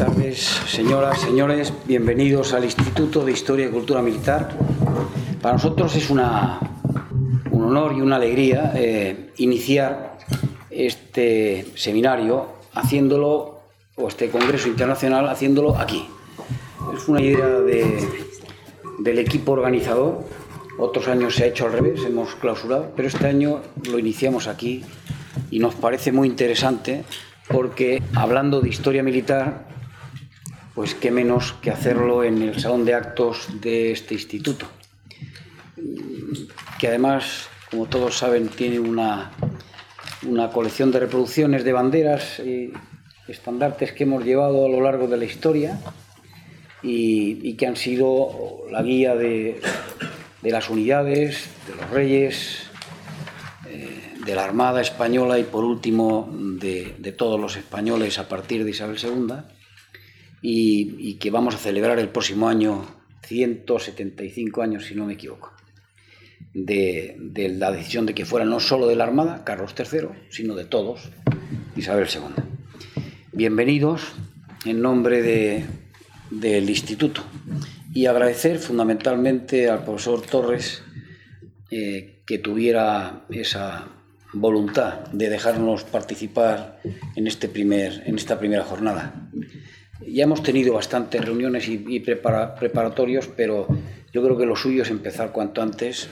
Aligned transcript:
tardes, 0.00 0.38
señoras, 0.66 1.20
señores. 1.20 1.74
Bienvenidos 1.84 2.54
al 2.54 2.64
Instituto 2.64 3.22
de 3.22 3.32
Historia 3.32 3.66
y 3.66 3.68
Cultura 3.68 4.00
Militar. 4.00 4.48
Para 5.42 5.52
nosotros 5.52 5.94
es 5.94 6.08
una, 6.08 6.58
un 7.50 7.64
honor 7.64 7.92
y 7.94 8.00
una 8.00 8.16
alegría 8.16 8.72
eh, 8.74 9.30
iniciar 9.36 10.16
este 10.70 11.66
seminario 11.74 12.46
haciéndolo, 12.72 13.60
o 13.96 14.08
este 14.08 14.30
Congreso 14.30 14.68
Internacional 14.68 15.28
haciéndolo 15.28 15.76
aquí. 15.76 16.08
Es 16.96 17.06
una 17.06 17.20
idea 17.20 17.46
de, 17.46 18.02
del 19.00 19.18
equipo 19.18 19.52
organizador. 19.52 20.24
Otros 20.78 21.08
años 21.08 21.34
se 21.34 21.44
ha 21.44 21.46
hecho 21.48 21.66
al 21.66 21.72
revés, 21.72 22.06
hemos 22.06 22.36
clausurado, 22.36 22.90
pero 22.96 23.06
este 23.06 23.26
año 23.26 23.60
lo 23.86 23.98
iniciamos 23.98 24.48
aquí 24.48 24.82
y 25.50 25.58
nos 25.58 25.74
parece 25.74 26.10
muy 26.10 26.26
interesante 26.26 27.04
porque 27.48 28.02
hablando 28.14 28.62
de 28.62 28.70
historia 28.70 29.02
militar, 29.02 29.68
pues 30.80 30.94
qué 30.94 31.10
menos 31.10 31.52
que 31.60 31.70
hacerlo 31.70 32.24
en 32.24 32.40
el 32.40 32.58
salón 32.58 32.86
de 32.86 32.94
actos 32.94 33.48
de 33.60 33.92
este 33.92 34.14
instituto, 34.14 34.64
que 36.78 36.88
además, 36.88 37.50
como 37.70 37.84
todos 37.84 38.16
saben, 38.16 38.48
tiene 38.48 38.80
una, 38.80 39.30
una 40.26 40.48
colección 40.48 40.90
de 40.90 41.00
reproducciones 41.00 41.64
de 41.64 41.74
banderas 41.74 42.38
y 42.38 42.72
estandartes 43.28 43.92
que 43.92 44.04
hemos 44.04 44.24
llevado 44.24 44.64
a 44.64 44.70
lo 44.70 44.80
largo 44.80 45.06
de 45.06 45.18
la 45.18 45.26
historia 45.26 45.78
y, 46.82 47.52
que 47.58 47.66
han 47.66 47.76
sido 47.76 48.62
la 48.70 48.82
guía 48.82 49.14
de, 49.14 49.60
de 50.40 50.50
las 50.50 50.70
unidades, 50.70 51.50
de 51.68 51.74
los 51.74 51.90
reyes, 51.90 52.70
de 54.24 54.34
la 54.34 54.44
Armada 54.44 54.80
Española 54.80 55.38
y 55.38 55.44
por 55.44 55.62
último 55.62 56.26
de, 56.32 57.14
todos 57.18 57.38
los 57.38 57.56
españoles 57.56 58.18
a 58.18 58.30
partir 58.30 58.64
de 58.64 58.70
Isabel 58.70 58.96
II 58.98 59.59
y, 60.42 61.14
que 61.14 61.30
vamos 61.30 61.54
a 61.54 61.58
celebrar 61.58 61.98
el 61.98 62.08
próximo 62.08 62.48
año 62.48 62.86
175 63.26 64.62
años, 64.62 64.86
si 64.86 64.94
no 64.94 65.06
me 65.06 65.14
equivoco, 65.14 65.52
de, 66.54 67.16
la 67.58 67.70
decisión 67.70 68.06
de 68.06 68.14
que 68.14 68.24
fuera 68.24 68.46
no 68.46 68.60
solo 68.60 68.86
de 68.86 68.96
la 68.96 69.04
Armada, 69.04 69.44
Carlos 69.44 69.74
III, 69.76 70.08
sino 70.30 70.54
de 70.54 70.64
todos, 70.64 71.10
Isabel 71.76 72.08
II. 72.12 72.42
Bienvenidos 73.32 74.12
en 74.64 74.80
nombre 74.80 75.22
del 76.30 76.70
Instituto 76.70 77.22
y 77.92 78.06
agradecer 78.06 78.58
fundamentalmente 78.58 79.68
al 79.68 79.84
profesor 79.84 80.22
Torres 80.22 80.82
eh, 81.70 82.22
que 82.26 82.38
tuviera 82.38 83.26
esa 83.30 83.88
voluntad 84.32 85.06
de 85.12 85.28
dejarnos 85.28 85.84
participar 85.84 86.80
en, 87.16 87.26
este 87.26 87.48
primer, 87.48 88.02
en 88.06 88.16
esta 88.16 88.38
primera 88.38 88.64
jornada. 88.64 89.28
Ya 90.06 90.24
hemos 90.24 90.42
tenido 90.42 90.74
bastantes 90.74 91.24
reuniones 91.24 91.68
y, 91.68 92.00
preparatorios, 92.00 93.28
pero 93.28 93.66
yo 94.12 94.22
creo 94.22 94.36
que 94.36 94.46
lo 94.46 94.56
suyo 94.56 94.82
es 94.82 94.90
empezar 94.90 95.32
cuanto 95.32 95.62
antes. 95.62 96.08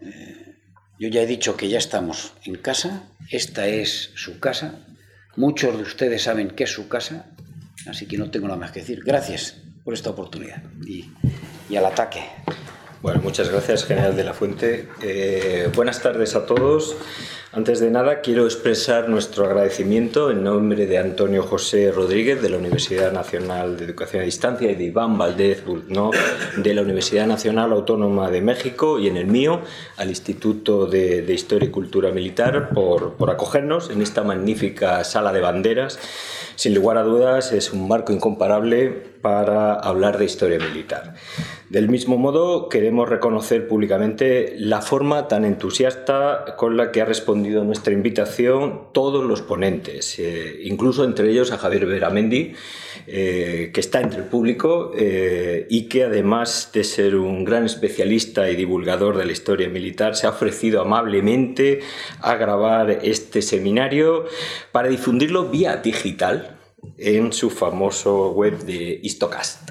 Eh, 0.00 0.56
yo 0.98 1.08
ya 1.08 1.22
he 1.22 1.26
dicho 1.26 1.56
que 1.56 1.68
ya 1.68 1.78
estamos 1.78 2.34
en 2.44 2.56
casa, 2.56 3.08
esta 3.30 3.66
es 3.66 4.10
su 4.14 4.38
casa, 4.38 4.86
muchos 5.36 5.76
de 5.76 5.82
ustedes 5.82 6.22
saben 6.22 6.50
que 6.50 6.64
es 6.64 6.70
su 6.70 6.88
casa, 6.88 7.26
así 7.86 8.06
que 8.06 8.18
no 8.18 8.30
tengo 8.30 8.46
nada 8.46 8.58
más 8.58 8.72
que 8.72 8.80
decir. 8.80 9.00
Gracias 9.04 9.56
por 9.84 9.94
esta 9.94 10.10
oportunidad 10.10 10.62
y, 10.86 11.10
al 11.76 11.86
ataque. 11.86 12.20
Bueno, 13.00 13.20
muchas 13.22 13.48
gracias, 13.48 13.84
General 13.84 14.14
de 14.14 14.24
la 14.24 14.34
Fuente. 14.34 14.88
Eh, 15.02 15.70
buenas 15.74 16.00
tardes 16.00 16.36
a 16.36 16.46
todos. 16.46 16.96
Antes 17.54 17.80
de 17.80 17.90
nada, 17.90 18.22
quiero 18.22 18.46
expresar 18.46 19.10
nuestro 19.10 19.44
agradecimiento 19.44 20.30
en 20.30 20.42
nombre 20.42 20.86
de 20.86 20.96
Antonio 20.96 21.42
José 21.42 21.92
Rodríguez 21.92 22.40
de 22.40 22.48
la 22.48 22.56
Universidad 22.56 23.12
Nacional 23.12 23.76
de 23.76 23.84
Educación 23.84 24.22
a 24.22 24.24
Distancia 24.24 24.70
y 24.70 24.74
de 24.74 24.84
Iván 24.84 25.18
Valdez 25.18 25.62
Bultno 25.62 26.12
de 26.56 26.72
la 26.72 26.80
Universidad 26.80 27.26
Nacional 27.26 27.72
Autónoma 27.72 28.30
de 28.30 28.40
México 28.40 28.98
y 28.98 29.08
en 29.08 29.18
el 29.18 29.26
mío 29.26 29.60
al 29.98 30.08
Instituto 30.08 30.86
de, 30.86 31.30
Historia 31.30 31.68
y 31.68 31.70
Cultura 31.70 32.10
Militar 32.10 32.70
por 32.70 33.28
acogernos 33.28 33.90
en 33.90 34.00
esta 34.00 34.22
magnífica 34.22 35.04
sala 35.04 35.30
de 35.30 35.42
banderas. 35.42 35.98
Sin 36.56 36.74
lugar 36.74 36.96
a 36.96 37.02
dudas, 37.02 37.52
es 37.52 37.72
un 37.74 37.86
marco 37.86 38.14
incomparable 38.14 39.11
para 39.22 39.74
hablar 39.74 40.18
de 40.18 40.24
historia 40.24 40.58
militar. 40.58 41.14
Del 41.70 41.88
mismo 41.88 42.18
modo, 42.18 42.68
queremos 42.68 43.08
reconocer 43.08 43.66
públicamente 43.66 44.54
la 44.58 44.82
forma 44.82 45.26
tan 45.26 45.46
entusiasta 45.46 46.54
con 46.58 46.76
la 46.76 46.92
que 46.92 47.00
ha 47.00 47.06
respondido 47.06 47.62
a 47.62 47.64
nuestra 47.64 47.94
invitación 47.94 48.88
todos 48.92 49.24
los 49.24 49.40
ponentes, 49.40 50.18
eh, 50.18 50.60
incluso 50.64 51.04
entre 51.04 51.30
ellos 51.30 51.50
a 51.50 51.56
Javier 51.56 51.86
Beramendi, 51.86 52.52
eh, 53.06 53.70
que 53.72 53.80
está 53.80 54.02
entre 54.02 54.18
el 54.18 54.26
público 54.26 54.92
eh, 54.94 55.66
y 55.70 55.84
que 55.84 56.04
además 56.04 56.70
de 56.74 56.84
ser 56.84 57.16
un 57.16 57.44
gran 57.44 57.64
especialista 57.64 58.50
y 58.50 58.56
divulgador 58.56 59.16
de 59.16 59.24
la 59.24 59.32
historia 59.32 59.70
militar, 59.70 60.14
se 60.14 60.26
ha 60.26 60.30
ofrecido 60.30 60.82
amablemente 60.82 61.80
a 62.20 62.34
grabar 62.34 62.98
este 63.02 63.40
seminario 63.40 64.26
para 64.72 64.88
difundirlo 64.88 65.48
vía 65.48 65.76
digital 65.76 66.58
en 66.98 67.32
su 67.32 67.50
famoso 67.50 68.30
web 68.32 68.58
de 68.64 69.00
Histocast. 69.02 69.70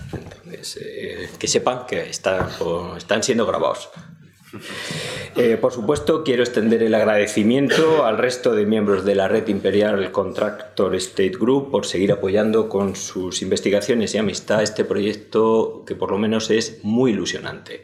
Eh, 0.80 1.30
que 1.40 1.48
sepan 1.48 1.86
que 1.88 2.10
están, 2.10 3.24
siendo 3.24 3.46
grabados. 3.46 3.90
Eh, 5.38 5.58
por 5.60 5.72
supuesto, 5.72 6.24
quiero 6.24 6.44
extender 6.44 6.84
el 6.84 6.94
agradecimiento 6.94 8.06
al 8.06 8.18
resto 8.18 8.54
de 8.54 8.66
miembros 8.66 9.06
de 9.06 9.16
la 9.16 9.30
red 9.30 9.48
imperial 9.48 10.12
Contractor 10.12 10.94
State 10.96 11.38
Group 11.40 11.72
por 11.72 11.86
seguir 11.86 12.12
apoyando 12.12 12.68
con 12.68 12.98
sus 12.98 13.42
investigaciones 13.42 14.14
y 14.14 14.18
amistad 14.18 14.62
este 14.62 14.84
proyecto 14.84 15.86
que 15.88 15.96
por 15.96 16.12
lo 16.12 16.18
menos 16.18 16.50
es 16.50 16.84
muy 16.84 17.12
ilusionante. 17.12 17.84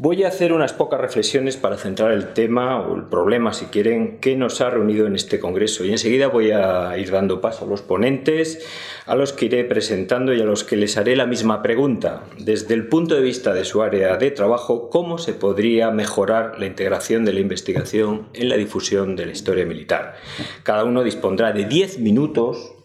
Voy 0.00 0.22
a 0.22 0.28
hacer 0.28 0.52
unas 0.52 0.72
pocas 0.72 1.00
reflexiones 1.00 1.56
para 1.56 1.76
centrar 1.76 2.12
el 2.12 2.32
tema 2.32 2.80
o 2.80 2.94
el 2.94 3.06
problema, 3.06 3.52
si 3.52 3.64
quieren, 3.64 4.18
que 4.20 4.36
nos 4.36 4.60
ha 4.60 4.70
reunido 4.70 5.08
en 5.08 5.16
este 5.16 5.40
Congreso. 5.40 5.84
Y 5.84 5.90
enseguida 5.90 6.28
voy 6.28 6.52
a 6.52 6.96
ir 6.96 7.10
dando 7.10 7.40
paso 7.40 7.64
a 7.64 7.68
los 7.68 7.82
ponentes, 7.82 8.64
a 9.06 9.16
los 9.16 9.32
que 9.32 9.46
iré 9.46 9.64
presentando 9.64 10.32
y 10.32 10.40
a 10.40 10.44
los 10.44 10.62
que 10.62 10.76
les 10.76 10.96
haré 10.96 11.16
la 11.16 11.26
misma 11.26 11.62
pregunta. 11.62 12.22
Desde 12.38 12.74
el 12.74 12.86
punto 12.86 13.16
de 13.16 13.22
vista 13.22 13.52
de 13.52 13.64
su 13.64 13.82
área 13.82 14.16
de 14.16 14.30
trabajo, 14.30 14.88
¿cómo 14.88 15.18
se 15.18 15.32
podría 15.32 15.90
mejorar 15.90 16.60
la 16.60 16.66
integración 16.66 17.24
de 17.24 17.32
la 17.32 17.40
investigación 17.40 18.28
en 18.34 18.50
la 18.50 18.56
difusión 18.56 19.16
de 19.16 19.26
la 19.26 19.32
historia 19.32 19.66
militar? 19.66 20.14
Cada 20.62 20.84
uno 20.84 21.02
dispondrá 21.02 21.52
de 21.52 21.64
10 21.64 21.98
minutos 21.98 22.77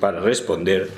para 0.00 0.20
responder. 0.20 0.90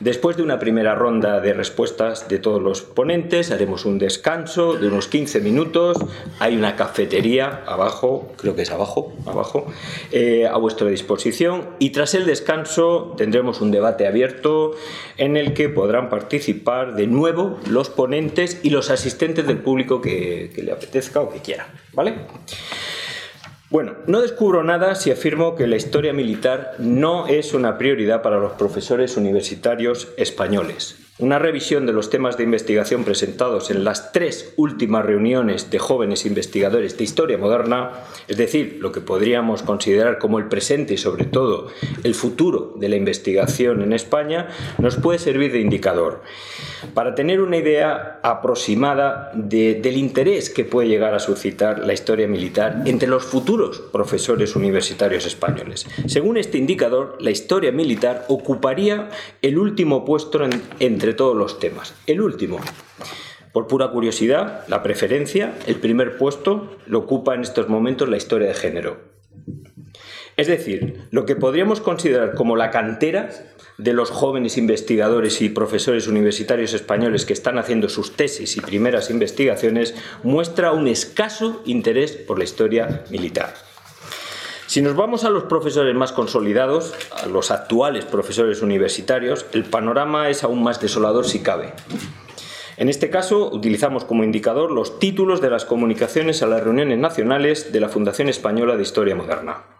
Después 0.00 0.36
de 0.36 0.42
una 0.42 0.58
primera 0.58 0.94
ronda 0.94 1.40
de 1.40 1.52
respuestas 1.52 2.28
de 2.28 2.38
todos 2.38 2.62
los 2.62 2.82
ponentes, 2.82 3.50
haremos 3.50 3.84
un 3.84 3.98
descanso 3.98 4.74
de 4.74 4.88
unos 4.88 5.08
15 5.08 5.40
minutos. 5.40 5.98
Hay 6.38 6.56
una 6.56 6.76
cafetería 6.76 7.64
abajo, 7.66 8.32
creo 8.36 8.54
que 8.54 8.62
es 8.62 8.70
abajo, 8.70 9.12
abajo, 9.26 9.66
eh, 10.12 10.46
a 10.46 10.56
vuestra 10.56 10.88
disposición. 10.88 11.68
Y 11.78 11.90
tras 11.90 12.14
el 12.14 12.26
descanso 12.26 13.14
tendremos 13.16 13.60
un 13.60 13.70
debate 13.70 14.06
abierto 14.06 14.72
en 15.16 15.36
el 15.36 15.54
que 15.54 15.68
podrán 15.68 16.08
participar 16.08 16.94
de 16.94 17.06
nuevo 17.06 17.58
los 17.68 17.90
ponentes 17.90 18.60
y 18.62 18.70
los 18.70 18.90
asistentes 18.90 19.46
del 19.46 19.58
público 19.58 20.00
que, 20.00 20.50
que 20.54 20.62
le 20.62 20.72
apetezca 20.72 21.20
o 21.20 21.30
que 21.30 21.40
quiera. 21.40 21.68
¿Vale? 21.92 22.14
Bueno, 23.68 23.94
no 24.06 24.22
descubro 24.22 24.62
nada 24.62 24.94
si 24.94 25.10
afirmo 25.10 25.56
que 25.56 25.66
la 25.66 25.74
historia 25.74 26.12
militar 26.12 26.76
no 26.78 27.26
es 27.26 27.52
una 27.52 27.78
prioridad 27.78 28.22
para 28.22 28.38
los 28.38 28.52
profesores 28.52 29.16
universitarios 29.16 30.08
españoles. 30.16 30.98
Una 31.18 31.40
revisión 31.40 31.84
de 31.84 31.92
los 31.92 32.08
temas 32.08 32.36
de 32.36 32.44
investigación 32.44 33.02
presentados 33.02 33.70
en 33.70 33.82
las 33.82 34.12
tres 34.12 34.52
últimas 34.56 35.04
reuniones 35.04 35.68
de 35.70 35.80
jóvenes 35.80 36.26
investigadores 36.26 36.96
de 36.96 37.04
historia 37.04 37.38
moderna, 37.38 37.90
es 38.28 38.36
decir, 38.36 38.78
lo 38.80 38.92
que 38.92 39.00
podríamos 39.00 39.64
considerar 39.64 40.18
como 40.18 40.38
el 40.38 40.46
presente 40.46 40.94
y 40.94 40.98
sobre 40.98 41.24
todo 41.24 41.68
el 42.04 42.14
futuro 42.14 42.74
de 42.76 42.88
la 42.88 42.96
investigación 42.96 43.82
en 43.82 43.94
España, 43.94 44.48
nos 44.78 44.96
puede 44.96 45.18
servir 45.18 45.50
de 45.52 45.60
indicador 45.60 46.22
para 46.94 47.14
tener 47.14 47.40
una 47.40 47.56
idea 47.56 48.20
aproximada 48.22 49.30
del 49.34 49.96
interés 49.96 50.50
que 50.50 50.64
puede 50.64 50.88
llegar 50.88 51.14
a 51.14 51.18
suscitar 51.18 51.80
la 51.86 51.92
historia 51.92 52.28
militar 52.28 52.82
entre 52.84 53.08
los 53.08 53.24
futuros 53.24 53.80
profesores 53.92 54.56
universitarios 54.56 55.26
españoles. 55.26 55.86
Según 56.06 56.36
este 56.36 56.58
indicador, 56.58 57.16
la 57.20 57.30
historia 57.30 57.72
militar 57.72 58.24
ocuparía 58.28 59.08
el 59.42 59.58
último 59.58 60.04
puesto 60.04 60.40
entre 60.80 61.14
todos 61.14 61.36
los 61.36 61.58
temas. 61.58 61.94
El 62.06 62.20
último. 62.20 62.60
Por 63.52 63.68
pura 63.68 63.90
curiosidad, 63.90 64.64
la 64.68 64.82
preferencia, 64.82 65.54
el 65.66 65.76
primer 65.76 66.18
puesto, 66.18 66.76
lo 66.86 66.98
ocupa 66.98 67.34
en 67.34 67.40
estos 67.40 67.68
momentos 67.68 68.08
la 68.08 68.18
historia 68.18 68.48
de 68.48 68.54
género. 68.54 68.98
Es 70.36 70.46
decir, 70.46 71.08
lo 71.10 71.24
que 71.24 71.36
podríamos 71.36 71.80
considerar 71.80 72.34
como 72.34 72.56
la 72.56 72.70
cantera 72.70 73.30
de 73.78 73.92
los 73.92 74.10
jóvenes 74.10 74.56
investigadores 74.56 75.42
y 75.42 75.48
profesores 75.48 76.08
universitarios 76.08 76.72
españoles 76.72 77.26
que 77.26 77.32
están 77.32 77.58
haciendo 77.58 77.88
sus 77.88 78.12
tesis 78.16 78.56
y 78.56 78.60
primeras 78.60 79.10
investigaciones 79.10 79.94
muestra 80.22 80.72
un 80.72 80.88
escaso 80.88 81.62
interés 81.66 82.12
por 82.12 82.38
la 82.38 82.44
historia 82.44 83.04
militar. 83.10 83.54
Si 84.66 84.82
nos 84.82 84.96
vamos 84.96 85.24
a 85.24 85.30
los 85.30 85.44
profesores 85.44 85.94
más 85.94 86.12
consolidados, 86.12 86.92
a 87.22 87.26
los 87.26 87.50
actuales 87.50 88.04
profesores 88.04 88.62
universitarios, 88.62 89.46
el 89.52 89.64
panorama 89.64 90.28
es 90.28 90.42
aún 90.42 90.62
más 90.62 90.80
desolador 90.80 91.24
si 91.24 91.40
cabe. 91.40 91.72
En 92.76 92.88
este 92.88 93.08
caso, 93.08 93.50
utilizamos 93.52 94.04
como 94.04 94.24
indicador 94.24 94.70
los 94.70 94.98
títulos 94.98 95.40
de 95.40 95.50
las 95.50 95.64
comunicaciones 95.64 96.42
a 96.42 96.46
las 96.46 96.62
reuniones 96.62 96.98
nacionales 96.98 97.72
de 97.72 97.80
la 97.80 97.88
Fundación 97.88 98.28
Española 98.28 98.76
de 98.76 98.82
Historia 98.82 99.14
Moderna. 99.14 99.75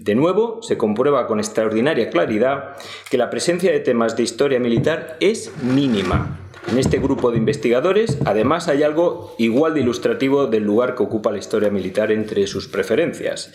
De 0.00 0.14
nuevo, 0.14 0.62
se 0.62 0.78
comprueba 0.78 1.26
con 1.26 1.40
extraordinaria 1.40 2.08
claridad 2.08 2.78
que 3.10 3.18
la 3.18 3.28
presencia 3.28 3.70
de 3.70 3.80
temas 3.80 4.16
de 4.16 4.22
historia 4.22 4.58
militar 4.58 5.18
es 5.20 5.52
mínima. 5.62 6.38
En 6.70 6.78
este 6.78 6.98
grupo 6.98 7.30
de 7.30 7.36
investigadores, 7.36 8.16
además, 8.24 8.68
hay 8.68 8.82
algo 8.82 9.34
igual 9.36 9.74
de 9.74 9.80
ilustrativo 9.80 10.46
del 10.46 10.64
lugar 10.64 10.94
que 10.94 11.02
ocupa 11.02 11.30
la 11.30 11.36
historia 11.36 11.68
militar 11.68 12.12
entre 12.12 12.46
sus 12.46 12.66
preferencias. 12.66 13.52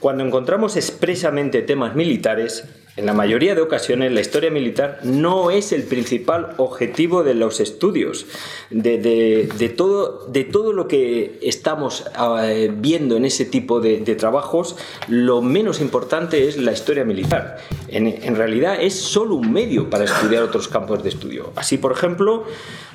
Cuando 0.00 0.22
encontramos 0.22 0.76
expresamente 0.76 1.62
temas 1.62 1.94
militares, 1.94 2.64
en 2.96 3.06
la 3.06 3.12
mayoría 3.12 3.56
de 3.56 3.60
ocasiones 3.60 4.12
la 4.12 4.20
historia 4.20 4.50
militar 4.50 5.00
no 5.02 5.50
es 5.50 5.72
el 5.72 5.82
principal 5.82 6.54
objetivo 6.58 7.24
de 7.24 7.34
los 7.34 7.58
estudios, 7.58 8.26
de, 8.70 9.74
todo, 9.76 10.26
de 10.28 10.44
todo, 10.44 10.72
lo 10.72 10.86
que 10.86 11.38
estamos 11.42 12.04
eh, 12.42 12.70
viendo 12.72 13.16
en 13.16 13.24
ese 13.24 13.44
tipo 13.44 13.80
de, 13.80 13.98
trabajos, 14.14 14.76
lo 15.08 15.42
menos 15.42 15.80
importante 15.80 16.46
es 16.46 16.56
la 16.56 16.72
historia 16.72 17.04
militar. 17.04 17.58
En, 17.88 18.06
en, 18.06 18.36
realidad 18.36 18.76
es 18.80 18.94
solo 18.94 19.34
un 19.34 19.52
medio 19.52 19.90
para 19.90 20.04
estudiar 20.04 20.44
otros 20.44 20.68
campos 20.68 21.02
de 21.02 21.08
estudio. 21.08 21.52
Así, 21.56 21.78
por 21.78 21.90
ejemplo, 21.90 22.44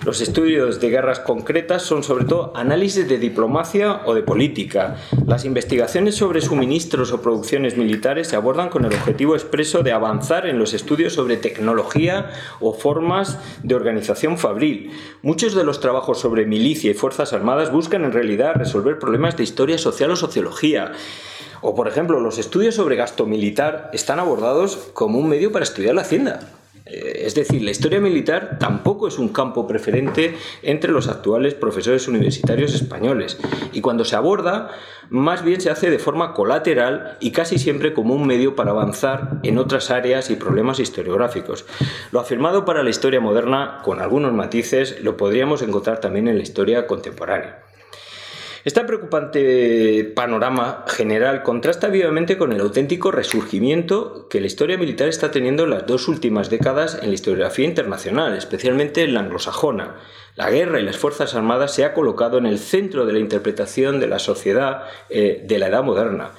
los 0.05 0.21
estudios 0.21 0.79
de 0.79 0.89
guerras 0.89 1.19
concretas 1.19 1.83
son 1.83 2.03
sobre 2.03 2.23
todo 2.23 2.53
análisis 2.55 3.07
de 3.09 3.17
diplomacia 3.17 4.01
o 4.05 4.13
de 4.13 4.23
política. 4.23 4.95
Las 5.27 5.43
investigaciones 5.43 6.15
sobre 6.15 6.39
suministros 6.39 7.11
o 7.11 7.21
producciones 7.21 7.75
militares 7.75 8.29
se 8.29 8.37
abordan 8.37 8.69
con 8.69 8.85
el 8.85 8.93
objetivo 8.93 9.35
expreso 9.35 9.83
de 9.83 9.88
avanzar 9.91 10.45
en 10.47 10.59
los 10.59 10.73
estudios 10.73 11.13
sobre 11.13 11.37
tecnología 11.37 12.31
o 12.59 12.73
formas 12.73 13.37
de 13.63 13.75
organización 13.75 14.37
fabril. 14.37 14.91
Muchos 15.21 15.55
de 15.55 15.63
los 15.63 15.79
trabajos 15.79 16.19
sobre 16.19 16.45
milicia 16.45 16.91
y 16.91 16.93
fuerzas 16.93 17.33
armadas 17.33 17.71
buscan 17.71 18.03
en 18.05 18.11
realidad 18.11 18.55
resolver 18.55 18.99
problemas 18.99 19.37
de 19.37 19.43
historia 19.43 19.77
social 19.77 20.11
o 20.11 20.15
sociología. 20.15 20.91
O, 21.61 21.75
por 21.75 21.87
ejemplo, 21.87 22.19
los 22.19 22.37
estudios 22.37 22.75
sobre 22.75 22.95
gasto 22.95 23.25
militar 23.25 23.89
están 23.93 24.19
abordados 24.19 24.77
como 24.93 25.19
un 25.19 25.27
medio 25.27 25.51
para 25.51 25.63
estudiar 25.63 25.95
la 25.95 26.01
hacienda. 26.01 26.58
Eh, 26.89 27.23
es 27.25 27.35
decir, 27.35 27.61
la 27.61 27.71
historia 27.71 27.99
militar 27.99 28.57
tampoco 28.59 29.07
es 29.07 29.19
un 29.19 29.29
campo 29.29 29.67
preferente 29.67 30.35
entre 30.63 30.91
los 30.91 31.07
actuales 31.07 31.53
profesores 31.53 32.07
universitarios 32.07 32.73
españoles 32.73 33.37
y 33.73 33.81
cuando 33.81 34.05
se 34.05 34.15
aborda, 34.15 34.71
más 35.09 35.43
bien 35.43 35.61
se 35.61 35.69
hace 35.69 35.89
de 35.89 35.99
forma 35.99 36.33
colateral 36.33 37.17
y 37.19 37.31
casi 37.31 37.57
siempre 37.57 37.93
como 37.93 38.13
un 38.13 38.27
medio 38.27 38.55
para 38.55 38.71
avanzar 38.71 39.39
en 39.43 39.57
otras 39.57 39.91
áreas 39.91 40.29
y 40.29 40.35
problemas 40.35 40.79
historiográficos. 40.79 41.65
Lo 42.11 42.19
afirmado 42.19 42.65
para 42.65 42.83
la 42.83 42.89
historia 42.89 43.19
moderna, 43.19 43.79
con 43.83 44.01
algunos 44.01 44.33
matices, 44.33 45.01
lo 45.03 45.17
podríamos 45.17 45.61
encontrar 45.61 45.99
también 45.99 46.27
en 46.27 46.37
la 46.37 46.43
historia 46.43 46.87
contemporánea. 46.87 47.68
Este 48.65 48.83
preocupante 48.83 50.03
panorama 50.13 50.83
general 50.85 51.43
contrasta 51.43 51.87
vivamente 51.87 52.37
con 52.37 52.51
el 52.51 52.59
auténtico 52.59 53.09
resurgimiento 53.09 54.27
que 54.29 54.41
la 54.41 54.47
historia 54.47 54.77
militar 54.77 55.07
está 55.07 55.31
teniendo 55.31 55.63
en 55.63 55.69
las 55.69 55.87
dos 55.87 56.09
últimas 56.09 56.49
décadas 56.49 56.99
en 57.01 57.07
la 57.07 57.15
historiografía 57.15 57.65
internacional, 57.65 58.35
especialmente 58.35 59.03
en 59.03 59.13
la 59.13 59.21
anglosajona. 59.21 59.95
La 60.35 60.49
guerra 60.49 60.81
y 60.81 60.83
las 60.83 60.97
Fuerzas 60.97 61.35
Armadas 61.35 61.73
se 61.73 61.85
ha 61.85 61.93
colocado 61.93 62.37
en 62.37 62.45
el 62.45 62.59
centro 62.59 63.05
de 63.05 63.13
la 63.13 63.19
interpretación 63.19 64.01
de 64.01 64.07
la 64.07 64.19
sociedad 64.19 64.83
eh, 65.09 65.41
de 65.45 65.57
la 65.57 65.67
edad 65.67 65.83
moderna. 65.83 66.31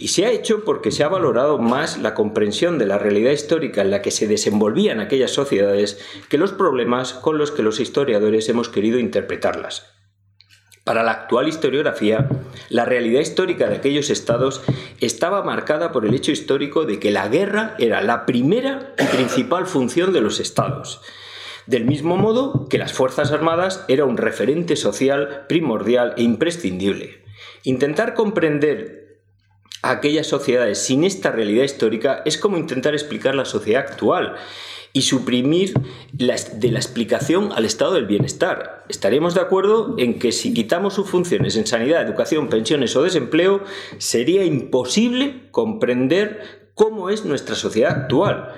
Y 0.00 0.08
se 0.08 0.26
ha 0.26 0.32
hecho 0.32 0.64
porque 0.64 0.90
se 0.90 1.04
ha 1.04 1.08
valorado 1.08 1.58
más 1.58 1.98
la 1.98 2.14
comprensión 2.14 2.78
de 2.78 2.86
la 2.86 2.98
realidad 2.98 3.30
histórica 3.30 3.82
en 3.82 3.92
la 3.92 4.02
que 4.02 4.10
se 4.10 4.26
desenvolvían 4.26 4.98
aquellas 4.98 5.30
sociedades 5.30 6.00
que 6.28 6.38
los 6.38 6.52
problemas 6.52 7.14
con 7.14 7.38
los 7.38 7.52
que 7.52 7.62
los 7.62 7.78
historiadores 7.78 8.48
hemos 8.48 8.68
querido 8.68 8.98
interpretarlas. 8.98 9.97
Para 10.88 11.02
la 11.02 11.10
actual 11.10 11.48
historiografía, 11.48 12.30
la 12.70 12.86
realidad 12.86 13.20
histórica 13.20 13.68
de 13.68 13.76
aquellos 13.76 14.08
estados 14.08 14.62
estaba 15.02 15.42
marcada 15.42 15.92
por 15.92 16.06
el 16.06 16.14
hecho 16.14 16.32
histórico 16.32 16.86
de 16.86 16.98
que 16.98 17.10
la 17.10 17.28
guerra 17.28 17.74
era 17.78 18.00
la 18.00 18.24
primera 18.24 18.94
y 18.98 19.04
principal 19.14 19.66
función 19.66 20.14
de 20.14 20.22
los 20.22 20.40
estados. 20.40 21.02
Del 21.66 21.84
mismo 21.84 22.16
modo 22.16 22.70
que 22.70 22.78
las 22.78 22.94
Fuerzas 22.94 23.32
Armadas 23.32 23.84
era 23.88 24.06
un 24.06 24.16
referente 24.16 24.76
social 24.76 25.44
primordial 25.46 26.14
e 26.16 26.22
imprescindible. 26.22 27.22
Intentar 27.64 28.14
comprender 28.14 29.18
aquellas 29.82 30.26
sociedades 30.26 30.78
sin 30.78 31.04
esta 31.04 31.30
realidad 31.30 31.64
histórica 31.64 32.22
es 32.24 32.38
como 32.38 32.56
intentar 32.56 32.94
explicar 32.94 33.34
la 33.34 33.44
sociedad 33.44 33.82
actual 33.86 34.36
y 34.92 35.02
suprimir 35.02 35.74
de 36.12 36.70
la 36.70 36.78
explicación 36.78 37.52
al 37.52 37.64
estado 37.64 37.94
del 37.94 38.06
bienestar. 38.06 38.84
Estaremos 38.88 39.34
de 39.34 39.40
acuerdo 39.40 39.94
en 39.98 40.18
que 40.18 40.32
si 40.32 40.54
quitamos 40.54 40.94
sus 40.94 41.08
funciones 41.08 41.56
en 41.56 41.66
sanidad, 41.66 42.02
educación, 42.02 42.48
pensiones 42.48 42.96
o 42.96 43.02
desempleo, 43.02 43.62
sería 43.98 44.44
imposible 44.44 45.48
comprender 45.50 46.70
cómo 46.74 47.10
es 47.10 47.24
nuestra 47.24 47.54
sociedad 47.54 47.92
actual 47.92 48.54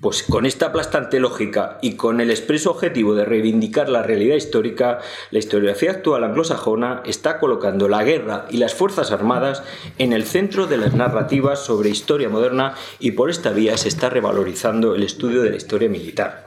pues 0.00 0.22
con 0.22 0.46
esta 0.46 0.66
aplastante 0.66 1.20
lógica 1.20 1.78
y 1.82 1.94
con 1.94 2.20
el 2.20 2.30
expreso 2.30 2.70
objetivo 2.70 3.14
de 3.14 3.26
reivindicar 3.26 3.88
la 3.88 4.02
realidad 4.02 4.36
histórica, 4.36 5.00
la 5.30 5.38
historiografía 5.38 5.90
actual 5.90 6.24
anglosajona 6.24 7.02
está 7.04 7.38
colocando 7.38 7.88
la 7.88 8.02
guerra 8.02 8.46
y 8.50 8.56
las 8.56 8.74
Fuerzas 8.74 9.12
Armadas 9.12 9.62
en 9.98 10.12
el 10.12 10.24
centro 10.24 10.66
de 10.66 10.78
las 10.78 10.94
narrativas 10.94 11.60
sobre 11.60 11.90
historia 11.90 12.30
moderna 12.30 12.74
y 12.98 13.12
por 13.12 13.28
esta 13.28 13.50
vía 13.50 13.76
se 13.76 13.88
está 13.88 14.08
revalorizando 14.08 14.94
el 14.94 15.02
estudio 15.02 15.42
de 15.42 15.50
la 15.50 15.56
historia 15.56 15.90
militar. 15.90 16.46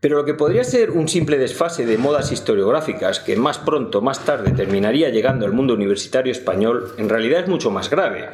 Pero 0.00 0.18
lo 0.18 0.24
que 0.24 0.34
podría 0.34 0.64
ser 0.64 0.90
un 0.90 1.08
simple 1.08 1.38
desfase 1.38 1.86
de 1.86 1.98
modas 1.98 2.30
historiográficas 2.30 3.20
que 3.20 3.36
más 3.36 3.58
pronto, 3.58 4.02
más 4.02 4.24
tarde, 4.24 4.50
terminaría 4.52 5.08
llegando 5.08 5.46
al 5.46 5.52
mundo 5.52 5.74
universitario 5.74 6.30
español, 6.30 6.92
en 6.98 7.08
realidad 7.08 7.40
es 7.40 7.48
mucho 7.48 7.70
más 7.70 7.88
grave 7.88 8.28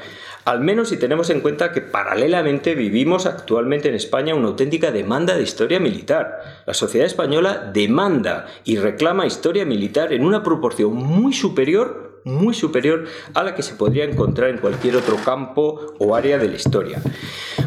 al 0.44 0.60
menos 0.60 0.88
si 0.88 0.96
tenemos 0.96 1.30
en 1.30 1.40
cuenta 1.40 1.72
que 1.72 1.80
paralelamente 1.80 2.74
vivimos 2.74 3.26
actualmente 3.26 3.88
en 3.88 3.94
España 3.94 4.34
una 4.34 4.48
auténtica 4.48 4.90
demanda 4.90 5.36
de 5.36 5.42
historia 5.42 5.80
militar. 5.80 6.62
La 6.66 6.74
sociedad 6.74 7.06
española 7.06 7.70
demanda 7.72 8.46
y 8.64 8.76
reclama 8.76 9.26
historia 9.26 9.64
militar 9.64 10.12
en 10.12 10.24
una 10.24 10.42
proporción 10.42 10.94
muy 10.94 11.32
superior 11.32 12.10
muy 12.24 12.54
superior 12.54 13.06
a 13.34 13.42
la 13.42 13.54
que 13.54 13.62
se 13.62 13.74
podría 13.74 14.04
encontrar 14.04 14.50
en 14.50 14.58
cualquier 14.58 14.96
otro 14.96 15.16
campo 15.24 15.94
o 15.98 16.14
área 16.14 16.38
de 16.38 16.48
la 16.48 16.56
historia. 16.56 17.00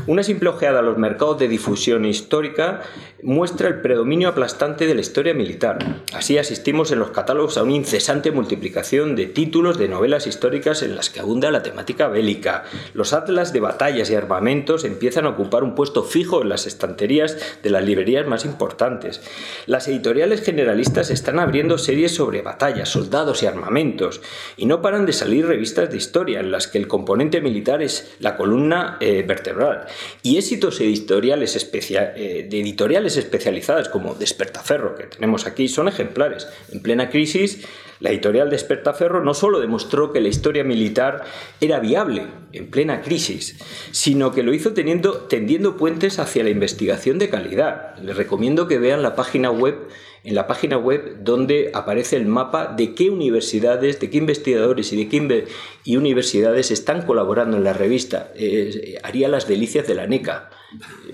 Una 0.05 0.21
simple 0.21 0.49
ojeada 0.49 0.79
a 0.79 0.81
los 0.81 0.97
mercados 0.97 1.39
de 1.39 1.47
difusión 1.47 2.03
histórica 2.03 2.81
muestra 3.21 3.69
el 3.69 3.79
predominio 3.79 4.27
aplastante 4.27 4.85
de 4.85 4.95
la 4.95 4.99
historia 4.99 5.33
militar. 5.33 5.77
Así 6.13 6.37
asistimos 6.37 6.91
en 6.91 6.99
los 6.99 7.11
catálogos 7.11 7.57
a 7.57 7.63
una 7.63 7.71
incesante 7.71 8.31
multiplicación 8.31 9.15
de 9.15 9.27
títulos 9.27 9.77
de 9.77 9.87
novelas 9.87 10.27
históricas 10.27 10.83
en 10.83 10.97
las 10.97 11.09
que 11.09 11.21
abunda 11.21 11.51
la 11.51 11.63
temática 11.63 12.09
bélica. 12.09 12.65
Los 12.93 13.13
atlas 13.13 13.53
de 13.53 13.61
batallas 13.61 14.09
y 14.09 14.15
armamentos 14.15 14.83
empiezan 14.83 15.25
a 15.25 15.29
ocupar 15.29 15.63
un 15.63 15.73
puesto 15.73 16.03
fijo 16.03 16.41
en 16.41 16.49
las 16.49 16.67
estanterías 16.67 17.37
de 17.63 17.69
las 17.69 17.85
librerías 17.85 18.27
más 18.27 18.43
importantes. 18.43 19.21
Las 19.67 19.87
editoriales 19.87 20.41
generalistas 20.41 21.11
están 21.11 21.39
abriendo 21.39 21.77
series 21.77 22.13
sobre 22.13 22.41
batallas, 22.41 22.89
soldados 22.89 23.41
y 23.41 23.45
armamentos, 23.45 24.19
y 24.57 24.65
no 24.65 24.81
paran 24.81 25.05
de 25.05 25.13
salir 25.13 25.47
revistas 25.47 25.89
de 25.89 25.95
historia 25.95 26.41
en 26.41 26.51
las 26.51 26.67
que 26.67 26.77
el 26.77 26.89
componente 26.89 27.39
militar 27.39 27.81
es 27.81 28.15
la 28.19 28.35
columna 28.35 28.97
eh, 28.99 29.23
vertebral. 29.25 29.87
Y 30.21 30.37
éxitos 30.37 30.79
editoriales, 30.79 31.55
eh, 31.55 32.47
de 32.49 32.59
editoriales 32.59 33.17
especializadas 33.17 33.89
como 33.89 34.15
Despertaferro, 34.15 34.95
que 34.95 35.03
tenemos 35.05 35.45
aquí, 35.45 35.67
son 35.67 35.87
ejemplares. 35.87 36.47
En 36.71 36.81
plena 36.81 37.09
crisis, 37.09 37.65
la 37.99 38.09
editorial 38.09 38.49
Despertaferro 38.49 39.23
no 39.23 39.33
solo 39.33 39.59
demostró 39.59 40.11
que 40.11 40.19
la 40.19 40.27
historia 40.27 40.63
militar 40.63 41.23
era 41.61 41.79
viable 41.79 42.25
en 42.51 42.69
plena 42.69 43.01
crisis, 43.01 43.57
sino 43.91 44.33
que 44.33 44.43
lo 44.43 44.53
hizo 44.53 44.73
teniendo, 44.73 45.13
tendiendo 45.21 45.77
puentes 45.77 46.19
hacia 46.19 46.43
la 46.43 46.49
investigación 46.49 47.17
de 47.17 47.29
calidad. 47.29 47.95
Les 47.99 48.17
recomiendo 48.17 48.67
que 48.67 48.77
vean 48.77 49.03
la 49.03 49.15
página 49.15 49.51
web 49.51 49.87
en 50.23 50.35
la 50.35 50.47
página 50.47 50.77
web 50.77 51.17
donde 51.21 51.71
aparece 51.73 52.15
el 52.15 52.25
mapa 52.25 52.67
de 52.67 52.93
qué 52.93 53.09
universidades, 53.09 53.99
de 53.99 54.09
qué 54.09 54.17
investigadores 54.17 54.93
y 54.93 55.03
de 55.03 55.09
qué 55.09 55.97
universidades 55.97 56.71
están 56.71 57.01
colaborando 57.01 57.57
en 57.57 57.63
la 57.63 57.73
revista. 57.73 58.31
Eh, 58.35 58.99
haría 59.03 59.27
las 59.27 59.47
delicias 59.47 59.85
de 59.87 59.95
la 59.95 60.07
NECA. 60.07 60.49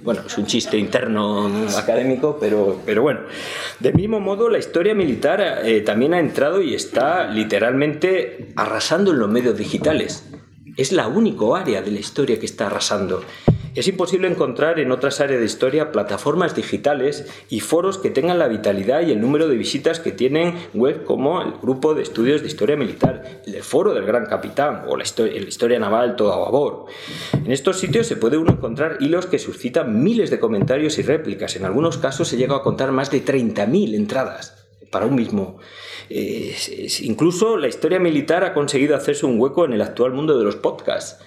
Bueno, 0.03 0.21
es 0.25 0.37
un 0.37 0.45
chiste 0.45 0.77
interno 0.77 1.51
académico, 1.75 2.37
pero, 2.39 2.81
pero 2.85 3.01
bueno. 3.01 3.21
Del 3.79 3.95
mismo 3.95 4.19
modo, 4.19 4.49
la 4.49 4.59
historia 4.59 4.93
militar 4.93 5.61
eh, 5.63 5.81
también 5.81 6.13
ha 6.13 6.19
entrado 6.19 6.61
y 6.61 6.75
está 6.75 7.27
literalmente 7.27 8.53
arrasando 8.55 9.11
en 9.11 9.19
los 9.19 9.29
medios 9.29 9.57
digitales. 9.57 10.25
Es 10.77 10.91
la 10.93 11.07
única 11.07 11.45
área 11.57 11.81
de 11.81 11.91
la 11.91 11.99
historia 11.99 12.39
que 12.39 12.45
está 12.45 12.67
arrasando. 12.67 13.23
Es 13.75 13.87
imposible 13.87 14.27
encontrar 14.27 14.79
en 14.79 14.91
otras 14.91 15.21
áreas 15.21 15.39
de 15.39 15.45
historia 15.45 15.91
plataformas 15.91 16.55
digitales 16.55 17.27
y 17.49 17.59
foros 17.59 17.97
que 17.97 18.09
tengan 18.09 18.39
la 18.39 18.47
vitalidad 18.47 19.01
y 19.01 19.11
el 19.11 19.21
número 19.21 19.47
de 19.47 19.57
visitas 19.57 19.99
que 19.99 20.11
tienen 20.11 20.55
web 20.73 21.03
como 21.03 21.41
el 21.41 21.53
Grupo 21.61 21.93
de 21.93 22.01
Estudios 22.01 22.41
de 22.41 22.47
Historia 22.47 22.75
Militar, 22.75 23.41
el 23.45 23.61
Foro 23.63 23.93
del 23.93 24.05
Gran 24.05 24.25
Capitán 24.25 24.85
o 24.87 24.97
la 24.97 25.03
historia, 25.03 25.79
Naval 25.79 26.15
Todo 26.15 26.33
a 26.33 26.39
Babor. 26.39 26.85
En 27.33 27.51
estos 27.51 27.79
sitios 27.79 28.07
se 28.07 28.15
puede 28.15 28.37
uno 28.37 28.53
encontrar 28.53 28.97
hilos 29.01 29.27
que 29.27 29.39
suscitan 29.39 30.03
miles 30.03 30.29
de 30.29 30.39
comentarios 30.39 30.97
y 30.97 31.03
réplicas. 31.03 31.55
En 31.55 31.65
algunos 31.65 31.97
casos 31.97 32.27
se 32.27 32.37
llega 32.37 32.55
a 32.55 32.61
contar 32.61 32.91
más 32.91 33.11
de 33.11 33.23
30.000 33.23 33.95
entradas 33.95 34.55
para 34.91 35.05
un 35.05 35.15
mismo. 35.15 35.59
incluso 36.09 37.57
la 37.57 37.67
historia 37.67 37.99
militar 37.99 38.43
ha 38.43 38.53
conseguido 38.53 38.95
hacerse 38.95 39.27
un 39.27 39.39
hueco 39.39 39.65
en 39.65 39.73
el 39.73 39.81
actual 39.81 40.13
mundo 40.13 40.37
de 40.37 40.43
los 40.43 40.55
podcasts. 40.55 41.23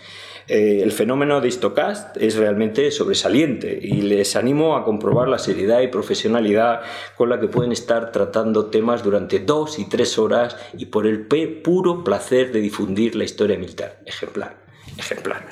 Eh, 0.48 0.80
el 0.82 0.92
fenómeno 0.92 1.40
de 1.40 1.48
Histocast 1.48 2.16
es 2.16 2.36
realmente 2.36 2.90
sobresaliente 2.90 3.78
y 3.80 4.02
les 4.02 4.36
animo 4.36 4.76
a 4.76 4.84
comprobar 4.84 5.28
la 5.28 5.38
seriedad 5.38 5.80
y 5.80 5.88
profesionalidad 5.88 6.80
con 7.16 7.28
la 7.28 7.38
que 7.38 7.48
pueden 7.48 7.72
estar 7.72 8.12
tratando 8.12 8.66
temas 8.66 9.02
durante 9.02 9.38
dos 9.38 9.78
y 9.78 9.88
tres 9.88 10.18
horas 10.18 10.56
y 10.76 10.86
por 10.86 11.06
el 11.06 11.26
puro 11.62 12.04
placer 12.04 12.52
de 12.52 12.60
difundir 12.60 13.14
la 13.14 13.24
historia 13.24 13.58
militar. 13.58 14.00
Ejemplar, 14.04 14.56
ejemplar. 14.98 15.48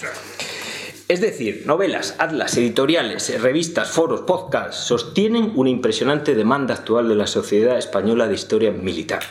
Es 1.08 1.20
decir, 1.20 1.64
novelas, 1.66 2.14
atlas, 2.18 2.56
editoriales, 2.56 3.40
revistas, 3.42 3.90
foros, 3.90 4.20
podcasts 4.20 4.84
sostienen 4.84 5.52
una 5.56 5.70
impresionante 5.70 6.36
demanda 6.36 6.74
actual 6.74 7.08
de 7.08 7.16
la 7.16 7.26
sociedad 7.26 7.76
española 7.78 8.28
de 8.28 8.34
historia 8.34 8.70
militar 8.70 9.22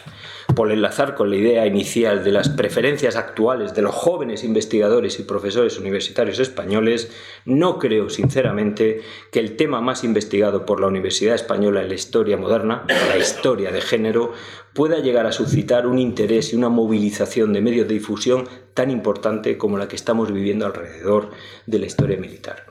por 0.56 0.72
enlazar 0.72 1.15
con 1.15 1.29
la 1.29 1.36
idea 1.36 1.65
inicial 1.65 2.24
de 2.24 2.32
las 2.32 2.50
preferencias 2.50 3.15
actuales 3.15 3.74
de 3.75 3.82
los 3.82 3.94
jóvenes 3.94 4.44
investigadores 4.44 5.20
y 5.20 5.24
profesores 5.24 5.77
universitarios 5.77 6.39
españoles, 6.39 7.12
no 7.46 7.79
creo 7.79 8.10
sinceramente 8.10 9.01
que 9.32 9.39
el 9.39 9.56
tema 9.56 9.82
más 9.82 10.03
investigado 10.03 10.65
por 10.65 10.79
la 10.79 10.88
Universidad 10.88 11.36
Española 11.36 11.82
en 11.82 11.89
la 11.89 11.96
historia 11.96 12.38
moderna, 12.38 12.86
la 12.88 13.18
historia 13.18 13.72
de 13.72 13.82
género, 13.82 14.34
pueda 14.74 15.00
llegar 15.00 15.25
a 15.25 15.32
suscitar 15.32 15.88
un 15.88 16.00
interés 16.00 16.53
y 16.53 16.56
una 16.56 16.70
movilización 16.70 17.53
de 17.53 17.62
medios 17.62 17.88
de 17.88 17.96
difusión 17.96 18.48
tan 18.74 18.91
importante 18.91 19.58
como 19.58 19.77
la 19.77 19.88
que 19.88 19.96
estamos 19.96 20.32
viviendo 20.32 20.65
alrededor 20.65 21.32
de 21.65 21.79
la 21.79 21.86
historia 21.86 22.18
militar. 22.18 22.65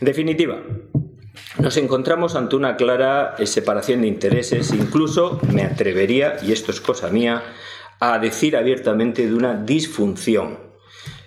En 0.00 0.06
definitiva, 0.06 0.62
nos 1.58 1.76
encontramos 1.76 2.34
ante 2.34 2.56
una 2.56 2.76
clara 2.76 3.34
eh, 3.38 3.46
separación 3.46 4.02
de 4.02 4.08
intereses, 4.08 4.72
incluso 4.72 5.40
me 5.52 5.64
atrevería, 5.64 6.36
y 6.42 6.52
esto 6.52 6.70
es 6.70 6.80
cosa 6.80 7.08
mía, 7.08 7.42
a 8.00 8.18
decir 8.18 8.56
abiertamente 8.56 9.26
de 9.26 9.34
una 9.34 9.54
disfunción. 9.54 10.58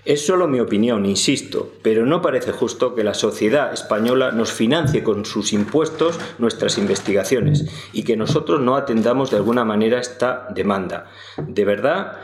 Es 0.04 0.24
solo 0.24 0.48
mi 0.48 0.60
opinión, 0.60 1.08
insisto, 1.08 1.72
pero 1.82 2.06
no 2.06 2.22
parece 2.22 2.52
justo 2.52 2.94
que 2.94 3.04
la 3.04 3.16
sociedad 3.16 3.74
española 3.74 4.32
nos 4.32 4.52
financie 4.52 5.02
con 5.02 5.26
sus 5.26 5.52
impuestos 5.52 6.20
nuestras 6.38 6.78
investigaciones 6.78 7.66
y 7.92 8.04
que 8.04 8.16
nosotros 8.16 8.62
no 8.62 8.76
atendamos 8.76 9.32
de 9.32 9.38
alguna 9.38 9.66
manera 9.66 10.00
esta 10.00 10.48
demanda. 10.54 11.10
De 11.38 11.66
verdad 11.66 12.18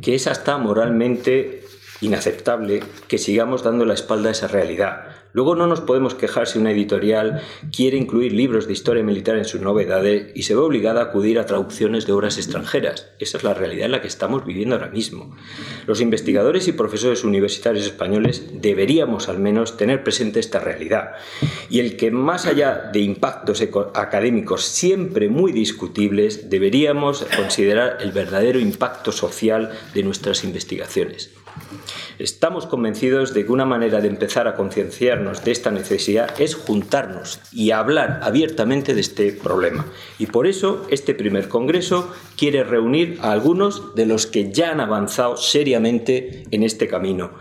que 0.00 0.14
es 0.14 0.26
hasta 0.26 0.56
moralmente 0.56 1.64
inaceptable 2.00 2.82
que 3.06 3.18
sigamos 3.18 3.62
dando 3.62 3.84
la 3.84 3.94
espalda 3.94 4.30
a 4.30 4.32
esa 4.32 4.48
realidad. 4.48 5.08
Luego 5.36 5.54
no 5.54 5.66
nos 5.66 5.82
podemos 5.82 6.14
quejar 6.14 6.46
si 6.46 6.58
una 6.58 6.70
editorial 6.70 7.42
quiere 7.70 7.98
incluir 7.98 8.32
libros 8.32 8.66
de 8.66 8.72
historia 8.72 9.04
militar 9.04 9.36
en 9.36 9.44
sus 9.44 9.60
novedades 9.60 10.32
y 10.34 10.44
se 10.44 10.54
ve 10.54 10.62
obligada 10.62 11.02
a 11.02 11.04
acudir 11.04 11.38
a 11.38 11.44
traducciones 11.44 12.06
de 12.06 12.12
obras 12.12 12.38
extranjeras. 12.38 13.10
Esa 13.18 13.36
es 13.36 13.44
la 13.44 13.52
realidad 13.52 13.84
en 13.84 13.92
la 13.92 14.00
que 14.00 14.08
estamos 14.08 14.46
viviendo 14.46 14.76
ahora 14.76 14.88
mismo. 14.88 15.36
Los 15.86 16.00
investigadores 16.00 16.68
y 16.68 16.72
profesores 16.72 17.22
universitarios 17.22 17.84
españoles 17.84 18.46
deberíamos 18.54 19.28
al 19.28 19.38
menos 19.38 19.76
tener 19.76 20.02
presente 20.02 20.40
esta 20.40 20.58
realidad 20.58 21.16
y 21.68 21.80
el 21.80 21.98
que 21.98 22.10
más 22.10 22.46
allá 22.46 22.88
de 22.90 23.00
impactos 23.00 23.62
académicos 23.92 24.64
siempre 24.64 25.28
muy 25.28 25.52
discutibles, 25.52 26.48
deberíamos 26.48 27.26
considerar 27.36 27.98
el 28.00 28.12
verdadero 28.12 28.58
impacto 28.58 29.12
social 29.12 29.70
de 29.92 30.02
nuestras 30.02 30.44
investigaciones. 30.44 31.35
Estamos 32.18 32.66
convencidos 32.66 33.34
de 33.34 33.44
que 33.44 33.52
una 33.52 33.64
manera 33.64 34.00
de 34.00 34.08
empezar 34.08 34.48
a 34.48 34.54
concienciarnos 34.54 35.44
de 35.44 35.52
esta 35.52 35.70
necesidad 35.70 36.40
es 36.40 36.54
juntarnos 36.54 37.40
y 37.52 37.72
hablar 37.72 38.20
abiertamente 38.22 38.94
de 38.94 39.00
este 39.00 39.32
problema. 39.32 39.86
Y 40.18 40.26
por 40.26 40.46
eso 40.46 40.86
este 40.90 41.14
primer 41.14 41.48
Congreso 41.48 42.12
quiere 42.36 42.64
reunir 42.64 43.18
a 43.20 43.32
algunos 43.32 43.94
de 43.94 44.06
los 44.06 44.26
que 44.26 44.50
ya 44.50 44.70
han 44.70 44.80
avanzado 44.80 45.36
seriamente 45.36 46.44
en 46.50 46.62
este 46.62 46.88
camino. 46.88 47.32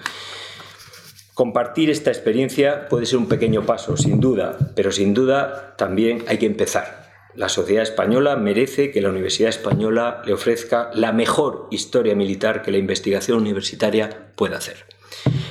Compartir 1.34 1.90
esta 1.90 2.12
experiencia 2.12 2.88
puede 2.88 3.06
ser 3.06 3.18
un 3.18 3.28
pequeño 3.28 3.66
paso, 3.66 3.98
sin 3.98 4.20
duda, 4.20 4.58
pero 4.76 4.92
sin 4.92 5.14
duda 5.14 5.76
también 5.78 6.24
hay 6.28 6.38
que 6.38 6.46
empezar. 6.46 7.05
La 7.36 7.50
sociedad 7.50 7.84
española 7.84 8.38
merece 8.38 8.92
que 8.92 9.02
la 9.02 9.10
Universidad 9.10 9.50
Española 9.50 10.22
le 10.26 10.34
ofrezca 10.34 10.90
la 10.94 11.12
mejor 11.12 11.68
historia 11.70 12.16
militar 12.16 12.62
que 12.62 12.72
la 12.72 12.78
investigación 12.78 13.40
universitaria 13.40 14.32
pueda 14.36 14.58
hacer. 14.58 14.86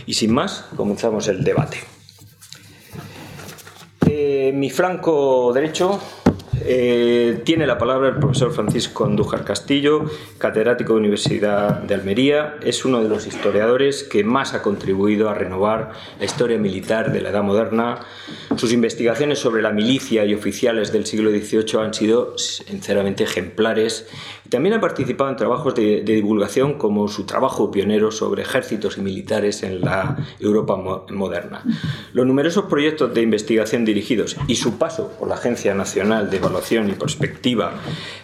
Y 0.07 0.15
sin 0.15 0.33
más, 0.33 0.67
comenzamos 0.77 1.29
el 1.29 1.45
debate. 1.45 1.79
Eh, 4.07 4.53
mi 4.55 4.71
flanco 4.71 5.53
derecho 5.53 6.01
eh, 6.67 7.43
tiene 7.45 7.67
la 7.67 7.79
palabra 7.79 8.09
el 8.09 8.17
profesor 8.17 8.53
Francisco 8.53 9.05
Andújar 9.05 9.45
Castillo, 9.45 10.05
catedrático 10.39 10.95
de 10.95 11.01
Universidad 11.01 11.83
de 11.83 11.95
Almería. 11.95 12.57
Es 12.63 12.85
uno 12.85 13.03
de 13.03 13.09
los 13.09 13.27
historiadores 13.27 14.03
que 14.03 14.25
más 14.25 14.55
ha 14.55 14.63
contribuido 14.63 15.29
a 15.29 15.35
renovar 15.35 15.93
la 16.19 16.25
historia 16.25 16.59
militar 16.59 17.13
de 17.13 17.21
la 17.21 17.31
Edad 17.31 17.43
Moderna. 17.43 18.01
Sus 18.57 18.73
investigaciones 18.73 19.39
sobre 19.39 19.63
la 19.63 19.71
milicia 19.71 20.25
y 20.25 20.35
oficiales 20.35 20.93
del 20.93 21.07
siglo 21.07 21.31
XVIII 21.31 21.81
han 21.81 21.93
sido 21.93 22.39
sinceramente 22.39 23.25
ejemplares 23.25 24.09
también 24.55 24.77
ha 24.77 24.81
participado 24.81 25.31
en 25.31 25.37
trabajos 25.37 25.75
de, 25.75 26.03
divulgación 26.03 26.75
como 26.75 27.09
su 27.09 27.27
trabajo 27.27 27.73
pionero 27.73 28.13
sobre 28.13 28.43
ejércitos 28.43 28.99
y 28.99 29.01
militares 29.01 29.65
en 29.65 29.81
la 29.81 30.17
Europa 30.39 30.77
moderna. 31.11 31.65
Los 32.13 32.25
numerosos 32.25 32.67
proyectos 32.67 33.13
de 33.13 33.23
investigación 33.23 33.85
dirigidos 33.85 34.37
y 34.47 34.55
su 34.55 34.79
paso 34.79 35.11
por 35.19 35.27
la 35.27 35.35
Agencia 35.35 35.75
Nacional 35.75 36.31
de 36.31 36.37
Evaluación 36.37 36.89
y 36.89 36.93
Perspectiva 36.93 37.73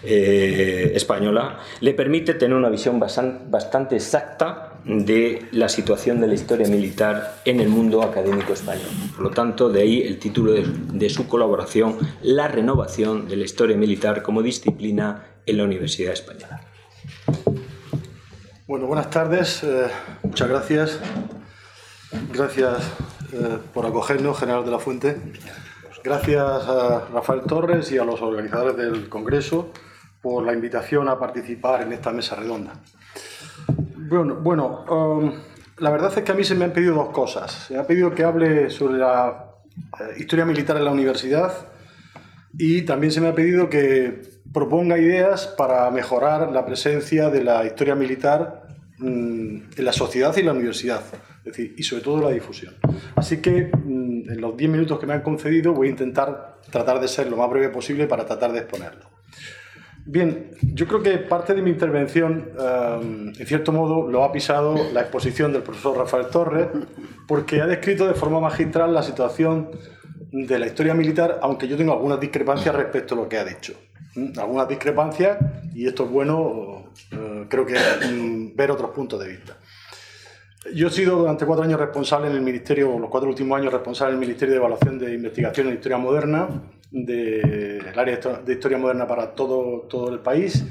eh, 0.05 0.93
Española 0.95 1.59
le 1.81 1.95
permite 1.95 2.35
tener 2.35 2.57
una 2.57 2.69
visión 2.69 3.01
bastante 3.01 3.97
exacta 3.97 4.75
de 4.85 5.47
la 5.51 5.69
situación 5.69 6.21
de 6.21 6.29
la 6.29 6.35
historia 6.35 6.69
militar 6.69 7.41
en 7.45 7.59
el 7.59 7.69
mundo 7.69 8.03
académico 8.03 8.53
español. 8.53 8.87
Por 9.17 9.25
lo 9.25 9.31
tanto, 9.31 9.69
de 9.69 9.81
ahí 9.81 10.03
el 10.03 10.21
título 10.21 10.53
de 10.53 11.11
su 11.11 11.27
colaboración, 11.27 11.97
La 12.23 12.47
renovación 12.47 13.27
de 13.27 13.37
la 13.37 13.45
historia 13.45 13.77
militar 13.77 14.23
como 14.23 14.43
disciplina 14.43 15.27
en 15.51 15.59
la 15.59 15.65
Universidad 15.65 16.13
Española. 16.13 16.61
Bueno, 18.67 18.87
buenas 18.87 19.11
tardes, 19.11 19.63
eh, 19.65 19.89
muchas 20.23 20.49
gracias. 20.49 21.01
Gracias 22.33 22.77
eh, 23.33 23.59
por 23.75 23.85
acogernos, 23.85 24.39
General 24.39 24.65
de 24.65 24.71
la 24.71 24.79
Fuente. 24.79 25.17
Gracias 26.03 26.41
a 26.41 27.09
Rafael 27.13 27.43
Torres 27.43 27.91
y 27.93 27.99
a 27.99 28.05
los 28.05 28.23
organizadores 28.23 28.77
del 28.77 29.09
Congreso 29.09 29.73
por 30.23 30.45
la 30.45 30.53
invitación 30.53 31.09
a 31.09 31.19
participar 31.19 31.83
en 31.83 31.93
esta 31.93 32.13
mesa 32.13 32.37
redonda. 32.37 32.75
Bueno, 33.97 34.37
bueno 34.37 34.85
um, 34.89 35.33
la 35.79 35.91
verdad 35.91 36.13
es 36.17 36.23
que 36.23 36.33
a 36.33 36.35
mí 36.35 36.45
se 36.45 36.55
me 36.55 36.65
han 36.65 36.73
pedido 36.73 36.95
dos 36.95 37.11
cosas. 37.11 37.51
Se 37.51 37.75
me 37.75 37.81
ha 37.81 37.87
pedido 37.87 38.15
que 38.15 38.23
hable 38.23 38.71
sobre 38.71 38.99
la 38.99 39.47
eh, 39.99 40.15
historia 40.19 40.45
militar 40.45 40.77
en 40.77 40.85
la 40.85 40.93
universidad 40.93 41.53
y 42.57 42.83
también 42.83 43.13
se 43.13 43.21
me 43.21 43.29
ha 43.29 43.35
pedido 43.35 43.69
que 43.69 44.30
proponga 44.53 44.99
ideas 44.99 45.47
para 45.47 45.91
mejorar 45.91 46.51
la 46.51 46.65
presencia 46.67 47.31
de 47.31 47.45
la 47.45 47.65
historia 47.65 47.95
militar 47.95 48.67
mm, 48.99 49.57
en 49.77 49.85
la 49.85 49.93
sociedad 49.93 50.37
y 50.37 50.43
la 50.43 50.53
universidad, 50.53 51.03
es 51.39 51.45
decir, 51.45 51.75
y 51.77 51.83
sobre 51.83 52.03
todo 52.03 52.23
la 52.23 52.31
difusión. 52.31 52.75
Así 53.15 53.41
que 53.41 53.71
mm, 53.73 54.31
en 54.31 54.41
los 54.41 54.57
10 54.57 54.71
minutos 54.71 54.99
que 54.99 55.07
me 55.07 55.15
han 55.15 55.23
concedido 55.23 55.73
voy 55.73 55.89
a 55.89 55.91
intentar 55.91 56.59
tratar 56.71 57.01
de 57.01 57.09
ser 57.09 57.31
lo 57.31 57.37
más 57.37 57.49
breve 57.49 57.69
posible 57.69 58.07
para 58.07 58.27
tratar 58.27 58.53
de 58.53 58.59
exponerlo. 58.59 59.09
Bien, 60.07 60.51
yo 60.63 60.89
creo 60.89 61.03
que 61.03 61.19
parte 61.19 61.55
de 61.55 61.63
mi 61.63 61.71
intervención, 61.71 62.51
em, 62.59 63.29
en 63.29 63.47
cierto 63.47 63.71
modo, 63.71 64.11
lo 64.11 64.25
ha 64.25 64.33
pisado 64.33 64.75
la 64.93 65.03
exposición 65.03 65.53
del 65.53 65.63
profesor 65.63 65.97
Rafael 65.97 66.27
Torres, 66.27 66.69
porque 67.29 67.61
ha 67.61 67.67
descrito 67.67 68.09
de 68.09 68.15
forma 68.15 68.41
magistral 68.41 68.93
la 68.93 69.03
situación 69.03 69.71
de 70.33 70.59
la 70.59 70.67
historia 70.67 70.95
militar, 70.95 71.39
aunque 71.43 71.69
yo 71.69 71.77
tengo 71.77 71.93
algunas 71.93 72.19
discrepancias 72.19 72.75
respecto 72.75 73.15
a 73.15 73.19
lo 73.19 73.29
que 73.29 73.39
ha 73.39 73.45
dicho 73.45 73.75
algunas 74.37 74.69
discrepancias 74.69 75.39
y 75.75 75.87
esto 75.87 76.05
es 76.05 76.11
bueno, 76.11 76.93
eh, 77.11 77.47
creo 77.49 77.67
que 77.67 77.75
mm, 77.75 78.57
ver 78.57 78.71
otros 78.71 78.91
puntos 78.91 79.21
de 79.21 79.29
vista. 79.29 79.57
Yo 80.75 80.89
he 80.89 80.91
sido 80.91 81.17
durante 81.17 81.47
cuatro 81.47 81.65
años 81.65 81.81
responsable 81.81 82.29
en 82.29 82.35
el 82.35 82.43
Ministerio, 82.43 82.99
los 82.99 83.09
cuatro 83.09 83.31
últimos 83.31 83.59
años 83.59 83.73
responsable 83.73 84.13
en 84.13 84.21
el 84.21 84.27
Ministerio 84.27 84.53
de 84.53 84.59
Evaluación 84.59 84.99
de 84.99 85.15
Investigación 85.15 85.69
en 85.69 85.75
Historia 85.75 85.97
Moderna, 85.97 86.49
del 86.91 87.99
área 87.99 88.17
de 88.17 88.53
Historia 88.53 88.77
Moderna 88.77 89.07
para 89.07 89.35
todo, 89.35 89.87
todo 89.89 90.13
el 90.13 90.19
país. 90.19 90.65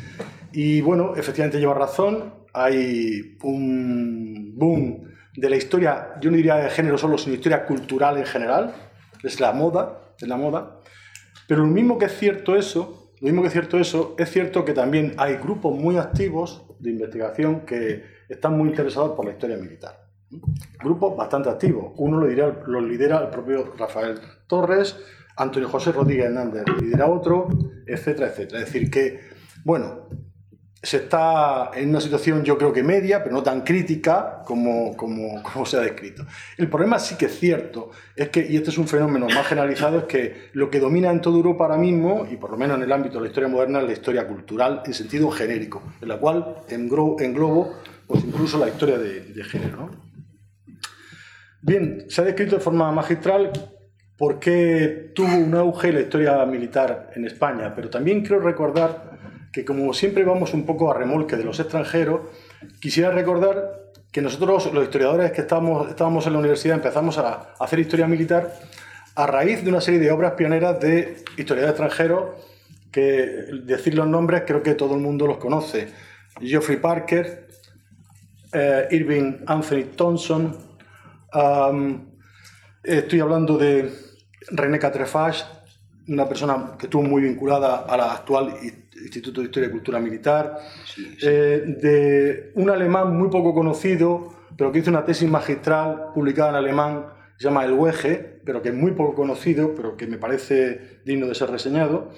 Y 0.52 0.82
bueno, 0.82 1.16
efectivamente 1.16 1.60
lleva 1.60 1.74
razón, 1.74 2.34
hay 2.54 3.38
un 3.42 4.54
boom 4.56 5.10
de 5.36 5.50
la 5.50 5.56
historia, 5.56 6.16
yo 6.22 6.30
no 6.30 6.38
diría 6.38 6.56
de 6.56 6.70
género 6.70 6.98
solo, 6.98 7.18
sino 7.18 7.36
historia 7.36 7.66
cultural 7.66 8.18
en 8.18 8.26
general, 8.26 8.74
es 9.24 9.40
la 9.40 9.54
moda, 9.54 10.02
es 10.20 10.28
la 10.28 10.38
moda. 10.38 10.80
Pero 11.48 11.62
lo 11.62 11.68
mismo 11.68 11.98
que 11.98 12.06
es 12.06 12.18
cierto 12.18 12.56
eso, 12.56 12.99
lo 13.22 13.26
mismo 13.26 13.42
que 13.42 13.48
es 13.48 13.54
cierto 13.54 13.78
eso, 13.78 14.16
es 14.18 14.30
cierto 14.30 14.64
que 14.64 14.74
también 14.74 15.14
hay 15.18 15.36
grupos 15.36 15.78
muy 15.78 15.98
activos 15.98 16.66
de 16.80 16.92
investigación 16.92 17.62
que 17.62 18.04
están 18.30 18.58
muy 18.58 18.70
interesados 18.70 19.12
por 19.12 19.26
la 19.26 19.32
historia 19.32 19.58
militar. 19.58 20.08
Grupos 20.82 21.18
bastante 21.18 21.50
activos. 21.50 21.94
Uno 21.98 22.18
lo, 22.20 22.28
dirá, 22.28 22.64
lo 22.66 22.80
lidera 22.80 23.20
el 23.22 23.30
propio 23.30 23.74
Rafael 23.78 24.20
Torres, 24.48 24.96
Antonio 25.36 25.68
José 25.70 25.92
Rodríguez 25.92 26.26
Hernández 26.26 26.64
lidera 26.82 27.08
otro, 27.08 27.48
etcétera, 27.86 28.28
etcétera. 28.28 28.60
Es 28.60 28.66
decir, 28.66 28.90
que, 28.90 29.20
bueno, 29.66 30.08
se 30.82 30.98
está 30.98 31.72
en 31.76 31.90
una 31.90 32.00
situación 32.00 32.44
yo 32.44 32.58
creo 32.58 32.72
que 32.72 32.84
media, 32.84 33.22
pero 33.22 33.36
no 33.36 33.44
tan 33.44 33.62
crítica 33.62 34.42
como, 34.46 34.96
como, 34.96 35.44
como, 35.54 35.66
se 35.66 35.78
ha 35.78 35.82
descrito. 35.82 36.26
El 36.58 36.70
problema 36.70 37.00
sí 37.00 37.16
que 37.16 37.26
es 37.26 37.38
cierto, 37.38 37.92
es 38.16 38.30
que, 38.30 38.46
y 38.50 38.56
este 38.56 38.70
es 38.70 38.78
un 38.78 38.88
fenómeno 38.88 39.28
más 39.28 39.46
generalizado, 39.46 40.00
es 40.00 40.04
que 40.06 40.50
lo 40.54 40.70
que 40.70 40.80
domina 40.80 41.12
en 41.12 41.22
toda 41.22 41.38
Europa 41.38 41.66
ahora 41.66 41.78
mismo, 41.78 42.26
y 42.30 42.38
por 42.38 42.52
lo 42.52 42.58
menos 42.58 42.78
en 42.78 42.84
el 42.84 42.92
ámbito 42.92 43.16
de 43.16 43.24
la 43.24 43.28
historia 43.28 43.50
moderna, 43.50 43.80
es 43.80 43.86
la 43.86 43.94
historia 43.94 44.28
cultural 44.28 44.82
en 44.86 44.94
sentido 44.94 45.30
genérico, 45.32 45.84
en 46.02 46.08
la 46.08 46.18
cual 46.18 46.56
englobo 46.70 47.76
pues 48.08 48.24
incluso 48.24 48.58
la 48.58 48.70
historia 48.70 48.98
de, 48.98 49.22
de 49.22 49.44
género. 49.44 49.92
Bien, 51.62 52.06
se 52.08 52.22
ha 52.22 52.24
descrito 52.24 52.56
de 52.56 52.62
forma 52.62 52.92
magistral 52.92 53.52
por 54.18 54.40
qué 54.40 55.12
tuvo 55.14 55.36
un 55.36 55.54
auge 55.54 55.94
la 55.94 56.02
historia 56.02 56.46
militar 56.46 57.12
en 57.16 57.26
España, 57.26 57.74
pero 57.76 57.90
también 57.90 58.22
quiero 58.22 58.40
recordar 58.40 59.19
que 59.52 59.66
como 59.66 59.94
siempre 59.94 60.24
vamos 60.24 60.54
un 60.54 60.66
poco 60.66 60.92
a 60.92 60.94
remolque 60.94 61.36
de 61.36 61.44
los 61.44 61.60
extranjeros, 61.60 62.22
quisiera 62.80 63.12
recordar 63.12 63.92
que 64.12 64.22
nosotros, 64.22 64.72
los 64.74 64.84
historiadores 64.84 65.32
que 65.32 65.42
estábamos, 65.42 65.90
estábamos 65.90 66.26
en 66.28 66.34
la 66.34 66.40
universidad, 66.40 66.76
empezamos 66.76 67.18
a 67.18 67.54
hacer 67.60 67.80
historia 67.80 68.08
militar 68.08 68.54
a 69.16 69.28
raíz 69.28 69.64
de 69.64 69.70
una 69.70 69.82
serie 69.82 70.00
de 70.00 70.12
obras 70.12 70.34
pioneras 70.34 70.80
de 70.80 71.24
historiadores 71.38 71.72
extranjeros, 71.72 72.30
que 72.92 73.02
decir 73.66 73.94
los 73.94 74.08
nombres 74.08 74.44
creo 74.48 74.64
que 74.64 74.74
todo 74.74 74.96
el 74.96 75.02
mundo 75.02 75.28
los 75.28 75.38
conoce. 75.38 75.90
Geoffrey 76.40 76.78
Parker, 76.78 77.48
eh, 78.54 78.88
Irving 78.92 79.44
Anthony 79.46 79.84
Thompson, 79.96 80.58
estoy 82.84 83.20
hablando 83.20 83.58
de 83.58 83.92
René 84.52 84.80
Catrefage, 84.80 85.44
una 86.08 86.28
persona 86.28 86.72
que 86.80 86.88
estuvo 86.88 87.04
muy 87.04 87.22
vinculada 87.22 87.86
a 87.88 87.96
la 87.96 88.14
actual 88.14 88.56
Instituto 89.02 89.42
de 89.42 89.48
Historia 89.48 89.70
y 89.70 89.72
Cultura 89.72 90.00
Militar, 90.00 90.58
eh, 91.22 91.76
de 91.82 92.52
un 92.56 92.70
alemán 92.70 93.16
muy 93.18 93.30
poco 93.30 93.54
conocido, 93.54 94.34
pero 94.58 94.72
que 94.72 94.80
hizo 94.80 94.90
una 94.90 95.06
tesis 95.06 95.30
magistral 95.30 96.12
publicada 96.14 96.50
en 96.50 96.56
alemán, 96.56 97.06
se 97.38 97.46
llama 97.46 97.64
El 97.64 97.74
Wege, 97.74 98.42
pero 98.44 98.62
que 98.62 98.70
es 98.70 98.76
muy 98.76 98.92
poco 98.92 99.16
conocido, 99.16 99.74
pero 99.76 99.96
que 99.96 100.08
me 100.08 100.18
parece 100.18 101.02
digno 101.06 101.28
de 101.28 101.36
ser 101.36 101.50
reseñado. 101.50 102.12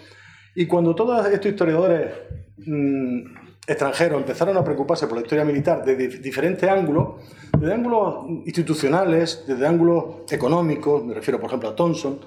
Y 0.55 0.65
cuando 0.65 0.95
todos 0.95 1.25
estos 1.27 1.51
historiadores 1.51 2.11
mm, 2.57 3.19
extranjeros 3.67 4.19
empezaron 4.19 4.57
a 4.57 4.63
preocuparse 4.63 5.07
por 5.07 5.17
la 5.17 5.21
historia 5.21 5.45
militar 5.45 5.85
desde 5.85 6.19
diferentes 6.19 6.67
ángulos, 6.69 7.21
desde 7.57 7.73
ángulos 7.73 8.25
institucionales, 8.45 9.43
desde 9.47 9.67
ángulos 9.67 10.31
económicos, 10.31 11.05
me 11.05 11.13
refiero 11.13 11.39
por 11.39 11.47
ejemplo 11.47 11.69
a 11.69 11.75
Thomson, 11.75 12.19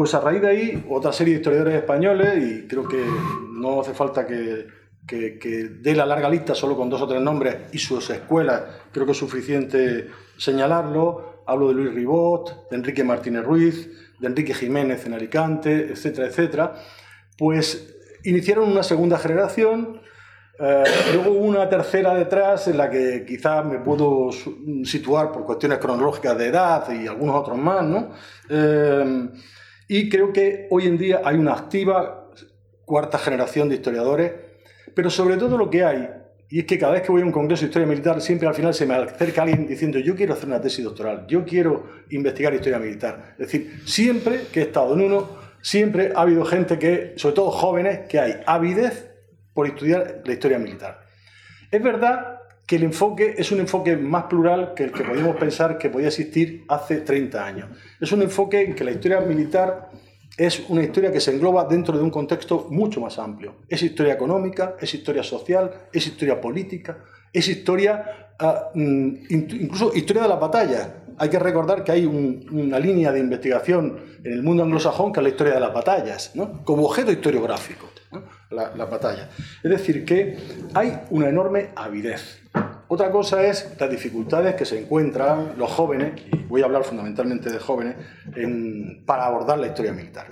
pues 0.00 0.14
a 0.14 0.20
raíz 0.20 0.40
de 0.40 0.48
ahí, 0.48 0.86
otra 0.88 1.12
serie 1.12 1.34
de 1.34 1.40
historiadores 1.40 1.74
españoles, 1.74 2.42
y 2.42 2.66
creo 2.66 2.88
que 2.88 3.04
no 3.52 3.82
hace 3.82 3.92
falta 3.92 4.26
que, 4.26 4.66
que, 5.06 5.68
dé 5.78 5.94
la 5.94 6.06
larga 6.06 6.30
lista 6.30 6.54
solo 6.54 6.74
con 6.74 6.88
dos 6.88 7.02
o 7.02 7.06
tres 7.06 7.20
nombres 7.20 7.54
y 7.74 7.78
sus 7.78 8.08
escuelas, 8.08 8.62
creo 8.92 9.04
que 9.04 9.12
es 9.12 9.18
suficiente 9.18 10.08
señalarlo. 10.38 11.42
Hablo 11.46 11.68
de 11.68 11.74
Luis 11.74 11.92
Ribot, 11.92 12.70
de 12.70 12.76
Enrique 12.78 13.04
Martínez 13.04 13.44
Ruiz, 13.44 13.90
de 14.18 14.26
Enrique 14.26 14.54
Jiménez 14.54 15.04
en 15.04 15.12
Alicante, 15.12 15.90
etcétera, 15.90 16.28
etcétera. 16.28 16.74
Pues 17.36 17.94
iniciaron 18.24 18.70
una 18.70 18.82
segunda 18.82 19.18
generación, 19.18 20.00
eh, 20.58 20.84
luego 21.12 21.32
una 21.32 21.68
tercera 21.68 22.14
detrás 22.14 22.68
en 22.68 22.78
la 22.78 22.88
que 22.88 23.26
quizás 23.28 23.66
me 23.66 23.80
puedo 23.80 24.30
situar 24.82 25.30
por 25.30 25.44
cuestiones 25.44 25.76
cronológicas 25.76 26.38
de 26.38 26.46
edad 26.46 26.90
y 26.90 27.06
algunos 27.06 27.36
otros 27.36 27.58
más, 27.58 27.84
¿no? 27.84 28.12
Eh, 28.48 29.28
y 29.92 30.08
creo 30.08 30.32
que 30.32 30.68
hoy 30.70 30.86
en 30.86 30.96
día 30.96 31.20
hay 31.24 31.34
una 31.34 31.52
activa 31.52 32.30
cuarta 32.84 33.18
generación 33.18 33.68
de 33.68 33.74
historiadores, 33.74 34.32
pero 34.94 35.10
sobre 35.10 35.36
todo 35.36 35.58
lo 35.58 35.68
que 35.68 35.82
hay, 35.82 36.08
y 36.48 36.60
es 36.60 36.64
que 36.66 36.78
cada 36.78 36.92
vez 36.92 37.02
que 37.02 37.10
voy 37.10 37.22
a 37.22 37.24
un 37.24 37.32
congreso 37.32 37.62
de 37.62 37.70
historia 37.70 37.88
militar, 37.88 38.20
siempre 38.20 38.46
al 38.46 38.54
final 38.54 38.72
se 38.72 38.86
me 38.86 38.94
acerca 38.94 39.42
alguien 39.42 39.66
diciendo, 39.66 39.98
yo 39.98 40.14
quiero 40.14 40.34
hacer 40.34 40.46
una 40.46 40.60
tesis 40.60 40.84
doctoral, 40.84 41.26
yo 41.26 41.44
quiero 41.44 41.88
investigar 42.10 42.54
historia 42.54 42.78
militar. 42.78 43.32
Es 43.32 43.50
decir, 43.50 43.82
siempre 43.84 44.42
que 44.52 44.60
he 44.60 44.62
estado 44.62 44.94
en 44.94 45.00
uno, 45.00 45.28
siempre 45.60 46.12
ha 46.14 46.20
habido 46.20 46.44
gente 46.44 46.78
que, 46.78 47.14
sobre 47.16 47.34
todo 47.34 47.50
jóvenes, 47.50 48.06
que 48.08 48.20
hay 48.20 48.34
avidez 48.46 49.10
por 49.52 49.66
estudiar 49.66 50.22
la 50.24 50.32
historia 50.32 50.60
militar. 50.60 51.00
Es 51.68 51.82
verdad 51.82 52.39
que 52.70 52.76
el 52.76 52.84
enfoque 52.84 53.34
es 53.36 53.50
un 53.50 53.58
enfoque 53.58 53.96
más 53.96 54.26
plural 54.26 54.74
que 54.76 54.84
el 54.84 54.92
que 54.92 55.02
podíamos 55.02 55.34
pensar 55.34 55.76
que 55.76 55.90
podía 55.90 56.06
existir 56.06 56.64
hace 56.68 56.98
30 56.98 57.44
años. 57.44 57.68
Es 58.00 58.12
un 58.12 58.22
enfoque 58.22 58.62
en 58.62 58.76
que 58.76 58.84
la 58.84 58.92
historia 58.92 59.20
militar 59.22 59.90
es 60.36 60.62
una 60.68 60.84
historia 60.84 61.10
que 61.10 61.18
se 61.18 61.34
engloba 61.34 61.64
dentro 61.64 61.98
de 61.98 62.04
un 62.04 62.10
contexto 62.10 62.68
mucho 62.70 63.00
más 63.00 63.18
amplio. 63.18 63.56
Es 63.68 63.82
historia 63.82 64.14
económica, 64.14 64.76
es 64.80 64.94
historia 64.94 65.24
social, 65.24 65.88
es 65.92 66.06
historia 66.06 66.40
política, 66.40 66.98
es 67.32 67.48
historia, 67.48 68.28
ah, 68.38 68.70
mm, 68.72 69.08
incluso 69.30 69.90
historia 69.92 70.22
de 70.22 70.28
la 70.28 70.36
batalla. 70.36 70.94
Hay 71.18 71.28
que 71.28 71.40
recordar 71.40 71.82
que 71.82 71.90
hay 71.90 72.06
una 72.06 72.78
línea 72.78 73.10
de 73.10 73.18
investigación 73.18 73.98
en 74.22 74.32
el 74.32 74.44
mundo 74.44 74.62
anglosajón 74.62 75.12
que 75.12 75.18
es 75.18 75.24
la 75.24 75.30
historia 75.30 75.54
de 75.54 75.60
las 75.60 75.74
batallas, 75.74 76.32
como 76.62 76.84
objeto 76.84 77.10
historiográfico 77.10 77.90
la, 78.50 78.84
batalla. 78.84 79.28
Es 79.62 79.70
decir, 79.70 80.04
que 80.04 80.36
hay 80.74 81.00
una 81.10 81.28
enorme 81.28 81.70
avidez. 81.76 82.42
Otra 82.88 83.10
cosa 83.10 83.44
es 83.44 83.76
las 83.78 83.90
dificultades 83.90 84.56
que 84.56 84.64
se 84.64 84.80
encuentran 84.80 85.54
los 85.56 85.70
jóvenes, 85.70 86.20
y 86.32 86.36
voy 86.36 86.62
a 86.62 86.64
hablar 86.64 86.82
fundamentalmente 86.82 87.50
de 87.50 87.58
jóvenes, 87.58 87.96
para 89.06 89.26
abordar 89.26 89.58
la 89.58 89.68
historia 89.68 89.92
militar. 89.92 90.26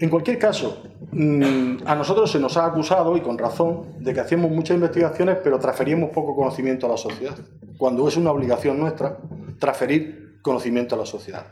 En 0.00 0.10
cualquier 0.10 0.38
caso, 0.38 0.82
mm, 1.12 1.86
a 1.86 1.94
nosotros 1.94 2.30
se 2.30 2.40
nos 2.40 2.56
ha 2.56 2.66
acusado, 2.66 3.16
y 3.16 3.20
con 3.20 3.38
razón, 3.38 4.02
de 4.02 4.12
que 4.12 4.20
hacemos 4.20 4.50
muchas 4.50 4.74
investigaciones, 4.74 5.38
pero 5.44 5.60
transferimos 5.60 6.10
poco 6.10 6.34
conocimiento 6.34 6.86
a 6.86 6.90
la 6.90 6.96
sociedad, 6.96 7.36
cuando 7.78 8.08
es 8.08 8.16
una 8.16 8.32
obligación 8.32 8.80
nuestra 8.80 9.16
transferir 9.60 10.40
conocimiento 10.42 10.96
a 10.96 10.98
la 10.98 11.06
sociedad. 11.06 11.46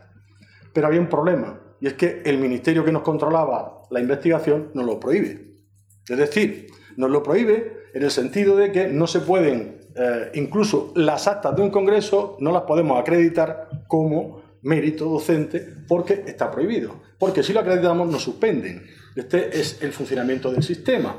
Pero 0.73 0.89
había 0.89 1.01
un 1.01 1.09
problema, 1.09 1.61
y 1.81 1.87
es 1.87 1.95
que 1.95 2.23
el 2.25 2.39
ministerio 2.39 2.85
que 2.85 2.91
nos 2.91 3.03
controlaba 3.03 3.83
la 3.91 4.01
investigación 4.01 4.71
nos 4.75 4.85
lo 4.85 4.99
prohíbe. 4.99 5.52
Es 6.13 6.19
decir, 6.19 6.67
nos 6.97 7.11
lo 7.11 7.23
prohíbe 7.23 7.89
en 7.95 8.03
el 8.03 8.11
sentido 8.11 8.57
de 8.57 8.71
que 8.71 8.89
no 8.89 9.07
se 9.07 9.21
pueden, 9.21 9.81
eh, 9.97 10.31
incluso 10.35 10.93
las 10.95 11.27
actas 11.27 11.57
de 11.57 11.63
un 11.63 11.71
congreso, 11.71 12.37
no 12.41 12.53
las 12.53 12.63
podemos 12.63 13.01
acreditar 13.01 13.69
como 13.89 14.43
mérito 14.63 15.07
docente 15.07 15.67
porque 15.89 16.25
está 16.27 16.51
prohibido. 16.51 17.01
Porque 17.19 17.43
si 17.43 17.53
lo 17.53 17.61
acreditamos 17.61 18.09
nos 18.11 18.23
suspenden. 18.23 18.87
Este 19.17 19.59
es 19.59 19.83
el 19.83 19.93
funcionamiento 19.93 20.51
del 20.51 20.63
sistema. 20.63 21.17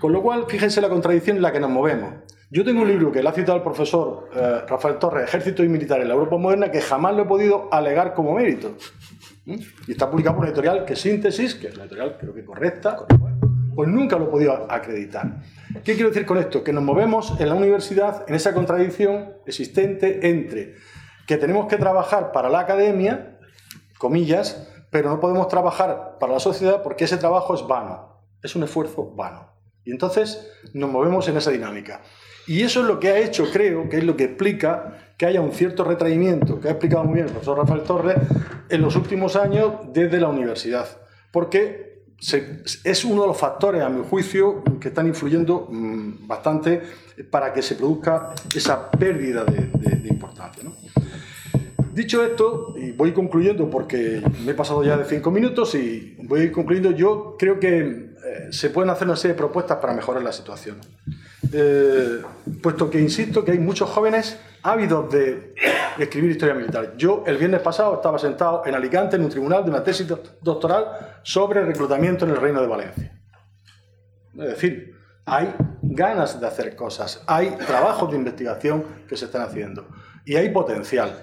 Con 0.00 0.12
lo 0.12 0.22
cual, 0.22 0.44
fíjense 0.48 0.80
la 0.80 0.88
contradicción 0.88 1.36
en 1.36 1.42
la 1.42 1.52
que 1.52 1.60
nos 1.60 1.70
movemos. 1.70 2.14
Yo 2.50 2.64
tengo 2.64 2.82
un 2.82 2.88
libro 2.88 3.10
que 3.10 3.22
le 3.22 3.28
ha 3.28 3.32
citado 3.32 3.56
el 3.56 3.62
profesor 3.62 4.28
eh, 4.34 4.60
Rafael 4.68 4.98
Torres, 4.98 5.24
Ejército 5.24 5.64
y 5.64 5.68
Militar 5.68 6.00
en 6.02 6.08
la 6.08 6.14
Europa 6.14 6.36
Moderna, 6.36 6.70
que 6.70 6.82
jamás 6.82 7.16
lo 7.16 7.22
he 7.22 7.26
podido 7.26 7.68
alegar 7.72 8.12
como 8.12 8.34
mérito. 8.34 8.76
¿Mm? 9.46 9.56
Y 9.88 9.92
está 9.92 10.10
publicado 10.10 10.36
por 10.36 10.44
una 10.44 10.50
editorial 10.50 10.84
que 10.84 10.92
es 10.92 11.00
Síntesis, 11.00 11.54
que 11.54 11.68
es 11.68 11.76
la 11.76 11.84
editorial 11.84 12.18
creo 12.20 12.34
que 12.34 12.44
correcta, 12.44 13.06
pues 13.74 13.88
nunca 13.88 14.18
lo 14.18 14.26
he 14.26 14.28
podido 14.28 14.70
acreditar. 14.70 15.42
¿Qué 15.84 15.94
quiero 15.94 16.10
decir 16.10 16.26
con 16.26 16.38
esto? 16.38 16.62
Que 16.62 16.72
nos 16.72 16.84
movemos 16.84 17.40
en 17.40 17.48
la 17.48 17.54
universidad 17.54 18.24
en 18.28 18.34
esa 18.34 18.54
contradicción 18.54 19.34
existente 19.46 20.28
entre 20.28 20.74
que 21.26 21.36
tenemos 21.36 21.66
que 21.66 21.76
trabajar 21.76 22.32
para 22.32 22.48
la 22.48 22.60
academia, 22.60 23.38
comillas, 23.98 24.68
pero 24.90 25.08
no 25.08 25.20
podemos 25.20 25.48
trabajar 25.48 26.18
para 26.18 26.34
la 26.34 26.40
sociedad 26.40 26.82
porque 26.82 27.04
ese 27.04 27.16
trabajo 27.16 27.54
es 27.54 27.66
vano, 27.66 28.24
es 28.42 28.54
un 28.54 28.62
esfuerzo 28.64 29.12
vano. 29.14 29.50
Y 29.84 29.90
entonces 29.90 30.50
nos 30.74 30.90
movemos 30.90 31.28
en 31.28 31.36
esa 31.36 31.50
dinámica. 31.50 32.02
Y 32.46 32.62
eso 32.62 32.80
es 32.80 32.86
lo 32.86 32.98
que 32.98 33.08
ha 33.08 33.18
hecho, 33.18 33.50
creo, 33.52 33.88
que 33.88 33.98
es 33.98 34.04
lo 34.04 34.16
que 34.16 34.24
explica 34.24 35.14
que 35.16 35.26
haya 35.26 35.40
un 35.40 35.52
cierto 35.52 35.84
retraimiento, 35.84 36.60
que 36.60 36.68
ha 36.68 36.72
explicado 36.72 37.04
muy 37.04 37.14
bien 37.14 37.26
el 37.26 37.32
profesor 37.32 37.58
Rafael 37.58 37.82
Torres, 37.82 38.16
en 38.68 38.82
los 38.82 38.96
últimos 38.96 39.36
años 39.36 39.74
desde 39.92 40.20
la 40.20 40.28
universidad. 40.28 40.86
Porque 41.30 41.91
es 42.84 43.04
uno 43.04 43.22
de 43.22 43.28
los 43.28 43.36
factores, 43.36 43.82
a 43.82 43.88
mi 43.88 44.04
juicio, 44.08 44.62
que 44.80 44.88
están 44.88 45.08
influyendo 45.08 45.68
mm, 45.70 46.26
bastante 46.26 46.80
para 47.30 47.52
que 47.52 47.62
se 47.62 47.74
produzca 47.74 48.32
esa 48.54 48.90
pérdida 48.90 49.44
de, 49.44 50.08
importancia. 50.08 50.62
Dicho 51.92 52.24
esto, 52.24 52.74
y 52.76 52.92
voy 52.92 53.12
concluyendo 53.12 53.68
porque 53.68 54.22
me 54.44 54.52
he 54.52 54.54
pasado 54.54 54.84
ya 54.84 54.96
de 54.96 55.04
cinco 55.04 55.30
minutos 55.30 55.74
y 55.74 56.16
voy 56.22 56.50
concluyendo, 56.50 56.92
yo 56.92 57.36
creo 57.38 57.58
que 57.58 57.78
eh, 57.80 58.48
se 58.50 58.70
pueden 58.70 58.90
hacer 58.90 59.06
una 59.08 59.16
serie 59.16 59.34
de 59.34 59.38
propuestas 59.38 59.78
para 59.78 59.92
mejorar 59.92 60.22
la 60.22 60.32
situación. 60.32 60.78
Eh, 61.52 62.22
puesto 62.62 62.88
que 62.88 63.00
insisto 63.00 63.44
que 63.44 63.52
hay 63.52 63.58
muchos 63.58 63.90
jóvenes 63.90 64.38
ávidos 64.62 65.10
de 65.10 65.54
escribir 65.98 66.30
historia 66.30 66.54
militar. 66.54 66.94
Yo 66.96 67.24
el 67.26 67.36
viernes 67.36 67.60
pasado 67.60 67.94
estaba 67.94 68.18
sentado 68.18 68.62
en 68.64 68.74
Alicante 68.74 69.16
en 69.16 69.24
un 69.24 69.30
tribunal 69.30 69.64
de 69.64 69.70
una 69.70 69.82
tesis 69.82 70.06
doctoral 70.40 71.18
sobre 71.22 71.64
reclutamiento 71.64 72.24
en 72.24 72.32
el 72.32 72.36
Reino 72.36 72.60
de 72.60 72.66
Valencia. 72.66 73.20
Es 74.34 74.46
decir, 74.46 74.96
hay 75.24 75.54
ganas 75.82 76.40
de 76.40 76.46
hacer 76.46 76.74
cosas, 76.74 77.22
hay 77.26 77.50
trabajos 77.66 78.10
de 78.10 78.16
investigación 78.16 78.84
que 79.08 79.16
se 79.16 79.26
están 79.26 79.42
haciendo 79.42 79.86
y 80.24 80.36
hay 80.36 80.50
potencial. 80.50 81.22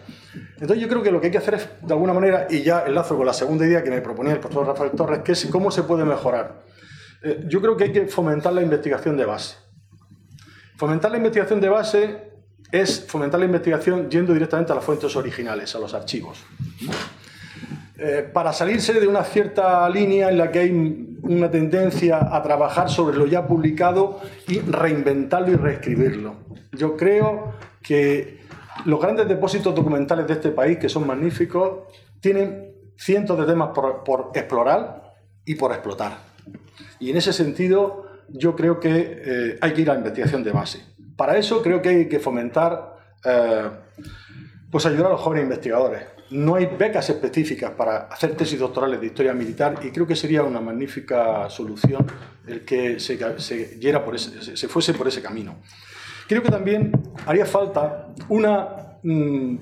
Entonces 0.53 0.79
yo 0.79 0.87
creo 0.87 1.01
que 1.01 1.11
lo 1.11 1.19
que 1.19 1.27
hay 1.27 1.31
que 1.31 1.37
hacer 1.37 1.55
es, 1.55 1.69
de 1.81 1.93
alguna 1.93 2.13
manera, 2.13 2.47
y 2.49 2.61
ya 2.61 2.85
enlazo 2.85 3.17
con 3.17 3.25
la 3.25 3.33
segunda 3.33 3.65
idea 3.65 3.83
que 3.83 3.89
me 3.89 4.01
proponía 4.01 4.33
el 4.33 4.39
profesor 4.39 4.67
Rafael 4.67 4.91
Torres, 4.91 5.19
que 5.19 5.31
es 5.31 5.45
cómo 5.47 5.71
se 5.71 5.83
puede 5.83 6.05
mejorar. 6.05 6.61
Eh, 7.23 7.45
yo 7.47 7.61
creo 7.61 7.75
que 7.75 7.85
hay 7.85 7.91
que 7.91 8.07
fomentar 8.07 8.53
la 8.53 8.61
investigación 8.61 9.17
de 9.17 9.25
base. 9.25 9.57
Fomentar 10.77 11.11
la 11.11 11.17
investigación 11.17 11.59
de 11.59 11.69
base 11.69 12.28
es 12.71 13.05
fomentar 13.07 13.39
la 13.39 13.45
investigación 13.45 14.09
yendo 14.09 14.33
directamente 14.33 14.71
a 14.71 14.75
las 14.75 14.83
fuentes 14.83 15.15
originales, 15.15 15.75
a 15.75 15.79
los 15.79 15.93
archivos. 15.93 16.39
Eh, 17.97 18.29
para 18.31 18.53
salirse 18.53 18.93
de 18.93 19.07
una 19.07 19.23
cierta 19.23 19.89
línea 19.89 20.29
en 20.29 20.37
la 20.37 20.51
que 20.51 20.59
hay 20.59 21.19
una 21.21 21.51
tendencia 21.51 22.33
a 22.33 22.41
trabajar 22.41 22.89
sobre 22.89 23.17
lo 23.17 23.25
ya 23.25 23.45
publicado 23.45 24.21
y 24.47 24.59
reinventarlo 24.59 25.51
y 25.51 25.55
reescribirlo. 25.55 26.35
Yo 26.71 26.95
creo 26.95 27.55
que 27.81 28.39
los 28.85 29.01
grandes 29.01 29.27
depósitos 29.27 29.75
documentales 29.75 30.27
de 30.27 30.33
este 30.33 30.49
país, 30.51 30.77
que 30.77 30.87
son 30.87 31.05
magníficos, 31.05 31.87
tienen 32.21 32.73
cientos 32.95 33.37
de 33.37 33.45
temas 33.45 33.69
por, 33.73 34.31
explorar 34.33 35.15
y 35.43 35.55
por 35.55 35.71
explotar. 35.71 36.19
Y 36.99 37.09
en 37.09 37.17
ese 37.17 37.33
sentido, 37.33 38.05
yo 38.29 38.55
creo 38.55 38.79
que 38.79 39.21
eh, 39.25 39.57
hay 39.59 39.73
que 39.73 39.81
ir 39.81 39.89
a 39.89 39.93
la 39.93 39.99
investigación 39.99 40.43
de 40.43 40.51
base. 40.51 40.85
Para 41.19 41.37
eso 41.37 41.61
creo 41.61 41.81
que 41.81 41.89
hay 41.89 42.07
que 42.07 42.17
fomentar, 42.17 42.95
eh, 43.25 43.69
pues 44.71 44.85
ayudar 44.85 45.07
a 45.07 45.09
los 45.09 45.19
jóvenes 45.19 45.43
investigadores. 45.43 46.03
No 46.29 46.55
hay 46.55 46.67
becas 46.67 47.09
específicas 47.09 47.71
para 47.71 48.03
hacer 48.03 48.37
tesis 48.37 48.57
doctorales 48.57 49.01
de 49.01 49.07
historia 49.07 49.33
militar 49.33 49.81
y 49.83 49.91
creo 49.91 50.07
que 50.07 50.15
sería 50.15 50.43
una 50.43 50.61
magnífica 50.61 51.49
solución 51.49 52.07
el 52.47 52.63
que 52.63 53.01
se, 53.01 53.17
por 53.17 54.17
se 54.17 54.67
fuese 54.69 54.93
por 54.93 55.09
ese 55.09 55.21
camino. 55.21 55.57
Creo 56.29 56.41
que 56.41 56.51
también 56.51 56.93
haría 57.25 57.45
falta 57.45 58.07
una 58.29 58.99
mm, 59.03 59.57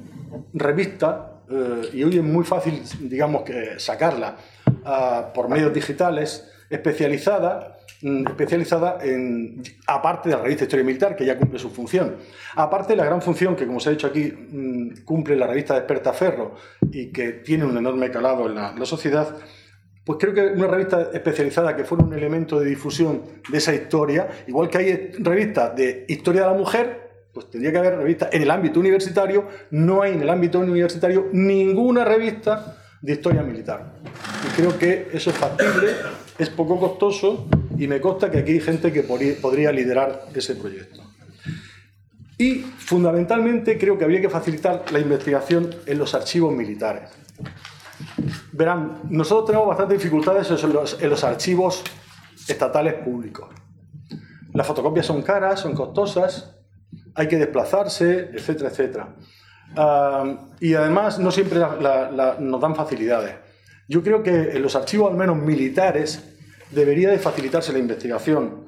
revista, 0.54 1.41
eh, 1.50 1.89
y 1.93 2.04
hoy 2.04 2.17
es 2.17 2.24
muy 2.24 2.46
fácil, 2.46 2.84
digamos, 3.00 3.41
que 3.41 3.80
sacarla 3.80 4.38
ah, 4.86 5.32
por 5.34 5.50
medios 5.50 5.74
digitales, 5.74 6.52
especializada 6.70 7.77
especializada 8.02 9.00
en, 9.02 9.62
aparte 9.88 10.30
de 10.30 10.36
la 10.36 10.42
revista 10.42 10.66
Historia 10.66 10.86
Militar, 10.86 11.16
que 11.16 11.26
ya 11.26 11.38
cumple 11.38 11.58
su 11.58 11.70
función, 11.70 12.18
aparte 12.56 12.94
de 12.94 12.98
la 12.98 13.06
gran 13.06 13.22
función 13.22 13.56
que, 13.56 13.66
como 13.66 13.80
se 13.80 13.90
ha 13.90 13.92
dicho 13.92 14.08
aquí, 14.08 14.32
mm, 14.32 15.04
cumple 15.04 15.36
la 15.36 15.48
revista 15.48 15.80
de 15.80 16.14
Ferro 16.14 16.56
y 16.92 17.12
que 17.12 17.34
tiene 17.34 17.66
un 17.66 17.78
enorme 17.78 18.12
calado 18.12 18.48
en 18.48 18.56
la, 18.56 18.86
sociedad, 18.86 19.36
pues 20.06 20.20
creo 20.20 20.34
que 20.34 20.42
una 20.42 20.68
revista 20.68 21.10
especializada 21.12 21.76
que 21.76 21.84
fuera 21.84 22.04
un 22.04 22.14
elemento 22.14 22.60
de 22.60 22.70
difusión 22.70 23.24
de 23.50 23.58
esa 23.58 23.74
historia, 23.74 24.28
igual 24.48 24.70
que 24.70 24.78
hay 24.78 25.12
revistas 25.20 25.76
de 25.76 26.06
historia 26.08 26.44
de 26.44 26.48
la 26.48 26.54
mujer, 26.54 27.08
pues 27.34 27.50
tendría 27.50 27.72
que 27.72 27.78
haber 27.80 27.98
revistas 27.98 28.30
en 28.32 28.44
el 28.44 28.52
ámbito 28.52 28.80
universitario, 28.80 29.48
no 29.72 30.02
hay 30.02 30.14
en 30.14 30.22
el 30.22 30.30
ámbito 30.30 30.60
universitario 30.60 31.28
ninguna 31.34 32.06
revista 32.06 32.78
de 33.02 33.14
historia 33.14 33.44
militar. 33.44 33.94
Y 34.46 34.56
creo 34.56 34.78
que 34.78 35.10
eso 35.14 35.30
es 35.30 35.36
factible, 35.36 35.94
es 36.38 36.50
poco 36.50 36.80
costoso 36.80 37.47
y 37.78 37.88
me 37.88 38.02
consta 38.02 38.30
que 38.30 38.39
aquí 38.39 38.54
hay 38.54 38.62
gente 38.62 38.91
que 38.91 39.04
podría 39.04 39.71
liderar 39.71 40.26
ese 40.34 40.56
proyecto. 40.56 41.02
Y 42.38 42.60
fundamentalmente 42.60 43.78
creo 43.78 43.97
que 43.97 44.04
habría 44.04 44.21
que 44.21 44.30
facilitar 44.30 44.86
la 44.91 45.00
investigación 45.00 45.73
en 45.86 45.97
los 45.97 46.13
archivos 46.13 46.54
militares. 46.54 47.10
Verán, 48.52 49.02
nosotros 49.10 49.47
tenemos 49.47 49.67
bastantes 49.67 49.97
dificultades 49.97 50.50
en 50.63 51.10
los, 51.10 51.23
archivos 51.23 51.84
estatales 52.47 52.93
públicos. 52.95 53.50
Las 54.54 54.67
fotocopias 54.67 55.06
son 55.06 55.23
caras, 55.23 55.60
son 55.62 55.73
costosas, 55.73 56.56
hay 57.15 57.28
que 57.28 57.38
desplazarse, 57.38 58.30
etcétera, 58.34 58.69
etcétera. 58.69 59.15
Ah, 59.76 60.47
y 60.60 60.76
además 60.76 61.19
no 61.19 61.32
siempre 61.32 61.60
nos 61.60 62.62
dan 62.62 62.76
facilidades. 62.76 63.47
Yo 63.88 64.04
creo 64.04 64.21
que 64.21 64.32
en 64.32 64.62
los 64.62 64.76
archivos, 64.76 65.12
al 65.12 65.17
menos 65.17 65.38
militares, 65.38 66.38
debería 66.71 67.10
de 67.10 67.19
facilitarse 67.19 67.71
la 67.71 67.80
investigación. 67.80 68.65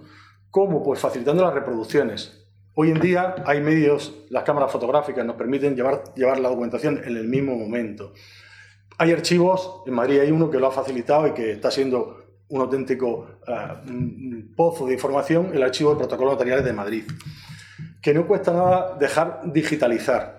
¿Cómo? 0.49 0.84
Pues 0.84 0.99
facilitando 0.99 1.43
las 1.43 1.53
reproducciones. 1.53 2.47
Hoy 2.73 2.91
en 2.91 2.99
día 3.01 3.36
hay 3.45 3.60
medios, 3.60 4.25
las 4.29 4.43
cámaras 4.43 4.71
fotográficas 4.71 5.25
nos 5.25 5.36
permiten 5.36 5.75
llevar, 5.75 6.03
llevar 6.15 6.39
la 6.39 6.49
documentación 6.49 7.01
en 7.03 7.17
el 7.17 7.27
mismo 7.27 7.58
momento. 7.58 8.13
Hay 8.97 9.12
archivos, 9.12 9.84
en 9.86 9.93
Madrid 9.93 10.19
hay 10.19 10.32
uno 10.32 10.49
que 10.49 10.60
lo 10.60 10.67
ha 10.67 10.71
facilitado 10.71 11.27
y 11.27 11.34
que 11.34 11.51
está 11.51 11.71
siendo 11.71 12.19
un 12.47 12.62
auténtico 12.62 13.27
eh, 13.47 14.45
pozo 14.55 14.88
de 14.88 14.93
información, 14.93 15.51
el 15.53 15.63
archivo 15.63 15.91
de 15.91 15.97
protocolos 15.97 16.34
notariales 16.34 16.65
de 16.65 16.73
Madrid, 16.73 17.03
que 18.01 18.13
no 18.13 18.25
cuesta 18.27 18.53
nada 18.53 18.97
dejar 18.97 19.41
digitalizar. 19.45 20.38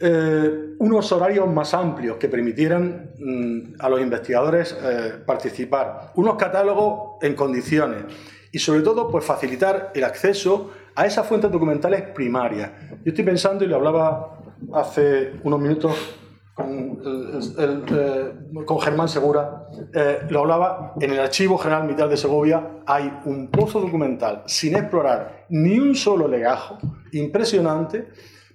Eh, 0.00 0.74
unos 0.78 1.10
horarios 1.10 1.52
más 1.52 1.74
amplios 1.74 2.18
que 2.18 2.28
permitieran 2.28 3.10
mm, 3.18 3.80
a 3.80 3.88
los 3.88 4.00
investigadores 4.00 4.76
eh, 4.80 5.14
participar, 5.26 6.12
unos 6.14 6.36
catálogos 6.36 7.16
en 7.20 7.34
condiciones 7.34 8.04
y 8.52 8.60
sobre 8.60 8.82
todo 8.82 9.10
pues 9.10 9.24
facilitar 9.24 9.90
el 9.96 10.04
acceso 10.04 10.70
a 10.94 11.04
esas 11.04 11.26
fuentes 11.26 11.50
documentales 11.50 12.02
primarias. 12.02 12.70
Yo 13.04 13.10
estoy 13.10 13.24
pensando, 13.24 13.64
y 13.64 13.66
lo 13.66 13.76
hablaba 13.76 14.38
hace 14.72 15.32
unos 15.42 15.60
minutos 15.60 15.96
con, 16.54 17.00
eh, 17.58 18.32
con 18.64 18.80
Germán 18.80 19.08
Segura, 19.08 19.68
lo 20.30 20.40
hablaba, 20.40 20.94
en 21.00 21.10
el 21.10 21.20
Archivo 21.20 21.58
General 21.58 21.84
Militar 21.84 22.08
de 22.08 22.16
Segovia 22.16 22.82
hay 22.86 23.20
un 23.24 23.48
pozo 23.48 23.80
documental 23.80 24.42
sin 24.46 24.76
explorar 24.76 25.46
ni 25.48 25.78
un 25.78 25.94
solo 25.94 26.28
legajo, 26.28 26.78
impresionante, 27.12 28.08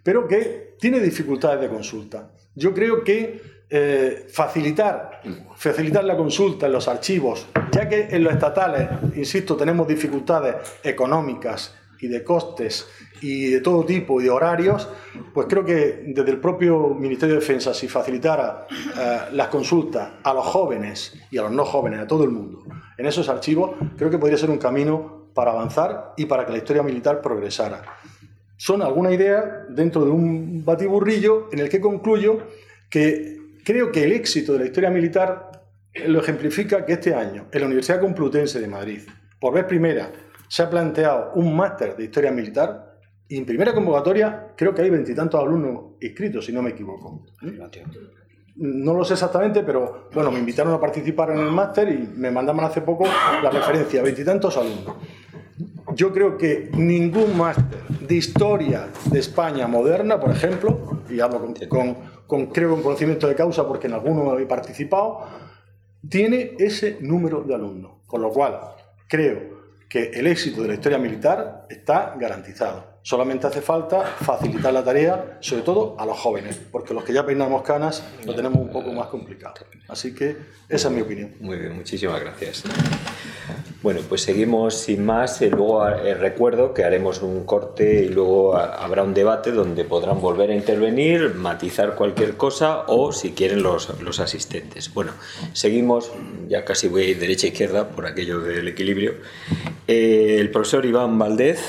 pero 0.03 0.27
que 0.27 0.75
tiene 0.79 0.99
dificultades 0.99 1.61
de 1.61 1.69
consulta. 1.69 2.31
Yo 2.55 2.73
creo 2.73 3.03
que 3.03 3.41
eh, 3.69 4.27
facilitar, 4.29 5.21
facilitar 5.55 6.03
la 6.03 6.15
consulta 6.15 6.67
en 6.67 6.73
los 6.73 6.87
archivos, 6.87 7.47
ya 7.71 7.89
que 7.89 8.09
en 8.11 8.23
los 8.23 8.33
estatales, 8.33 8.87
insisto, 9.15 9.55
tenemos 9.55 9.87
dificultades 9.87 10.55
económicas 10.83 11.73
y 11.99 12.07
de 12.07 12.23
costes 12.23 12.85
y 13.21 13.49
de 13.49 13.61
todo 13.61 13.85
tipo 13.85 14.19
y 14.19 14.25
de 14.25 14.29
horarios, 14.29 14.89
pues 15.33 15.47
creo 15.49 15.63
que 15.63 16.03
desde 16.05 16.31
el 16.31 16.39
propio 16.39 16.89
Ministerio 16.89 17.35
de 17.35 17.39
Defensa, 17.39 17.73
si 17.73 17.87
facilitara 17.87 18.67
eh, 18.69 19.19
las 19.31 19.47
consultas 19.47 20.11
a 20.21 20.33
los 20.33 20.45
jóvenes 20.45 21.17
y 21.31 21.37
a 21.37 21.43
los 21.43 21.51
no 21.51 21.65
jóvenes, 21.65 22.01
a 22.01 22.07
todo 22.07 22.25
el 22.25 22.29
mundo, 22.29 22.65
en 22.97 23.05
esos 23.05 23.29
archivos, 23.29 23.71
creo 23.97 24.09
que 24.09 24.17
podría 24.17 24.37
ser 24.37 24.49
un 24.49 24.57
camino 24.57 25.29
para 25.33 25.51
avanzar 25.51 26.13
y 26.17 26.25
para 26.25 26.45
que 26.45 26.51
la 26.51 26.57
historia 26.59 26.83
militar 26.83 27.21
progresara 27.21 27.81
son 28.57 28.81
alguna 28.81 29.11
idea 29.11 29.65
dentro 29.69 30.05
de 30.05 30.11
un 30.11 30.63
batiburrillo 30.63 31.49
en 31.51 31.59
el 31.59 31.69
que 31.69 31.81
concluyo 31.81 32.47
que 32.89 33.37
creo 33.63 33.91
que 33.91 34.03
el 34.03 34.11
éxito 34.11 34.53
de 34.53 34.59
la 34.59 34.65
historia 34.65 34.89
militar 34.89 35.51
lo 36.07 36.19
ejemplifica 36.19 36.85
que 36.85 36.93
este 36.93 37.13
año 37.13 37.47
en 37.51 37.59
la 37.59 37.65
Universidad 37.67 37.99
Complutense 37.99 38.59
de 38.59 38.67
Madrid, 38.67 39.01
por 39.39 39.53
vez 39.53 39.65
primera, 39.65 40.11
se 40.47 40.63
ha 40.63 40.69
planteado 40.69 41.31
un 41.35 41.55
máster 41.55 41.95
de 41.95 42.05
historia 42.05 42.31
militar 42.31 42.99
y 43.27 43.37
en 43.37 43.45
primera 43.45 43.73
convocatoria 43.73 44.53
creo 44.55 44.73
que 44.73 44.81
hay 44.81 44.89
veintitantos 44.89 45.41
alumnos 45.41 45.95
inscritos, 46.01 46.45
si 46.45 46.53
no 46.53 46.61
me 46.61 46.71
equivoco. 46.71 47.25
No 48.55 48.93
lo 48.93 49.03
sé 49.03 49.13
exactamente, 49.13 49.63
pero 49.63 50.09
bueno, 50.13 50.31
me 50.31 50.37
invitaron 50.37 50.73
a 50.73 50.79
participar 50.79 51.31
en 51.31 51.39
el 51.39 51.51
máster 51.51 51.89
y 51.89 51.97
me 52.15 52.29
mandaban 52.29 52.65
hace 52.65 52.81
poco 52.81 53.05
la 53.05 53.49
referencia, 53.49 54.03
veintitantos 54.03 54.55
alumnos. 54.57 54.95
Yo 55.95 56.11
creo 56.11 56.37
que 56.37 56.69
ningún 56.73 57.37
máster 57.37 57.81
de 58.07 58.15
historia 58.15 58.87
de 59.05 59.19
España 59.19 59.67
moderna, 59.67 60.19
por 60.19 60.31
ejemplo, 60.31 61.03
y 61.09 61.19
hablo 61.19 61.53
con, 61.67 61.95
con, 62.25 62.47
creo 62.47 62.71
con 62.71 62.81
conocimiento 62.81 63.27
de 63.27 63.35
causa 63.35 63.67
porque 63.67 63.87
en 63.87 63.93
alguno 63.93 64.37
he 64.39 64.45
participado, 64.45 65.27
tiene 66.09 66.55
ese 66.57 66.97
número 67.01 67.41
de 67.41 67.55
alumnos. 67.55 67.91
Con 68.07 68.21
lo 68.21 68.31
cual, 68.31 68.59
creo 69.07 69.63
que 69.89 70.11
el 70.13 70.27
éxito 70.27 70.61
de 70.61 70.69
la 70.69 70.73
historia 70.75 70.97
militar 70.97 71.67
está 71.69 72.15
garantizado. 72.19 72.92
Solamente 73.03 73.47
hace 73.47 73.61
falta 73.61 74.01
facilitar 74.01 74.73
la 74.73 74.81
tarea, 74.81 75.37
sobre 75.41 75.61
todo 75.61 75.95
a 75.99 76.05
los 76.05 76.17
jóvenes, 76.17 76.57
porque 76.71 76.93
los 76.93 77.03
que 77.03 77.11
ya 77.11 77.25
peinamos 77.25 77.61
canas 77.61 78.01
lo 78.25 78.33
tenemos 78.33 78.59
un 78.59 78.71
poco 78.71 78.93
más 78.93 79.07
complicado. 79.07 79.55
Así 79.89 80.15
que 80.15 80.37
esa 80.69 80.87
es 80.87 80.93
mi 80.93 81.01
opinión. 81.01 81.35
Muy 81.41 81.57
bien, 81.57 81.75
muchísimas 81.75 82.21
gracias. 82.21 82.63
Bueno, 83.83 83.99
pues 84.07 84.21
seguimos 84.21 84.75
sin 84.75 85.05
más. 85.05 85.41
Eh, 85.41 85.49
luego 85.49 85.85
eh, 85.85 86.13
recuerdo 86.13 86.73
que 86.73 86.85
haremos 86.85 87.21
un 87.21 87.43
corte 87.45 88.05
y 88.05 88.07
luego 88.07 88.55
habrá 88.55 89.03
un 89.03 89.13
debate 89.13 89.51
donde 89.51 89.83
podrán 89.83 90.21
volver 90.21 90.51
a 90.51 90.55
intervenir, 90.55 91.35
matizar 91.35 91.95
cualquier 91.95 92.37
cosa 92.37 92.85
o 92.87 93.11
si 93.11 93.33
quieren 93.33 93.61
los, 93.61 94.01
los 94.01 94.21
asistentes. 94.21 94.93
Bueno, 94.93 95.11
seguimos, 95.51 96.13
ya 96.47 96.63
casi 96.63 96.87
voy 96.87 97.13
derecha-izquierda 97.13 97.89
por 97.89 98.05
aquello 98.05 98.39
del 98.39 98.69
equilibrio. 98.69 99.15
Eh, 99.85 100.37
el 100.39 100.49
profesor 100.49 100.85
Iván 100.85 101.19
Valdez, 101.19 101.59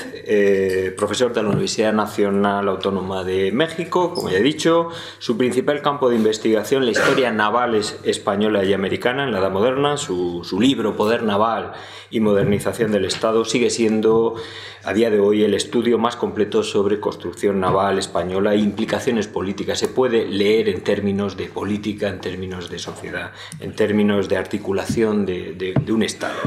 profesor 0.95 1.24
de 1.33 1.43
la 1.43 1.49
Universidad 1.49 1.93
Nacional 1.93 2.67
Autónoma 2.67 3.23
de 3.23 3.51
México, 3.51 4.13
como 4.13 4.29
ya 4.29 4.37
he 4.37 4.43
dicho, 4.43 4.89
su 5.19 5.37
principal 5.37 5.81
campo 5.81 6.09
de 6.09 6.15
investigación, 6.15 6.85
la 6.85 6.91
historia 6.91 7.31
naval 7.31 7.79
española 8.03 8.63
y 8.63 8.73
americana 8.73 9.23
en 9.23 9.31
la 9.31 9.39
Edad 9.39 9.51
Moderna, 9.51 9.97
su, 9.97 10.43
su 10.43 10.59
libro 10.59 10.95
Poder 10.95 11.23
Naval 11.23 11.73
y 12.11 12.19
Modernización 12.19 12.91
del 12.91 13.05
Estado 13.05 13.45
sigue 13.45 13.69
siendo 13.69 14.35
a 14.83 14.93
día 14.93 15.09
de 15.09 15.19
hoy 15.19 15.43
el 15.43 15.55
estudio 15.55 15.97
más 15.97 16.15
completo 16.15 16.61
sobre 16.61 16.99
construcción 16.99 17.59
naval 17.59 17.97
española 17.97 18.53
e 18.53 18.57
implicaciones 18.59 19.27
políticas. 19.27 19.79
Se 19.79 19.87
puede 19.87 20.27
leer 20.27 20.69
en 20.69 20.81
términos 20.81 21.35
de 21.37 21.45
política, 21.45 22.07
en 22.07 22.21
términos 22.21 22.69
de 22.69 22.77
sociedad, 22.77 23.31
en 23.59 23.75
términos 23.75 24.29
de 24.29 24.37
articulación 24.37 25.25
de, 25.25 25.53
de 25.53 25.91
un 25.91 26.03
Estado. 26.03 26.37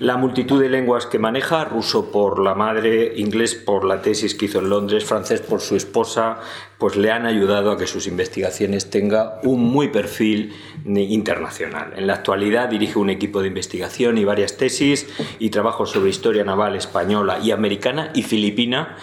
La 0.00 0.18
multitud 0.18 0.60
de 0.60 0.68
lenguas 0.68 1.06
que 1.06 1.18
maneja, 1.18 1.64
ruso 1.64 2.12
por 2.12 2.40
la 2.40 2.54
madre, 2.54 3.14
inglés 3.16 3.54
por 3.54 3.84
la 3.84 4.01
tesis 4.02 4.34
que 4.34 4.46
hizo 4.46 4.58
en 4.58 4.68
Londres, 4.68 5.04
francés 5.04 5.40
por 5.40 5.60
su 5.60 5.76
esposa, 5.76 6.40
pues 6.78 6.96
le 6.96 7.10
han 7.10 7.26
ayudado 7.26 7.70
a 7.70 7.78
que 7.78 7.86
sus 7.86 8.06
investigaciones 8.06 8.90
tengan 8.90 9.30
un 9.44 9.62
muy 9.64 9.88
perfil 9.88 10.52
internacional. 10.84 11.94
En 11.96 12.06
la 12.06 12.14
actualidad 12.14 12.68
dirige 12.68 12.98
un 12.98 13.10
equipo 13.10 13.40
de 13.40 13.48
investigación 13.48 14.18
y 14.18 14.24
varias 14.24 14.56
tesis 14.56 15.06
y 15.38 15.50
trabajos 15.50 15.90
sobre 15.90 16.10
historia 16.10 16.44
naval 16.44 16.76
española 16.76 17.38
y 17.42 17.52
americana 17.52 18.10
y 18.14 18.22
filipina 18.22 18.96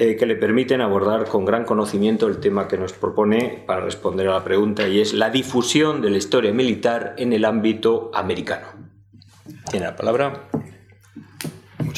eh, 0.00 0.14
que 0.14 0.26
le 0.26 0.36
permiten 0.36 0.80
abordar 0.80 1.24
con 1.24 1.44
gran 1.44 1.64
conocimiento 1.64 2.28
el 2.28 2.38
tema 2.38 2.68
que 2.68 2.78
nos 2.78 2.92
propone 2.92 3.64
para 3.66 3.80
responder 3.80 4.28
a 4.28 4.34
la 4.34 4.44
pregunta 4.44 4.86
y 4.86 5.00
es 5.00 5.12
la 5.12 5.28
difusión 5.28 6.02
de 6.02 6.10
la 6.10 6.18
historia 6.18 6.52
militar 6.52 7.14
en 7.18 7.32
el 7.32 7.44
ámbito 7.44 8.12
americano. 8.14 8.68
Tiene 9.70 9.86
la 9.86 9.96
palabra. 9.96 10.48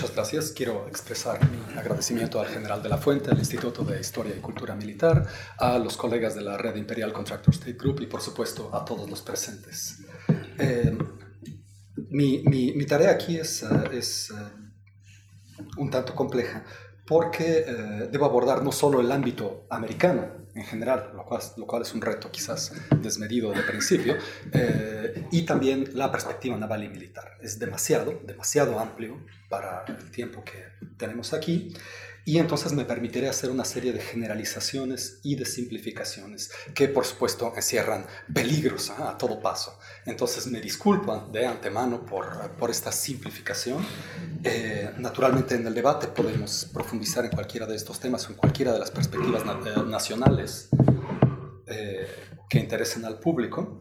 Muchas 0.00 0.16
gracias. 0.16 0.52
Quiero 0.52 0.88
expresar 0.88 1.38
mi 1.50 1.78
agradecimiento 1.78 2.40
al 2.40 2.46
general 2.46 2.82
de 2.82 2.88
la 2.88 2.96
Fuente, 2.96 3.30
al 3.30 3.38
Instituto 3.38 3.84
de 3.84 4.00
Historia 4.00 4.34
y 4.34 4.40
Cultura 4.40 4.74
Militar, 4.74 5.26
a 5.58 5.76
los 5.76 5.98
colegas 5.98 6.34
de 6.34 6.40
la 6.40 6.56
Red 6.56 6.76
Imperial 6.76 7.12
Contractor 7.12 7.52
State 7.52 7.74
Group 7.74 8.00
y, 8.00 8.06
por 8.06 8.22
supuesto, 8.22 8.74
a 8.74 8.82
todos 8.82 9.10
los 9.10 9.20
presentes. 9.20 9.98
Eh, 10.58 10.96
mi, 12.08 12.42
mi, 12.46 12.72
mi, 12.72 12.86
tarea 12.86 13.10
aquí 13.10 13.36
es, 13.36 13.62
uh, 13.62 13.92
es 13.92 14.30
uh, 14.30 15.80
un 15.82 15.90
tanto 15.90 16.14
compleja 16.14 16.64
porque 17.11 17.64
uh, 17.66 18.09
debo 18.09 18.25
abordar 18.25 18.62
no 18.62 18.70
solo 18.70 19.01
el 19.01 19.11
ámbito 19.11 19.66
americano, 19.68 20.29
en 20.55 20.62
general, 20.62 21.11
lo 21.12 21.25
cual, 21.25 21.42
lo 21.57 21.66
cual, 21.66 21.83
es 21.83 21.92
un 21.92 22.01
reto 22.01 22.31
quizás 22.31 22.73
desmedido 23.03 23.51
de 23.51 23.62
principio, 23.62 24.14
eh, 24.53 25.27
y 25.33 25.42
también 25.42 25.90
la 25.94 26.12
perspectiva 26.12 26.57
naval 26.57 26.85
y 26.85 26.88
militar. 26.88 27.37
Es 27.40 27.59
demasiado, 27.59 28.20
demasiado 28.25 28.79
amplio 28.79 29.27
para 29.49 29.85
el 29.88 30.12
tiempo 30.12 30.44
que 30.44 30.62
tenemos 30.96 31.33
aquí, 31.33 31.75
y 32.24 32.38
entonces 32.38 32.72
me 32.72 32.85
permitiré 32.85 33.28
hacer 33.28 33.50
una 33.50 33.64
serie 33.64 33.92
de 33.92 34.00
generalizaciones 34.00 35.20
y 35.22 35.37
de 35.37 35.44
simplificaciones 35.44 36.50
que 36.74 36.88
por 36.88 37.04
supuesto 37.04 37.52
encierran 37.54 38.06
peligros 38.33 38.90
¿eh? 38.90 38.94
a 38.98 39.16
todo 39.16 39.40
paso. 39.40 39.78
Entonces 40.06 40.46
me 40.46 40.61
disculpo 40.61 41.28
de 41.33 41.46
antemano 41.46 42.04
por, 42.04 42.50
por 42.52 42.70
esta 42.70 42.92
simplificación. 42.92 43.85
Eh, 44.44 44.90
naturalmente 44.98 45.54
en 45.54 45.66
el 45.66 45.74
debate 45.74 46.09
podemos 46.09 46.66
profundizar 46.72 47.24
en 47.24 47.30
cualquiera 47.30 47.66
de 47.66 47.76
estos 47.76 48.00
temas 48.00 48.26
o 48.26 48.33
en 48.33 48.37
cualquiera 48.37 48.72
de 48.72 48.78
las 48.78 48.90
perspectivas 48.90 49.44
na 49.44 49.52
eh, 49.52 49.83
nacionales. 49.87 50.68
Eh, 51.66 52.06
que 52.50 52.58
interesen 52.58 53.04
al 53.04 53.20
público 53.20 53.80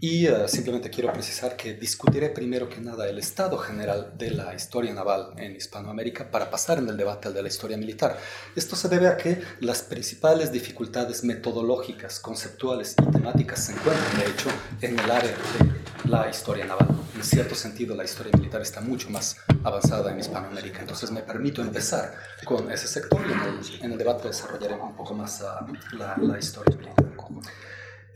y 0.00 0.28
uh, 0.28 0.48
simplemente 0.48 0.90
quiero 0.90 1.12
precisar 1.12 1.56
que 1.56 1.74
discutiré 1.74 2.30
primero 2.30 2.68
que 2.68 2.80
nada 2.80 3.08
el 3.08 3.16
estado 3.16 3.56
general 3.58 4.14
de 4.18 4.32
la 4.32 4.56
historia 4.56 4.92
naval 4.92 5.34
en 5.36 5.54
Hispanoamérica 5.54 6.28
para 6.28 6.50
pasar 6.50 6.78
en 6.78 6.88
el 6.88 6.96
debate 6.96 7.28
al 7.28 7.34
de 7.34 7.42
la 7.42 7.48
historia 7.48 7.76
militar. 7.76 8.18
Esto 8.56 8.74
se 8.74 8.88
debe 8.88 9.06
a 9.06 9.16
que 9.16 9.40
las 9.60 9.82
principales 9.82 10.50
dificultades 10.50 11.22
metodológicas, 11.22 12.18
conceptuales 12.18 12.96
y 13.00 13.10
temáticas 13.12 13.66
se 13.66 13.72
encuentran, 13.72 14.18
de 14.18 14.26
hecho, 14.32 14.50
en 14.80 14.98
el 14.98 15.10
área 15.10 15.30
de 15.30 16.10
la 16.10 16.28
historia 16.28 16.64
naval. 16.64 16.88
En 17.14 17.22
cierto 17.22 17.54
sentido, 17.54 17.94
la 17.94 18.04
historia 18.04 18.32
militar 18.36 18.62
está 18.62 18.80
mucho 18.80 19.10
más 19.10 19.36
avanzada 19.62 20.10
en 20.10 20.18
Hispanoamérica, 20.18 20.80
entonces 20.80 21.12
me 21.12 21.22
permito 21.22 21.62
empezar 21.62 22.14
con 22.44 22.68
ese 22.72 22.88
sector 22.88 23.20
y 23.28 23.32
en 23.32 23.40
el, 23.40 23.84
en 23.84 23.92
el 23.92 23.98
debate 23.98 24.26
desarrollaré 24.26 24.74
un 24.74 24.96
poco 24.96 25.14
más 25.14 25.40
uh, 25.40 25.96
la, 25.96 26.16
la 26.16 26.36
historia 26.36 26.76
militar. 26.76 27.06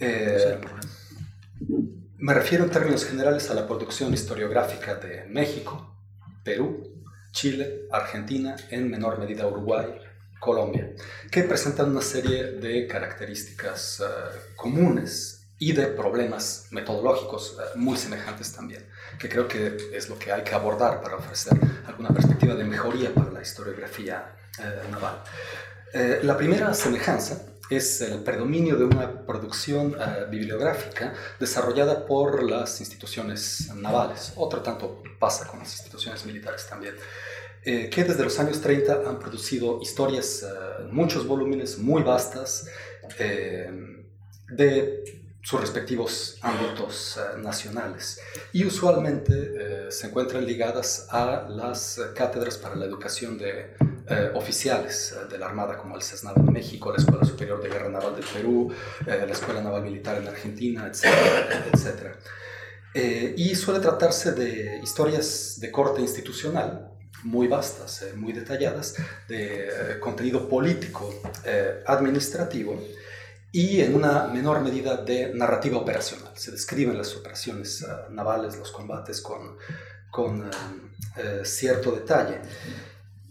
Eh, 0.01 0.59
me 2.19 2.35
refiero 2.35 2.65
en 2.65 2.71
términos 2.71 3.05
generales 3.05 3.51
a 3.51 3.55
la 3.55 3.67
producción 3.67 4.13
historiográfica 4.15 4.95
de 4.95 5.25
México, 5.27 5.97
Perú, 6.45 6.93
Chile, 7.33 7.87
Argentina, 7.91 8.57
en 8.71 8.91
menor 8.91 9.19
medida 9.19 9.47
Uruguay, 9.47 9.87
Colombia, 10.39 10.91
que 11.31 11.45
presentan 11.45 11.91
una 11.91 12.03
serie 12.03 12.53
de 12.53 12.87
características 12.87 14.01
uh, 14.01 14.57
comunes 14.57 15.49
y 15.59 15.73
de 15.73 15.87
problemas 15.87 16.67
metodológicos 16.71 17.57
uh, 17.57 17.79
muy 17.79 17.97
semejantes 17.97 18.53
también, 18.53 18.87
que 19.19 19.29
creo 19.29 19.47
que 19.47 19.77
es 19.93 20.09
lo 20.09 20.19
que 20.19 20.33
hay 20.33 20.43
que 20.43 20.55
abordar 20.55 21.01
para 21.01 21.17
ofrecer 21.17 21.59
alguna 21.87 22.11
perspectiva 22.11 22.55
de 22.55 22.65
mejoría 22.65 23.15
para 23.15 23.31
la 23.31 23.41
historiografía 23.41 24.35
uh, 24.59 24.91
naval. 24.91 25.23
la 26.23 26.37
primera 26.37 26.75
semejanza 26.75 27.52
es 27.77 28.01
el 28.01 28.23
predominio 28.23 28.77
de 28.77 28.85
una 28.85 29.27
producción 29.27 29.95
uh, 29.95 30.31
bibliográfica 30.31 31.15
desarrollada 31.39 32.07
por 32.07 32.43
las 32.43 32.81
instituciones 32.81 33.71
navales. 33.75 34.33
Otro 34.37 34.61
tanto 34.61 35.03
pasa 35.19 35.47
con 35.47 35.61
las 35.61 35.73
instituciones 35.73 36.25
militares 36.27 36.67
también. 36.69 36.95
Eh, 37.65 37.89
que 37.91 38.03
desde 38.03 38.25
los 38.25 38.39
años 38.41 38.61
30 38.61 39.03
han 39.07 39.21
producido 39.21 39.81
historias, 39.81 40.43
uh, 40.43 40.93
muchos 40.93 41.27
volúmenes 41.27 41.79
muy 41.79 42.03
vastas, 42.03 42.67
eh, 43.19 43.71
de 44.49 45.23
sus 45.43 45.61
respectivos 45.61 46.39
ámbitos 46.41 47.17
uh, 47.17 47.39
nacionales 47.39 48.21
y 48.53 48.65
usualmente 48.65 49.91
se 49.91 50.07
encuentran 50.07 50.45
ligadas 50.45 51.07
a 51.11 51.47
las 51.49 52.01
cátedras 52.15 52.59
para 52.59 52.75
la 52.75 52.85
educación 52.85 53.39
de 53.39 53.75
eh, 54.09 54.33
oficiales 54.35 55.13
eh, 55.13 55.29
de 55.31 55.39
la 55.39 55.47
Armada, 55.47 55.79
como 55.79 55.95
el 55.95 56.03
CESNAV 56.03 56.39
en 56.39 56.53
México, 56.53 56.91
la 56.91 56.99
Escuela 56.99 57.25
Superior 57.25 57.63
de 57.63 57.69
Guerra 57.69 57.89
Naval 57.89 58.17
del 58.17 58.25
Perú, 58.25 58.73
eh, 59.07 59.25
la 59.25 59.33
Escuela 59.33 59.63
Naval 59.63 59.83
Militar 59.83 60.19
en 60.19 60.27
Argentina, 60.27 60.89
etcétera, 60.89 61.67
etcétera. 61.73 62.17
y 63.37 63.55
suele 63.55 63.81
tratarse 63.81 64.33
de 64.33 64.81
historias 64.83 65.59
de 65.61 65.71
corte 65.71 66.01
institucional, 66.01 66.91
muy 67.23 67.47
vastas, 67.47 68.05
muy 68.17 68.33
detalladas, 68.33 68.97
de 69.29 69.99
contenido 70.01 70.49
político, 70.49 71.09
administrativo, 71.87 72.83
y 73.53 73.81
en 73.81 73.95
una 73.95 74.27
menor 74.27 74.61
medida 74.61 74.97
de 74.97 75.33
narrativa 75.33 75.79
operacional. 75.79 76.33
Se 76.35 76.51
describen 76.51 76.99
las 76.99 77.15
operaciones 77.15 77.87
navales, 78.11 78.59
los 78.59 78.73
combates 78.73 79.21
con, 79.21 79.57
con 80.11 80.51
cierto 81.45 81.93
detalle. 81.93 82.41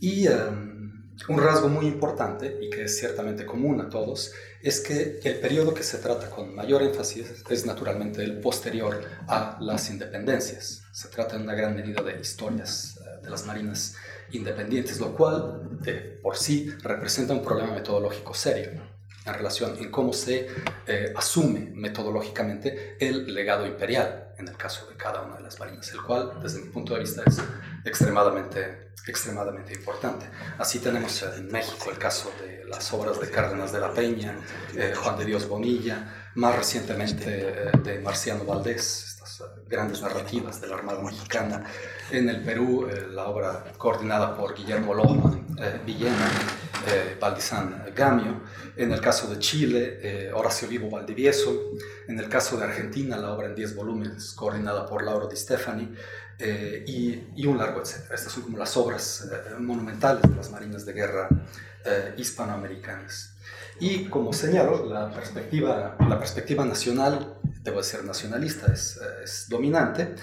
Y 0.02 0.28
um, 0.28 1.14
un 1.30 1.40
rasgo 1.40 1.70
muy 1.70 1.86
importante, 1.86 2.58
y 2.60 2.72
que 2.72 2.86
es 2.86 2.98
ciertamente 2.98 3.46
común 3.46 3.80
a 3.82 3.88
todos, 3.88 4.34
es 4.64 4.80
que 4.80 5.20
el 5.24 5.40
periodo 5.40 5.76
que 5.76 5.84
se 5.84 6.00
trata 6.00 6.28
con 6.32 6.56
mayor 6.56 6.82
énfasis 6.82 7.44
es 7.48 7.66
naturalmente 7.68 8.24
el 8.24 8.40
posterior 8.40 9.00
a 9.28 9.60
las 9.62 9.92
independencias. 9.92 10.82
Se 10.92 11.08
trata 11.10 11.36
en 11.36 11.44
una 11.44 11.54
gran 11.54 11.76
medida 11.76 12.02
de 12.02 12.20
historias 12.20 13.00
uh, 13.00 13.24
de 13.24 13.30
las 13.30 13.46
marinas 13.46 13.96
independientes, 14.32 15.00
lo 15.00 15.16
cual 15.16 15.80
de 15.82 15.94
por 15.94 16.36
sí 16.36 16.72
representa 16.82 17.34
un 17.34 17.44
problema 17.44 17.76
metodológico 17.76 18.34
serio 18.34 18.72
en 19.24 19.34
relación 19.36 19.78
en 19.78 19.92
cómo 19.92 20.14
se 20.14 20.48
eh, 20.88 21.14
asume 21.16 21.72
metodológicamente 21.76 22.98
el 23.00 23.32
legado 23.36 23.68
imperial 23.68 24.31
en 24.42 24.50
el 24.50 24.58
caso 24.58 24.88
de 24.88 24.96
cada 24.96 25.22
una 25.22 25.38
de 25.38 25.44
las 25.44 25.60
marinas, 25.60 25.92
el 25.92 26.02
cual 26.02 26.34
desde 26.42 26.60
mi 26.60 26.70
punto 26.70 26.94
de 26.94 27.00
vista 27.00 27.24
es 27.26 27.42
extremadamente 27.86 28.92
extremadamente 29.08 29.74
importante. 29.74 30.28
Así 30.58 30.80
tenemos 30.80 31.24
en 31.24 31.52
México 31.52 31.90
el 31.90 31.98
caso 31.98 32.32
de 32.40 32.66
las 32.66 32.94
obras 32.94 33.20
de 33.20 33.30
Cárdenas 33.30 33.72
de 33.72 33.80
la 33.80 33.94
Peña, 33.94 34.36
eh, 34.76 34.94
Juan 34.96 35.18
de 35.18 35.26
Dios 35.26 35.48
Bonilla, 35.48 36.30
más 36.36 36.56
recientemente 36.56 37.24
eh, 37.28 37.72
de 37.84 38.00
Marciano 38.00 38.46
Valdés, 38.46 39.11
grandes 39.72 40.02
narrativas 40.02 40.62
de 40.62 40.68
la 40.68 40.76
Armada 40.76 41.02
Mexicana. 41.02 41.64
En 42.12 42.30
el 42.30 42.44
Perú, 42.44 42.88
eh, 42.88 43.08
la 43.12 43.26
obra 43.26 43.64
coordinada 43.78 44.36
por 44.36 44.54
Guillermo 44.54 44.94
Lohmann 44.94 45.48
Villena, 45.86 46.30
Valdizán 47.20 47.84
Gamio. 47.96 48.42
En 48.76 48.92
el 48.92 49.00
caso 49.00 49.28
de 49.28 49.38
Chile, 49.38 50.32
Horacio 50.34 50.68
Vivo 50.68 50.90
Valdivieso. 50.90 51.72
En 52.08 52.18
el 52.18 52.28
caso 52.28 52.58
de 52.58 52.64
Argentina, 52.66 53.18
la 53.18 53.34
obra 53.34 53.48
en 53.48 53.56
10 53.56 53.76
volúmenes 53.76 54.34
coordinada 54.34 54.88
por 54.88 55.04
Lauro 55.04 55.28
Di 55.28 55.36
Stefani. 55.36 55.96
Eh, 56.44 56.84
y, 56.88 57.46
un 57.46 57.58
largo 57.58 57.82
etcétera. 57.82 58.16
Estas 58.16 58.34
son 58.34 58.44
como 58.44 58.58
las 58.58 58.76
obras 58.76 59.30
eh, 59.32 59.60
monumentales 59.60 60.24
de 60.24 60.36
las 60.36 60.50
marinas 60.50 60.86
de 60.86 60.94
guerra 60.94 61.30
eh, 61.86 62.16
hispanoamericanas. 62.18 63.36
Y 63.80 64.06
como 64.06 64.34
señalo, 64.34 64.88
la 64.88 65.12
perspectiva, 65.12 65.96
la 66.00 66.18
perspectiva 66.18 66.66
nacional 66.66 67.36
debo 67.62 67.78
decir 67.78 68.04
nacionalista, 68.04 68.72
es, 68.72 69.00
es 69.24 69.48
dominante, 69.50 70.16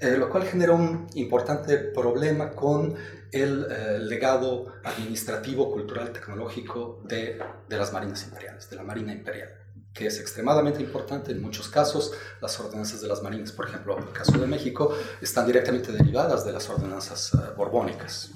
lo 0.00 0.28
cual 0.28 0.44
genera 0.44 0.72
un 0.72 1.06
importante 1.14 1.78
problema 1.78 2.50
con 2.50 2.94
el 3.32 4.08
legado 4.08 4.72
administrativo, 4.84 5.70
cultural, 5.70 6.12
tecnológico 6.12 7.02
de, 7.04 7.38
de 7.68 7.76
las 7.76 7.92
marinas 7.92 8.24
imperiales, 8.24 8.68
de 8.70 8.76
la 8.76 8.82
Marina 8.82 9.12
Imperial 9.12 9.66
que 9.96 10.06
es 10.06 10.20
extremadamente 10.20 10.82
importante 10.82 11.32
en 11.32 11.40
muchos 11.40 11.68
casos. 11.68 12.12
Las 12.42 12.60
ordenanzas 12.60 13.00
de 13.00 13.08
las 13.08 13.22
marinas, 13.22 13.50
por 13.50 13.66
ejemplo, 13.66 13.96
en 13.96 14.04
el 14.04 14.12
caso 14.12 14.38
de 14.38 14.46
México, 14.46 14.94
están 15.22 15.46
directamente 15.46 15.90
derivadas 15.90 16.44
de 16.44 16.52
las 16.52 16.68
ordenanzas 16.68 17.32
uh, 17.32 17.56
borbónicas. 17.56 18.30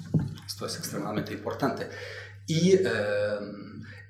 Esto 0.45 0.65
es 0.65 0.75
extremadamente 0.77 1.33
importante. 1.33 1.87
Y 2.47 2.79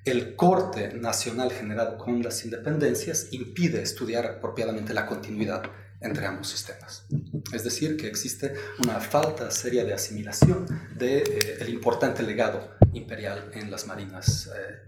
el 0.06 0.36
corte 0.36 0.94
nacional 0.94 1.52
generado 1.52 1.98
con 1.98 2.24
las 2.24 2.44
independencias 2.44 3.28
impide 3.32 3.82
estudiar 3.82 4.26
apropiadamente 4.26 4.94
la 4.94 5.06
continuidad 5.06 5.64
entre 6.00 6.26
ambos 6.26 6.50
sistemas. 6.50 7.06
Es 7.54 7.64
decir, 7.64 7.96
que 7.96 8.08
existe 8.08 8.54
una 8.84 9.00
falta 9.00 9.52
seria 9.52 9.86
de 9.86 9.94
asimilación 9.94 10.66
del 10.96 11.24
de, 11.24 11.58
eh, 11.62 11.70
importante 11.70 12.24
legado 12.24 12.76
imperial 12.94 13.52
en 13.54 13.70
las 13.70 13.86
marinas 13.86 14.48
eh, 14.48 14.80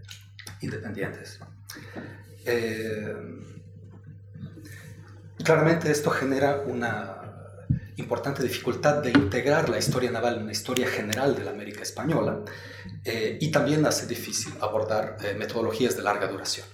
independientes. 0.60 1.38
Eh, 2.44 3.14
claramente 5.44 5.90
esto 5.90 6.10
genera 6.10 6.62
una 6.66 7.23
importante 7.96 8.42
dificultad 8.42 9.02
de 9.02 9.10
integrar 9.10 9.68
la 9.68 9.78
historia 9.78 10.10
naval 10.10 10.36
en 10.36 10.42
una 10.42 10.52
historia 10.52 10.88
general 10.88 11.36
de 11.36 11.44
la 11.44 11.50
América 11.50 11.82
Española 11.82 12.42
eh, 13.04 13.38
y 13.40 13.50
también 13.50 13.86
hace 13.86 14.06
difícil 14.06 14.52
abordar 14.60 15.16
eh, 15.22 15.34
metodologías 15.34 15.96
de 15.96 16.02
larga 16.02 16.26
duración. 16.26 16.66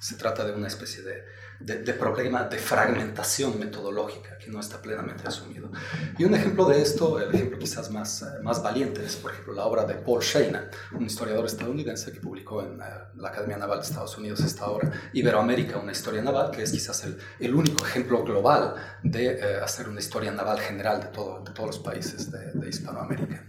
Se 0.00 0.16
trata 0.16 0.44
de 0.44 0.52
una 0.52 0.68
especie 0.68 1.02
de 1.02 1.24
de, 1.60 1.94
problema 1.94 2.44
de 2.44 2.58
fragmentación 2.58 3.58
metodológica 3.58 4.36
que 4.38 4.50
no 4.50 4.60
está 4.60 4.80
plenamente 4.80 5.26
asumido. 5.26 5.70
Y 6.18 6.24
un 6.24 6.34
ejemplo 6.34 6.66
de 6.66 6.82
esto, 6.82 7.18
el 7.18 7.34
ejemplo 7.34 7.58
quizás 7.58 7.90
más, 7.90 8.22
eh, 8.22 8.42
más 8.42 8.62
valiente, 8.62 9.04
es 9.04 9.16
por 9.16 9.32
ejemplo 9.32 9.54
la 9.54 9.64
obra 9.64 9.84
de 9.84 9.94
Paul 9.94 10.20
Sheina, 10.20 10.68
un 10.92 11.04
historiador 11.04 11.46
estadounidense 11.46 12.12
que 12.12 12.20
publicó 12.20 12.62
en 12.62 12.80
eh, 12.80 12.84
la 13.16 13.28
Academia 13.28 13.56
Naval 13.56 13.78
de 13.78 13.86
Estados 13.86 14.16
Unidos 14.18 14.40
esta 14.40 14.66
obra, 14.66 14.92
Iberoamérica, 15.12 15.78
una 15.78 15.92
historia 15.92 16.22
naval, 16.22 16.50
que 16.50 16.62
es 16.62 16.72
quizás 16.72 17.04
el, 17.04 17.18
el 17.40 17.54
único 17.54 17.84
ejemplo 17.84 18.22
global 18.24 18.74
de 19.02 19.26
eh, 19.26 19.56
hacer 19.62 19.88
una 19.88 20.00
historia 20.00 20.32
naval 20.32 20.60
general 20.60 21.00
de, 21.00 21.06
todo, 21.06 21.42
de 21.42 21.52
todos 21.52 21.68
los 21.68 21.78
países 21.78 22.30
de, 22.30 22.52
de 22.52 22.68
Hispanoamérica. 22.68 23.44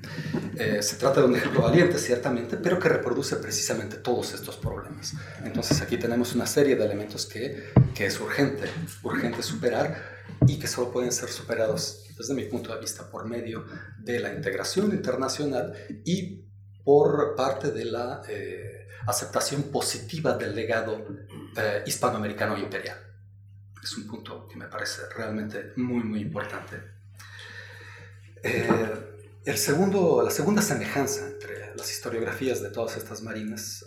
se 0.82 0.96
trata 0.96 1.20
de 1.22 1.28
un 1.28 1.36
ejemplo 1.36 1.62
valiente, 1.62 1.98
ciertamente, 1.98 2.58
pero 2.58 2.80
que 2.80 2.88
reproduce 2.88 3.36
precisamente 3.38 3.98
todos 3.98 4.34
estos 4.34 4.56
problemas. 4.56 5.14
Entonces 5.44 5.82
aquí 5.82 5.98
tenemos 5.98 6.34
una 6.34 6.46
serie 6.46 6.76
de 6.76 6.86
elementos 6.86 7.26
que 7.26 7.74
que 7.96 8.06
es 8.06 8.20
urgente, 8.20 8.70
urgente 9.04 9.42
superar 9.42 10.24
y 10.46 10.60
que 10.60 10.68
solo 10.68 10.92
pueden 10.92 11.12
ser 11.12 11.30
superados 11.30 12.04
desde 12.18 12.34
mi 12.34 12.44
punto 12.44 12.74
de 12.74 12.82
vista 12.82 13.10
por 13.10 13.26
medio 13.26 13.66
de 13.98 14.20
la 14.20 14.34
integración 14.34 14.92
internacional 14.92 15.74
y 16.04 16.46
por 16.84 17.36
parte 17.36 17.72
de 17.72 17.86
la 17.86 18.22
eh, 18.28 18.88
aceptación 19.08 19.64
positiva 19.64 20.38
del 20.38 20.54
legado 20.54 21.06
eh, 21.56 21.84
hispanoamericano 21.88 22.58
imperial. 22.58 23.00
Es 23.82 23.98
un 23.98 24.08
punto 24.08 24.48
que 24.48 24.58
me 24.58 24.68
parece 24.68 25.04
realmente 25.16 25.72
muy, 25.78 26.04
muy 26.04 26.20
importante. 26.20 26.76
Eh, 28.44 28.68
el 29.46 29.58
segundo, 29.58 30.22
la 30.22 30.32
segunda 30.32 30.62
semejanza 30.62 31.28
entre 31.28 31.76
las 31.76 31.90
historiografías 31.92 32.62
de 32.62 32.70
todas 32.72 32.98
estas 32.98 33.22
marinas 33.22 33.86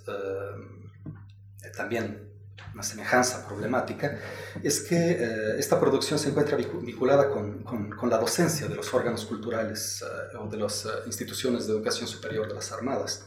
también 1.77 2.28
una 2.75 2.83
semejanza 2.83 3.47
problemática, 3.47 4.19
es 4.63 4.81
que 4.81 4.97
eh, 4.97 5.59
esta 5.59 5.81
producción 5.81 6.19
se 6.19 6.31
encuentra 6.31 6.57
vinculada 6.57 7.31
con, 7.31 7.63
con, 7.63 8.11
la 8.11 8.19
docencia 8.19 8.67
de 8.69 8.75
los 8.75 8.93
órganos 8.95 9.25
culturales 9.25 10.03
eh, 10.03 10.37
o 10.39 10.49
de 10.49 10.57
las 10.59 10.85
eh, 10.85 10.89
instituciones 11.07 11.67
de 11.67 11.73
educación 11.73 12.07
superior 12.09 12.49
de 12.49 12.55
las 12.55 12.73
Armadas. 12.73 13.27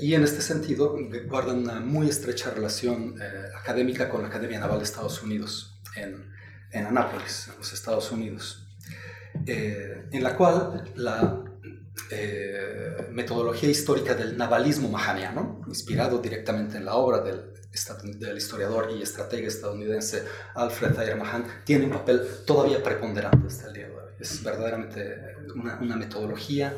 y 0.00 0.14
en 0.14 0.22
este 0.22 0.42
sentido 0.42 0.94
guardan 1.26 1.58
una 1.60 1.80
muy 1.80 2.08
estrecha 2.08 2.50
relación 2.50 3.14
académica 3.60 4.08
con 4.10 4.20
la 4.22 4.28
Academia 4.28 4.58
Naval 4.60 4.78
de 4.78 4.84
Estados 4.84 5.22
Unidos 5.22 5.80
en, 5.96 6.30
en 6.70 6.86
Anápolis, 6.86 7.48
en 7.48 7.56
los 7.56 7.72
Estados 7.72 8.12
Unidos, 8.12 8.66
en 9.46 10.22
la 10.22 10.36
cual 10.36 10.84
la 10.96 11.44
metodología 13.10 13.70
histórica 13.70 14.14
del 14.14 14.36
navalismo 14.36 14.88
mahaniano, 14.90 15.62
inspirado 15.66 16.18
directamente 16.18 16.76
en 16.76 16.84
la 16.84 16.94
obra 16.94 17.20
del 17.20 17.57
del 18.04 18.36
historiador 18.36 18.90
y 18.96 19.02
estratega 19.02 19.48
estadounidense 19.48 20.24
Alfred 20.54 20.94
Thayer 20.94 21.16
Mahan 21.16 21.44
tiene 21.64 21.86
un 21.86 21.92
papel 21.92 22.26
todavía 22.44 22.82
preponderante 22.82 23.46
hasta 23.46 23.68
el 23.68 23.74
día 23.74 23.86
de 23.86 23.94
hoy. 23.94 23.98
Es 24.18 24.42
verdaderamente 24.42 25.36
una, 25.54 25.78
una 25.80 25.96
metodología 25.96 26.74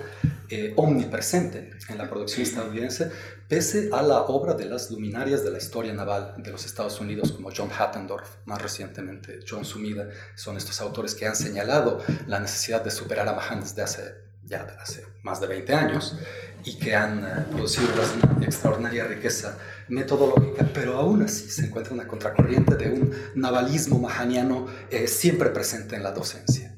eh, 0.52 0.72
omnipresente 0.76 1.70
en 1.88 1.96
la 1.96 2.10
producción 2.10 2.42
estadounidense, 2.42 3.12
pese 3.48 3.88
a 3.92 4.02
la 4.02 4.22
obra 4.22 4.54
de 4.54 4.64
las 4.64 4.90
luminarias 4.90 5.44
de 5.44 5.50
la 5.52 5.58
historia 5.58 5.92
naval 5.92 6.34
de 6.38 6.50
los 6.50 6.66
Estados 6.66 7.00
Unidos, 7.00 7.30
como 7.30 7.50
John 7.56 7.70
Hattendorf, 7.70 8.28
más 8.46 8.60
recientemente 8.60 9.38
John 9.48 9.64
Sumida, 9.64 10.08
son 10.34 10.56
estos 10.56 10.80
autores 10.80 11.14
que 11.14 11.26
han 11.26 11.36
señalado 11.36 12.00
la 12.26 12.40
necesidad 12.40 12.82
de 12.82 12.90
superar 12.90 13.28
a 13.28 13.34
Mahan 13.34 13.60
desde 13.60 13.82
hace 13.82 14.29
ya 14.50 14.76
hace 14.82 15.04
más 15.22 15.40
de 15.40 15.46
20 15.46 15.72
años 15.72 16.16
y 16.64 16.76
que 16.78 16.94
han 16.94 17.24
eh, 17.24 17.46
producido 17.50 17.86
una 17.94 18.44
extraordinaria 18.44 19.04
riqueza 19.04 19.56
metodológica, 19.88 20.68
pero 20.74 20.96
aún 20.96 21.22
así 21.22 21.48
se 21.48 21.66
encuentra 21.66 21.94
una 21.94 22.06
contracorriente 22.06 22.74
de 22.74 22.90
un 22.90 23.14
navalismo 23.34 23.98
mahaniano 23.98 24.66
eh, 24.90 25.06
siempre 25.06 25.50
presente 25.50 25.96
en 25.96 26.02
la 26.02 26.10
docencia. 26.10 26.76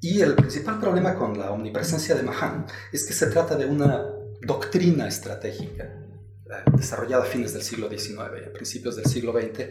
Y 0.00 0.20
el 0.20 0.34
principal 0.34 0.78
problema 0.78 1.14
con 1.14 1.38
la 1.38 1.50
omnipresencia 1.50 2.14
de 2.14 2.22
Mahan 2.22 2.66
es 2.92 3.04
que 3.04 3.12
se 3.12 3.26
trata 3.26 3.56
de 3.56 3.66
una 3.66 4.04
doctrina 4.42 5.08
estratégica 5.08 5.84
eh, 5.84 6.70
desarrollada 6.76 7.24
a 7.24 7.26
fines 7.26 7.52
del 7.52 7.62
siglo 7.62 7.88
XIX 7.88 8.42
y 8.44 8.48
a 8.48 8.52
principios 8.52 8.96
del 8.96 9.06
siglo 9.06 9.32
XX, 9.32 9.68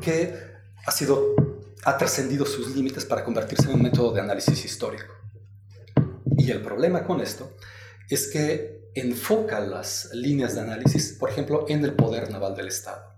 que 0.00 0.34
ha 0.86 0.92
ha 1.84 1.98
trascendido 1.98 2.46
sus 2.46 2.76
límites 2.76 3.04
para 3.04 3.24
convertirse 3.24 3.68
en 3.68 3.74
un 3.74 3.82
método 3.82 4.12
de 4.12 4.20
análisis 4.20 4.64
histórico. 4.64 5.22
Y 6.36 6.50
el 6.50 6.62
problema 6.62 7.04
con 7.04 7.20
esto 7.20 7.56
es 8.08 8.28
que 8.28 8.90
enfoca 8.94 9.60
las 9.60 10.10
líneas 10.12 10.54
de 10.54 10.60
análisis, 10.60 11.16
por 11.18 11.30
ejemplo, 11.30 11.66
en 11.68 11.84
el 11.84 11.94
poder 11.94 12.30
naval 12.30 12.54
del 12.54 12.68
Estado, 12.68 13.14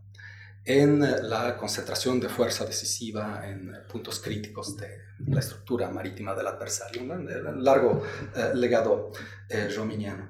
en 0.64 1.00
la 1.00 1.56
concentración 1.56 2.20
de 2.20 2.28
fuerza 2.28 2.64
decisiva 2.64 3.42
en 3.46 3.72
puntos 3.90 4.20
críticos 4.20 4.76
de 4.76 4.88
la 5.26 5.40
estructura 5.40 5.90
marítima 5.90 6.34
del 6.34 6.46
adversario, 6.46 7.02
un 7.02 7.64
largo 7.64 8.02
eh, 8.34 8.52
legado 8.54 9.12
eh, 9.48 9.68
rominiano. 9.76 10.28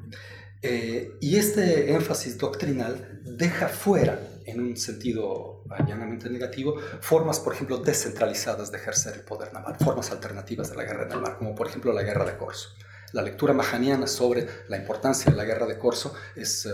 Eh, 0.60 1.18
y 1.20 1.36
este 1.36 1.92
énfasis 1.92 2.38
doctrinal 2.38 3.20
deja 3.22 3.68
fuera, 3.68 4.18
en 4.46 4.60
un 4.60 4.76
sentido 4.76 5.64
llanamente 5.86 6.28
negativo, 6.30 6.76
formas, 7.00 7.40
por 7.40 7.54
ejemplo, 7.54 7.78
descentralizadas 7.78 8.70
de 8.70 8.78
ejercer 8.78 9.14
el 9.14 9.20
poder 9.22 9.52
naval, 9.52 9.76
formas 9.76 10.10
alternativas 10.10 10.70
de 10.70 10.76
la 10.76 10.84
guerra 10.84 11.04
en 11.04 11.12
el 11.12 11.20
mar, 11.20 11.38
como 11.38 11.54
por 11.54 11.68
ejemplo 11.68 11.92
la 11.92 12.02
guerra 12.02 12.24
de 12.24 12.36
Corso. 12.36 12.70
La 13.12 13.22
lectura 13.22 13.52
mahaniana 13.52 14.08
sobre 14.08 14.48
la 14.68 14.76
importancia 14.76 15.30
de 15.30 15.36
la 15.36 15.44
guerra 15.44 15.66
de 15.66 15.78
Corso 15.78 16.14
es, 16.34 16.66
eh, 16.66 16.70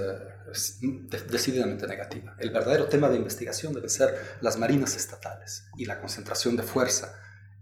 decididamente 1.29 1.87
negativa. 1.87 2.35
El 2.39 2.51
verdadero 2.51 2.87
tema 2.87 3.11
de 3.11 3.17
investigación 3.17 3.75
debe 3.75 3.91
ser 3.91 4.39
las 4.41 4.57
marinas 4.57 4.97
estatales 4.97 5.65
y 5.77 5.85
la 5.85 6.01
concentración 6.01 6.57
de 6.57 6.63
fuerza 6.63 7.15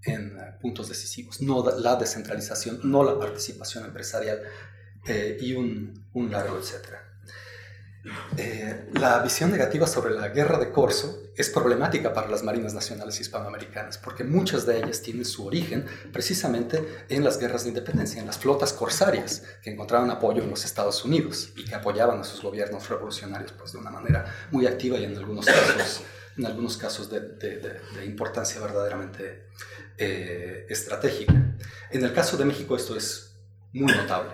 en 0.05 0.39
eh, 0.39 0.55
puntos 0.61 0.89
decisivos, 0.89 1.41
no 1.41 1.69
la 1.77 1.97
descentralización, 1.97 2.81
no 2.85 3.03
la 3.03 3.19
participación 3.19 3.85
empresarial 3.85 4.43
eh, 5.09 5.37
y 5.41 5.55
un, 5.55 6.09
un 6.13 6.31
largo 6.31 6.57
etcétera. 6.59 7.08
Eh, 8.37 8.89
la 8.95 9.19
visión 9.21 9.51
negativa 9.51 9.87
sobre 9.87 10.15
la 10.15 10.29
guerra 10.29 10.59
de 10.59 10.71
Corso 10.71 11.25
es 11.37 11.51
problemática 11.51 12.13
para 12.13 12.29
las 12.29 12.43
marinas 12.43 12.73
nacionales 12.73 13.21
hispanoamericanas 13.21 13.99
porque 13.99 14.25
muchas 14.25 14.67
de 14.67 14.79
ellas 14.79 15.03
tienen 15.03 15.25
su 15.25 15.47
origen 15.47 15.85
precisamente 16.13 17.05
en 17.09 17.25
las 17.25 17.39
guerras 17.39 17.65
de 17.65 17.71
independencia, 17.71 18.21
en 18.21 18.27
las 18.27 18.39
flotas 18.39 18.73
corsarias 18.73 19.43
que 19.63 19.71
encontraban 19.71 20.11
apoyo 20.11 20.43
en 20.43 20.51
los 20.51 20.65
Estados 20.65 21.05
Unidos 21.05 21.51
y 21.57 21.65
que 21.65 21.75
apoyaban 21.75 22.21
a 22.21 22.25
sus 22.25 22.41
gobiernos 22.41 22.89
revolucionarios 22.89 23.53
pues, 23.53 23.73
de 23.73 23.79
una 23.79 23.91
manera 23.91 24.25
muy 24.53 24.67
activa 24.67 24.97
y 24.99 25.05
en 25.05 25.17
algunos 25.17 25.47
casos, 25.47 26.03
en 26.37 26.47
algunos 26.47 26.77
casos 26.77 27.11
de, 27.11 27.21
de, 27.21 28.05
importancia 28.05 28.61
verdaderamente 28.61 29.49
eh, 29.97 30.67
estratégica. 30.69 31.35
En 31.91 32.05
el 32.05 32.13
caso 32.13 32.37
de 32.37 32.45
México 32.45 32.77
esto 32.77 32.97
es 32.97 33.35
muy 33.73 33.93
notable. 33.93 34.33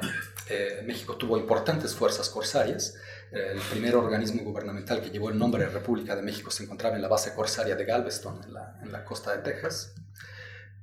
Eh, 0.49 0.83
México 0.87 1.17
tuvo 1.17 1.39
importantes 1.39 1.95
fuerzas 1.95 2.29
corsarias 2.29 2.95
el 3.35 3.59
primer 3.71 3.97
organismo 3.97 4.43
gubernamental 4.43 5.01
que 5.01 5.11
llevó 5.11 5.31
el 5.31 5.39
nombre 5.39 5.65
de 5.65 5.71
República 5.71 6.15
de 6.15 6.23
México 6.23 6.51
se 6.51 6.65
encontraba 6.65 6.97
en 6.97 7.03
la 7.03 7.09
base 7.09 7.35
corsaria 7.35 7.75
de 7.77 7.85
Galveston, 7.85 8.41
en 8.83 8.93
la, 8.93 9.05
costa 9.05 9.37
de 9.37 9.43
Texas. 9.43 9.95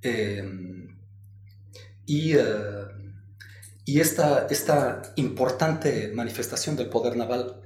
Eh, 0.01 0.43
y, 2.05 2.33
eh, 2.35 2.43
y 3.85 3.99
esta, 3.99 4.47
esta 4.49 5.01
importante 5.15 6.11
manifestación 6.13 6.75
del 6.75 6.89
poder 6.89 7.15
naval 7.15 7.61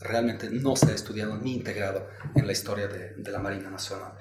realmente 0.00 0.50
no 0.50 0.76
se 0.76 0.92
ha 0.92 0.94
estudiado 0.94 1.36
ni 1.38 1.54
integrado 1.54 2.08
en 2.34 2.46
la 2.46 2.52
historia 2.52 2.88
de, 2.88 3.14
la 3.30 3.38
Marina 3.38 3.70
Nacional. 3.70 4.12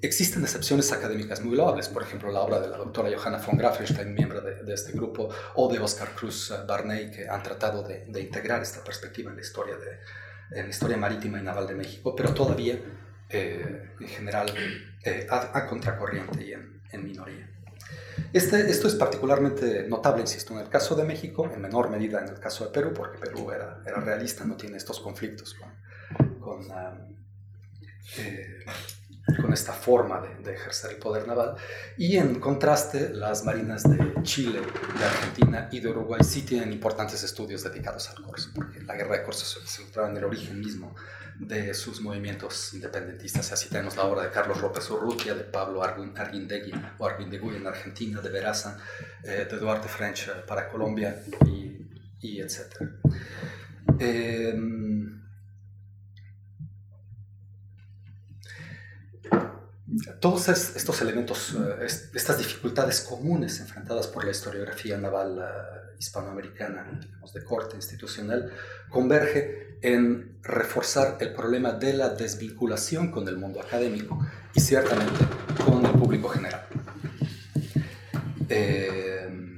Existen 0.00 0.42
excepciones 0.42 0.92
académicas 0.92 1.42
muy 1.42 1.56
loables, 1.56 1.88
por 1.88 2.02
ejemplo, 2.02 2.30
la 2.30 2.40
obra 2.40 2.60
de 2.60 2.68
la 2.68 2.76
doctora 2.76 3.10
Johanna 3.16 3.38
von 3.38 3.56
Grafenstein, 3.56 4.12
miembro 4.14 4.40
de, 4.40 4.72
este 4.72 4.92
grupo, 4.92 5.28
o 5.54 5.72
de 5.72 5.78
Oscar 5.78 6.14
Cruz 6.14 6.52
Barney, 6.66 7.10
que 7.10 7.28
han 7.28 7.42
tratado 7.42 7.82
de, 7.82 8.04
integrar 8.20 8.62
esta 8.62 8.82
perspectiva 8.82 9.30
en 9.30 9.36
la 9.36 9.42
historia, 9.42 9.76
de, 9.76 10.58
en 10.58 10.64
la 10.64 10.70
historia 10.70 10.96
marítima 10.96 11.38
y 11.38 11.42
naval 11.42 11.66
de 11.66 11.74
México, 11.74 12.14
pero 12.16 12.34
todavía, 12.34 12.78
eh, 13.28 13.90
en 14.00 14.08
general, 14.08 14.52
eh, 15.04 15.26
a, 15.30 15.66
contracorriente 15.66 16.44
y 16.44 16.52
en 16.52 17.04
minoría. 17.04 17.48
Este, 18.32 18.70
esto 18.70 18.88
es 18.88 18.94
particularmente 18.94 19.86
notable, 19.88 20.20
insisto, 20.20 20.52
en 20.52 20.60
el 20.60 20.68
caso 20.68 20.94
de 20.94 21.04
México, 21.04 21.50
en 21.52 21.60
menor 21.60 21.90
medida 21.90 22.20
en 22.20 22.28
el 22.28 22.38
caso 22.38 22.64
de 22.64 22.70
Perú, 22.70 22.92
porque 22.94 23.18
Perú 23.18 23.50
era, 23.50 23.80
era 23.86 24.00
realista, 24.00 24.44
no 24.44 24.56
tiene 24.56 24.76
estos 24.76 25.00
conflictos 25.00 25.54
con, 25.54 26.38
con, 26.38 26.68
eh, 28.18 28.64
con 29.40 29.52
esta 29.52 29.72
forma 29.72 30.20
de, 30.20 30.34
de, 30.42 30.54
ejercer 30.54 30.92
el 30.92 30.96
poder 30.98 31.26
naval. 31.26 31.56
Y 31.96 32.16
en 32.16 32.40
contraste, 32.40 33.10
las 33.10 33.44
marinas 33.44 33.82
de 33.88 34.22
Chile, 34.22 34.60
de 34.60 35.04
Argentina 35.04 35.68
y 35.70 35.80
de 35.80 35.88
Uruguay 35.88 36.20
sí 36.24 36.42
tienen 36.42 36.72
importantes 36.72 37.22
estudios 37.22 37.62
dedicados 37.62 38.08
al 38.10 38.22
corso, 38.22 38.50
porque 38.54 38.80
la 38.82 38.94
guerra 38.96 39.18
de 39.18 39.22
corso 39.22 39.44
se 39.44 39.82
encontraba 39.82 40.10
en 40.10 40.16
el 40.16 40.24
origen 40.24 40.58
mismo 40.60 40.94
de 41.38 41.72
sus 41.72 42.00
movimientos 42.00 42.74
independentistas. 42.74 43.52
Así 43.52 43.68
tenemos 43.68 43.96
la 43.96 44.04
obra 44.04 44.22
de 44.22 44.30
Carlos 44.30 44.60
López 44.60 44.90
Urrutia, 44.90 45.34
de 45.34 45.44
Pablo 45.44 45.82
Arguindegui 45.82 46.72
o 46.98 47.06
Arguindegui 47.06 47.56
en 47.56 47.66
Argentina, 47.66 48.20
de 48.20 48.28
Veraza, 48.28 48.78
eh, 49.22 49.46
de 49.48 49.58
Duarte 49.58 49.88
French 49.88 50.28
eh, 50.28 50.32
para 50.46 50.68
Colombia 50.68 51.22
y, 51.46 51.86
y 52.20 52.40
etc. 52.40 52.82
Em, 54.00 54.97
todos 60.20 60.48
estos 60.48 61.00
elementos, 61.02 61.54
eh, 61.54 61.86
estas 62.14 62.38
dificultades 62.38 63.00
comunes 63.00 63.60
enfrentadas 63.60 64.06
por 64.06 64.24
la 64.24 64.30
historiografía 64.30 64.98
naval 64.98 65.42
hispanoamericana, 65.98 66.98
digamos, 67.00 67.32
de 67.32 67.44
corte 67.44 67.76
institucional, 67.76 68.52
converge 68.88 69.78
en 69.82 70.38
reforzar 70.42 71.18
el 71.20 71.32
problema 71.32 71.72
de 71.72 71.92
la 71.92 72.10
desvinculación 72.10 73.10
con 73.10 73.28
el 73.28 73.36
mundo 73.36 73.60
académico 73.60 74.18
y 74.54 74.60
ciertamente 74.60 75.24
con 75.64 75.84
el 75.84 75.92
público 75.92 76.28
general. 76.28 76.66
Eh, 78.48 79.54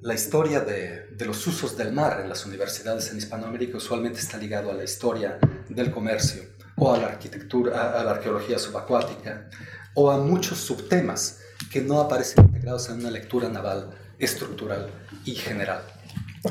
la 0.00 0.14
historia 0.14 0.60
de, 0.60 1.08
de, 1.10 1.24
los 1.26 1.46
usos 1.46 1.76
del 1.76 1.92
mar 1.92 2.20
en 2.20 2.28
las 2.28 2.46
universidades 2.46 3.10
en 3.10 3.18
Hispanoamérica 3.18 3.76
usualmente 3.76 4.18
está 4.20 4.38
ligado 4.38 4.70
a 4.70 4.74
la 4.74 4.84
historia 4.84 5.38
del 5.68 5.90
comercio 5.90 6.57
o 6.78 6.94
a 6.94 6.98
la 6.98 7.06
arquitectura, 7.08 7.98
a 7.98 8.04
la 8.04 8.12
arqueología 8.12 8.58
subacuática 8.58 9.48
o 9.94 10.10
a 10.10 10.18
muchos 10.18 10.58
subtemas 10.58 11.40
que 11.70 11.80
no 11.80 12.00
aparecen 12.00 12.44
integrados 12.44 12.88
en 12.88 13.00
una 13.00 13.10
lectura 13.10 13.48
naval 13.48 13.90
estructural 14.18 14.90
y 15.24 15.34
general. 15.34 15.82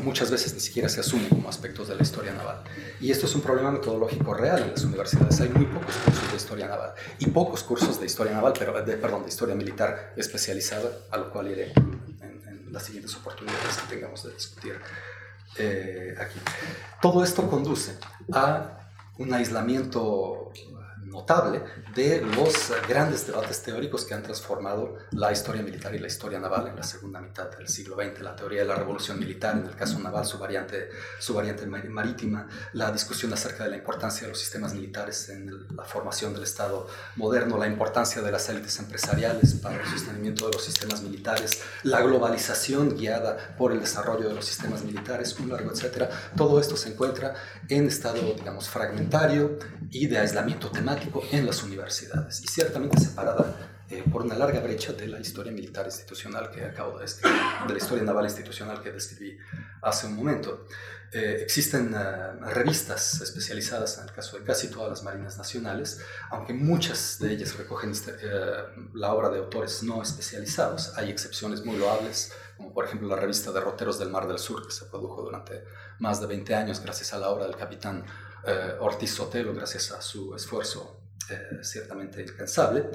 Muchas 0.03 0.29
veces 0.29 0.53
ni 0.53 0.59
siquiera 0.59 0.89
se 0.89 0.99
asumen 0.99 1.29
como 1.29 1.49
aspectos 1.49 1.87
de 1.87 1.95
la 1.95 2.03
historia 2.03 2.33
naval. 2.33 2.61
Y 2.99 3.09
esto 3.09 3.25
es 3.25 3.33
un 3.35 3.41
problema 3.41 3.71
metodológico 3.71 4.33
real 4.33 4.61
en 4.63 4.71
las 4.71 4.83
universidades. 4.83 5.39
Hay 5.39 5.49
muy 5.49 5.65
pocos 5.65 5.95
cursos 5.95 6.29
de 6.29 6.37
historia 6.37 6.67
naval 6.67 6.93
y 7.19 7.27
pocos 7.27 7.63
cursos 7.63 7.99
de 7.99 8.05
historia 8.05 8.33
naval, 8.33 8.53
pero 8.59 8.83
de, 8.83 8.97
perdón, 8.97 9.23
de 9.23 9.29
historia 9.29 9.55
militar 9.55 10.13
especializada, 10.17 10.89
a 11.09 11.17
lo 11.17 11.31
cual 11.31 11.47
iré 11.51 11.71
en, 11.71 12.67
las 12.71 12.83
siguientes 12.83 13.15
oportunidades 13.15 13.77
que 13.77 13.95
tengamos 13.95 14.23
de 14.23 14.33
discutir 14.33 14.75
eh, 15.57 16.15
aquí. 16.19 16.37
Todo 17.01 17.23
esto 17.23 17.49
conduce 17.49 17.97
a 18.33 18.86
un 19.19 19.33
aislamiento 19.33 20.51
notable 21.17 21.63
de 21.95 22.21
los 22.21 22.71
grandes 22.87 23.25
debates 23.25 23.63
teóricos 23.63 24.05
que 24.05 24.13
han 24.13 24.21
transformado 24.21 24.97
la 25.11 25.31
historia 25.31 25.63
militar 25.63 25.95
y 25.95 25.99
la 25.99 26.07
historia 26.07 26.39
naval 26.39 26.67
en 26.67 26.75
la 26.75 26.83
segunda 26.83 27.19
mitad 27.19 27.49
del 27.57 27.67
siglo 27.67 27.95
XX, 27.95 28.21
la 28.21 28.35
teoría 28.35 28.61
de 28.61 28.67
la 28.67 28.75
revolución 28.75 29.19
militar, 29.19 29.57
en 29.57 29.65
el 29.65 29.75
caso 29.75 29.97
naval, 29.99 30.25
su 30.25 30.37
variante, 30.37 30.89
su 31.19 31.33
variante 31.33 31.65
marítima, 31.65 32.47
la 32.73 32.91
discusión 32.91 33.33
acerca 33.33 33.63
de 33.63 33.71
la 33.71 33.77
importancia 33.77 34.23
de 34.23 34.29
los 34.29 34.39
sistemas 34.39 34.75
militares 34.75 35.29
en 35.29 35.75
la 35.75 35.83
formación 35.83 36.33
del 36.33 36.43
Estado 36.43 36.87
moderno, 37.15 37.57
la 37.57 37.67
importancia 37.67 38.21
de 38.21 38.31
las 38.31 38.47
élites 38.49 38.77
empresariales 38.77 39.55
para 39.55 39.81
el 39.81 39.87
sostenimiento 39.89 40.45
de 40.45 40.53
los 40.53 40.63
sistemas 40.63 41.01
militares, 41.01 41.63
la 41.81 42.01
globalización 42.01 42.95
guiada 42.95 43.55
por 43.57 43.71
el 43.71 43.79
desarrollo 43.79 44.29
de 44.29 44.35
los 44.35 44.45
sistemas 44.45 44.83
militares, 44.83 45.35
un 45.39 45.49
largo 45.49 45.71
etcétera. 45.71 46.09
Todo 46.35 46.59
esto 46.59 46.77
se 46.77 46.89
encuentra 46.89 47.33
en 47.67 47.87
estado, 47.87 48.21
digamos, 48.35 48.69
fragmentario 48.69 49.57
y 49.89 50.05
de 50.05 50.19
aislamiento 50.19 50.69
temático 50.69 51.06
en 51.31 51.45
las 51.45 51.63
universidades 51.63 52.41
y 52.41 52.47
ciertamente 52.47 52.99
separada 52.99 53.67
eh, 53.89 54.03
por 54.11 54.23
una 54.23 54.35
larga 54.35 54.59
brecha 54.59 54.91
de 54.91 55.07
la 55.07 55.17
historia 55.17 55.49
militar 55.49 55.85
institucional 55.85 56.51
que 56.51 56.65
acabo 56.65 56.97
de 56.97 57.03
describir, 57.03 57.39
de 57.65 57.73
la 57.73 57.77
historia 57.77 58.03
naval 58.03 58.25
institucional 58.25 58.81
que 58.81 58.91
describí 58.91 59.37
hace 59.81 60.07
un 60.07 60.15
momento. 60.17 60.65
Eh, 61.13 61.37
existen 61.41 61.95
eh, 61.95 62.33
revistas 62.53 63.21
especializadas 63.21 63.97
en 63.99 64.03
el 64.03 64.11
caso 64.11 64.37
de 64.37 64.43
casi 64.43 64.67
todas 64.67 64.89
las 64.89 65.03
marinas 65.03 65.37
nacionales, 65.37 66.01
aunque 66.29 66.53
muchas 66.53 67.17
de 67.19 67.31
ellas 67.31 67.55
recogen 67.55 67.91
este, 67.91 68.11
la 68.93 69.13
obra 69.13 69.29
de 69.29 69.39
autores 69.39 69.83
no 69.83 70.01
especializados. 70.01 70.97
Hay 70.97 71.09
excepciones 71.09 71.63
muy 71.63 71.77
loables, 71.77 72.33
como 72.57 72.73
por 72.73 72.83
ejemplo 72.83 73.07
la 73.07 73.15
revista 73.15 73.53
Derroteros 73.53 73.99
del 73.99 74.09
Mar 74.09 74.27
del 74.27 74.39
Sur, 74.39 74.67
que 74.67 74.73
se 74.73 74.83
produjo 74.83 75.21
durante 75.21 75.63
más 75.99 76.19
de 76.19 76.27
20 76.27 76.55
años 76.55 76.81
gracias 76.81 77.13
a 77.13 77.19
la 77.19 77.29
obra 77.29 77.45
del 77.45 77.55
capitán 77.55 78.03
Ortiz 78.79 79.13
Sotelo, 79.13 79.53
gracias 79.53 79.91
a 79.91 80.01
su 80.01 80.33
esfuerzo 80.33 80.96
eh, 81.29 81.63
ciertamente 81.63 82.21
incansable, 82.21 82.85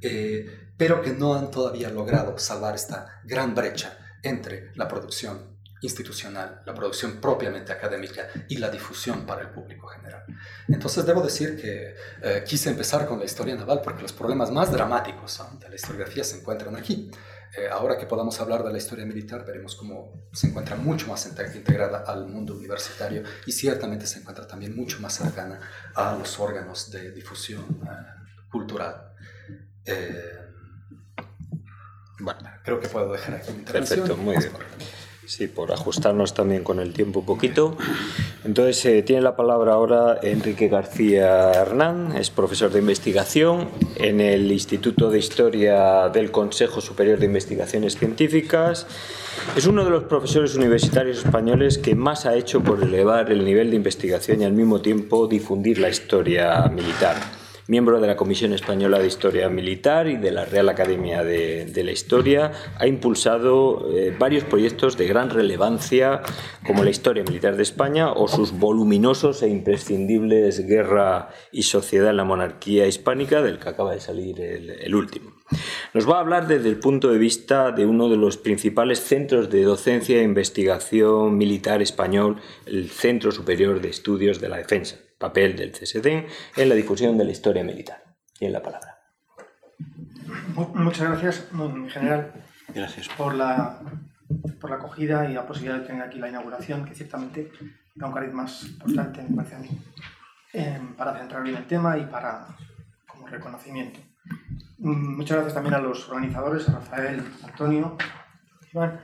eh, 0.00 0.70
pero 0.76 1.02
que 1.02 1.12
no 1.12 1.34
han 1.34 1.50
todavía 1.50 1.90
logrado 1.90 2.38
salvar 2.38 2.74
esta 2.74 3.20
gran 3.24 3.54
brecha 3.54 3.98
entre 4.22 4.72
la 4.74 4.86
producción 4.86 5.58
institucional, 5.80 6.62
la 6.66 6.74
producción 6.74 7.20
propiamente 7.20 7.72
académica 7.72 8.28
y 8.48 8.56
la 8.56 8.68
difusión 8.68 9.24
para 9.26 9.42
el 9.42 9.50
público 9.50 9.86
general. 9.86 10.24
Entonces 10.66 11.06
debo 11.06 11.22
decir 11.22 11.60
que 11.60 11.94
eh, 12.22 12.44
quise 12.46 12.70
empezar 12.70 13.06
con 13.06 13.18
la 13.18 13.24
historia 13.24 13.54
naval 13.54 13.80
porque 13.82 14.02
los 14.02 14.12
problemas 14.12 14.50
más 14.50 14.72
dramáticos 14.72 15.40
de 15.60 15.68
la 15.68 15.74
historiografía 15.74 16.24
se 16.24 16.38
encuentran 16.38 16.76
aquí. 16.76 17.10
Eh, 17.56 17.68
ahora 17.70 17.96
que 17.96 18.06
podamos 18.06 18.38
hablar 18.40 18.62
de 18.62 18.70
la 18.70 18.78
historia 18.78 19.06
militar, 19.06 19.44
veremos 19.44 19.74
cómo 19.74 20.28
se 20.32 20.48
encuentra 20.48 20.76
mucho 20.76 21.06
más 21.06 21.26
integrada 21.54 22.04
al 22.06 22.26
mundo 22.26 22.54
universitario 22.54 23.22
y 23.46 23.52
ciertamente 23.52 24.06
se 24.06 24.20
encuentra 24.20 24.46
también 24.46 24.76
mucho 24.76 25.00
más 25.00 25.14
cercana 25.14 25.60
a 25.94 26.14
los 26.16 26.38
órganos 26.38 26.90
de 26.90 27.10
difusión 27.12 27.64
eh, 27.82 28.46
cultural. 28.50 29.14
Eh, 29.84 30.38
bueno, 32.20 32.40
creo 32.64 32.80
que 32.80 32.88
puedo 32.88 33.12
dejar 33.12 33.36
aquí 33.36 33.52
mi 33.52 33.60
intervención. 33.60 34.00
Perfecto, 34.00 34.22
muy 34.22 34.36
bien. 34.36 34.52
Sí, 35.28 35.46
por 35.46 35.72
ajustarnos 35.72 36.32
también 36.32 36.64
con 36.64 36.80
el 36.80 36.94
tiempo 36.94 37.20
un 37.20 37.26
poquito. 37.26 37.76
Entonces, 38.46 38.82
eh, 38.86 39.02
tiene 39.02 39.20
la 39.20 39.36
palabra 39.36 39.74
ahora 39.74 40.18
Enrique 40.22 40.68
García 40.68 41.52
Hernán, 41.52 42.16
es 42.16 42.30
profesor 42.30 42.70
de 42.72 42.78
investigación 42.78 43.68
en 43.96 44.22
el 44.22 44.50
Instituto 44.50 45.10
de 45.10 45.18
Historia 45.18 46.08
del 46.08 46.30
Consejo 46.30 46.80
Superior 46.80 47.18
de 47.18 47.26
Investigaciones 47.26 47.98
Científicas. 47.98 48.86
Es 49.54 49.66
uno 49.66 49.84
de 49.84 49.90
los 49.90 50.04
profesores 50.04 50.54
universitarios 50.54 51.18
españoles 51.18 51.76
que 51.76 51.94
más 51.94 52.24
ha 52.24 52.34
hecho 52.34 52.62
por 52.62 52.82
elevar 52.82 53.30
el 53.30 53.44
nivel 53.44 53.68
de 53.68 53.76
investigación 53.76 54.40
y 54.40 54.46
al 54.46 54.54
mismo 54.54 54.80
tiempo 54.80 55.26
difundir 55.26 55.78
la 55.78 55.90
historia 55.90 56.62
militar 56.74 57.37
miembro 57.68 58.00
de 58.00 58.06
la 58.06 58.16
Comisión 58.16 58.54
Española 58.54 58.98
de 58.98 59.06
Historia 59.06 59.50
Militar 59.50 60.08
y 60.08 60.16
de 60.16 60.32
la 60.32 60.46
Real 60.46 60.70
Academia 60.70 61.22
de, 61.22 61.82
la 61.84 61.92
Historia, 61.92 62.50
ha 62.78 62.86
impulsado 62.86 63.94
eh, 63.94 64.16
varios 64.18 64.44
proyectos 64.44 64.96
de 64.96 65.06
gran 65.06 65.28
relevancia 65.28 66.22
como 66.66 66.82
la 66.82 66.90
Historia 66.90 67.22
Militar 67.24 67.56
de 67.56 67.62
España 67.62 68.10
o 68.10 68.26
sus 68.26 68.52
voluminosos 68.52 69.42
e 69.42 69.48
imprescindibles 69.48 70.66
Guerra 70.66 71.28
y 71.52 71.64
Sociedad 71.64 72.10
en 72.10 72.16
la 72.16 72.24
Monarquía 72.24 72.86
Hispánica, 72.86 73.42
del 73.42 73.58
que 73.58 73.68
acaba 73.68 73.92
de 73.92 74.00
salir 74.00 74.40
el 74.40 74.94
último. 74.94 75.32
Nos 75.92 76.08
va 76.08 76.16
a 76.16 76.20
hablar 76.20 76.46
desde 76.46 76.70
el 76.70 76.78
punto 76.78 77.10
de 77.10 77.18
vista 77.18 77.70
de 77.72 77.84
uno 77.84 78.08
de 78.08 78.16
los 78.16 78.38
principales 78.38 79.00
centros 79.00 79.50
de 79.50 79.62
docencia 79.62 80.18
e 80.18 80.22
investigación 80.22 81.36
militar 81.36 81.82
español, 81.82 82.36
el 82.64 82.88
Centro 82.88 83.30
Superior 83.30 83.80
de 83.82 83.90
Estudios 83.90 84.40
de 84.40 84.48
la 84.48 84.56
Defensa 84.56 85.07
papel 85.18 85.56
del 85.56 85.72
CSD 85.72 86.26
en 86.56 86.68
la 86.68 86.74
difusión 86.74 87.18
de 87.18 87.24
la 87.24 87.32
historia 87.32 87.64
militar. 87.64 88.04
en 88.40 88.52
la 88.52 88.62
palabra. 88.62 88.98
Muchas 90.74 91.08
gracias, 91.08 91.48
en 91.52 91.90
general, 91.90 92.32
gracias. 92.74 93.08
Por, 93.08 93.34
la, 93.34 93.80
por 94.60 94.70
la 94.70 94.76
acogida 94.76 95.28
y 95.28 95.34
la 95.34 95.46
posibilidad 95.46 95.80
de 95.80 95.86
tener 95.86 96.02
aquí 96.02 96.18
la 96.18 96.28
inauguración, 96.28 96.84
que 96.84 96.94
ciertamente 96.94 97.50
da 97.94 98.06
un 98.06 98.12
cariz 98.12 98.32
más 98.32 98.64
importante, 98.64 99.22
me 99.28 99.36
parece 99.36 99.56
a 99.56 99.58
mí, 99.58 99.68
em, 100.52 100.94
para 100.94 101.16
centrar 101.18 101.42
bien 101.42 101.56
el 101.56 101.66
tema 101.66 101.98
y 101.98 102.06
para 102.06 102.46
como 103.06 103.26
reconocimiento. 103.26 104.00
Mm, 104.78 105.16
muchas 105.16 105.38
gracias 105.38 105.54
también 105.54 105.74
a 105.74 105.80
los 105.80 106.08
organizadores, 106.08 106.68
a 106.68 106.72
Rafael, 106.72 107.22
Antonio, 107.42 107.96
Iván, 108.72 109.00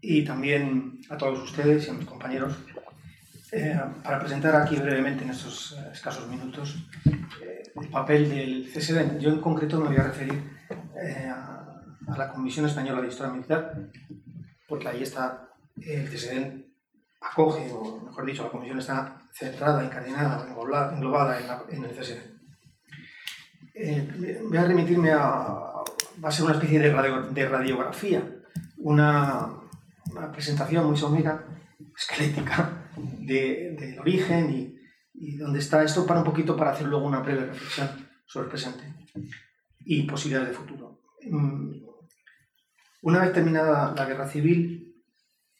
y 0.00 0.24
también 0.24 1.00
a 1.10 1.16
todos 1.16 1.42
ustedes 1.42 1.86
y 1.86 1.90
a 1.90 1.94
mis 1.94 2.06
compañeros 2.06 2.56
eh, 3.54 3.78
para 4.02 4.18
presentar 4.18 4.56
aquí 4.56 4.76
brevemente 4.76 5.24
en 5.24 5.30
estos 5.30 5.72
eh, 5.72 5.90
escasos 5.92 6.26
minutos 6.26 6.88
eh, 7.04 7.62
el 7.78 7.88
papel 7.90 8.30
del 8.30 8.72
CSD. 8.72 9.18
Yo 9.18 9.28
en 9.28 9.42
concreto 9.42 9.78
me 9.78 9.88
voy 9.88 9.98
a 9.98 10.04
referir 10.04 10.42
a, 11.28 12.16
la 12.16 12.32
Comisión 12.32 12.64
Española 12.64 13.02
de 13.02 13.08
Historia 13.08 13.30
Militar, 13.30 13.90
porque 14.66 14.88
ahí 14.88 15.02
está 15.02 15.50
el 15.76 16.08
CSD 16.08 16.64
acoge, 17.20 17.70
o 17.70 18.00
mejor 18.00 18.24
dicho, 18.24 18.42
la 18.42 18.50
comisión 18.50 18.78
está 18.78 19.20
centrada, 19.32 19.84
incardinada, 19.84 20.46
englobada 20.46 21.38
en, 21.70 21.84
el 21.84 21.90
CSD. 21.90 22.20
Voy 24.48 24.56
a 24.56 24.64
remitirme 24.64 25.12
a, 25.12 25.18
va 26.24 26.28
a 26.28 26.32
ser 26.32 26.46
una 26.46 26.54
especie 26.54 26.78
de, 26.80 26.90
de 27.32 27.48
radiografía, 27.48 28.22
una, 28.78 29.50
una, 30.10 30.32
presentación 30.32 30.86
muy 30.86 30.96
somera, 30.96 31.44
esquelética, 31.96 32.81
del 32.96 33.76
de 33.76 33.98
origen 34.00 34.50
y, 34.50 34.82
y 35.14 35.36
dónde 35.36 35.58
está 35.58 35.82
esto 35.82 36.06
para 36.06 36.20
un 36.20 36.26
poquito 36.26 36.56
para 36.56 36.72
hacer 36.72 36.86
luego 36.86 37.06
una 37.06 37.20
breve 37.20 37.46
reflexión 37.46 37.88
sobre 38.26 38.46
el 38.46 38.50
presente 38.50 38.84
y 39.84 40.02
posibilidades 40.02 40.50
de 40.50 40.56
futuro. 40.56 41.02
Mm, 41.28 41.84
una 43.02 43.20
vez 43.20 43.32
terminada 43.32 43.94
la 43.94 44.04
guerra 44.06 44.28
civil, 44.28 44.94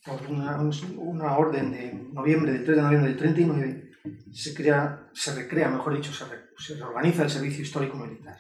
por 0.05 0.21
una, 0.29 1.37
orden 1.37 1.71
de 1.71 1.93
noviembre, 2.13 2.53
del 2.53 2.65
3 2.65 2.77
de 2.77 2.83
noviembre 2.83 3.11
del 3.11 3.19
39, 3.19 3.91
se, 4.33 4.55
crea, 4.55 5.09
se 5.13 5.35
recrea, 5.35 5.69
mejor 5.69 5.95
dicho, 5.95 6.13
se, 6.13 6.75
reorganiza 6.75 7.23
el 7.23 7.31
servicio 7.31 7.63
histórico 7.63 7.97
militar. 7.97 8.37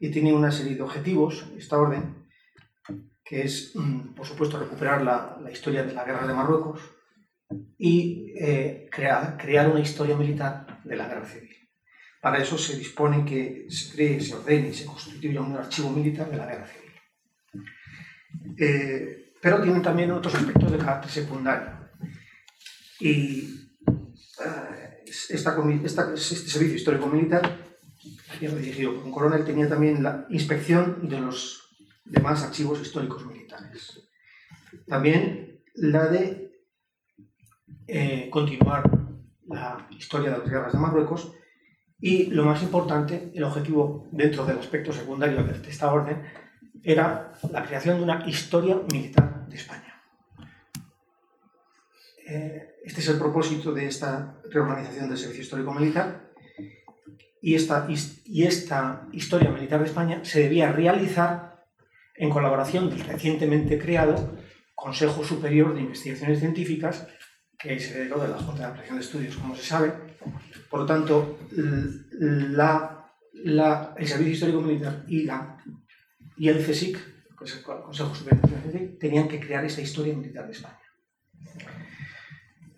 Y 0.00 0.10
tiene 0.10 0.32
una 0.32 0.50
serie 0.50 0.74
de 0.74 0.82
objetivos, 0.82 1.46
esta 1.56 1.78
orden, 1.78 2.26
que 3.24 3.42
es, 3.42 3.72
mm, 3.74 4.14
por 4.14 4.26
supuesto, 4.26 4.58
recuperar 4.58 5.02
la 5.02 5.50
historia 5.50 5.84
de 5.84 5.92
la 5.92 6.04
guerra 6.04 6.26
de 6.26 6.34
Marruecos 6.34 6.80
y 7.78 8.32
eh, 8.38 8.88
crear, 8.90 9.36
crear 9.36 9.68
una 9.68 9.80
historia 9.80 10.16
militar 10.16 10.80
de 10.84 10.96
la 10.96 11.08
guerra 11.08 11.26
civil. 11.26 11.54
Para 12.20 12.38
eso 12.38 12.56
se 12.56 12.78
dispone 12.78 13.24
que 13.24 13.66
se 13.68 13.94
cree, 13.94 14.20
se 14.20 14.34
ordene 14.34 14.68
y 14.68 14.74
se 14.74 14.86
constituya 14.86 15.40
un 15.40 15.56
archivo 15.56 15.90
militar 15.90 16.30
de 16.30 16.36
la 16.36 16.46
guerra 16.46 16.66
civil. 16.66 16.92
Eh, 18.58 19.32
pero 19.40 19.60
tienen 19.60 19.82
también 19.82 20.10
otros 20.10 20.34
aspectos 20.34 20.72
de 20.72 20.78
carácter 20.78 21.10
secundario. 21.10 21.90
Y 23.00 23.64
esta, 25.06 25.56
esta, 25.84 26.14
este 26.14 26.36
servicio 26.36 26.76
histórico-militar, 26.76 27.58
dirigido 28.40 28.94
por 28.94 29.04
un 29.04 29.12
coronel, 29.12 29.44
tenía 29.44 29.68
también 29.68 30.02
la 30.02 30.26
inspección 30.30 31.08
de 31.08 31.20
los 31.20 31.76
demás 32.04 32.42
archivos 32.42 32.80
históricos 32.80 33.26
militares. 33.26 34.08
También 34.86 35.62
la 35.74 36.08
de 36.08 36.53
eh, 37.86 38.28
continuar 38.30 38.90
la 39.46 39.86
historia 39.90 40.30
de 40.30 40.38
las 40.38 40.48
guerras 40.48 40.72
de 40.72 40.78
Marruecos 40.78 41.32
y, 42.00 42.26
lo 42.26 42.44
más 42.44 42.62
importante, 42.62 43.30
el 43.34 43.44
objetivo 43.44 44.06
dentro 44.10 44.44
del 44.44 44.58
aspecto 44.58 44.92
secundario 44.92 45.42
de 45.42 45.70
esta 45.70 45.92
orden 45.92 46.22
era 46.82 47.32
la 47.50 47.64
creación 47.64 47.98
de 47.98 48.04
una 48.04 48.28
historia 48.28 48.78
militar 48.92 49.46
de 49.48 49.56
España. 49.56 50.02
Eh, 52.26 52.74
este 52.84 53.00
es 53.00 53.08
el 53.08 53.18
propósito 53.18 53.72
de 53.72 53.86
esta 53.86 54.36
reorganización 54.50 55.08
del 55.08 55.18
Servicio 55.18 55.42
Histórico 55.42 55.72
Militar 55.72 56.30
y 57.40 57.54
esta, 57.54 57.86
y 58.24 58.44
esta 58.44 59.06
historia 59.12 59.50
militar 59.50 59.80
de 59.80 59.86
España 59.86 60.24
se 60.24 60.40
debía 60.40 60.72
realizar 60.72 61.64
en 62.14 62.30
colaboración 62.30 62.90
del 62.90 63.00
recientemente 63.00 63.78
creado 63.78 64.36
Consejo 64.74 65.24
Superior 65.24 65.74
de 65.74 65.82
Investigaciones 65.82 66.40
Científicas, 66.40 67.06
que 67.64 67.76
es 67.76 67.90
heredero 67.90 68.20
de 68.20 68.28
la 68.28 68.36
Junta 68.36 68.60
de 68.60 68.66
Ampliación 68.66 68.98
de 68.98 69.04
Estudios, 69.04 69.36
como 69.36 69.56
se 69.56 69.62
sabe. 69.62 69.94
Por 70.68 70.80
lo 70.80 70.86
tanto, 70.86 71.38
el 71.56 72.56
Servicio 74.06 74.32
Histórico 74.32 74.60
Militar 74.60 75.04
y 75.08 76.48
el 76.48 76.58
CSIC, 76.58 76.98
que 77.38 77.44
es 77.44 77.56
el 77.56 77.62
Consejo 77.62 78.14
Superior 78.14 78.46
de 78.46 78.78
tenían 79.00 79.28
que 79.28 79.40
crear 79.40 79.64
esa 79.64 79.80
historia 79.80 80.14
militar 80.14 80.44
de 80.44 80.52
España. 80.52 80.78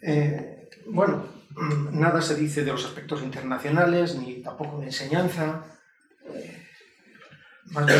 Eh, 0.02 0.68
bueno, 0.86 1.24
nada 1.90 2.22
se 2.22 2.36
dice 2.36 2.64
de 2.64 2.70
los 2.70 2.84
aspectos 2.84 3.22
internacionales, 3.22 4.14
ni 4.14 4.40
tampoco 4.40 4.78
de 4.78 4.86
enseñanza. 4.86 5.64
Eh, 6.32 6.62
más 7.72 7.86
bien 7.86 7.98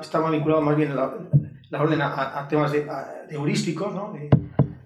estaba 0.00 0.30
vinculado 0.30 0.62
más 0.62 0.76
bien 0.76 0.94
la, 0.94 1.12
orden 1.72 2.02
a, 2.02 2.46
temas 2.48 2.70
de, 2.70 2.86
heurísticos, 3.30 3.92
¿no? 3.92 4.14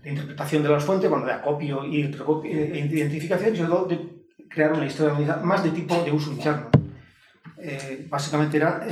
Interpretación 0.09 0.62
de 0.62 0.68
las 0.68 0.84
fuentes, 0.84 1.11
bueno, 1.11 1.26
de 1.26 1.32
acopio 1.32 1.84
y 1.84 2.02
e 2.02 2.88
identificación, 2.90 3.54
y 3.54 3.59
sobre 3.59 3.70
todo 3.70 3.86
de 3.86 3.98
crear 4.48 4.72
una 4.72 4.86
historia 4.86 5.36
más 5.36 5.62
de 5.62 5.70
tipo 5.70 6.02
de 6.02 6.12
uso 6.12 6.32
interno. 6.32 6.70
Eh, 7.61 8.06
básicamente 8.09 8.56
era 8.56 8.86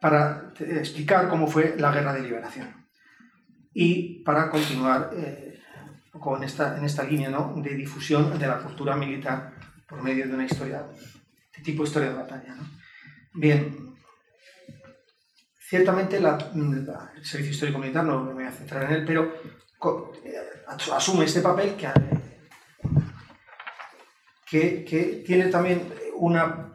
para 0.00 0.52
explicar 0.60 1.28
cómo 1.28 1.46
fue 1.46 1.74
la 1.78 1.92
guerra 1.92 2.14
de 2.14 2.22
liberación 2.22 2.86
y 3.78 4.22
para 4.24 4.48
continuar 4.50 5.10
eh, 5.14 5.60
con 6.12 6.42
esta, 6.42 6.78
en 6.78 6.84
esta 6.84 7.04
línea 7.04 7.28
¿no? 7.28 7.52
de 7.56 7.74
difusión 7.74 8.38
de 8.38 8.46
la 8.46 8.58
cultura 8.58 8.96
militar 8.96 9.52
por 9.86 10.02
medio 10.02 10.26
de 10.26 10.34
una 10.34 10.46
historia, 10.46 10.86
de 11.54 11.62
tipo 11.62 11.84
historia 11.84 12.08
de 12.08 12.14
batalla. 12.14 12.54
¿no? 12.54 12.64
Bien, 13.34 13.94
ciertamente 15.58 16.16
el 16.16 16.24
Servicio 17.22 17.52
Histórico 17.52 17.78
Militar, 17.78 18.04
no 18.04 18.24
me 18.24 18.32
voy 18.32 18.44
a 18.44 18.50
centrar 18.50 18.84
en 18.84 18.92
él, 18.92 19.04
pero 19.04 19.24
eh, 19.24 19.30
asume 20.92 21.24
este 21.24 21.40
papel 21.40 21.76
que, 21.76 21.88
que, 24.48 24.84
que 24.84 25.22
tiene 25.26 25.46
también 25.46 25.82
una 26.16 26.72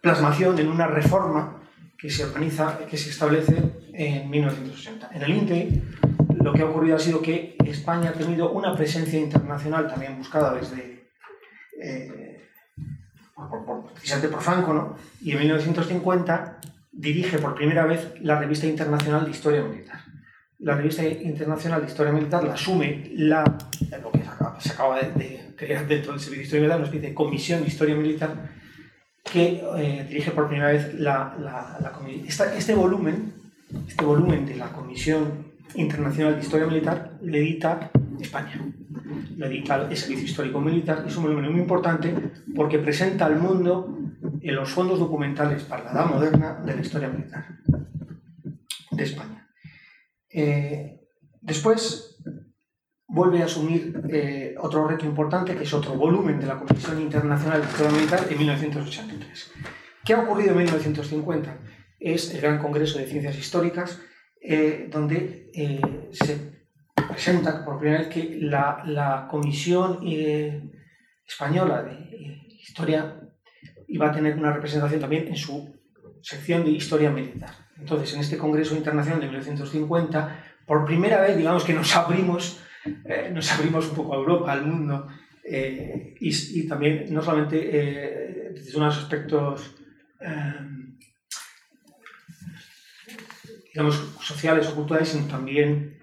plasmación 0.00 0.58
en 0.58 0.68
una 0.68 0.86
reforma 0.86 1.60
que 1.98 2.10
se 2.10 2.24
organiza, 2.24 2.78
que 2.86 2.98
se 2.98 3.10
establece 3.10 3.56
en 3.92 4.28
1980. 4.28 5.10
En 5.12 5.22
el 5.22 5.30
INTE 5.30 5.82
lo 6.42 6.52
que 6.52 6.62
ha 6.62 6.66
ocurrido 6.66 6.96
ha 6.96 6.98
sido 6.98 7.22
que 7.22 7.56
España 7.64 8.10
ha 8.10 8.12
tenido 8.12 8.52
una 8.52 8.76
presencia 8.76 9.18
internacional 9.18 9.88
también 9.88 10.18
buscada 10.18 10.52
desde, 10.54 11.08
eh, 11.80 12.48
por, 13.34 13.64
por, 13.64 13.92
precisamente 13.94 14.28
por 14.28 14.42
Franco, 14.42 14.74
¿no? 14.74 14.96
y 15.22 15.32
en 15.32 15.38
1950 15.38 16.60
dirige 16.92 17.38
por 17.38 17.54
primera 17.54 17.86
vez 17.86 18.12
la 18.20 18.38
Revista 18.38 18.66
Internacional 18.66 19.24
de 19.24 19.30
Historia 19.30 19.62
Militar. 19.62 20.00
La 20.64 20.74
Revista 20.74 21.04
Internacional 21.04 21.82
de 21.82 21.88
Historia 21.88 22.10
Militar 22.10 22.42
la 22.42 22.54
asume 22.54 23.10
la, 23.16 23.44
lo 24.02 24.10
que 24.10 24.22
se 24.60 24.70
acaba, 24.70 24.98
de, 24.98 25.52
crear 25.56 25.86
dentro 25.86 26.12
del 26.12 26.20
Servicio 26.20 26.38
de 26.38 26.44
Historia 26.44 26.60
Militar, 26.62 26.78
una 26.78 26.86
especie 26.86 27.08
de 27.10 27.14
comisión 27.14 27.60
de 27.60 27.68
historia 27.68 27.94
militar 27.94 28.50
que 29.22 29.62
eh, 29.76 30.06
dirige 30.08 30.30
por 30.30 30.48
primera 30.48 30.72
vez 30.72 30.94
la, 30.94 31.36
la, 31.38 31.92
este 32.56 32.74
volumen, 32.74 33.34
este 33.86 34.06
volumen 34.06 34.46
de 34.46 34.56
la 34.56 34.72
Comisión 34.72 35.52
Internacional 35.74 36.36
de 36.36 36.40
Historia 36.40 36.66
Militar, 36.66 37.18
le 37.20 37.38
edita 37.40 37.90
España. 38.18 38.58
Lo 39.36 39.44
edita 39.44 39.86
el 39.90 39.96
Servicio 39.98 40.24
Histórico 40.24 40.62
Militar, 40.62 41.04
es 41.06 41.14
un 41.18 41.24
volumen 41.24 41.52
muy 41.52 41.60
importante 41.60 42.14
porque 42.56 42.78
presenta 42.78 43.26
al 43.26 43.36
mundo 43.36 43.98
los 44.42 44.70
fondos 44.70 44.98
documentales 44.98 45.62
para 45.64 45.84
la 45.84 45.92
edad 45.92 46.06
moderna 46.06 46.54
de 46.64 46.74
la 46.74 46.80
historia 46.80 47.08
militar 47.08 47.44
de 48.92 49.02
España. 49.02 49.43
Eh, 50.36 51.00
después, 51.40 52.18
vuelve 53.06 53.40
a 53.40 53.44
asumir 53.44 54.02
eh, 54.10 54.56
otro 54.58 54.88
reto 54.88 55.06
importante, 55.06 55.54
que 55.54 55.62
es 55.62 55.72
otro 55.72 55.94
volumen 55.94 56.40
de 56.40 56.46
la 56.46 56.58
Comisión 56.58 57.00
Internacional 57.00 57.60
de 57.60 57.68
Historia 57.68 57.92
Militar 57.92 58.26
en 58.28 58.38
1983. 58.38 59.52
¿Qué 60.04 60.12
ha 60.12 60.22
ocurrido 60.22 60.50
en 60.50 60.58
1950? 60.58 61.58
Es 62.00 62.34
el 62.34 62.40
Gran 62.40 62.58
Congreso 62.58 62.98
de 62.98 63.06
Ciencias 63.06 63.38
Históricas, 63.38 64.00
eh, 64.40 64.88
donde 64.90 66.10
se 66.10 66.66
presenta 67.08 67.64
por 67.64 67.78
primera 67.78 68.00
vez 68.00 68.08
que 68.08 68.38
la, 68.40 68.82
la 68.84 69.28
Comisión 69.30 70.00
Española 71.26 71.82
de 71.82 72.42
Historia 72.60 73.20
iba 73.86 74.08
a 74.08 74.12
tener 74.12 74.36
una 74.36 74.52
representación 74.52 75.00
también 75.00 75.28
en 75.28 75.36
su 75.36 75.72
sección 76.20 76.64
de 76.64 76.70
Historia 76.72 77.10
Militar. 77.10 77.63
Entonces, 77.78 78.14
en 78.14 78.20
este 78.20 78.38
Congreso 78.38 78.76
Internacional 78.76 79.20
de 79.20 79.26
1950, 79.26 80.44
por 80.66 80.84
primera 80.84 81.20
vez, 81.20 81.36
digamos 81.36 81.64
que 81.64 81.74
nos 81.74 81.94
abrimos 81.96 82.60
eh, 82.84 83.30
nos 83.32 83.50
abrimos 83.52 83.88
un 83.88 83.94
poco 83.94 84.14
a 84.14 84.16
Europa, 84.18 84.52
al 84.52 84.66
mundo, 84.66 85.08
eh, 85.42 86.14
y, 86.20 86.68
también 86.68 87.06
no 87.10 87.22
solamente 87.22 87.58
eh, 87.72 88.50
desde 88.54 88.76
unos 88.76 88.96
aspectos 88.98 89.76
digamos, 93.72 94.14
sociales 94.20 94.68
o 94.68 94.74
culturales, 94.74 95.08
sino 95.08 95.26
también 95.26 95.98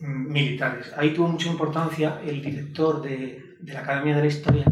militares. 0.00 0.92
Ahí 0.96 1.12
tuvo 1.12 1.28
mucha 1.28 1.50
importancia 1.50 2.20
el 2.24 2.40
director 2.40 3.02
de, 3.02 3.56
la 3.66 3.80
Academia 3.80 4.16
de 4.16 4.20
la 4.22 4.28
Historia, 4.28 4.64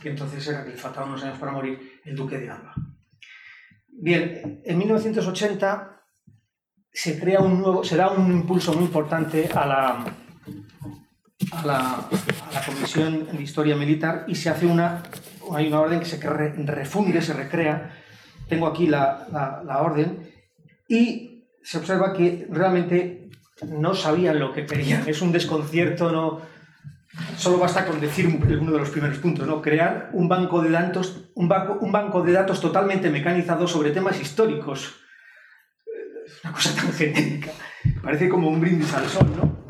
que 0.00 0.10
entonces 0.10 0.46
era 0.46 0.64
que 0.64 0.70
le 0.70 1.02
unos 1.04 1.24
años 1.24 1.38
para 1.38 1.52
morir, 1.52 2.00
el 2.04 2.14
duque 2.14 2.38
de 2.38 2.50
Alba. 2.50 2.74
Bien, 4.02 4.62
en 4.64 4.78
1980 4.78 6.00
se 6.90 7.20
crea 7.20 7.40
un 7.40 7.60
nuevo, 7.60 7.84
se 7.84 7.96
da 7.96 8.10
un 8.10 8.32
impulso 8.32 8.72
muy 8.72 8.84
importante 8.84 9.50
a 9.54 9.66
la, 9.66 10.04
a 11.52 11.66
la, 11.66 12.08
Comisión 12.64 13.28
de 13.30 13.42
Historia 13.42 13.76
Militar 13.76 14.24
y 14.26 14.34
se 14.36 14.48
hace 14.48 14.64
una, 14.64 15.02
hay 15.52 15.68
una 15.68 15.80
orden 15.80 16.00
que 16.00 16.06
se 16.06 16.16
refunde, 16.18 17.20
se 17.20 17.34
recrea. 17.34 17.94
Tengo 18.48 18.66
aquí 18.66 18.86
la, 18.86 19.26
la, 19.30 19.62
la 19.64 19.82
orden 19.82 20.32
y 20.88 21.44
se 21.62 21.76
observa 21.76 22.14
que 22.14 22.46
realmente 22.50 23.28
no 23.68 23.94
sabían 23.94 24.38
lo 24.38 24.54
que 24.54 24.64
querían. 24.64 25.06
Es 25.08 25.20
un 25.20 25.30
desconcierto, 25.30 26.10
no, 26.10 26.40
Solo 27.36 27.58
basta 27.58 27.86
con 27.86 28.00
decir 28.00 28.26
uno 28.26 28.72
de 28.72 28.78
los 28.78 28.90
primeros 28.90 29.18
puntos, 29.18 29.46
¿no? 29.46 29.60
Crear 29.60 30.10
un 30.12 30.28
banco 30.28 30.62
de 30.62 30.70
datos, 30.70 31.30
un 31.34 31.48
banco, 31.48 31.78
un 31.80 31.90
banco 31.90 32.22
de 32.22 32.32
datos 32.32 32.60
totalmente 32.60 33.10
mecanizado 33.10 33.66
sobre 33.66 33.90
temas 33.90 34.20
históricos. 34.20 34.94
Una 36.44 36.52
cosa 36.52 36.74
tan 36.74 36.92
genérica. 36.92 37.50
Parece 38.02 38.28
como 38.28 38.48
un 38.48 38.60
brindis 38.60 38.94
al 38.94 39.08
sol, 39.08 39.32
¿no? 39.36 39.64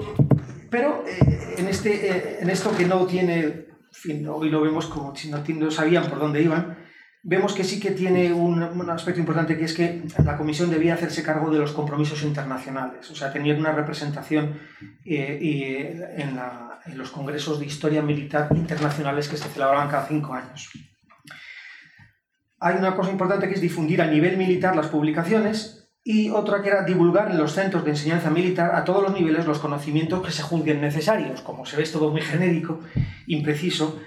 Pero 0.71 1.05
eh, 1.07 1.55
en, 1.59 1.69
este, 1.69 2.11
eh, 2.11 2.39
en 2.41 2.51
esto 2.51 2.77
que 2.77 2.85
no 2.85 3.07
tiene, 3.07 3.41
en 3.41 3.67
fin, 3.91 4.29
hoy 4.29 4.51
lo 4.51 4.61
vemos 4.61 4.87
como 4.87 5.15
si 5.17 5.31
no, 5.31 5.43
no 5.43 5.71
sabían 5.71 6.07
por 6.07 6.19
dónde 6.19 6.43
iban, 6.43 6.77
vemos 7.23 7.53
que 7.53 7.65
sí 7.65 7.79
que 7.81 7.91
tiene 7.91 8.33
un, 8.33 8.63
aspecto 8.91 9.21
importante 9.21 9.57
que 9.57 9.65
es 9.65 9.75
que 9.75 10.03
la 10.25 10.37
Comisión 10.37 10.71
debía 10.71 10.95
hacerse 10.95 11.23
cargo 11.23 11.51
de 11.51 11.59
los 11.59 11.73
compromisos 11.73 12.23
internacionales, 12.23 13.11
o 13.11 13.15
sea, 13.15 13.33
tener 13.33 13.59
una 13.59 13.73
representación 13.73 14.59
eh, 15.05 15.39
y, 15.41 15.65
en, 16.21 16.39
en, 16.87 16.99
los 16.99 17.11
congresos 17.11 17.61
de 17.61 17.67
historia 17.67 18.03
militar 18.03 18.49
internacionales 18.55 19.29
que 19.29 19.37
se 19.37 19.49
celebraban 19.49 19.89
cada 19.89 20.07
cinco 20.07 20.35
años. 20.35 20.71
Hay 22.59 22.77
una 22.77 22.95
cosa 22.95 23.11
importante 23.11 23.49
que 23.49 23.55
es 23.55 23.61
difundir 23.61 24.03
a 24.03 24.07
nivel 24.07 24.37
militar 24.37 24.77
las 24.77 24.89
publicaciones 24.89 25.81
y 26.03 26.31
otra 26.31 26.63
que 26.63 26.69
era 26.69 26.85
divulgar 26.85 27.31
en 27.31 27.39
los 27.39 27.53
centros 27.53 27.85
de 27.85 27.91
enseñanza 27.91 28.31
militar 28.31 28.75
a 28.75 28.85
todos 28.85 29.03
los 29.03 29.13
niveles 29.13 29.47
los 29.47 29.59
conocimientos 29.59 30.25
que 30.25 30.33
se 30.33 30.43
juzguen 30.43 30.81
necesarios. 30.81 31.43
Como 31.43 31.67
se 31.67 31.77
ve, 31.77 31.83
es 31.83 31.93
todo 31.93 32.11
muy 32.11 32.23
genérico, 32.23 32.81
impreciso, 33.27 34.01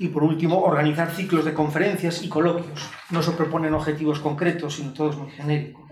y 0.00 0.08
por 0.08 0.24
último, 0.24 0.62
organizar 0.62 1.10
ciclos 1.10 1.44
de 1.44 1.52
conferencias 1.52 2.22
y 2.22 2.28
coloquios. 2.28 2.88
No 3.10 3.22
se 3.22 3.32
proponen 3.32 3.74
objetivos 3.74 4.18
concretos, 4.18 4.76
sino 4.76 4.94
todo 4.94 5.10
es 5.10 5.16
muy 5.16 5.30
genérico. 5.30 5.86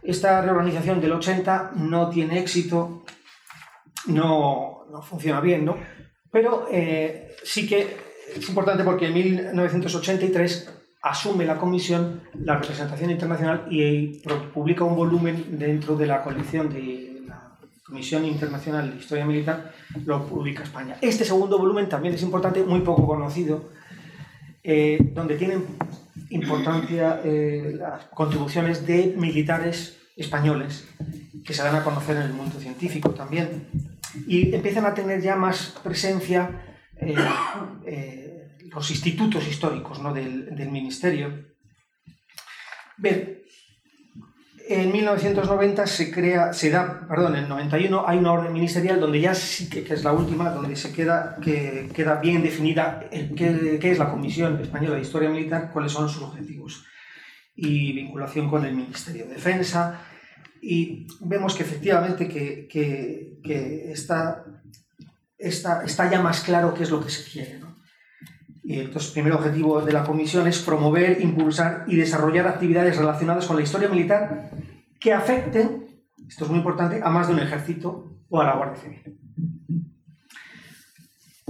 Esta 0.00 0.40
reorganización 0.40 1.00
del 1.00 1.12
80 1.12 1.72
no 1.74 2.08
tiene 2.08 2.38
éxito, 2.38 3.04
no, 4.06 4.86
no 4.90 5.02
funciona 5.02 5.40
bien, 5.40 5.64
¿no? 5.64 5.76
Pero 6.30 6.68
eh, 6.70 7.34
sí 7.42 7.66
que 7.66 7.96
es 8.36 8.48
importante 8.48 8.84
porque 8.84 9.08
en 9.08 9.14
1983 9.14 10.78
asume 11.02 11.44
la 11.44 11.58
comisión 11.58 12.22
la 12.44 12.58
representación 12.58 13.10
internacional 13.10 13.66
y 13.68 14.22
publica 14.54 14.84
un 14.84 14.94
volumen 14.94 15.58
dentro 15.58 15.96
de 15.96 16.06
la 16.06 16.22
colección 16.22 16.72
de 16.72 17.11
Comisión 17.92 18.24
Internacional 18.24 18.90
de 18.90 18.96
Historia 18.96 19.26
Militar, 19.26 19.70
lo 20.06 20.26
publica 20.26 20.62
España. 20.62 20.96
Este 21.02 21.26
segundo 21.26 21.58
volumen 21.58 21.90
también 21.90 22.14
es 22.14 22.22
importante, 22.22 22.62
muy 22.62 22.80
poco 22.80 23.06
conocido, 23.06 23.68
eh, 24.62 24.98
donde 25.12 25.36
tienen 25.36 25.62
importancia 26.30 27.20
eh, 27.22 27.74
las 27.76 28.06
contribuciones 28.06 28.86
de 28.86 29.14
militares 29.18 29.98
españoles 30.16 30.88
que 31.44 31.52
se 31.52 31.62
dan 31.62 31.76
a 31.76 31.84
conocer 31.84 32.16
en 32.16 32.22
el 32.22 32.32
mundo 32.32 32.58
científico 32.58 33.10
también. 33.10 33.68
Y 34.26 34.54
empiezan 34.54 34.86
a 34.86 34.94
tener 34.94 35.20
ya 35.20 35.36
más 35.36 35.74
presencia 35.84 36.62
eh, 36.96 38.56
los 38.72 38.90
institutos 38.90 39.46
históricos 39.46 40.00
¿no? 40.00 40.14
del, 40.14 40.70
Ministerio. 40.70 41.44
Bien, 42.96 43.41
en 44.68 44.92
1990 44.92 45.86
se 45.86 46.10
crea, 46.12 46.52
se 46.52 46.70
da, 46.70 47.06
perdón, 47.08 47.36
en 47.36 47.48
91 47.48 48.04
hay 48.06 48.18
una 48.18 48.32
orden 48.32 48.52
ministerial 48.52 49.00
donde 49.00 49.20
ya 49.20 49.34
sí 49.34 49.68
que, 49.68 49.80
es 49.80 50.04
la 50.04 50.12
última, 50.12 50.50
donde 50.50 50.76
se 50.76 50.92
queda, 50.92 51.36
que 51.42 51.88
queda 51.94 52.16
bien 52.20 52.42
definida 52.42 53.08
qué, 53.10 53.78
es 53.82 53.98
la 53.98 54.10
Comisión 54.10 54.60
Española 54.60 54.96
de 54.96 55.02
Historia 55.02 55.30
Militar, 55.30 55.70
cuáles 55.72 55.92
son 55.92 56.08
sus 56.08 56.22
objetivos 56.22 56.84
y 57.54 57.92
vinculación 57.92 58.48
con 58.48 58.64
el 58.64 58.74
Ministerio 58.74 59.26
de 59.26 59.34
Defensa. 59.34 60.00
Y 60.60 61.06
vemos 61.20 61.54
que 61.54 61.64
efectivamente 61.64 62.28
que, 62.28 62.68
que, 62.68 63.90
está, 63.92 64.44
está, 65.36 65.84
está, 65.84 66.10
ya 66.10 66.22
más 66.22 66.40
claro 66.40 66.72
qué 66.72 66.84
es 66.84 66.90
lo 66.90 67.02
que 67.02 67.10
se 67.10 67.30
quiere. 67.30 67.60
Y 68.64 68.78
entonces, 68.78 69.08
el 69.08 69.14
primer 69.14 69.32
objetivo 69.32 69.80
de 69.80 69.92
la 69.92 70.04
comisión 70.04 70.46
es 70.46 70.60
promover, 70.60 71.20
impulsar 71.20 71.84
y 71.88 71.96
desarrollar 71.96 72.46
actividades 72.46 72.96
relacionadas 72.96 73.46
con 73.46 73.56
la 73.56 73.62
historia 73.62 73.88
militar 73.88 74.50
que 75.00 75.12
afecten, 75.12 76.04
esto 76.28 76.44
es 76.44 76.50
muy 76.50 76.58
importante, 76.58 77.00
a 77.02 77.10
más 77.10 77.26
de 77.26 77.34
un 77.34 77.40
ejército 77.40 78.18
o 78.28 78.40
a 78.40 78.44
la 78.44 78.54
Guardia 78.54 78.80
Civil. 78.80 79.18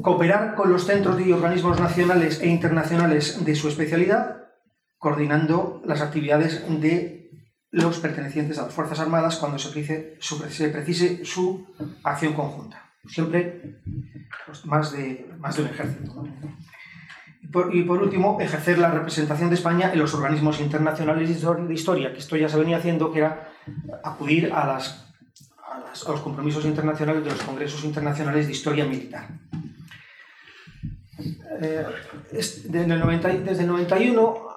Cooperar 0.00 0.54
con 0.54 0.72
los 0.72 0.86
centros 0.86 1.20
y 1.20 1.30
organismos 1.32 1.78
nacionales 1.78 2.40
e 2.40 2.48
internacionales 2.48 3.44
de 3.44 3.54
su 3.54 3.68
especialidad, 3.68 4.48
coordinando 4.96 5.82
las 5.84 6.00
actividades 6.00 6.64
de 6.80 7.30
los 7.70 7.98
pertenecientes 7.98 8.58
a 8.58 8.64
las 8.64 8.74
Fuerzas 8.74 9.00
Armadas 9.00 9.36
cuando 9.36 9.58
se 9.58 9.70
precise 10.68 11.24
su, 11.24 11.66
acción 12.02 12.32
conjunta. 12.32 12.90
Siempre 13.06 13.80
pues, 14.46 14.64
más, 14.64 14.92
de, 14.92 15.30
más 15.38 15.56
de 15.56 15.62
un 15.62 15.68
ejército. 15.68 16.24
Y 17.72 17.82
por 17.82 18.02
último, 18.02 18.40
ejercer 18.40 18.78
la 18.78 18.90
representación 18.90 19.48
de 19.50 19.56
España 19.56 19.92
en 19.92 19.98
los 19.98 20.14
organismos 20.14 20.60
internacionales 20.60 21.28
de 21.28 21.74
historia, 21.74 22.12
que 22.12 22.18
esto 22.18 22.36
ya 22.36 22.48
se 22.48 22.56
venía 22.56 22.78
haciendo, 22.78 23.12
que 23.12 23.18
era 23.18 23.50
acudir 24.04 24.52
a, 24.52 24.66
las, 24.66 25.12
a 25.66 26.10
los 26.10 26.20
compromisos 26.20 26.64
internacionales 26.64 27.24
de 27.24 27.30
los 27.30 27.42
congresos 27.42 27.84
internacionales 27.84 28.46
de 28.46 28.52
historia 28.52 28.84
militar. 28.84 29.28
Eh, 31.60 31.84
desde, 32.32 32.84
el 32.84 32.98
90, 32.98 33.28
desde 33.28 33.62
el 33.62 33.68
91 33.68 34.48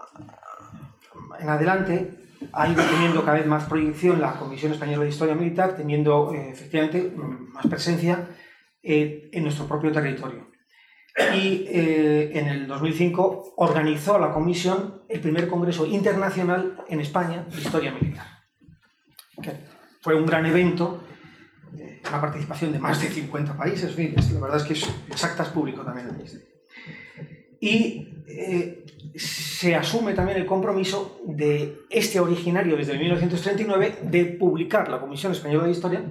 en 1.39 1.49
adelante 1.49 2.11
ha 2.53 2.67
ido 2.67 2.83
teniendo 2.83 3.25
cada 3.25 3.37
vez 3.37 3.47
más 3.47 3.65
proyección 3.65 4.21
la 4.21 4.33
Comisión 4.33 4.71
Española 4.71 5.03
de 5.03 5.09
Historia 5.09 5.35
Militar, 5.35 5.75
teniendo 5.75 6.33
eh, 6.33 6.49
efectivamente 6.51 7.13
más 7.15 7.67
presencia 7.67 8.29
eh, 8.81 9.29
en 9.33 9.43
nuestro 9.43 9.67
propio 9.67 9.91
territorio 9.91 10.54
y 11.17 11.65
eh, 11.69 12.31
en 12.33 12.47
el 12.47 12.67
2005 12.67 13.53
organizó 13.57 14.19
la 14.19 14.33
comisión 14.33 15.01
el 15.07 15.21
primer 15.21 15.47
congreso 15.47 15.85
internacional 15.85 16.83
en 16.89 16.99
España 16.99 17.45
de 17.49 17.61
historia 17.61 17.91
militar. 17.91 18.25
Fue 20.01 20.15
un 20.15 20.25
gran 20.25 20.45
evento, 20.45 21.03
eh, 21.77 22.01
una 22.07 22.21
participación 22.21 22.73
de 22.73 22.79
más 22.79 23.01
de 23.01 23.07
50 23.07 23.55
países, 23.55 23.97
la 23.97 24.39
verdad 24.39 24.57
es 24.57 24.63
que 24.63 24.73
es 24.73 24.89
exactas 25.09 25.49
público 25.49 25.83
también. 25.83 26.09
Y 27.61 28.09
eh, 28.27 28.85
se 29.15 29.73
asume 29.73 30.13
también 30.13 30.37
el 30.37 30.45
compromiso 30.45 31.21
de 31.25 31.79
este 31.89 32.19
originario 32.19 32.75
desde 32.75 32.97
1939 32.97 33.99
de 34.03 34.25
publicar 34.25 34.89
la 34.89 34.99
Comisión 34.99 35.31
Española 35.31 35.65
de 35.65 35.71
Historia 35.71 36.03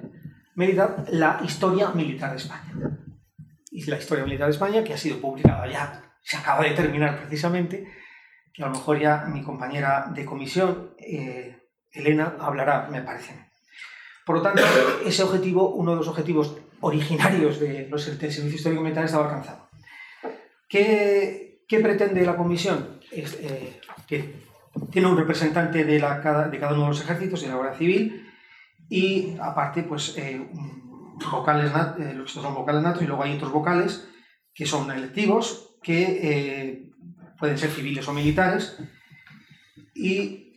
Militar 0.57 1.05
la 1.11 1.40
historia 1.44 1.90
militar 1.90 2.30
de 2.30 2.36
España 2.36 2.94
y 3.74 3.84
la 3.86 3.98
historia 3.98 4.24
militar 4.24 4.46
de 4.46 4.52
España, 4.52 4.84
que 4.84 4.94
ha 4.94 4.96
sido 4.96 5.20
publicada 5.20 5.66
ya, 5.66 6.00
se 6.22 6.36
acaba 6.36 6.62
de 6.62 6.70
terminar 6.70 7.18
precisamente, 7.18 7.92
que 8.52 8.62
a 8.62 8.66
lo 8.66 8.72
mejor 8.72 9.00
ya 9.00 9.24
mi 9.26 9.42
compañera 9.42 10.06
de 10.14 10.24
comisión, 10.24 10.94
eh, 10.96 11.58
Elena, 11.90 12.36
hablará, 12.38 12.88
me 12.88 13.02
parece. 13.02 13.50
Por 14.24 14.36
lo 14.36 14.42
tanto, 14.42 14.62
ese 15.04 15.24
objetivo, 15.24 15.70
uno 15.70 15.90
de 15.90 15.96
los 15.96 16.08
objetivos 16.08 16.56
originarios 16.80 17.58
de 17.58 17.88
los 17.88 18.06
del 18.06 18.32
Servicio 18.32 18.56
Histórico 18.56 18.82
Militar 18.82 19.06
estaba 19.06 19.24
alcanzado. 19.24 19.68
¿Qué, 20.68 21.64
qué 21.66 21.80
pretende 21.80 22.24
la 22.24 22.36
comisión? 22.36 23.00
Eh, 23.10 23.80
que 24.06 24.44
tiene 24.92 25.08
un 25.08 25.16
representante 25.16 25.84
de, 25.84 25.98
la, 25.98 26.20
de 26.48 26.58
cada 26.58 26.74
uno 26.74 26.82
de 26.82 26.88
los 26.88 27.00
ejércitos 27.00 27.42
de 27.42 27.48
la 27.48 27.56
Guardia 27.56 27.78
Civil 27.78 28.32
y 28.88 29.36
aparte 29.40 29.82
pues 29.82 30.16
eh, 30.16 30.40
vocales, 31.30 31.70
eh, 31.98 32.18
estos 32.24 32.42
son 32.42 32.54
vocales 32.54 32.82
natos 32.82 33.02
y 33.02 33.06
luego 33.06 33.22
hay 33.22 33.36
otros 33.36 33.52
vocales 33.52 34.08
que 34.52 34.66
son 34.66 34.90
electivos, 34.90 35.76
que 35.82 36.02
eh, 36.22 36.90
pueden 37.38 37.58
ser 37.58 37.70
civiles 37.70 38.06
o 38.08 38.12
militares 38.12 38.78
y 39.94 40.52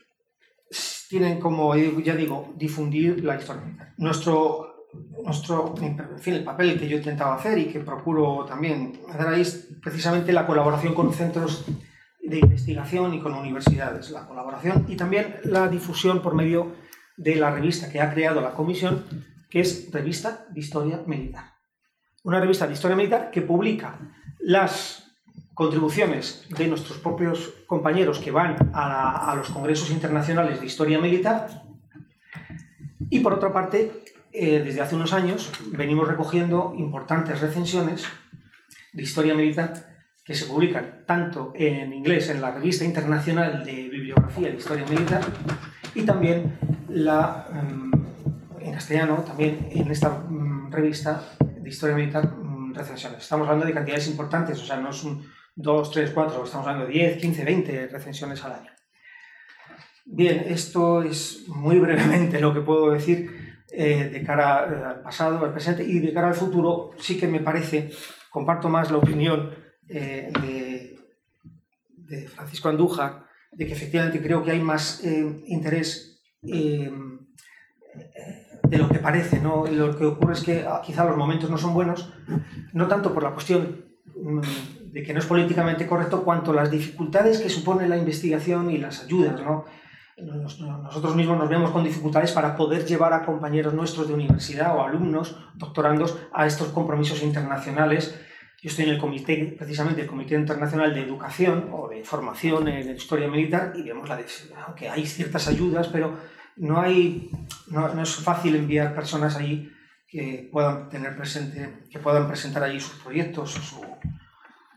tienen 1.10 1.39
como, 1.39 1.76
ya 1.76 2.16
digo, 2.16 2.53
difundir 2.55 3.24
la 3.24 3.38
historia 3.38 3.64
militar. 3.64 3.93
Nuestro, 3.97 4.88
nuestro, 5.24 5.74
en 5.82 6.20
fin, 6.20 6.34
el 6.34 6.43
papel 6.43 6.80
que 6.80 6.88
yo 6.88 6.97
he 6.97 6.99
intentado 6.99 7.34
hacer 7.34 7.58
y 7.58 7.66
que 7.66 7.80
procuro 7.80 8.45
también 8.45 8.99
hacer 9.10 9.28
ahí 9.28 9.41
es 9.41 9.70
precisamente 9.82 10.34
la 10.34 10.45
colaboración 10.45 10.93
con 10.93 11.14
centros 11.14 11.66
de 12.22 12.39
investigación 12.39 13.14
y 13.14 13.22
con 13.22 13.34
universidades, 13.34 14.12
la 14.12 14.28
colaboración 14.28 14.86
y 14.89 14.97
también 14.97 15.36
la 15.45 15.70
difusión 15.70 16.22
por 16.22 16.36
medio 16.36 16.74
de 17.16 17.36
la 17.36 17.51
revista 17.51 17.89
que 17.89 18.01
ha 18.01 18.14
creado 18.14 18.41
la 18.41 18.51
comisión 18.51 19.05
que 19.50 19.62
es 19.62 19.91
Revista 19.91 20.45
de 20.50 20.60
Historia 20.60 21.02
Militar. 21.06 21.54
Una 22.24 22.39
revista 22.39 22.68
de 22.68 22.74
historia 22.74 22.98
militar 22.98 23.32
que 23.32 23.41
publica 23.41 23.98
las 24.39 25.08
contribuciones 25.54 26.45
de 26.50 26.68
nuestros 26.68 27.00
propios 27.00 27.54
compañeros 27.66 28.20
que 28.20 28.32
van 28.32 28.72
a, 28.74 29.34
los 29.36 29.50
congresos 29.50 29.89
internacionales 29.89 30.60
de 30.60 30.66
historia 30.68 31.00
militar 31.00 31.64
y 33.10 33.22
por 33.22 33.34
otra 33.34 33.52
parte 33.52 34.04
eh, 34.32 34.62
desde 34.64 34.82
hace 34.82 34.95
unos 34.95 35.14
años 35.14 35.52
venimos 35.72 36.08
recogiendo 36.08 36.76
importantes 36.78 37.41
recensiones 37.41 38.06
de 38.93 39.02
historia 39.02 39.34
militar 39.34 39.98
que 40.24 40.36
se 40.36 40.45
publican 40.45 41.06
tanto 41.08 41.54
en 41.56 41.93
inglés 41.93 42.30
en 42.30 42.41
la 42.41 42.52
Revista 42.52 42.84
Internacional 42.84 43.64
de 43.64 43.89
Bibliografía 43.89 44.50
de 44.50 44.58
Historia 44.58 44.86
Militar 44.86 45.22
y 45.95 46.04
también 46.04 46.60
la, 46.89 47.48
em, 47.52 47.91
castellano, 48.78 49.24
también 49.26 49.70
en 49.72 49.90
esta 49.90 50.10
mm, 50.10 50.72
revista 50.72 51.36
de 51.40 51.68
Historia 51.68 51.96
Militar 51.96 52.28
mm, 52.28 52.76
recensiones. 52.76 53.24
Estamos 53.24 53.48
hablando 53.48 53.66
de 53.66 53.74
cantidades 53.74 54.08
importantes, 54.08 54.62
o 54.62 54.66
sea, 54.66 54.78
no 54.78 54.94
son 54.94 55.24
2, 55.56 55.92
3, 55.92 56.12
4, 56.12 56.44
estamos 56.44 56.68
hablando 56.68 56.86
de 56.86 56.94
10, 56.94 57.18
15, 57.18 57.44
20 57.44 57.88
recensiones 57.88 58.44
al 58.44 58.52
año. 58.52 58.72
Bien, 60.06 60.46
esto 60.48 61.02
es 61.02 61.48
muy 61.48 61.80
brevemente 61.80 62.40
lo 62.40 62.54
que 62.54 62.62
puedo 62.62 62.92
decir 62.92 63.18
eh, 63.72 64.10
de 64.14 64.24
cara 64.24 64.92
al 64.92 65.02
pasado, 65.02 65.44
al 65.44 65.54
presente 65.54 65.84
y 65.84 65.98
de 65.98 66.14
cara 66.14 66.28
al 66.28 66.36
futuro. 66.36 66.92
Sí 67.00 67.18
que 67.18 67.28
me 67.28 67.40
parece, 67.40 67.90
comparto 68.30 68.70
más 68.70 68.92
la 68.92 68.98
opinión 69.00 69.56
eh, 69.90 70.32
de, 72.08 72.28
Francisco 72.28 72.70
Andújar, 72.70 73.26
de 73.52 73.66
que 73.66 73.74
efectivamente 73.74 74.22
creo 74.22 74.44
que 74.44 74.52
hay 74.52 74.62
más 74.62 75.04
eh, 75.04 75.44
interés 75.48 76.22
de 78.70 78.78
lo 78.78 78.89
que 78.89 78.99
parece. 78.99 79.39
¿no? 79.39 79.65
Lo 79.68 79.97
que 79.97 80.05
ocurre 80.05 80.34
es 80.34 80.43
que 80.43 80.65
ah, 80.68 80.82
quizá 80.84 81.05
los 81.05 81.18
momentos 81.18 81.49
no 81.49 81.57
son 81.57 81.74
buenos, 81.74 82.11
no 82.74 82.88
tanto 82.88 83.13
por 83.13 83.24
la 83.24 83.32
cuestión 83.32 83.86
mm, 84.15 84.41
de 84.91 85.03
que 85.03 85.13
no 85.13 85.20
es 85.20 85.26
políticamente 85.26 85.88
correcto, 85.88 86.24
cuanto 86.24 86.53
las 86.53 86.72
dificultades 86.72 87.39
que 87.39 87.49
supone 87.49 87.88
la 87.88 87.97
investigación 87.97 88.70
y 88.72 88.78
las 88.78 89.03
ayudas. 89.03 89.41
¿no? 89.41 89.65
nosotros 90.18 91.15
mismos 91.15 91.38
nos 91.38 91.47
vemos 91.47 91.70
con 91.70 91.84
dificultades 91.84 92.32
para 92.32 92.55
poder 92.55 92.86
llevar 92.86 93.13
a 93.13 93.24
compañeros 93.24 93.74
nuestros 93.74 94.07
de 94.07 94.15
universidad 94.15 94.76
o 94.76 94.82
alumnos, 94.82 95.38
doctorandos, 95.55 96.18
a 96.34 96.47
estos 96.47 96.70
compromisos 96.70 97.22
internacionales. 97.22 98.20
Yo 98.59 98.70
estoy 98.70 98.86
en 98.86 98.91
el 98.91 98.97
comité, 98.97 99.55
precisamente 99.55 100.01
el 100.01 100.07
Comité 100.07 100.34
Internacional 100.34 100.91
de 100.91 101.01
Educación 101.01 101.70
o 101.72 101.88
de 101.88 102.03
Formación 102.03 102.68
en 102.68 102.95
Historia 102.95 103.28
Militar 103.28 103.74
y 103.76 103.84
vemos 103.84 104.09
la 104.09 104.18
que 104.76 104.89
hay 104.89 105.05
ciertas 105.05 105.47
ayudas, 105.47 105.88
pero 105.89 106.18
no, 106.58 106.80
hay, 106.80 107.30
no, 107.68 108.01
es 108.01 108.16
fácil 108.16 108.55
enviar 108.55 108.95
personas 108.95 109.36
allí 109.36 109.72
que 110.08 110.49
puedan 110.51 110.89
tener 110.89 111.16
presente, 111.16 111.84
que 111.89 111.99
puedan 111.99 112.28
presentar 112.28 112.64
allí 112.64 112.80
sus 112.80 112.99
proyectos, 113.01 113.51
su, 113.51 113.82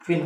fin, 0.02 0.24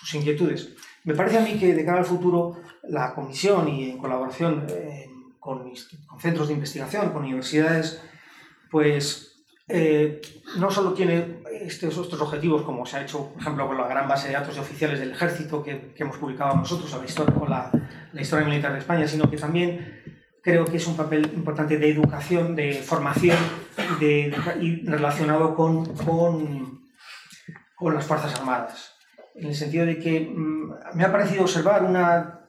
sus 0.00 0.14
inquietudes. 0.14 0.74
Me 1.04 1.14
parece 1.14 1.38
a 1.38 1.40
mí 1.40 1.58
que 1.58 1.74
de 1.74 1.84
cara 1.84 1.98
al 1.98 2.04
futuro 2.04 2.60
la 2.88 3.14
comisión 3.14 3.68
y 3.68 3.90
en 3.90 3.98
colaboración 3.98 4.66
eh, 4.68 5.06
con, 5.38 5.72
centros 6.18 6.48
de 6.48 6.54
investigación, 6.54 7.12
con 7.12 7.22
universidades, 7.22 8.02
pues 8.70 9.44
eh, 9.68 10.20
no 10.58 10.70
solo 10.70 10.92
tiene 10.92 11.42
estos, 11.60 11.96
estos, 11.96 12.20
objetivos, 12.20 12.62
como 12.62 12.86
se 12.86 12.96
ha 12.96 13.02
hecho, 13.02 13.30
por 13.32 13.40
ejemplo, 13.40 13.66
con 13.66 13.76
la 13.76 13.88
gran 13.88 14.08
base 14.08 14.28
de 14.28 14.34
datos 14.34 14.54
de 14.54 14.60
oficiales 14.60 15.00
del 15.00 15.12
ejército 15.12 15.62
que, 15.62 15.92
hemos 15.96 16.18
publicado 16.18 16.56
nosotros, 16.56 16.90
la 16.92 17.32
con 17.32 17.50
la, 17.50 17.70
historia 18.20 18.46
militar 18.46 18.72
de 18.72 18.78
España, 18.78 19.06
sino 19.06 19.28
que 19.30 19.36
también 19.36 20.02
creo 20.46 20.64
que 20.64 20.76
es 20.76 20.86
un 20.86 20.96
papel 20.96 21.28
importante 21.34 21.76
de 21.76 21.90
educación, 21.90 22.54
de 22.54 22.74
formación 22.74 23.36
de, 23.98 24.32
y 24.60 24.86
relacionado 24.86 25.56
con, 25.56 25.92
con, 25.96 26.86
con 27.74 27.92
las 27.92 28.06
Fuerzas 28.06 28.38
Armadas 28.38 28.92
en 29.34 29.48
el 29.48 29.56
sentido 29.56 29.84
de 29.84 29.98
que 29.98 30.20
mm, 30.20 30.70
me 30.94 31.04
ha 31.04 31.10
parecido 31.10 31.42
observar 31.42 31.82
una, 31.82 32.48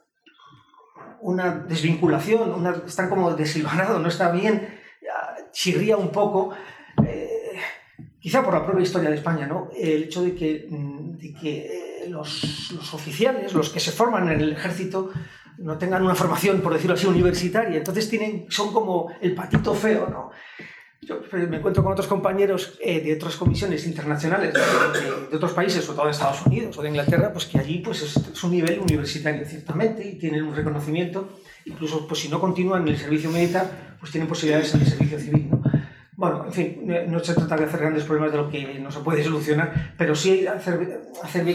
una 1.22 1.56
desvinculación, 1.56 2.54
una, 2.54 2.84
están 2.86 3.10
como 3.10 3.34
desilvanados, 3.34 4.00
no 4.00 4.08
está 4.10 4.30
bien, 4.30 4.80
chirría 5.52 5.98
un 5.98 6.12
poco, 6.12 6.54
eh, 7.04 7.60
quizá 8.20 8.44
por 8.44 8.54
la 8.54 8.64
propia 8.64 8.84
historia 8.84 9.10
de 9.10 9.16
España, 9.16 9.48
¿no? 9.48 9.70
el 9.76 10.04
hecho 10.04 10.22
de 10.22 10.36
que, 10.36 10.68
mm, 10.70 11.18
de 11.18 11.34
que 11.34 12.04
eh, 12.04 12.10
los, 12.10 12.72
los, 12.76 12.94
oficiales, 12.94 13.56
los 13.56 13.72
que 13.72 13.80
se 13.80 13.92
forman 13.92 14.30
en 14.30 14.40
el 14.40 14.52
ejército, 14.52 15.12
no 15.58 15.78
tengan 15.78 16.04
una 16.04 16.16
formación, 16.16 16.62
por 16.62 16.74
decirlo 16.74 16.96
así, 16.96 17.08
universitaria, 17.08 17.78
entonces 17.78 18.10
tienen, 18.10 18.46
son 18.50 18.72
como 18.72 19.12
el 19.22 19.34
patito 19.34 19.74
feo, 19.74 20.08
¿no? 20.10 20.32
Yo 21.02 21.22
pues, 21.22 21.48
me 21.48 21.58
encuentro 21.58 21.84
con 21.84 21.94
otros 21.94 22.08
compañeros 22.08 22.78
eh, 22.82 23.00
de 23.02 23.14
otras 23.14 23.36
comisiones 23.36 23.86
internacionales 23.86 24.54
de, 24.54 25.36
otros 25.36 25.54
países, 25.54 25.84
sobre 25.84 25.98
todo 25.98 26.06
de 26.08 26.12
Estados 26.12 26.46
Unidos 26.46 26.78
o 26.78 26.82
de 26.82 26.90
Inglaterra, 26.90 27.32
pues 27.32 27.46
que 27.46 27.60
allí 27.60 27.80
pues 27.80 28.02
es, 28.02 28.44
un 28.44 28.52
nivel 28.52 28.80
universitario 28.80 29.46
ciertamente 29.46 30.06
y 30.06 30.16
tienen 30.18 30.44
un 30.44 30.56
reconocimiento, 30.56 31.30
incluso 31.66 32.08
pues 32.08 32.22
si 32.22 32.30
no 32.30 32.40
continúan 32.40 32.82
en 32.82 32.90
el 32.90 32.98
servicio 32.98 33.30
militar, 33.30 33.96
pues 34.00 34.12
tienen 34.12 34.28
posibilidades 34.28 34.74
en 34.74 34.82
el 34.82 34.88
servicio 34.88 35.20
civil. 35.20 35.50
No 37.08 37.20
se 37.20 37.34
trata 37.34 37.56
de 37.56 37.66
hacer 37.66 37.80
grandes 37.80 38.04
problemas 38.04 38.32
de 38.32 38.38
lo 38.38 38.50
que 38.50 38.80
no 38.80 38.92
se 38.92 39.00
puede 39.00 39.24
solucionar, 39.24 39.94
pero 39.98 40.16
sí 40.16 40.46
hacer, 40.48 41.04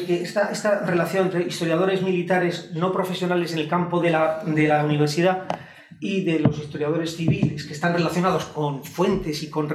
que 0.06 0.22
esta, 0.22 0.84
relación 0.86 1.26
entre 1.26 1.42
historiadores 1.42 2.02
militares 2.02 2.70
no 2.74 2.92
profesionales 2.92 3.52
en 3.52 3.58
el 3.58 3.68
campo 3.68 4.00
de 4.00 4.10
la, 4.10 4.84
universidad 4.84 5.46
y 6.00 6.24
de 6.24 6.40
los 6.40 6.58
historiadores 6.58 7.16
civiles 7.16 7.64
que 7.64 7.72
están 7.72 7.94
relacionados 7.94 8.46
con 8.46 8.84
fuentes 8.84 9.42
y 9.42 9.50
con, 9.50 9.68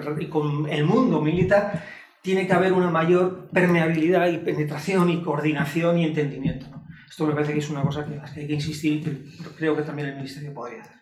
el 0.69 0.85
mundo 0.85 1.21
militar, 1.21 1.83
tiene 2.21 2.47
que 2.47 2.53
haber 2.53 2.73
una 2.73 2.89
mayor 2.89 3.49
permeabilidad 3.51 4.27
y 4.27 4.37
penetración 4.39 5.09
y 5.09 5.21
coordinación 5.21 5.99
y 5.99 6.05
entendimiento. 6.05 6.65
Esto 7.09 7.25
me 7.25 7.33
parece 7.33 7.53
que 7.53 7.59
es 7.59 7.69
una 7.69 7.81
cosa 7.81 8.05
que, 8.05 8.19
que 8.33 8.41
hay 8.41 8.47
que 8.47 8.53
insistir 8.53 8.91
y 9.39 9.43
creo 9.57 9.75
que 9.75 9.83
también 9.83 10.09
el 10.09 10.15
Ministerio 10.15 10.53
podría 10.53 10.81
hacer. 10.81 10.97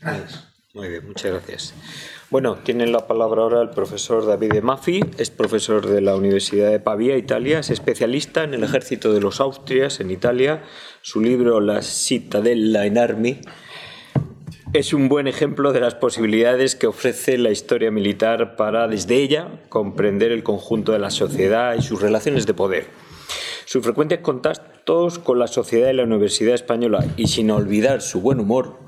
Gracias. 0.00 0.49
Muy 0.72 0.88
bien, 0.88 1.04
muchas 1.04 1.32
gracias. 1.32 1.74
Bueno, 2.30 2.58
tiene 2.62 2.86
la 2.86 3.08
palabra 3.08 3.42
ahora 3.42 3.60
el 3.60 3.70
profesor 3.70 4.24
David 4.24 4.62
Maffi, 4.62 5.00
es 5.18 5.28
profesor 5.28 5.84
de 5.84 6.00
la 6.00 6.14
Universidad 6.14 6.70
de 6.70 6.78
Pavía, 6.78 7.16
Italia, 7.16 7.58
es 7.58 7.70
especialista 7.70 8.44
en 8.44 8.54
el 8.54 8.62
ejército 8.62 9.12
de 9.12 9.20
los 9.20 9.40
Austrias 9.40 9.98
en 9.98 10.12
Italia. 10.12 10.62
Su 11.02 11.20
libro 11.20 11.60
La 11.60 11.82
Cittadella 11.82 12.86
in 12.86 12.98
Armi 12.98 13.40
es 14.72 14.92
un 14.92 15.08
buen 15.08 15.26
ejemplo 15.26 15.72
de 15.72 15.80
las 15.80 15.96
posibilidades 15.96 16.76
que 16.76 16.86
ofrece 16.86 17.36
la 17.36 17.50
historia 17.50 17.90
militar 17.90 18.54
para, 18.54 18.86
desde 18.86 19.16
ella, 19.16 19.48
comprender 19.68 20.30
el 20.30 20.44
conjunto 20.44 20.92
de 20.92 21.00
la 21.00 21.10
sociedad 21.10 21.74
y 21.76 21.82
sus 21.82 22.00
relaciones 22.00 22.46
de 22.46 22.54
poder. 22.54 22.86
Sus 23.64 23.82
frecuentes 23.82 24.20
contactos 24.20 25.18
con 25.18 25.40
la 25.40 25.48
sociedad 25.48 25.90
y 25.90 25.94
la 25.94 26.04
Universidad 26.04 26.54
Española, 26.54 27.04
y 27.16 27.26
sin 27.26 27.50
olvidar 27.50 28.02
su 28.02 28.20
buen 28.20 28.38
humor, 28.38 28.78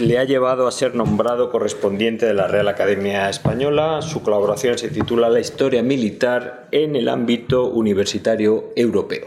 le 0.00 0.18
ha 0.18 0.24
llevado 0.24 0.68
a 0.68 0.72
ser 0.72 0.94
nombrado 0.94 1.50
correspondiente 1.50 2.26
de 2.26 2.34
la 2.34 2.46
Real 2.46 2.68
Academia 2.68 3.28
Española. 3.28 4.00
Su 4.00 4.22
colaboración 4.22 4.78
se 4.78 4.88
titula 4.88 5.28
La 5.28 5.40
historia 5.40 5.82
militar 5.82 6.68
en 6.70 6.94
el 6.94 7.08
ámbito 7.08 7.68
universitario 7.68 8.70
europeo. 8.76 9.26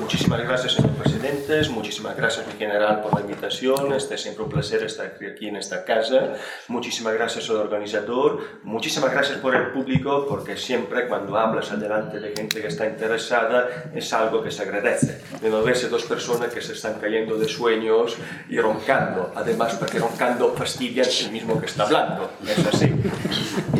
Muchísimas 0.00 0.40
gracias, 0.42 0.74
señor 0.74 0.92
presidente. 0.92 1.25
Muchísimas 1.70 2.16
gracias, 2.16 2.44
mi 2.48 2.54
general, 2.54 3.02
por 3.02 3.14
la 3.14 3.20
invitación. 3.20 3.92
Este 3.92 4.16
es 4.16 4.22
siempre 4.22 4.42
un 4.42 4.50
placer 4.50 4.82
estar 4.82 5.06
aquí 5.06 5.46
en 5.46 5.54
esta 5.54 5.84
casa. 5.84 6.34
Muchísimas 6.66 7.14
gracias 7.14 7.48
al 7.50 7.56
organizador. 7.56 8.40
Muchísimas 8.64 9.12
gracias 9.12 9.38
por 9.38 9.54
el 9.54 9.70
público, 9.70 10.26
porque 10.28 10.56
siempre 10.56 11.06
cuando 11.06 11.38
hablas 11.38 11.70
adelante 11.70 12.18
de 12.18 12.34
gente 12.34 12.60
que 12.60 12.66
está 12.66 12.86
interesada 12.86 13.68
es 13.94 14.12
algo 14.12 14.42
que 14.42 14.50
se 14.50 14.62
agradece. 14.62 15.22
De 15.40 15.48
no 15.48 15.62
verse 15.62 15.88
dos 15.88 16.02
personas 16.02 16.52
que 16.52 16.60
se 16.60 16.72
están 16.72 16.94
cayendo 16.94 17.38
de 17.38 17.46
sueños 17.46 18.16
y 18.48 18.58
roncando. 18.58 19.32
Además, 19.36 19.76
porque 19.76 20.00
roncando 20.00 20.52
fastidia 20.52 21.04
el 21.04 21.30
mismo 21.30 21.60
que 21.60 21.66
está 21.66 21.84
hablando. 21.84 22.28
Es 22.44 22.66
así. 22.66 22.92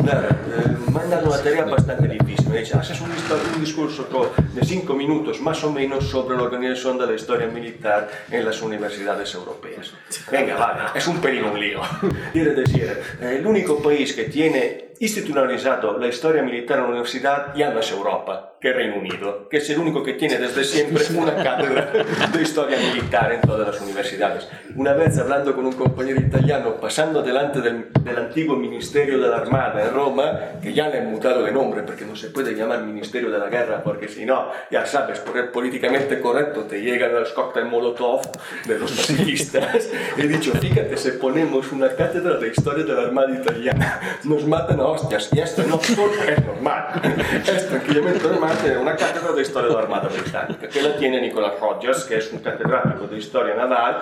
Nada, 0.05 0.29
eh, 0.29 1.09
dado 1.09 1.27
una 1.27 1.37
tarea 1.43 1.65
bastante 1.65 2.07
difícil. 2.07 2.46
Dice, 2.51 2.77
haces 2.77 3.01
un, 3.01 3.11
un 3.11 3.61
discurso 3.61 4.07
de 4.53 4.65
cinco 4.65 4.93
minutos 4.93 5.41
más 5.41 5.63
o 5.63 5.71
menos 5.71 6.07
sobre 6.09 6.37
la 6.37 6.43
organización 6.43 6.97
de 6.97 7.05
la 7.05 7.13
historia 7.13 7.47
militar 7.47 8.09
en 8.31 8.45
las 8.45 8.61
universidades 8.61 9.33
europeas. 9.33 9.93
Venga, 10.31 10.55
vale, 10.55 10.81
es 10.95 11.07
un 11.07 11.19
pelín 11.19 11.43
un 11.43 11.59
lío. 11.59 11.81
Quiere 12.33 12.53
decir, 12.53 12.99
el 13.21 13.45
único 13.45 13.81
país 13.81 14.13
que 14.13 14.25
tiene 14.25 14.87
institucionalizado 14.99 15.97
la 15.97 16.07
historia 16.07 16.41
militar 16.41 16.77
en 16.77 16.83
la 16.83 16.89
universidad 16.89 17.55
ya 17.55 17.69
no 17.69 17.79
es 17.79 17.91
Europa, 17.91 18.53
que 18.59 18.73
Reino 18.73 18.97
Unido, 18.97 19.47
que 19.49 19.57
es 19.57 19.69
el 19.69 19.79
único 19.79 20.01
que 20.01 20.13
tiene 20.13 20.37
desde 20.37 20.63
siempre 20.63 21.03
una 21.15 21.35
cátedra 21.35 21.91
de 22.33 22.41
historia 22.41 22.77
militar 22.77 23.31
en 23.31 23.41
todas 23.41 23.67
las 23.67 23.81
universidades. 23.81 24.47
Una 24.75 24.93
vez 24.93 25.17
hablando 25.17 25.55
con 25.55 25.65
un 25.65 25.73
compañero 25.73 26.19
italiano, 26.19 26.75
pasando 26.81 27.21
delante 27.21 27.61
del, 27.61 27.89
del 28.01 28.17
antiguo 28.17 28.55
Ministerio 28.55 29.19
de 29.19 29.27
la 29.27 29.37
Armada 29.37 29.83
en 29.83 29.93
Roma, 29.93 30.39
que 30.61 30.73
ya 30.73 30.89
le 30.89 30.99
han 30.99 31.11
mutado 31.11 31.43
de 31.43 31.51
nombre 31.51 31.83
porque 31.83 32.05
no 32.05 32.15
se 32.15 32.29
puede 32.29 32.55
llamar 32.55 32.81
Ministerio 32.83 33.29
de 33.29 33.37
la 33.37 33.47
Guerra, 33.47 33.83
porque 33.83 34.07
si 34.07 34.25
no, 34.25 34.49
ya 34.71 34.85
sabes, 34.85 35.19
por 35.19 35.37
el 35.37 35.49
políticamente 35.49 36.19
correcto 36.19 36.61
te 36.61 36.81
llegan 36.81 37.13
los 37.13 37.31
cócteles 37.33 37.69
Molotov 37.69 38.21
de 38.65 38.79
los 38.79 38.91
pacifistas. 38.91 39.89
He 40.17 40.27
dicho, 40.27 40.51
fíjate, 40.53 40.97
si 40.97 41.11
ponemos 41.11 41.71
una 41.71 41.89
cátedra 41.89 42.37
de 42.37 42.47
historia 42.47 42.83
de 42.83 42.93
la 42.93 43.03
Armada 43.03 43.31
italiana, 43.31 43.99
nos 44.23 44.45
matan 44.45 44.79
a 44.79 44.86
hostias, 44.87 45.29
y 45.33 45.39
esto 45.39 45.63
no 45.63 45.79
es 45.79 46.45
normal. 46.45 47.01
Es 47.45 47.67
tranquilamente 47.67 48.27
normal 48.27 48.57
tener 48.57 48.77
una 48.77 48.95
cátedra 48.95 49.31
de 49.33 49.41
historia 49.41 49.69
de 49.69 49.75
la 49.75 49.81
Armada 49.81 50.09
Británica, 50.09 50.67
que 50.67 50.81
la 50.81 50.95
tiene 50.95 51.21
Nicolás 51.21 51.59
Rogers, 51.59 52.03
que 52.05 52.17
es 52.17 52.31
un 52.31 52.39
catedrático 52.39 53.07
de 53.07 53.17
historia 53.17 53.55
naval, 53.55 54.01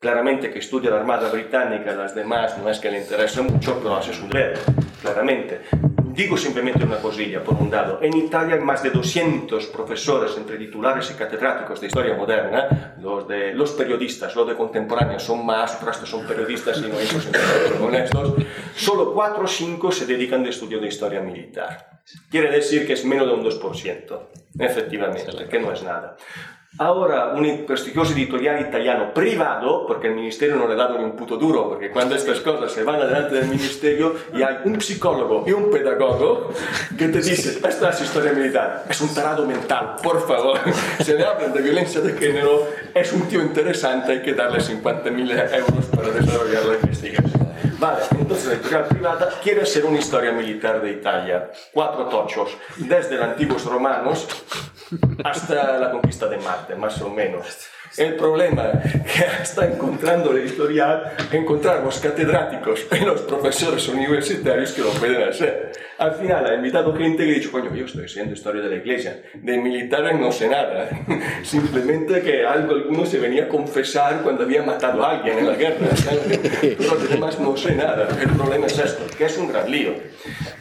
claramente 0.00 0.50
que 0.50 0.60
estudia 0.60 0.90
la 0.90 0.96
Armada 0.96 1.30
Británica, 1.30 1.92
las 1.94 2.14
demás 2.14 2.56
no 2.58 2.70
es 2.70 2.78
que 2.78 2.90
le 2.90 3.00
interese 3.00 3.42
mucho, 3.42 3.78
pero 3.82 3.96
hace 3.96 4.12
su 4.12 4.28
deber, 4.28 4.58
claramente. 5.02 5.62
Digo 6.18 6.36
simplemente 6.36 6.84
una 6.84 6.96
cosilla, 6.96 7.44
por 7.44 7.54
un 7.54 7.70
lado. 7.70 8.00
En 8.02 8.16
Italia 8.16 8.56
hay 8.56 8.60
más 8.60 8.82
de 8.82 8.90
200 8.90 9.66
profesores 9.66 10.36
entre 10.36 10.58
titulares 10.58 11.08
y 11.12 11.14
catedráticos 11.14 11.80
de 11.80 11.86
historia 11.86 12.16
moderna. 12.16 12.96
Los, 13.00 13.28
de, 13.28 13.54
los 13.54 13.70
periodistas, 13.72 14.34
los 14.34 14.48
de 14.48 14.56
contemporánea 14.56 15.20
son 15.20 15.46
más, 15.46 15.76
pero 15.76 15.92
estos 15.92 16.08
son 16.08 16.26
periodistas 16.26 16.78
y 16.78 16.88
no 16.88 16.98
esos 16.98 17.28
honestos. 17.80 18.34
Solo 18.74 19.14
4 19.14 19.44
o 19.44 19.46
5 19.46 19.92
se 19.92 20.06
dedican 20.06 20.42
de 20.42 20.50
estudio 20.50 20.80
de 20.80 20.88
historia 20.88 21.20
militar. 21.20 22.00
Quiere 22.28 22.50
decir 22.50 22.84
que 22.84 22.94
es 22.94 23.04
menos 23.04 23.28
de 23.28 23.34
un 23.34 23.44
2%, 23.44 24.20
efectivamente, 24.58 25.46
que 25.48 25.60
no 25.60 25.72
es 25.72 25.84
nada. 25.84 26.16
Ahora 26.80 27.32
un 27.34 27.64
prestigioso 27.66 28.12
editorial 28.12 28.60
italiano 28.60 29.12
privado, 29.12 29.84
porque 29.84 30.06
el 30.06 30.14
ministerio 30.14 30.54
no 30.54 30.68
le 30.68 30.74
ha 30.74 30.76
dado 30.76 30.96
ni 30.96 31.04
un 31.04 31.16
puto 31.16 31.36
duro, 31.36 31.68
porque 31.68 31.90
cuando 31.90 32.14
estas 32.14 32.38
cosas 32.38 32.70
se 32.70 32.84
van 32.84 33.02
adelante 33.02 33.34
del 33.34 33.48
ministerio 33.48 34.14
y 34.32 34.42
hay 34.42 34.58
un 34.64 34.80
psicólogo 34.80 35.42
y 35.44 35.50
un 35.50 35.72
pedagogo 35.72 36.50
que 36.96 37.08
te 37.08 37.20
dice, 37.20 37.58
esta 37.66 37.90
es 37.90 38.00
historia 38.00 38.32
militar, 38.32 38.84
es 38.88 39.00
un 39.00 39.12
tarado 39.12 39.44
mental, 39.44 39.96
por 40.00 40.24
favor, 40.24 40.56
se 41.00 41.14
le 41.14 41.24
habla 41.24 41.48
de 41.48 41.62
violencia 41.62 42.00
de 42.00 42.12
género, 42.12 42.68
es 42.94 43.12
un 43.12 43.22
tío 43.22 43.42
interesante, 43.42 44.12
hay 44.12 44.22
que 44.22 44.34
darle 44.34 44.60
50.000 44.60 45.54
euros 45.56 45.86
para 45.86 46.10
desarrollar 46.10 46.64
la 46.64 46.74
investigación. 46.74 47.48
Vale, 47.80 48.02
la 48.48 48.54
editorial 48.54 48.86
privada 48.86 49.28
quiere 49.42 49.66
ser 49.66 49.84
una 49.84 49.98
historia 49.98 50.32
militar 50.32 50.80
de 50.80 50.92
Italia. 50.92 51.50
Cuatro 51.72 52.06
tochos, 52.06 52.56
desde 52.76 53.16
los 53.16 53.24
antiguos 53.24 53.64
romanos 53.64 54.26
hasta 55.22 55.78
la 55.78 55.90
conquista 55.90 56.26
de 56.26 56.38
Marte, 56.38 56.74
más 56.74 57.00
o 57.02 57.10
menos. 57.10 57.68
El 57.96 58.14
problema 58.14 58.72
que 58.82 59.42
está 59.42 59.66
encontrando 59.66 60.32
la 60.32 60.40
editorial, 60.40 61.16
encontramos 61.32 61.98
catedráticos 61.98 62.86
y 62.92 63.04
los 63.04 63.22
profesores 63.22 63.88
universitarios 63.88 64.72
que 64.72 64.82
lo 64.82 64.90
pueden 64.90 65.28
hacer. 65.28 65.72
Al 65.98 66.14
final 66.14 66.46
ha 66.46 66.54
invitado 66.54 66.94
gente 66.94 67.24
que 67.24 67.32
ha 67.32 67.34
dicho, 67.34 67.50
coño, 67.50 67.74
yo 67.74 67.86
estoy 67.86 68.04
haciendo 68.04 68.32
historia 68.32 68.62
de 68.62 68.68
la 68.68 68.76
iglesia, 68.76 69.20
de 69.34 69.58
militares 69.58 70.18
no 70.18 70.30
sé 70.30 70.48
nada, 70.48 70.88
simplemente 71.42 72.22
que 72.22 72.46
algo 72.46 72.74
alguno 72.74 73.04
se 73.04 73.18
venía 73.18 73.44
a 73.44 73.48
confesar 73.48 74.22
cuando 74.22 74.44
había 74.44 74.62
matado 74.62 75.04
a 75.04 75.18
alguien 75.18 75.38
en 75.38 75.46
la 75.48 75.54
guerra, 75.54 75.88
pero 76.60 76.92
además 76.92 77.40
no 77.40 77.56
sé 77.56 77.74
nada. 77.74 78.08
El 78.20 78.30
problema 78.30 78.66
es 78.66 78.78
esto, 78.78 79.04
que 79.16 79.24
es 79.24 79.36
un 79.38 79.48
gran 79.48 79.68
lío. 79.70 79.94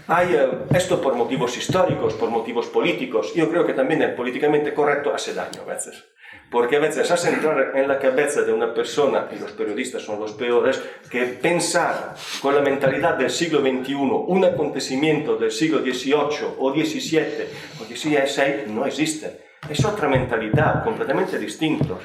Hay 0.07 0.33
eh, 0.33 0.49
esto 0.73 1.01
por 1.01 1.13
motivos 1.15 1.55
históricos, 1.57 2.13
por 2.15 2.29
motivos 2.29 2.67
políticos. 2.67 3.33
Yo 3.35 3.49
creo 3.49 3.65
que 3.65 3.73
también 3.73 4.01
el 4.01 4.15
políticamente 4.15 4.73
correcto 4.73 5.13
hace 5.13 5.33
daño 5.33 5.61
a 5.61 5.65
veces. 5.65 6.03
Porque 6.49 6.77
a 6.77 6.79
veces 6.79 7.11
hace 7.11 7.29
entrar 7.29 7.73
en 7.75 7.87
la 7.87 7.99
cabeza 7.99 8.41
de 8.41 8.53
una 8.53 8.73
persona, 8.73 9.27
y 9.35 9.39
los 9.39 9.51
periodistas 9.51 10.01
son 10.01 10.19
los 10.19 10.31
peores, 10.33 10.81
que 11.09 11.23
pensar 11.23 12.15
con 12.41 12.55
la 12.55 12.61
mentalidad 12.61 13.15
del 13.15 13.29
siglo 13.29 13.59
XXI 13.59 13.95
un 13.95 14.45
acontecimiento 14.45 15.35
del 15.35 15.51
siglo 15.51 15.79
XVIII 15.79 16.55
o 16.57 16.71
XVII 16.73 17.47
o 17.79 17.83
XVI 17.83 18.71
no 18.71 18.85
existe. 18.85 19.47
Es 19.69 19.83
otra 19.83 20.07
mentalidad, 20.07 20.83
completamente 20.83 21.37
distinta. 21.37 21.95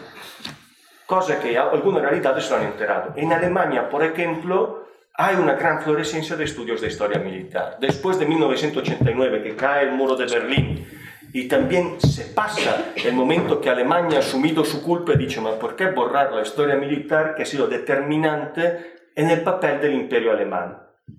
Cosa 1.06 1.38
que 1.38 1.56
algunas 1.56 2.02
realidades 2.02 2.44
se 2.44 2.54
han 2.54 2.64
enterado. 2.64 3.12
En 3.16 3.32
Alemania, 3.32 3.88
por 3.88 4.02
ejemplo, 4.02 4.88
hay 5.14 5.36
una 5.36 5.54
gran 5.54 5.82
florescencia 5.82 6.36
de 6.36 6.44
estudios 6.44 6.80
de 6.80 6.88
historia 6.88 7.18
militar. 7.18 7.76
Después 7.78 8.18
de 8.18 8.26
1989, 8.26 9.42
que 9.42 9.54
cae 9.54 9.84
el 9.84 9.92
muro 9.92 10.16
de 10.16 10.26
Berlín, 10.26 10.86
y 11.32 11.48
también 11.48 12.00
se 12.00 12.26
pasa 12.26 12.92
el 12.94 13.14
momento 13.14 13.60
que 13.60 13.70
Alemania 13.70 14.18
ha 14.18 14.20
asumido 14.20 14.64
su 14.64 14.82
culpa 14.82 15.12
y 15.14 15.18
dice, 15.18 15.40
ma 15.40 15.58
¿por 15.58 15.76
qué 15.76 15.86
borrar 15.86 16.32
la 16.32 16.42
historia 16.42 16.76
militar 16.76 17.34
que 17.34 17.42
ha 17.42 17.46
sido 17.46 17.66
determinante 17.66 19.10
en 19.14 19.30
el 19.30 19.42
papel 19.42 19.80
del 19.80 19.94
imperio 19.94 20.32
alemán? 20.32 20.78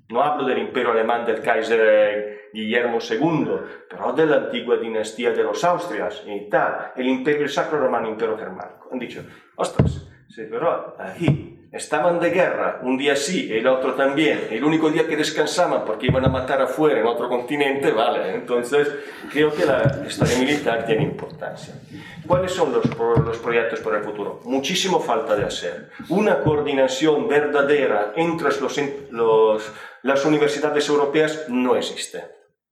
No 0.10 0.22
hablo 0.22 0.46
del 0.46 0.60
imperio 0.60 0.92
alemán 0.92 1.26
del 1.26 1.42
Kaiser 1.42 2.50
Guillermo 2.54 3.00
II, 3.02 3.48
pero 3.90 4.14
de 4.14 4.26
la 4.28 4.36
antigua 4.36 4.78
dinastía 4.78 5.32
de 5.32 5.44
los 5.44 5.64
Austrias 5.64 6.24
y 6.28 6.48
tal, 6.48 6.92
el 6.96 7.08
imperio 7.08 7.50
sacro 7.50 7.80
romano, 7.80 8.08
imperio 8.08 8.38
germánico. 8.38 8.90
Han 8.92 9.00
dicho, 9.00 9.26
ostras, 9.56 10.08
sí, 10.34 10.44
pero 10.50 10.96
aquí 11.00 11.60
estaban 11.72 12.20
de 12.20 12.30
guerra, 12.30 12.80
un 12.84 12.98
día 12.98 13.16
sí 13.16 13.52
el 13.52 13.66
otro 13.68 13.96
también, 13.96 14.48
el 14.52 14.64
único 14.64 14.90
día 14.90 15.08
que 15.08 15.18
descansaban 15.18 15.84
porque 15.86 16.06
iban 16.08 16.24
a 16.24 16.30
matar 16.30 16.62
afuera 16.62 17.00
en 17.00 17.08
otro 17.08 17.28
continente, 17.28 17.92
vale, 17.92 18.36
entonces 18.36 18.88
creo 19.32 19.54
que 19.54 19.66
la 19.66 20.04
historia 20.08 20.38
militar 20.38 20.86
tiene 20.86 21.04
importancia. 21.04 21.74
¿Cuáles 22.28 22.52
son 22.52 22.72
los, 22.72 22.86
los 23.26 23.38
proyectos 23.40 23.80
para 23.82 23.98
el 23.98 24.04
futuro? 24.04 24.40
Muchísimo 24.46 25.00
falta 25.00 25.36
de 25.36 25.44
hacer. 25.44 25.90
Una 26.10 26.40
coordinación 26.40 27.28
verdadera 27.28 28.14
entre 28.16 28.48
los, 28.48 28.80
los, 29.12 29.72
las 30.04 30.26
universidades 30.26 30.88
europeas 30.88 31.46
no 31.50 31.76
existe. 31.76 32.24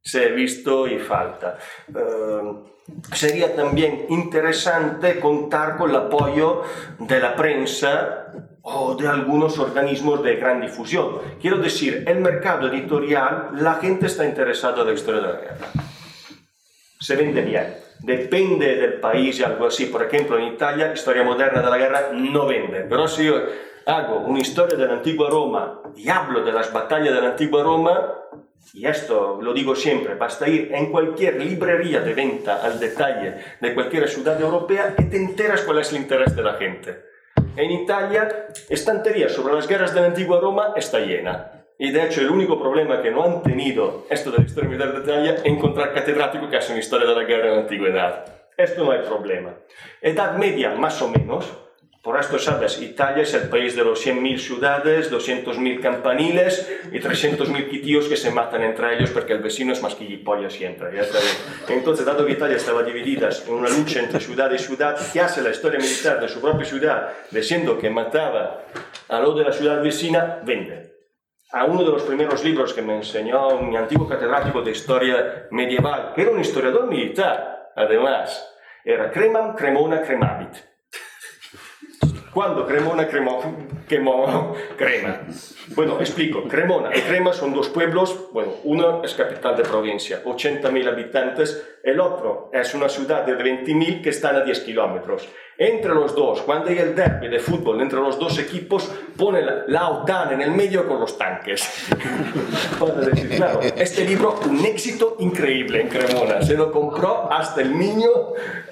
Se 0.03 0.25
ha 0.25 0.29
visto 0.29 0.87
y 0.87 0.99
falta. 0.99 1.57
Uh, 1.89 2.63
sería 3.13 3.55
también 3.55 4.05
interesante 4.09 5.19
contar 5.19 5.77
con 5.77 5.89
el 5.89 5.95
apoyo 5.95 6.63
de 6.99 7.19
la 7.19 7.35
prensa 7.35 8.33
o 8.63 8.95
de 8.95 9.07
algunos 9.07 9.57
organismos 9.57 10.23
de 10.23 10.35
gran 10.35 10.61
difusión. 10.61 11.19
Quiero 11.41 11.57
decir, 11.57 12.03
el 12.07 12.19
mercado 12.19 12.67
editorial, 12.67 13.49
la 13.53 13.75
gente 13.75 14.05
está 14.05 14.25
interesada 14.25 14.81
en 14.81 14.87
la 14.87 14.93
historia 14.93 15.21
de 15.21 15.27
la 15.27 15.39
guerra. 15.39 15.67
Se 16.99 17.15
vende 17.15 17.41
bien. 17.41 17.75
Depende 17.99 18.75
del 18.75 18.99
país 18.99 19.39
y 19.39 19.43
algo 19.43 19.67
así. 19.67 19.85
Por 19.87 20.03
ejemplo, 20.03 20.37
en 20.37 20.53
Italia, 20.53 20.93
historia 20.93 21.23
moderna 21.23 21.61
de 21.61 21.69
la 21.69 21.77
guerra 21.77 22.09
no 22.13 22.45
vende. 22.45 22.81
Pero 22.89 23.07
si 23.07 23.25
yo 23.25 23.35
hago 23.85 24.19
una 24.19 24.39
historia 24.39 24.77
de 24.77 24.85
la 24.85 24.93
antigua 24.93 25.29
Roma 25.29 25.81
y 25.95 26.09
hablo 26.09 26.43
de 26.43 26.51
las 26.51 26.71
batallas 26.71 27.13
de 27.13 27.21
la 27.21 27.29
antigua 27.29 27.63
Roma, 27.63 28.13
y 28.73 28.87
esto 28.87 29.39
lo 29.41 29.53
digo 29.53 29.75
siempre, 29.75 30.15
basta 30.15 30.47
ir 30.47 30.73
en 30.73 30.91
cualquier 30.91 31.35
librería 31.43 32.01
de 32.01 32.13
venta 32.13 32.61
al 32.63 32.79
detalle 32.79 33.35
de 33.59 33.73
cualquier 33.73 34.07
ciudad 34.07 34.39
europea 34.39 34.95
y 34.97 35.05
te 35.05 35.17
enteras 35.17 35.61
cuál 35.61 35.79
es 35.79 35.91
el 35.91 36.01
interés 36.01 36.35
de 36.35 36.43
la 36.43 36.53
gente. 36.53 37.11
En 37.57 37.69
Italia, 37.69 38.47
estantería 38.69 39.27
sobre 39.27 39.53
las 39.53 39.67
guerras 39.67 39.93
de 39.93 40.01
la 40.01 40.07
antigua 40.07 40.39
Roma 40.39 40.73
está 40.75 40.99
llena. 40.99 41.51
Y 41.77 41.91
de 41.91 42.05
hecho, 42.05 42.21
el 42.21 42.29
único 42.29 42.61
problema 42.61 43.01
que 43.01 43.11
no 43.11 43.23
han 43.23 43.41
tenido 43.41 44.05
esto 44.09 44.31
de 44.31 44.37
la 44.37 44.43
historia 44.45 44.69
militar 44.69 44.93
de 44.93 44.99
Italia 45.01 45.33
es 45.33 45.45
encontrar 45.45 45.93
catedráticos 45.93 46.49
que 46.49 46.57
hacen 46.57 46.77
historia 46.77 47.09
de 47.09 47.15
la 47.15 47.23
guerra 47.23 47.47
en 47.47 47.55
la 47.55 47.61
antigüedad. 47.61 48.25
Esto 48.55 48.85
no 48.85 48.91
hay 48.91 48.99
problema. 48.99 49.55
Edad 50.01 50.37
media, 50.37 50.75
más 50.75 51.01
o 51.01 51.09
menos, 51.09 51.51
por 52.01 52.19
esto 52.19 52.39
sabes, 52.39 52.81
Italia 52.81 53.21
es 53.21 53.33
el 53.35 53.47
país 53.47 53.75
de 53.75 53.83
los 53.83 54.03
100.000 54.03 54.39
ciudades, 54.39 55.11
200.000 55.11 55.81
campaniles 55.81 56.67
y 56.91 56.99
300.000 56.99 57.69
quitíos 57.69 58.07
que 58.07 58.17
se 58.17 58.31
matan 58.31 58.63
entre 58.63 58.95
ellos 58.95 59.11
porque 59.11 59.33
el 59.33 59.39
vecino 59.39 59.71
es 59.71 59.83
más 59.83 59.95
gilipollas 59.95 60.51
siempre. 60.51 60.95
¿ya. 60.95 61.03
Entonces, 61.69 62.03
dado 62.03 62.25
que 62.25 62.31
Italia 62.31 62.57
estaba 62.57 62.81
dividida 62.81 63.29
en 63.47 63.53
una 63.53 63.69
lucha 63.69 63.99
entre 63.99 64.19
ciudad 64.19 64.51
y 64.51 64.57
ciudad, 64.57 64.97
que 65.13 65.21
hace 65.21 65.43
la 65.43 65.51
historia 65.51 65.79
militar 65.79 66.19
de 66.19 66.27
su 66.27 66.41
propia 66.41 66.65
ciudad, 66.65 67.09
diciendo 67.29 67.77
que 67.77 67.91
mataba 67.91 68.63
a 69.07 69.19
lo 69.19 69.35
de 69.35 69.43
la 69.43 69.53
ciudad 69.53 69.83
vecina, 69.83 70.39
vende. 70.43 70.95
A 71.51 71.65
uno 71.65 71.83
de 71.83 71.91
los 71.91 72.01
primeros 72.01 72.43
libros 72.43 72.73
que 72.73 72.81
me 72.81 72.95
enseñó 72.95 73.61
mi 73.61 73.77
antiguo 73.77 74.07
catedrático 74.07 74.63
de 74.63 74.71
historia 74.71 75.47
medieval, 75.51 76.13
que 76.15 76.23
era 76.23 76.31
un 76.31 76.39
historiador 76.39 76.87
militar, 76.87 77.73
además, 77.75 78.55
era 78.83 79.11
Cremam 79.11 79.53
Cremona 79.55 80.01
Cremavit 80.01 80.70
cuando 82.33 82.65
Cremona 82.65 83.07
cremó, 83.07 83.41
quemó 83.91 84.55
crema. 84.77 85.23
Bueno, 85.75 85.99
explico. 85.99 86.47
Cremona 86.47 86.91
y 86.95 87.01
Crema 87.01 87.33
son 87.33 87.53
dos 87.53 87.67
pueblos, 87.67 88.29
bueno, 88.31 88.53
uno 88.63 89.03
es 89.03 89.13
capital 89.15 89.57
de 89.57 89.63
provincia, 89.63 90.23
80.000 90.23 90.87
habitantes, 90.87 91.61
el 91.83 91.99
otro 91.99 92.49
es 92.53 92.73
una 92.73 92.87
ciudad 92.87 93.25
de 93.25 93.33
20.000 93.33 94.01
que 94.01 94.09
están 94.09 94.37
a 94.37 94.43
10 94.45 94.61
kilómetros. 94.61 95.27
Entre 95.57 95.93
los 95.93 96.15
dos, 96.15 96.41
cuando 96.41 96.71
hay 96.71 96.79
el 96.79 96.95
derby 96.95 97.27
de 97.27 97.39
fútbol 97.39 97.81
entre 97.81 97.99
los 97.99 98.17
dos 98.17 98.39
equipos, 98.39 98.91
pone 99.15 99.43
la, 99.67 99.89
OTAN 99.89 100.33
en 100.33 100.41
el 100.41 100.51
medio 100.51 100.87
con 100.87 100.99
los 100.99 101.17
tanques. 101.19 101.87
decir, 103.05 103.29
claro, 103.29 103.59
este 103.61 104.03
libro, 104.05 104.39
un 104.49 104.65
éxito 104.65 105.17
increíble 105.19 105.81
en 105.81 105.87
Cremona. 105.87 106.41
Se 106.41 106.55
lo 106.55 106.71
compró 106.71 107.31
hasta 107.31 107.61
el 107.61 107.77
niño, 107.77 108.09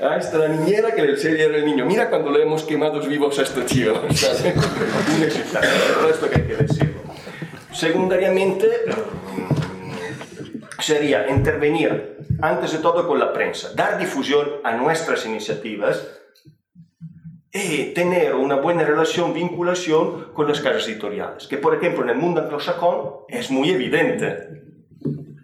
hasta 0.01 0.39
la 0.39 0.47
niñera 0.47 0.95
que 0.95 1.03
le 1.03 1.11
enseña 1.11 1.43
el 1.43 1.63
niño. 1.63 1.85
Mira 1.85 2.09
cuando 2.09 2.31
le 2.31 2.41
hemos 2.41 2.63
quemado 2.63 2.99
vivos 3.01 3.37
a 3.37 3.43
este 3.43 3.61
tío. 3.61 3.93
Éxito. 5.21 5.59
Esto 6.09 6.29
que 6.29 6.35
hay 6.35 6.47
que 6.47 6.55
decirlo. 6.55 7.01
Secundariamente, 7.71 8.67
sería 10.79 11.29
intervenir 11.29 12.17
antes 12.41 12.71
de 12.71 12.79
todo 12.79 13.07
con 13.07 13.19
la 13.19 13.33
prensa, 13.33 13.71
dar 13.75 13.97
difusión 13.97 14.47
a 14.63 14.73
nuestras 14.73 15.25
iniciativas 15.25 16.07
y 17.51 17.93
tener 17.93 18.35
una 18.35 18.55
buena 18.55 18.83
relación, 18.83 19.33
vinculación 19.33 20.33
con 20.33 20.47
las 20.47 20.61
casas 20.61 20.87
editoriales, 20.87 21.47
que 21.47 21.57
por 21.57 21.75
ejemplo 21.75 22.03
en 22.03 22.09
el 22.09 22.17
mundo 22.17 22.41
anglosajón 22.41 23.25
es 23.27 23.49
muy 23.51 23.71
evidente. 23.71 24.59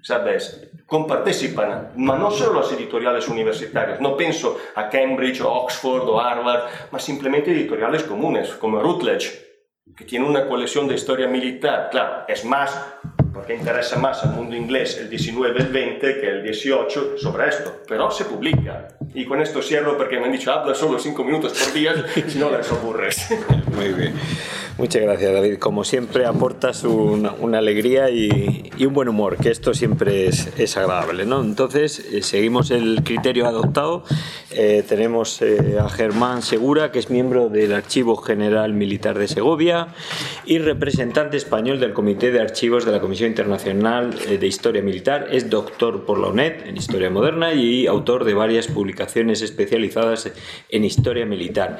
¿Sabes? 0.01 0.65
compartecipan, 0.85 1.97
ma 1.97 2.13
non 2.13 2.29
solo 2.29 2.61
las 2.61 2.69
editoriales 2.69 3.25
universitarias, 3.25 3.97
no 3.97 4.13
pienso 4.13 4.61
a 4.77 4.85
Cambridge 4.85 5.41
o 5.41 5.49
Oxford 5.49 6.05
o 6.05 6.21
Harvard, 6.21 6.93
ma 6.93 7.01
simplemente 7.01 7.49
editoriales 7.49 8.05
comunes, 8.05 8.53
como 8.53 8.77
Routledge, 8.77 9.54
que 9.95 10.03
tiene 10.03 10.25
una 10.25 10.47
colección 10.47 10.87
de 10.87 10.95
historia 10.95 11.27
militar, 11.27 11.89
claro, 11.91 12.25
es 12.27 12.43
más 12.43 12.75
porque 13.33 13.53
interesa 13.53 13.99
más 13.99 14.23
al 14.23 14.31
mundo 14.31 14.55
inglés 14.55 14.97
el 14.97 15.09
19, 15.09 15.59
el 15.59 15.67
20 15.67 16.21
que 16.21 16.27
el 16.27 16.41
18 16.41 17.17
sobre 17.17 17.49
esto, 17.49 17.81
pero 17.87 18.09
se 18.09 18.23
publica. 18.25 18.87
Y 19.13 19.25
con 19.25 19.41
esto 19.41 19.61
cierro 19.61 19.97
porque 19.97 20.17
me 20.19 20.25
han 20.25 20.31
dicho, 20.31 20.51
habla 20.53 20.73
solo 20.73 20.97
5 20.97 21.23
minutos 21.23 21.53
por 21.53 21.73
día, 21.73 21.93
si 22.27 22.39
no 22.39 22.49
les 22.49 22.71
aburres. 22.71 23.27
Muy 23.75 23.89
bien. 23.89 24.13
Muchas 24.77 25.03
gracias, 25.03 25.31
David. 25.31 25.57
Como 25.57 25.85
siempre, 25.85 26.25
aportas 26.25 26.83
una 26.83 27.57
alegría 27.57 28.09
y, 28.09 28.73
un 28.85 28.93
buen 28.93 29.07
humor, 29.07 29.37
que 29.37 29.49
esto 29.49 29.73
siempre 29.73 30.27
es, 30.27 30.75
agradable. 30.75 31.25
¿no? 31.25 31.41
Entonces, 31.41 31.99
eh, 32.11 32.21
seguimos 32.21 32.71
el 32.71 33.01
criterio 33.05 33.47
adoptado. 33.47 34.03
Eh, 34.51 34.83
tenemos 34.85 35.41
eh, 35.41 35.77
a 35.79 35.87
Germán 35.87 36.41
Segura, 36.41 36.91
que 36.91 36.99
es 36.99 37.09
miembro 37.09 37.47
del 37.47 37.71
Archivo 37.71 38.17
General 38.17 38.73
Militar 38.73 39.17
de 39.17 39.29
Segovia 39.29 39.87
y 40.45 40.57
representante 40.57 41.37
español 41.37 41.79
del 41.79 41.93
Comité 41.93 42.31
de 42.31 42.41
Archivos 42.41 42.83
de 42.85 42.91
la 42.91 42.99
Comisión 42.99 43.29
Internacional 43.29 44.13
de 44.13 44.45
Historia 44.45 44.81
Militar. 44.81 45.29
Es 45.31 45.49
doctor 45.49 46.03
por 46.03 46.19
la 46.19 46.27
UNED 46.27 46.67
en 46.67 46.75
Historia 46.75 47.09
Moderna 47.09 47.53
y 47.53 47.87
autor 47.87 48.25
de 48.25 48.33
varias 48.33 48.67
publicaciones 48.67 49.41
especializadas 49.41 50.29
en 50.67 50.83
Historia 50.83 51.25
Militar. 51.25 51.79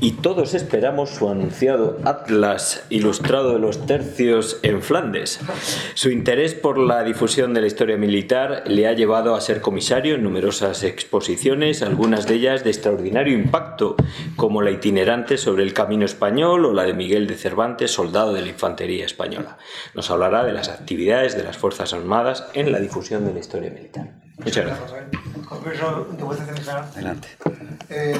Y 0.00 0.12
todos 0.12 0.54
esperamos 0.54 1.10
su 1.10 1.28
anunciado 1.28 1.98
las 2.30 2.84
ilustrado 2.90 3.52
de 3.52 3.58
los 3.58 3.86
tercios 3.86 4.58
en 4.62 4.82
Flandes. 4.82 5.40
Su 5.94 6.10
interés 6.10 6.54
por 6.54 6.78
la 6.78 7.02
difusión 7.02 7.54
de 7.54 7.60
la 7.60 7.66
historia 7.66 7.96
militar 7.96 8.64
le 8.66 8.86
ha 8.86 8.92
llevado 8.92 9.34
a 9.34 9.40
ser 9.40 9.60
comisario 9.60 10.14
en 10.14 10.22
numerosas 10.22 10.82
exposiciones, 10.84 11.82
algunas 11.82 12.26
de 12.26 12.34
ellas 12.34 12.64
de 12.64 12.70
extraordinario 12.70 13.34
impacto, 13.34 13.96
como 14.36 14.62
la 14.62 14.70
itinerante 14.70 15.36
sobre 15.36 15.62
el 15.62 15.74
camino 15.74 16.04
español 16.04 16.64
o 16.64 16.72
la 16.72 16.84
de 16.84 16.94
Miguel 16.94 17.26
de 17.26 17.34
Cervantes, 17.34 17.90
soldado 17.90 18.32
de 18.32 18.42
la 18.42 18.48
infantería 18.48 19.04
española. 19.04 19.58
Nos 19.94 20.10
hablará 20.10 20.44
de 20.44 20.52
las 20.52 20.68
actividades 20.68 21.36
de 21.36 21.44
las 21.44 21.56
Fuerzas 21.56 21.92
Armadas 21.92 22.46
en 22.54 22.72
la 22.72 22.80
difusión 22.80 23.24
de 23.24 23.34
la 23.34 23.40
historia 23.40 23.70
militar. 23.70 24.29
Muchas 24.44 24.66
gracias. 24.66 24.92
Adelante. 26.94 27.28
Eh, 27.88 28.16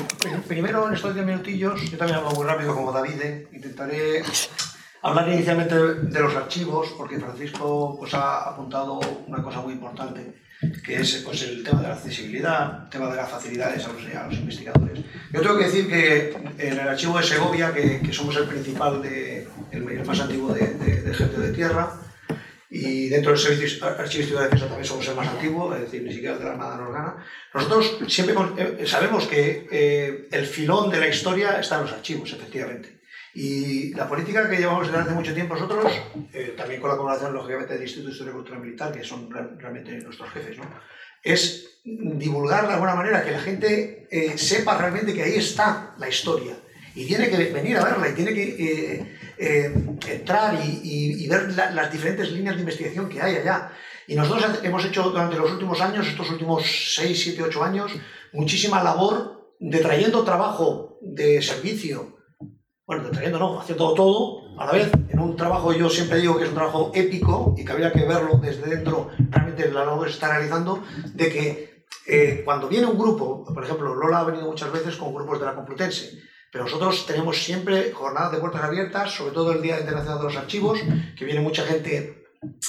primero, 0.46 0.88
en 0.88 0.94
estos 0.94 1.14
10 1.14 1.26
minutillos, 1.26 1.90
yo 1.90 1.96
también 1.96 2.18
hablo 2.18 2.32
muy 2.32 2.44
rápido 2.44 2.74
como 2.74 2.92
David, 2.92 3.20
¿eh? 3.22 3.48
intentaré 3.52 4.22
hablar 5.02 5.28
inicialmente 5.28 5.74
de 5.74 6.20
los 6.20 6.34
archivos, 6.34 6.94
porque 6.96 7.18
Francisco 7.18 7.96
pues, 7.98 8.12
ha 8.14 8.50
apuntado 8.50 9.00
una 9.26 9.42
cosa 9.42 9.60
muy 9.60 9.74
importante, 9.74 10.34
que 10.84 11.00
es 11.00 11.22
pues, 11.24 11.42
el 11.42 11.62
tema 11.62 11.80
de 11.80 11.88
la 11.88 11.94
accesibilidad, 11.94 12.84
el 12.84 12.90
tema 12.90 13.08
de 13.10 13.16
las 13.16 13.30
facilidades 13.30 13.86
a 13.86 14.26
los, 14.26 14.34
investigadores. 14.34 15.04
Yo 15.32 15.40
tengo 15.40 15.56
que 15.56 15.64
decir 15.64 15.88
que 15.88 16.36
en 16.58 16.72
el 16.72 16.80
archivo 16.80 17.16
de 17.16 17.24
Segovia, 17.24 17.72
que, 17.72 18.12
somos 18.12 18.36
el 18.36 18.48
principal, 18.48 19.00
de, 19.00 19.48
el, 19.70 20.04
más 20.04 20.20
antiguo 20.20 20.52
de, 20.52 20.66
de, 20.74 21.02
de 21.02 21.14
gente 21.14 21.40
de 21.40 21.52
tierra, 21.52 21.94
y 22.72 23.08
dentro 23.08 23.32
del 23.32 23.40
Servicio 23.40 23.84
Archivístico 23.84 24.38
de 24.38 24.44
Defensa 24.44 24.66
también 24.66 24.84
somos 24.84 25.08
el 25.08 25.16
más 25.16 25.26
antiguo, 25.26 25.74
es 25.74 25.80
decir, 25.80 26.02
ni 26.02 26.12
siquiera 26.12 26.38
de 26.38 26.44
la 26.44 26.52
Armada 26.52 26.76
nos 26.76 26.92
gana. 26.92 27.26
Nosotros 27.52 27.98
siempre 28.06 28.36
eh, 28.58 28.86
sabemos 28.86 29.26
que 29.26 29.66
eh, 29.72 30.28
el 30.30 30.46
filón 30.46 30.88
de 30.88 31.00
la 31.00 31.08
historia 31.08 31.58
está 31.58 31.76
en 31.76 31.82
los 31.82 31.92
archivos, 31.92 32.32
efectivamente. 32.32 33.00
Y 33.34 33.92
la 33.94 34.08
política 34.08 34.48
que 34.48 34.56
llevamos 34.56 34.86
desde 34.86 35.00
hace 35.00 35.10
mucho 35.10 35.34
tiempo 35.34 35.54
nosotros, 35.54 35.92
eh, 36.32 36.54
también 36.56 36.80
con 36.80 36.90
la 36.90 36.96
colaboración, 36.96 37.34
lógicamente, 37.34 37.74
del 37.74 37.82
Instituto 37.82 38.06
de 38.06 38.12
Historia 38.12 38.30
y 38.30 38.34
Cultura 38.34 38.58
Militar, 38.60 38.92
que 38.92 39.04
son 39.04 39.28
realmente 39.58 39.98
nuestros 39.98 40.30
jefes, 40.30 40.58
¿no? 40.58 40.64
es 41.22 41.80
divulgar 41.84 42.66
de 42.68 42.74
alguna 42.74 42.94
manera, 42.94 43.24
que 43.24 43.32
la 43.32 43.40
gente 43.40 44.08
sepa 44.36 44.78
realmente 44.78 45.12
que 45.12 45.22
ahí 45.22 45.34
está 45.34 45.94
la 45.98 46.08
historia 46.08 46.56
y 46.94 47.06
tiene 47.06 47.28
que 47.28 47.52
venir 47.52 47.76
a 47.76 47.84
verla 47.84 48.08
y 48.08 48.14
tiene 48.14 48.34
que 48.34 49.16
eh, 49.38 49.74
entrar 50.08 50.58
y, 50.64 51.26
ver 51.28 51.52
las 51.52 51.92
diferentes 51.92 52.30
líneas 52.32 52.56
de 52.56 52.60
investigación 52.60 53.08
que 53.08 53.22
hay 53.22 53.36
allá. 53.36 53.72
Y 54.06 54.14
nosotros 54.14 54.60
hemos 54.62 54.84
hecho 54.84 55.04
durante 55.04 55.36
los 55.36 55.52
últimos 55.52 55.80
años, 55.80 56.06
estos 56.06 56.30
últimos 56.30 56.64
6, 56.96 57.22
7, 57.22 57.42
8 57.44 57.64
años, 57.64 57.92
muchísima 58.32 58.82
labor 58.82 59.54
de 59.60 59.78
trayendo 59.78 60.24
trabajo 60.24 60.98
de 61.00 61.40
servicio, 61.42 62.16
bueno, 62.86 63.04
de 63.04 63.10
trayendo 63.10 63.38
no, 63.38 63.60
haciendo 63.60 63.94
todo 63.94 64.58
a 64.58 64.66
la 64.66 64.72
vez, 64.72 64.90
en 65.08 65.18
un 65.20 65.36
trabajo, 65.36 65.72
yo 65.72 65.88
siempre 65.88 66.18
digo 66.18 66.36
que 66.36 66.42
es 66.42 66.48
un 66.48 66.56
trabajo 66.56 66.90
épico 66.94 67.54
y 67.56 67.64
que 67.64 67.72
habría 67.72 67.92
que 67.92 68.04
verlo 68.04 68.38
desde 68.42 68.68
dentro, 68.68 69.10
realmente 69.30 69.70
la 69.70 69.84
labor 69.84 70.08
se 70.08 70.14
está 70.14 70.28
realizando, 70.28 70.82
de 71.14 71.28
que 71.30 71.84
eh, 72.06 72.42
cuando 72.44 72.68
viene 72.68 72.86
un 72.86 72.98
grupo, 72.98 73.44
por 73.44 73.64
ejemplo, 73.64 73.94
Lola 73.94 74.20
ha 74.20 74.24
venido 74.24 74.46
muchas 74.46 74.72
veces 74.72 74.96
con 74.96 75.14
grupos 75.14 75.38
de 75.38 75.46
la 75.46 75.54
Complutense, 75.54 76.18
pero 76.50 76.64
nosotros 76.64 77.06
tenemos 77.06 77.42
siempre 77.42 77.92
jornadas 77.92 78.32
de 78.32 78.38
puertas 78.38 78.62
abiertas, 78.62 79.12
sobre 79.12 79.32
todo 79.32 79.52
el 79.52 79.62
Día 79.62 79.78
Internacional 79.78 80.18
de 80.18 80.24
los 80.24 80.36
Archivos, 80.36 80.80
que 81.16 81.24
viene 81.24 81.40
mucha 81.40 81.64
gente 81.64 82.24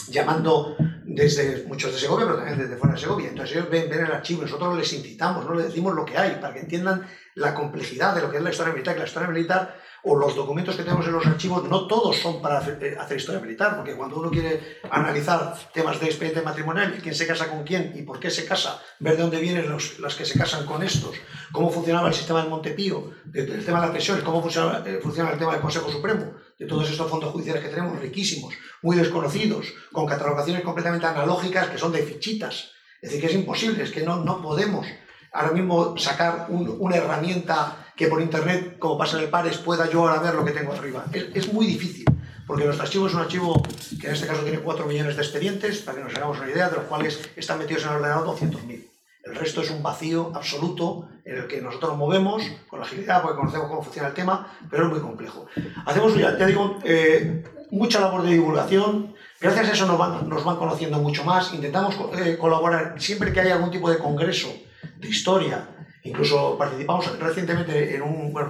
llamando 0.09 0.75
desde 1.03 1.65
muchos 1.67 1.91
de 1.91 1.99
Segovia, 1.99 2.25
pero 2.25 2.37
también 2.37 2.59
desde 2.59 2.77
fuera 2.77 2.95
de 2.95 3.01
Segovia. 3.01 3.29
Entonces 3.29 3.55
ellos 3.55 3.69
ven, 3.69 3.89
ven 3.89 4.05
el 4.05 4.11
archivo 4.11 4.43
nosotros 4.43 4.77
les 4.77 4.93
incitamos, 4.93 5.45
no 5.45 5.55
les 5.55 5.67
decimos 5.67 5.95
lo 5.95 6.05
que 6.05 6.17
hay, 6.17 6.37
para 6.41 6.53
que 6.53 6.61
entiendan 6.61 7.07
la 7.35 7.53
complejidad 7.53 8.15
de 8.15 8.21
lo 8.21 8.29
que 8.29 8.37
es 8.37 8.43
la 8.43 8.51
historia 8.51 8.73
militar, 8.73 8.93
que 8.93 9.01
la 9.01 9.07
historia 9.07 9.29
militar 9.29 9.75
o 10.03 10.17
los 10.17 10.35
documentos 10.35 10.75
que 10.75 10.83
tenemos 10.83 11.05
en 11.05 11.13
los 11.13 11.25
archivos, 11.25 11.67
no 11.67 11.87
todos 11.87 12.17
son 12.17 12.41
para 12.41 12.59
eh, 12.59 12.95
hacer 12.99 13.17
historia 13.17 13.39
militar, 13.39 13.75
porque 13.75 13.95
cuando 13.95 14.17
uno 14.19 14.31
quiere 14.31 14.79
analizar 14.89 15.55
temas 15.73 15.99
de 15.99 16.07
expediente 16.07 16.41
matrimonial, 16.41 16.97
quién 17.01 17.13
se 17.13 17.27
casa 17.27 17.49
con 17.49 17.63
quién 17.63 17.93
y 17.95 18.01
por 18.01 18.19
qué 18.19 18.29
se 18.29 18.45
casa, 18.45 18.81
ver 18.99 19.15
de 19.15 19.21
dónde 19.21 19.39
vienen 19.39 19.69
los, 19.69 19.99
las 19.99 20.15
que 20.15 20.25
se 20.25 20.37
casan 20.37 20.65
con 20.65 20.81
estos, 20.81 21.15
cómo 21.51 21.69
funcionaba 21.69 22.07
el 22.07 22.13
sistema 22.13 22.41
del 22.41 22.49
Montepío, 22.49 23.11
el 23.33 23.63
tema 23.63 23.79
de 23.79 23.85
las 23.87 23.91
pensiones, 23.91 24.23
cómo 24.23 24.41
funciona, 24.41 24.83
eh, 24.85 24.99
funciona 25.01 25.31
el 25.31 25.37
tema 25.37 25.53
del 25.53 25.61
Consejo 25.61 25.91
Supremo, 25.91 26.33
de 26.57 26.65
todos 26.65 26.89
estos 26.89 27.09
fondos 27.09 27.31
judiciales 27.31 27.63
que 27.63 27.69
tenemos, 27.69 27.99
riquísimos, 27.99 28.53
muy 28.81 28.95
desconocidos, 28.95 29.67
con 29.91 30.05
catalogaciones 30.05 30.63
completamente 30.63 31.05
analógicas 31.05 31.69
que 31.69 31.77
son 31.77 31.91
de 31.91 32.03
fichitas. 32.03 32.71
Es 33.01 33.09
decir, 33.09 33.21
que 33.21 33.27
es 33.27 33.35
imposible, 33.35 33.83
es 33.83 33.91
que 33.91 34.03
no, 34.03 34.23
no 34.23 34.41
podemos 34.41 34.85
ahora 35.31 35.51
mismo 35.51 35.97
sacar 35.97 36.47
una 36.49 36.95
herramienta 36.95 37.80
que 38.01 38.07
por 38.07 38.19
internet, 38.19 38.79
como 38.79 38.97
pasa 38.97 39.17
en 39.17 39.25
el 39.25 39.29
Pares, 39.29 39.57
pueda 39.57 39.87
yo 39.87 40.01
ahora 40.01 40.19
ver 40.19 40.33
lo 40.33 40.43
que 40.43 40.49
tengo 40.49 40.73
arriba. 40.73 41.05
Es, 41.13 41.53
muy 41.53 41.67
difícil, 41.67 42.03
porque 42.47 42.65
nuestro 42.65 42.83
archivo 42.83 43.05
es 43.05 43.13
un 43.13 43.19
archivo 43.19 43.61
que 44.01 44.07
en 44.07 44.13
este 44.13 44.25
caso 44.25 44.41
tiene 44.41 44.57
4 44.57 44.87
millones 44.87 45.15
de 45.15 45.21
expedientes, 45.21 45.81
para 45.81 45.99
que 45.99 46.03
nos 46.05 46.15
hagamos 46.15 46.39
una 46.39 46.49
idea, 46.49 46.67
de 46.67 46.77
los 46.77 46.85
cuales 46.85 47.29
están 47.35 47.59
metidos 47.59 47.83
en 47.83 47.89
el 47.89 47.95
ordenador 47.97 48.25
200.000. 48.35 48.87
El 49.23 49.35
resto 49.35 49.61
es 49.61 49.69
un 49.69 49.83
vacío 49.83 50.31
absoluto 50.33 51.09
en 51.23 51.37
el 51.37 51.47
que 51.47 51.61
nosotros 51.61 51.91
nos 51.91 51.99
movemos 51.99 52.41
con 52.67 52.81
agilidad, 52.81 53.21
porque 53.21 53.37
conocemos 53.37 53.67
cómo 53.67 53.83
funciona 53.83 54.07
el 54.07 54.15
tema, 54.15 54.51
pero 54.71 54.85
es 54.85 54.89
muy 54.89 54.99
complejo. 54.99 55.45
Hacemos, 55.85 56.17
ya, 56.17 56.31
digo, 56.31 56.79
eh, 56.83 57.43
mucha 57.69 57.99
labor 57.99 58.23
de 58.23 58.31
divulgación. 58.31 59.13
Gracias 59.39 59.69
a 59.69 59.71
eso 59.73 59.85
nos 59.85 59.99
van, 59.99 60.27
nos 60.27 60.43
van 60.43 60.57
conociendo 60.57 60.97
mucho 60.97 61.23
más. 61.23 61.53
Intentamos 61.53 61.95
eh, 62.17 62.35
colaborar 62.39 62.95
siempre 62.97 63.31
que 63.31 63.41
haya 63.41 63.57
algún 63.57 63.69
tipo 63.69 63.91
de 63.91 63.99
congreso 63.99 64.51
de 64.97 65.07
historia 65.07 65.67
Incluso 66.03 66.57
participamos 66.57 67.19
recientemente 67.19 67.95
en 67.95 68.01
un, 68.01 68.33
bueno, 68.33 68.49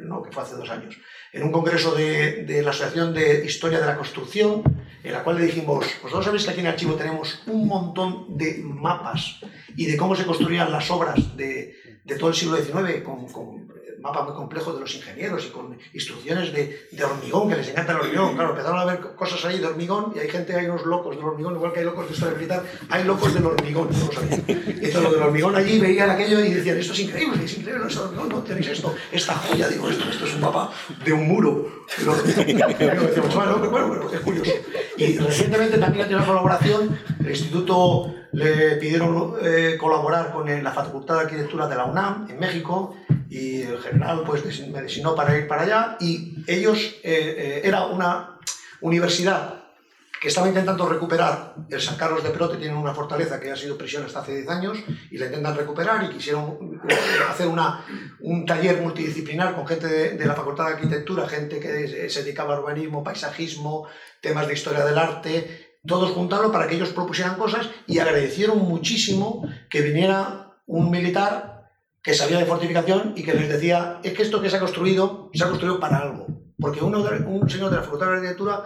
no, 0.00 0.22
que 0.22 0.32
fue 0.32 0.42
hace 0.42 0.56
dos 0.56 0.70
años, 0.70 0.96
en 1.32 1.42
un 1.42 1.52
congreso 1.52 1.94
de, 1.94 2.62
la 2.64 2.70
Asociación 2.70 3.12
de 3.12 3.44
Historia 3.44 3.80
de 3.80 3.86
la 3.86 3.96
Construcción, 3.96 4.62
en 5.02 5.12
la 5.12 5.22
cual 5.22 5.38
le 5.38 5.44
dijimos, 5.44 5.86
vosotros 6.02 6.24
sabéis 6.24 6.44
que 6.44 6.50
aquí 6.50 6.60
en 6.60 6.66
el 6.66 6.72
archivo 6.72 6.94
tenemos 6.94 7.42
un 7.46 7.66
montón 7.66 8.36
de 8.36 8.60
mapas 8.62 9.40
y 9.76 9.86
de 9.86 9.96
cómo 9.96 10.16
se 10.16 10.24
construían 10.24 10.72
las 10.72 10.90
obras 10.90 11.36
de, 11.36 11.74
de 12.04 12.16
todo 12.16 12.30
el 12.30 12.34
siglo 12.34 12.56
XIX 12.56 13.02
con, 13.02 13.26
con 13.26 13.68
mapa 14.00 14.24
muy 14.24 14.34
complejo 14.34 14.72
de 14.72 14.80
los 14.80 14.94
ingenieros 14.94 15.46
y 15.46 15.50
con 15.50 15.78
instrucciones 15.92 16.52
de, 16.52 17.04
hormigón, 17.04 17.48
que 17.48 17.56
les 17.56 17.68
encanta 17.68 17.92
el 17.92 17.98
hormigón. 17.98 18.34
Claro, 18.34 18.50
empezaron 18.50 18.78
a 18.78 18.84
ver 18.84 19.00
cosas 19.16 19.44
ahí 19.44 19.58
de 19.58 19.66
hormigón 19.66 20.12
y 20.14 20.18
hay 20.18 20.28
gente, 20.28 20.54
hay 20.54 20.66
unos 20.66 20.84
locos 20.86 21.16
del 21.16 21.24
hormigón, 21.24 21.54
igual 21.54 21.72
que 21.72 21.80
hay 21.80 21.84
locos 21.84 22.06
de 22.06 22.14
historia 22.14 22.34
militar, 22.34 22.64
hay 22.88 23.04
locos 23.04 23.34
del 23.34 23.46
hormigón, 23.46 23.88
no 23.90 24.06
lo 24.06 24.12
sabían. 24.12 24.44
Y 24.46 24.52
entonces 24.52 25.02
lo 25.02 25.12
del 25.12 25.22
hormigón 25.22 25.56
allí 25.56 25.78
veían 25.78 26.10
aquello 26.10 26.40
y 26.40 26.54
decían, 26.54 26.78
esto 26.78 26.92
es 26.92 27.00
increíble, 27.00 27.44
es 27.44 27.58
increíble, 27.58 27.86
no, 28.14 28.24
no 28.26 28.42
tenéis 28.42 28.68
esto, 28.68 28.94
esta 29.12 29.34
joya, 29.34 29.68
digo, 29.68 29.88
esto, 29.88 30.08
esto 30.08 30.24
es 30.24 30.34
un 30.34 30.40
mapa 30.40 30.70
de 31.04 31.12
un 31.12 31.28
muro. 31.28 31.66
Bueno, 33.34 33.70
bueno, 33.70 33.88
bueno, 33.88 34.10
es 34.12 34.20
curioso. 34.20 34.52
Y 34.96 35.18
recientemente 35.18 35.78
también 35.78 36.04
ha 36.04 36.08
tenido 36.08 36.18
una 36.18 36.26
colaboración, 36.26 36.98
el 37.20 37.30
Instituto 37.30 38.14
le 38.32 38.76
pidieron 38.76 39.34
eh, 39.42 39.76
colaborar 39.78 40.32
con 40.32 40.62
la 40.62 40.72
Facultad 40.72 41.16
de 41.16 41.20
Arquitectura 41.22 41.66
de 41.66 41.76
la 41.76 41.84
UNAM 41.84 42.28
en 42.30 42.38
México 42.38 42.96
y 43.28 43.62
el 43.62 43.78
general 43.78 44.22
pues, 44.24 44.44
me 44.68 44.82
designó 44.82 45.14
para 45.14 45.36
ir 45.36 45.48
para 45.48 45.62
allá 45.62 45.96
y 46.00 46.44
ellos, 46.46 46.78
eh, 46.78 47.02
eh, 47.02 47.60
era 47.64 47.86
una 47.86 48.38
universidad 48.80 49.54
que 50.20 50.28
estaba 50.28 50.48
intentando 50.48 50.86
recuperar 50.86 51.54
el 51.70 51.80
San 51.80 51.96
Carlos 51.96 52.22
de 52.22 52.28
Perote, 52.28 52.58
tienen 52.58 52.76
una 52.76 52.92
fortaleza 52.92 53.40
que 53.40 53.50
ha 53.50 53.56
sido 53.56 53.78
prisión 53.78 54.04
hasta 54.04 54.20
hace 54.20 54.34
10 54.34 54.48
años 54.50 54.78
y 55.10 55.16
la 55.16 55.26
intentan 55.26 55.56
recuperar 55.56 56.04
y 56.04 56.10
quisieron 56.10 56.78
hacer 57.26 57.46
una, 57.46 57.86
un 58.20 58.44
taller 58.44 58.82
multidisciplinar 58.82 59.54
con 59.54 59.66
gente 59.66 59.86
de, 59.86 60.10
de, 60.18 60.26
la 60.26 60.34
Facultad 60.34 60.66
de 60.66 60.74
Arquitectura, 60.74 61.26
gente 61.26 61.58
que 61.58 62.10
se 62.10 62.22
dedicaba 62.22 62.54
a 62.54 62.60
urbanismo, 62.60 63.02
paisajismo, 63.02 63.88
temas 64.20 64.46
de 64.46 64.52
historia 64.52 64.84
del 64.84 64.98
arte 64.98 65.69
todos 65.86 66.10
juntarlo 66.10 66.52
para 66.52 66.68
que 66.68 66.76
ellos 66.76 66.90
propusieran 66.90 67.36
cosas 67.36 67.70
y 67.86 67.98
agradecieron 67.98 68.58
muchísimo 68.58 69.46
que 69.68 69.82
viniera 69.82 70.56
un 70.66 70.90
militar 70.90 71.70
que 72.02 72.14
sabía 72.14 72.38
de 72.38 72.46
fortificación 72.46 73.12
y 73.16 73.22
que 73.22 73.34
les 73.34 73.48
decía, 73.48 74.00
es 74.02 74.12
que 74.12 74.22
esto 74.22 74.40
que 74.40 74.48
se 74.48 74.56
ha 74.56 74.60
construido, 74.60 75.30
se 75.34 75.44
ha 75.44 75.48
construido 75.48 75.80
para 75.80 75.98
algo. 75.98 76.26
Porque 76.58 76.84
uno 76.84 77.02
un 77.26 77.48
señor 77.48 77.70
de 77.70 77.76
la 77.76 77.82
Facultad 77.82 78.06
de 78.06 78.12
Arquitectura 78.16 78.64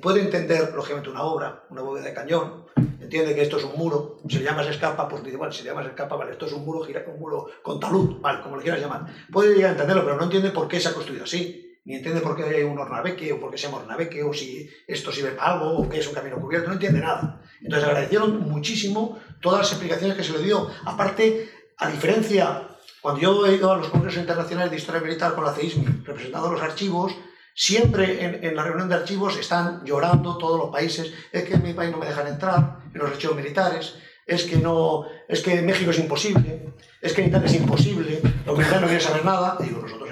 puede 0.00 0.22
entender, 0.22 0.72
lógicamente, 0.74 1.10
una 1.10 1.24
obra, 1.24 1.64
una 1.68 1.82
bóveda 1.82 2.06
de 2.06 2.14
cañón, 2.14 2.64
entiende 3.00 3.34
que 3.34 3.42
esto 3.42 3.58
es 3.58 3.64
un 3.64 3.78
muro, 3.78 4.16
se 4.26 4.38
le 4.38 4.44
llama 4.44 4.62
escapa, 4.62 5.06
pues 5.08 5.22
dice, 5.22 5.36
bueno, 5.36 5.52
si 5.52 5.62
le 5.62 5.70
llamas 5.70 5.86
escapa, 5.86 6.16
vale, 6.16 6.32
esto 6.32 6.46
es 6.46 6.52
un 6.52 6.64
muro, 6.64 6.82
gira, 6.84 7.04
un 7.06 7.20
muro 7.20 7.46
con 7.62 7.78
talud, 7.78 8.18
vale, 8.20 8.40
como 8.40 8.56
lo 8.56 8.62
quieras 8.62 8.80
llamar. 8.80 9.06
Puede 9.30 9.54
llegar 9.54 9.70
a 9.70 9.72
entenderlo, 9.72 10.04
pero 10.04 10.16
no 10.16 10.24
entiende 10.24 10.50
por 10.50 10.68
qué 10.68 10.80
se 10.80 10.88
ha 10.88 10.94
construido 10.94 11.24
así 11.24 11.63
ni 11.84 11.96
entiende 11.96 12.20
por 12.20 12.36
qué 12.36 12.44
hay 12.44 12.62
un 12.62 12.78
Ornabeque 12.78 13.32
o 13.32 13.40
por 13.40 13.50
qué 13.50 13.58
se 13.58 13.66
llama 13.66 13.78
Ornabeque 13.78 14.22
o 14.22 14.32
si 14.32 14.70
esto 14.86 15.12
sirve 15.12 15.32
para 15.32 15.52
algo 15.52 15.78
o 15.78 15.88
qué 15.88 15.98
es 15.98 16.08
un 16.08 16.14
camino 16.14 16.40
cubierto, 16.40 16.68
no 16.68 16.74
entiende 16.74 17.00
nada. 17.00 17.42
Entonces 17.60 17.88
agradecieron 17.88 18.48
muchísimo 18.48 19.18
todas 19.40 19.60
las 19.60 19.72
explicaciones 19.72 20.16
que 20.16 20.24
se 20.24 20.32
le 20.32 20.44
dio. 20.44 20.70
Aparte, 20.86 21.50
a 21.76 21.90
diferencia, 21.90 22.68
cuando 23.02 23.20
yo 23.20 23.46
he 23.46 23.56
ido 23.56 23.70
a 23.70 23.76
los 23.76 23.88
congresos 23.88 24.20
internacionales 24.20 24.70
de 24.70 24.78
historia 24.78 25.00
militar 25.00 25.34
con 25.34 25.44
la 25.44 25.52
CEISMI, 25.52 26.02
representando 26.04 26.50
los 26.50 26.62
archivos, 26.62 27.12
siempre 27.54 28.24
en, 28.24 28.44
en, 28.44 28.56
la 28.56 28.64
reunión 28.64 28.88
de 28.88 28.94
archivos 28.94 29.38
están 29.38 29.84
llorando 29.84 30.38
todos 30.38 30.58
los 30.58 30.70
países, 30.70 31.12
es 31.30 31.44
que 31.44 31.54
en 31.54 31.62
mi 31.62 31.74
país 31.74 31.90
no 31.90 31.98
me 31.98 32.06
dejan 32.06 32.26
entrar, 32.26 32.78
en 32.92 32.98
los 32.98 33.10
archivos 33.10 33.36
militares, 33.36 33.96
es 34.26 34.44
que 34.44 34.56
no, 34.56 35.04
es 35.28 35.42
que 35.42 35.60
México 35.60 35.90
es 35.90 35.98
imposible, 35.98 36.72
es 37.00 37.12
que 37.12 37.22
en 37.22 37.28
Italia 37.28 37.46
es 37.46 37.54
imposible, 37.54 38.20
los 38.46 38.56
militares 38.56 38.80
no 38.80 38.86
quieren 38.86 39.06
saber 39.06 39.24
nada, 39.24 39.58
digo, 39.60 39.82
nosotros 39.82 40.03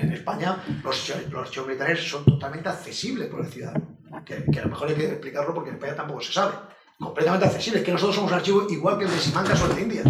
en, 0.00 0.12
España 0.12 0.62
los, 0.82 1.12
los, 1.30 1.42
archivos 1.42 1.68
militares 1.68 2.08
son 2.08 2.24
totalmente 2.24 2.68
accesibles 2.68 3.28
por 3.28 3.44
el 3.44 3.50
ciudadano, 3.50 3.98
que, 4.24 4.44
que, 4.44 4.58
a 4.60 4.64
lo 4.64 4.70
mejor 4.70 4.88
hay 4.88 4.94
que 4.94 5.06
explicarlo 5.06 5.54
porque 5.54 5.70
en 5.70 5.76
España 5.76 5.96
tampoco 5.96 6.20
se 6.20 6.32
sabe, 6.32 6.54
completamente 6.98 7.46
accesibles, 7.46 7.82
que 7.82 7.92
nosotros 7.92 8.16
somos 8.16 8.30
un 8.30 8.36
archivo 8.36 8.66
igual 8.68 8.98
que 8.98 9.04
el 9.04 9.10
de 9.10 9.18
Simancas 9.18 9.62
o 9.62 9.66
el 9.66 9.74
de 9.74 9.82
Indias. 9.82 10.06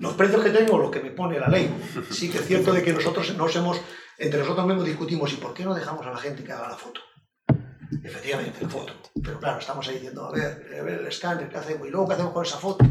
Los 0.00 0.14
precios 0.14 0.42
que 0.42 0.50
tengo, 0.50 0.76
lo 0.78 0.90
que 0.90 1.00
me 1.00 1.10
pone 1.12 1.38
la 1.38 1.48
ley, 1.48 1.72
sí 2.10 2.28
que 2.28 2.38
es 2.38 2.46
cierto 2.46 2.72
de 2.72 2.82
que 2.82 2.92
nosotros 2.92 3.34
nos 3.36 3.56
hemos, 3.56 3.80
entre 4.18 4.40
nosotros 4.40 4.66
mismos 4.66 4.84
discutimos, 4.84 5.32
¿y 5.32 5.36
por 5.36 5.54
qué 5.54 5.64
no 5.64 5.74
dejamos 5.74 6.06
a 6.06 6.10
la 6.10 6.18
gente 6.18 6.44
que 6.44 6.52
haga 6.52 6.68
la 6.68 6.76
foto? 6.76 7.00
Efectivamente, 8.02 8.58
la 8.60 8.68
foto. 8.68 8.92
Pero 9.22 9.38
claro, 9.38 9.60
estamos 9.60 9.88
ahí 9.88 9.94
diciendo, 9.94 10.26
a 10.26 10.32
ver, 10.32 10.78
a 10.78 10.82
ver 10.82 11.00
el 11.00 11.06
escáner, 11.06 11.48
¿qué 11.48 11.56
hacemos? 11.56 11.88
Y 11.88 11.90
luego, 11.90 12.08
¿qué 12.08 12.14
hacemos 12.14 12.32
con 12.32 12.44
esa 12.44 12.58
foto? 12.58 12.84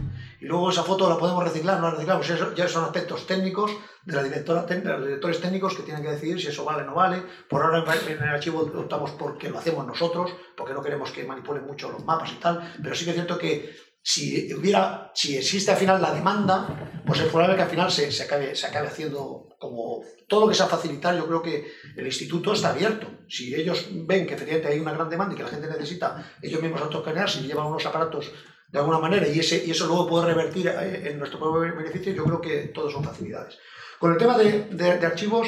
Y 0.44 0.46
luego 0.48 0.72
esa 0.72 0.84
foto 0.84 1.08
la 1.08 1.18
podemos 1.18 1.41
reciclar, 1.41 1.80
no 1.80 1.88
la 1.88 1.91
reciclamos. 1.91 2.30
Eso 2.30 2.54
ya 2.54 2.68
son 2.68 2.84
aspectos 2.84 3.26
técnicos 3.26 3.72
de 4.04 4.14
la 4.14 4.24
directora, 4.24 4.64
de 4.64 4.84
los 4.84 5.06
directores 5.06 5.39
técnicos 5.39 5.74
que 5.74 5.84
tienen 5.84 6.04
que 6.04 6.10
decidir 6.10 6.38
si 6.41 6.48
eso 6.48 6.66
vale 6.66 6.84
o 6.84 6.86
no 6.86 6.96
vale. 6.96 7.24
Por 7.50 7.62
ahora 7.64 7.86
en 8.10 8.22
el 8.22 8.28
archivo 8.28 8.60
optamos 8.76 9.12
porque 9.12 9.50
lo 9.50 9.60
hacemos 9.60 9.88
nosotros, 9.88 10.36
porque 10.58 10.74
no 10.74 10.84
queremos 10.84 11.12
que 11.12 11.24
manipulen 11.24 11.66
mucho 11.66 11.89
los 11.89 12.04
mapas 12.04 12.34
y 12.34 12.41
tal. 12.41 12.74
Pero 12.84 12.94
sí 12.94 13.06
que 13.06 13.12
es 13.12 13.16
cierto 13.16 13.38
que 13.38 13.74
si 14.02 14.54
hubiera, 14.54 15.14
si 15.16 15.38
existe 15.38 15.72
al 15.72 15.78
final 15.78 16.02
la 16.02 16.14
demanda, 16.14 16.68
pues 17.06 17.22
es 17.22 17.28
probable 17.28 17.56
que 17.56 17.62
al 17.62 17.70
final 17.70 17.89
se, 17.89 18.12
se, 18.12 18.24
acabe, 18.24 18.54
se 18.54 18.68
acabe 18.68 18.88
haciendo 18.88 19.48
como 19.58 20.02
todo 20.28 20.41
lo 20.41 20.50
que 20.50 20.56
sea 20.56 20.68
facilitar. 20.68 21.16
Yo 21.16 21.26
creo 21.26 21.41
que 21.41 21.72
el 21.96 22.06
instituto 22.06 22.52
está 22.52 22.72
abierto. 22.72 23.08
Si 23.30 23.56
ellos 23.56 23.88
ven 23.94 24.28
que 24.28 24.34
efectivamente 24.34 24.68
hay 24.68 24.82
una 24.82 24.91
gran 24.91 25.10
demanda 25.10 25.34
y 25.34 25.38
que 25.38 25.44
la 25.44 25.50
gente 25.50 25.70
necesita 25.70 26.36
ellos 26.41 26.62
mismos 26.62 26.82
autoescanear, 26.82 27.30
si 27.30 27.48
llevan 27.48 27.68
unos 27.68 27.86
aparatos 27.86 28.30
de 28.74 28.80
alguna 28.80 28.97
manera 28.97 29.28
y, 29.28 29.39
ese, 29.39 29.63
y 29.63 29.69
eso 29.69 29.86
luego 29.86 30.07
puede 30.07 30.34
revertir 30.34 30.67
eh, 30.67 31.11
en 31.11 31.19
nuestro 31.19 31.39
propio 31.39 31.76
beneficio, 31.76 32.11
yo 32.11 32.24
creo 32.24 32.41
que 32.41 32.57
todos 32.74 32.91
son 32.91 33.03
facilidades. 33.03 33.59
Con 33.99 34.11
el 34.11 34.17
tema 34.17 34.36
de, 34.36 34.63
de, 34.71 34.97
de 34.97 35.05
archivos, 35.05 35.47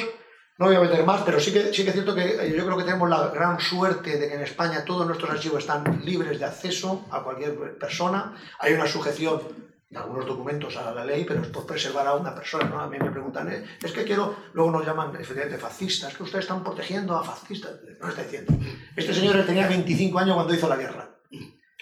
no 0.58 0.66
voy 0.66 0.76
a 0.76 0.80
meter 0.80 1.04
más, 1.04 1.22
pero 1.22 1.40
sí 1.40 1.52
que, 1.52 1.74
sí 1.74 1.82
que 1.82 1.88
es 1.88 1.94
cierto 1.94 2.14
que 2.14 2.22
eh, 2.22 2.54
yo 2.56 2.64
creo 2.64 2.76
que 2.78 2.84
tenemos 2.84 3.10
la 3.10 3.26
gran 3.30 3.58
suerte 3.58 4.16
de 4.16 4.28
que 4.28 4.34
en 4.36 4.42
España 4.42 4.84
todos 4.84 5.04
nuestros 5.08 5.28
archivos 5.28 5.58
están 5.58 6.02
libres 6.04 6.38
de 6.38 6.44
acceso 6.44 7.04
a 7.10 7.24
cualquier 7.24 7.76
persona. 7.76 8.36
Hay 8.60 8.74
una 8.74 8.86
sujeción 8.86 9.42
de 9.90 9.98
algunos 9.98 10.24
documentos 10.24 10.76
a 10.76 10.94
la 10.94 11.04
ley, 11.04 11.24
pero 11.26 11.42
es 11.42 11.48
por 11.48 11.66
preservar 11.66 12.06
a 12.06 12.14
una 12.14 12.32
persona. 12.32 12.66
¿no? 12.66 12.80
A 12.80 12.88
mí 12.88 12.96
me 12.96 13.10
preguntan, 13.10 13.52
¿eh? 13.52 13.64
es 13.82 13.90
que 13.90 14.04
quiero, 14.04 14.36
luego 14.52 14.70
nos 14.70 14.86
llaman 14.86 15.16
efectivamente 15.16 15.58
fascistas, 15.58 16.14
que 16.16 16.22
ustedes 16.22 16.44
están 16.44 16.62
protegiendo 16.62 17.16
a 17.16 17.24
fascistas. 17.24 17.72
No 18.00 18.08
está 18.08 18.22
diciendo. 18.22 18.54
Este 18.94 19.12
señor 19.12 19.44
tenía 19.44 19.66
25 19.66 20.16
años 20.16 20.36
cuando 20.36 20.54
hizo 20.54 20.68
la 20.68 20.76
guerra. 20.76 21.10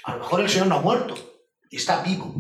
A 0.05 0.15
lo 0.15 0.21
mejor 0.21 0.41
el 0.41 0.49
señor 0.49 0.69
no 0.69 0.77
ha 0.77 0.81
muerto 0.81 1.34
y 1.75 1.77
está 1.77 2.05
vivo. 2.05 2.33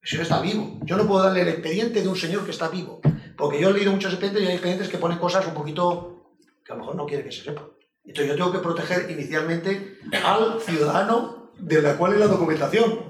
El 0.00 0.08
señor 0.08 0.22
está 0.22 0.40
vivo. 0.40 0.78
Yo 0.84 0.96
no 0.96 1.04
puedo 1.04 1.24
darle 1.24 1.40
el 1.40 1.48
expediente 1.48 2.02
de 2.02 2.08
un 2.08 2.14
señor 2.14 2.44
que 2.44 2.52
está 2.52 2.68
vivo. 2.68 3.00
Porque 3.36 3.60
yo 3.60 3.70
he 3.70 3.72
leído 3.72 3.90
muchos 3.90 4.12
expedientes 4.12 4.44
y 4.44 4.46
hay 4.46 4.52
expedientes 4.52 4.88
que 4.88 4.96
ponen 4.96 5.18
cosas 5.18 5.44
un 5.44 5.54
poquito 5.54 6.36
que 6.64 6.70
a 6.70 6.76
lo 6.76 6.82
mejor 6.82 6.94
no 6.94 7.04
quiere 7.04 7.24
que 7.24 7.32
se 7.32 7.42
sepa. 7.42 7.66
Entonces 8.04 8.28
yo 8.28 8.36
tengo 8.36 8.52
que 8.52 8.60
proteger 8.60 9.10
inicialmente 9.10 9.98
al 10.24 10.60
ciudadano 10.60 11.50
de 11.58 11.82
la 11.82 11.96
cual 11.96 12.12
es 12.12 12.20
la 12.20 12.28
documentación. 12.28 13.00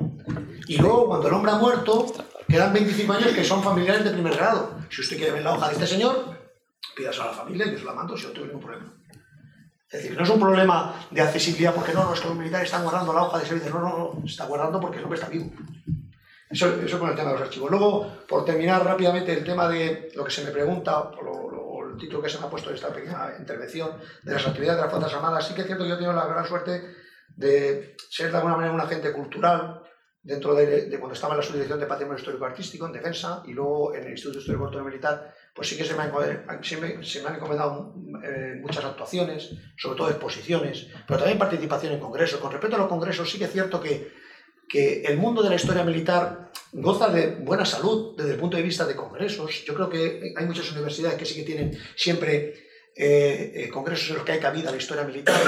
Y 0.67 0.79
luego, 0.79 1.09
cuando 1.09 1.29
el 1.29 1.35
hombre 1.35 1.53
ha 1.53 1.57
muerto, 1.57 2.07
quedan 2.49 2.73
25 2.73 3.13
años 3.13 3.33
que 3.33 3.45
son 3.45 3.63
familiares 3.63 4.05
de 4.05 4.13
primer 4.13 4.35
grado. 4.35 4.79
Si 4.89 5.03
usted 5.03 5.19
quiere 5.19 5.33
ver 5.33 5.43
la 5.43 5.53
hoja 5.53 5.67
de 5.69 5.75
este 5.75 5.87
señor, 5.87 6.39
pídase 6.97 7.21
a 7.21 7.27
la 7.27 7.33
familia 7.33 7.67
y 7.67 7.73
yo 7.73 7.79
se 7.81 7.85
la 7.85 7.93
mando 7.93 8.17
si 8.17 8.27
no 8.27 8.33
tengo 8.33 8.47
ningún 8.47 8.63
problema. 8.63 8.95
Es 9.91 10.03
decir, 10.05 10.17
no 10.17 10.23
es 10.23 10.31
un 10.31 10.39
problema 10.39 11.05
de 11.11 11.21
accesibilidad 11.21 11.75
porque 11.75 11.93
no, 11.93 12.05
no, 12.05 12.11
los 12.11 12.37
militares 12.37 12.67
están 12.67 12.85
guardando 12.85 13.13
la 13.13 13.25
hoja 13.25 13.41
de 13.41 13.47
servicio. 13.47 13.71
No, 13.71 13.81
no, 13.81 14.15
no, 14.15 14.23
está 14.25 14.47
guardando 14.47 14.81
porque 14.81 14.99
el 14.99 15.05
hombre 15.05 15.19
está 15.19 15.29
vivo. 15.29 15.51
Eso, 16.49 16.81
eso 16.81 16.99
con 17.01 17.11
el 17.11 17.17
tema 17.17 17.31
de 17.31 17.35
los 17.35 17.43
archivos. 17.43 17.71
Luego, 17.73 18.19
por 18.29 18.45
terminar 18.45 18.85
rápidamente 18.85 19.33
el 19.33 19.43
tema 19.43 19.69
de 19.69 20.13
lo 20.15 20.25
que 20.25 20.31
se 20.31 20.45
me 20.45 20.53
pregunta, 20.53 21.01
o, 21.01 21.85
el 21.91 21.97
título 21.97 22.23
que 22.23 22.29
se 22.29 22.39
me 22.39 22.47
ha 22.47 22.51
puesto 22.51 22.71
de 22.71 22.77
esta 22.77 22.93
pequeña 22.93 23.35
intervención, 23.37 23.91
de 24.23 24.33
las 24.33 24.47
actividades 24.47 24.77
de 24.77 24.83
las 24.83 24.93
Fuerzas 24.93 25.15
Armadas, 25.15 25.49
sí 25.49 25.55
que 25.55 25.63
es 25.63 25.67
cierto 25.67 25.83
que 25.83 25.91
yo 25.91 25.99
tengo 25.99 26.13
la 26.13 26.27
gran 26.27 26.47
suerte 26.47 26.95
de 27.35 27.97
ser 28.09 28.31
de 28.31 28.37
alguna 28.37 28.57
manera 28.57 28.73
un 28.73 28.81
agente 28.81 29.13
cultural 29.13 29.83
dentro 30.23 30.55
de, 30.55 30.87
de 30.87 30.99
cuando 31.01 31.15
estaba 31.15 31.35
en 31.35 31.41
la 31.41 31.47
subdirección 31.47 31.81
de 31.81 31.87
Patrimonio 31.87 32.19
Histórico 32.19 32.45
Artístico 32.45 32.87
en 32.87 32.93
Defensa 32.93 33.43
y 33.45 33.55
luego 33.55 33.93
en 33.95 34.05
el 34.05 34.11
Instituto 34.13 34.39
Histórico 34.39 34.71
Militar, 34.85 35.35
pues 35.61 35.69
sí 35.69 35.77
que 35.77 35.85
se 35.85 35.95
me, 35.95 36.05
han, 36.05 37.05
se 37.05 37.19
encomendado 37.19 37.95
eh, 38.25 38.59
muchas 38.63 38.83
actuaciones, 38.83 39.51
sobre 39.77 39.99
todo 39.99 40.09
exposiciones, 40.09 40.87
pero 41.07 41.19
también 41.19 41.37
participación 41.37 41.93
en 41.93 42.01
congresos. 42.01 42.41
Con 42.41 42.51
respecto 42.51 42.77
a 42.77 42.79
los 42.79 42.89
congresos, 42.89 43.31
sí 43.31 43.37
que 43.37 43.45
es 43.45 43.53
cierto 43.53 43.79
que 43.79 44.11
que 44.71 45.03
el 45.03 45.19
mundo 45.19 45.43
de 45.43 45.51
la 45.51 45.57
historia 45.57 45.85
militar 45.85 46.51
goza 46.73 47.09
de 47.09 47.35
buena 47.35 47.67
salud 47.67 48.17
desde 48.17 48.33
el 48.33 48.39
punto 48.39 48.57
de 48.57 48.63
vista 48.63 48.87
de 48.87 48.97
congresos. 48.97 49.65
Yo 49.67 49.75
creo 49.75 49.91
que 49.91 50.33
hay 50.35 50.47
muchas 50.47 50.73
universidades 50.73 51.19
que 51.19 51.27
sí 51.27 51.35
que 51.35 51.43
tienen 51.43 51.79
siempre 51.95 52.55
eh, 52.97 53.53
eh, 53.55 53.69
congresos 53.69 54.09
en 54.09 54.15
los 54.17 54.25
que 54.25 54.33
hay 54.33 54.41
cabida 54.41 54.71
la 54.71 54.79
historia 54.79 55.05
militar, 55.05 55.43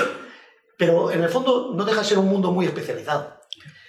pero 0.77 1.11
en 1.11 1.23
el 1.23 1.31
fondo 1.31 1.73
no 1.75 1.87
deja 1.87 2.01
de 2.01 2.07
ser 2.07 2.19
un 2.19 2.29
mundo 2.29 2.53
muy 2.53 2.67
especializado. 2.67 3.41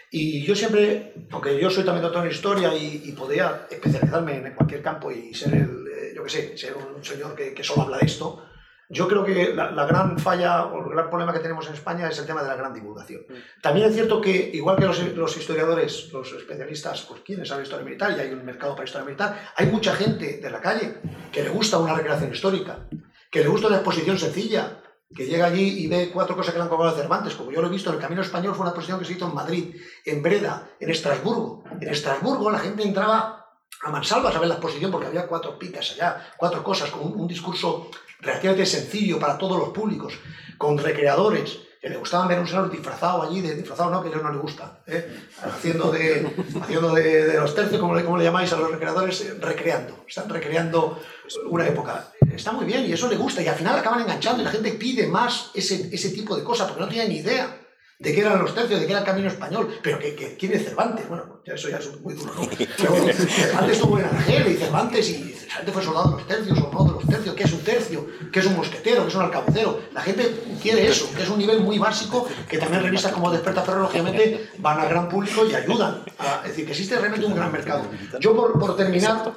Y 0.10 0.46
yo 0.46 0.56
siempre, 0.56 1.14
aunque 1.32 1.60
yo 1.60 1.70
soy 1.70 1.84
también 1.84 2.04
doctor 2.04 2.24
en 2.24 2.32
historia 2.32 2.74
y, 2.78 3.02
y 3.04 3.12
podría 3.12 3.68
especializarme 3.70 4.38
en 4.38 4.54
cualquier 4.54 4.84
campo 4.84 5.12
y 5.12 5.34
ser, 5.34 5.56
el, 5.56 5.84
yo 6.14 6.24
qué 6.24 6.30
sé, 6.30 6.58
ser 6.58 6.76
un 6.76 7.04
señor 7.04 7.36
que, 7.36 7.54
que 7.54 7.64
solo 7.64 7.84
habla 7.84 7.98
de 7.98 8.06
esto, 8.06 8.44
yo 8.90 9.08
creo 9.08 9.24
que 9.24 9.54
la, 9.54 9.72
la, 9.72 9.86
gran 9.86 10.20
falla 10.20 10.66
o 10.66 10.86
el 10.86 10.92
gran 10.92 11.10
problema 11.10 11.34
que 11.34 11.40
tenemos 11.40 11.68
en 11.68 11.74
España 11.74 12.08
es 12.10 12.20
el 12.20 12.26
tema 12.26 12.44
de 12.44 12.50
la 12.50 12.56
gran 12.56 12.74
divulgación. 12.74 13.26
También 13.62 13.88
es 13.88 13.96
cierto 13.96 14.22
que, 14.22 14.52
igual 14.54 14.78
que 14.78 14.86
los, 14.86 15.02
los 15.16 15.38
historiadores, 15.38 16.12
los 16.12 16.32
especialistas, 16.34 17.02
pues 17.04 17.22
quieren 17.22 17.46
saber 17.46 17.64
historia 17.64 17.86
militar 17.86 18.14
y 18.16 18.20
hay 18.20 18.32
un 18.32 18.46
mercado 18.46 18.76
para 18.76 18.86
historia 18.86 19.06
militar, 19.06 19.52
hay 19.56 19.68
mucha 19.68 19.96
gente 19.96 20.38
de 20.38 20.50
la 20.50 20.62
calle 20.62 20.98
que 21.32 21.44
le 21.44 21.50
gusta 21.50 21.80
una 21.80 21.96
recreación 21.96 22.32
histórica, 22.32 22.88
que 23.32 23.42
le 23.42 23.48
gusta 23.48 23.68
una 23.68 23.78
exposición 23.78 24.20
sencilla, 24.20 24.80
que 25.16 25.26
llega 25.26 25.46
allí 25.46 25.84
y 25.84 25.88
ve 25.88 26.12
cuatro 26.14 26.36
cosas 26.36 26.54
que 26.54 26.60
le 26.60 26.64
han 26.64 26.70
cobrado 26.70 26.96
Cervantes, 26.96 27.36
como 27.36 27.52
yo 27.52 27.62
lo 27.62 27.68
he 27.68 27.72
visto 27.72 27.90
en 27.90 27.96
el 27.96 28.02
Camino 28.02 28.22
Español, 28.22 28.54
fue 28.54 28.62
una 28.62 28.72
exposición 28.72 29.00
que 29.00 29.06
se 29.06 29.14
hizo 29.14 29.28
en 29.28 29.36
Madrid, 29.36 29.76
en 30.06 30.22
Breda, 30.22 30.70
en 30.80 30.90
Estrasburgo. 30.90 31.64
En 31.80 31.88
Estrasburgo 31.88 32.52
la 32.52 32.60
gente 32.60 32.84
entraba 32.84 33.43
a 33.84 33.90
mansalvas 33.90 34.36
a 34.36 34.40
ver 34.40 34.48
la 34.48 34.56
exposición 34.56 34.92
porque 34.92 35.08
había 35.08 35.28
cuatro 35.28 35.58
picas 35.60 35.92
allá, 35.92 36.34
cuatro 36.38 36.64
cosas, 36.64 36.90
con 36.90 37.20
un, 37.20 37.28
discurso 37.28 37.90
relativamente 38.20 38.66
sencillo 38.66 39.20
para 39.20 39.38
todos 39.38 39.58
los 39.58 39.70
públicos, 39.70 40.14
con 40.58 40.78
recreadores, 40.78 41.60
que 41.82 41.90
le 41.90 41.98
gustaban 41.98 42.30
ver 42.30 42.40
un 42.40 42.48
señor 42.48 42.72
disfrazado 42.72 43.24
allí, 43.24 43.42
de, 43.42 43.56
disfrazado 43.56 43.90
no, 43.90 44.02
que 44.02 44.08
a 44.08 44.12
ellos 44.12 44.24
no 44.24 44.32
le 44.32 44.38
gusta, 44.38 44.80
¿eh? 44.88 45.06
haciendo, 45.44 45.92
de, 45.92 46.34
haciendo 46.62 46.94
de, 46.94 47.34
los 47.34 47.54
tercios, 47.54 47.82
como 47.82 47.94
le, 47.94 48.06
como 48.06 48.18
le 48.18 48.24
llamáis 48.24 48.54
a 48.54 48.58
los 48.58 48.72
recreadores, 48.72 49.20
eh, 49.20 49.38
recreando, 49.42 50.06
están 50.08 50.30
recreando 50.30 51.02
una 51.50 51.68
época. 51.68 52.08
Está 52.34 52.54
muy 52.54 52.66
bien 52.66 52.86
y 52.86 52.94
eso 52.94 53.10
le 53.10 53.18
gusta 53.18 53.42
y 53.42 53.48
al 53.48 53.56
final 53.56 53.78
acaban 53.78 54.00
enganchando 54.00 54.42
y 54.42 54.46
la 54.46 54.52
gente 54.52 54.72
pide 54.72 55.08
más 55.08 55.52
ese, 55.54 55.94
ese 55.94 56.12
tipo 56.12 56.38
de 56.38 56.44
cosas 56.44 56.68
porque 56.68 56.84
no 56.84 56.90
tiene 56.90 57.10
ni 57.10 57.18
idea 57.18 57.63
de 58.00 58.14
qué 58.14 58.22
eran 58.22 58.40
los 58.40 58.54
tercios, 58.54 58.80
de 58.80 58.86
qué 58.86 58.92
era 58.92 59.02
el 59.02 59.06
camino 59.06 59.28
español, 59.28 59.80
pero 59.82 60.00
que, 60.00 60.16
que 60.16 60.36
quién 60.36 60.54
es 60.54 60.66
Cervantes, 60.66 61.08
bueno, 61.08 61.42
ya 61.46 61.54
eso 61.54 61.70
ya 61.70 61.78
es 61.78 62.00
muy 62.02 62.14
duro, 62.14 62.34
¿no? 62.34 62.50
Pero 62.78 62.96
Cervantes 62.96 63.78
estuvo 63.78 64.00
en 64.00 64.06
Argel 64.06 64.52
y 64.52 64.56
Cervantes, 64.56 65.10
y 65.10 65.34
Cervantes 65.34 65.74
fue 65.74 65.84
soldado 65.84 66.10
de 66.12 66.18
los 66.18 66.28
tercios 66.28 66.60
o 66.60 66.72
no 66.72 66.84
de 66.86 66.92
los 66.92 67.08
tercios, 67.08 67.36
qué 67.36 67.44
es 67.44 67.54
un 67.54 67.60
tercio, 67.60 68.08
qué 68.32 68.40
es 68.40 68.46
un 68.46 68.56
mosquetero, 68.56 69.04
qué 69.04 69.10
es 69.10 69.16
un 69.16 69.22
alcabucero. 69.22 69.82
La 69.94 70.02
gente 70.02 70.34
quiere 70.62 70.88
eso, 70.88 71.10
que 71.16 71.24
es 71.24 71.30
un 71.30 71.38
nivel 71.38 71.62
muy 71.62 71.78
básico, 71.80 72.28
que 72.50 72.58
también 72.58 72.84
revistas 72.84 73.12
como 73.12 73.32
Desperta 73.32 73.62
Ferro, 73.62 73.82
lógicamente, 73.82 74.50
van 74.60 74.80
al 74.80 74.90
gran 74.90 75.10
público 75.10 75.46
y 75.46 75.54
ayudan. 75.54 76.04
A, 76.20 76.42
es 76.44 76.50
decir, 76.50 76.66
que 76.66 76.72
existe 76.72 76.98
realmente 76.98 77.26
un 77.26 77.36
gran 77.36 77.52
mercado. 77.52 77.84
Yo, 78.20 78.36
por, 78.36 78.58
por 78.60 78.76
terminar, 78.76 79.34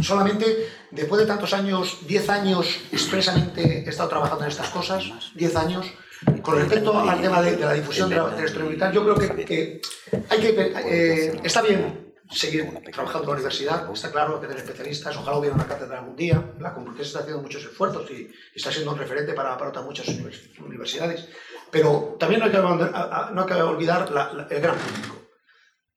solamente 0.00 0.68
después 0.90 1.20
de 1.20 1.26
tantos 1.26 1.52
años, 1.52 1.98
10 2.06 2.28
años 2.30 2.80
expresamente 2.90 3.84
he 3.84 3.88
estado 3.88 4.08
trabajando 4.08 4.44
en 4.44 4.50
estas 4.50 4.68
cosas, 4.68 5.04
10 5.34 5.56
años, 5.56 5.86
Con 6.42 6.56
respecto 6.56 6.98
al 6.98 7.20
tema 7.20 7.42
de, 7.42 7.56
la 7.56 7.72
difusión 7.72 8.08
de 8.10 8.16
la, 8.16 8.44
historia 8.44 8.64
militar, 8.64 8.92
yo 8.92 9.02
creo 9.02 9.14
que, 9.16 9.80
hay 10.28 10.40
que 10.40 10.72
eh, 10.86 11.40
está 11.42 11.62
bien 11.62 12.14
seguir 12.30 12.66
trabajando 12.92 13.24
en 13.24 13.28
la 13.28 13.34
universidad, 13.34 13.92
está 13.92 14.10
claro, 14.10 14.40
que 14.40 14.46
tener 14.46 14.62
especialistas, 14.62 15.16
ojalá 15.16 15.36
hubiera 15.36 15.54
una 15.54 15.66
cátedra 15.66 15.98
algún 15.98 16.16
día, 16.16 16.42
la 16.58 16.72
Complutense 16.72 17.08
está 17.08 17.20
haciendo 17.20 17.42
muchos 17.42 17.62
esfuerzos 17.64 18.10
y, 18.10 18.30
está 18.54 18.72
siendo 18.72 18.92
un 18.92 18.98
referente 18.98 19.32
para, 19.34 19.56
para 19.56 19.70
otras 19.70 19.84
muchas 19.84 20.06
universidades, 20.64 21.28
pero 21.70 22.16
también 22.18 22.40
no 22.40 22.46
hay 22.46 22.52
que, 22.52 22.58
no 22.58 23.40
hay 23.40 23.46
que 23.46 23.54
olvidar 23.54 24.08
el 24.50 24.60
gran 24.60 24.76
público 24.76 25.21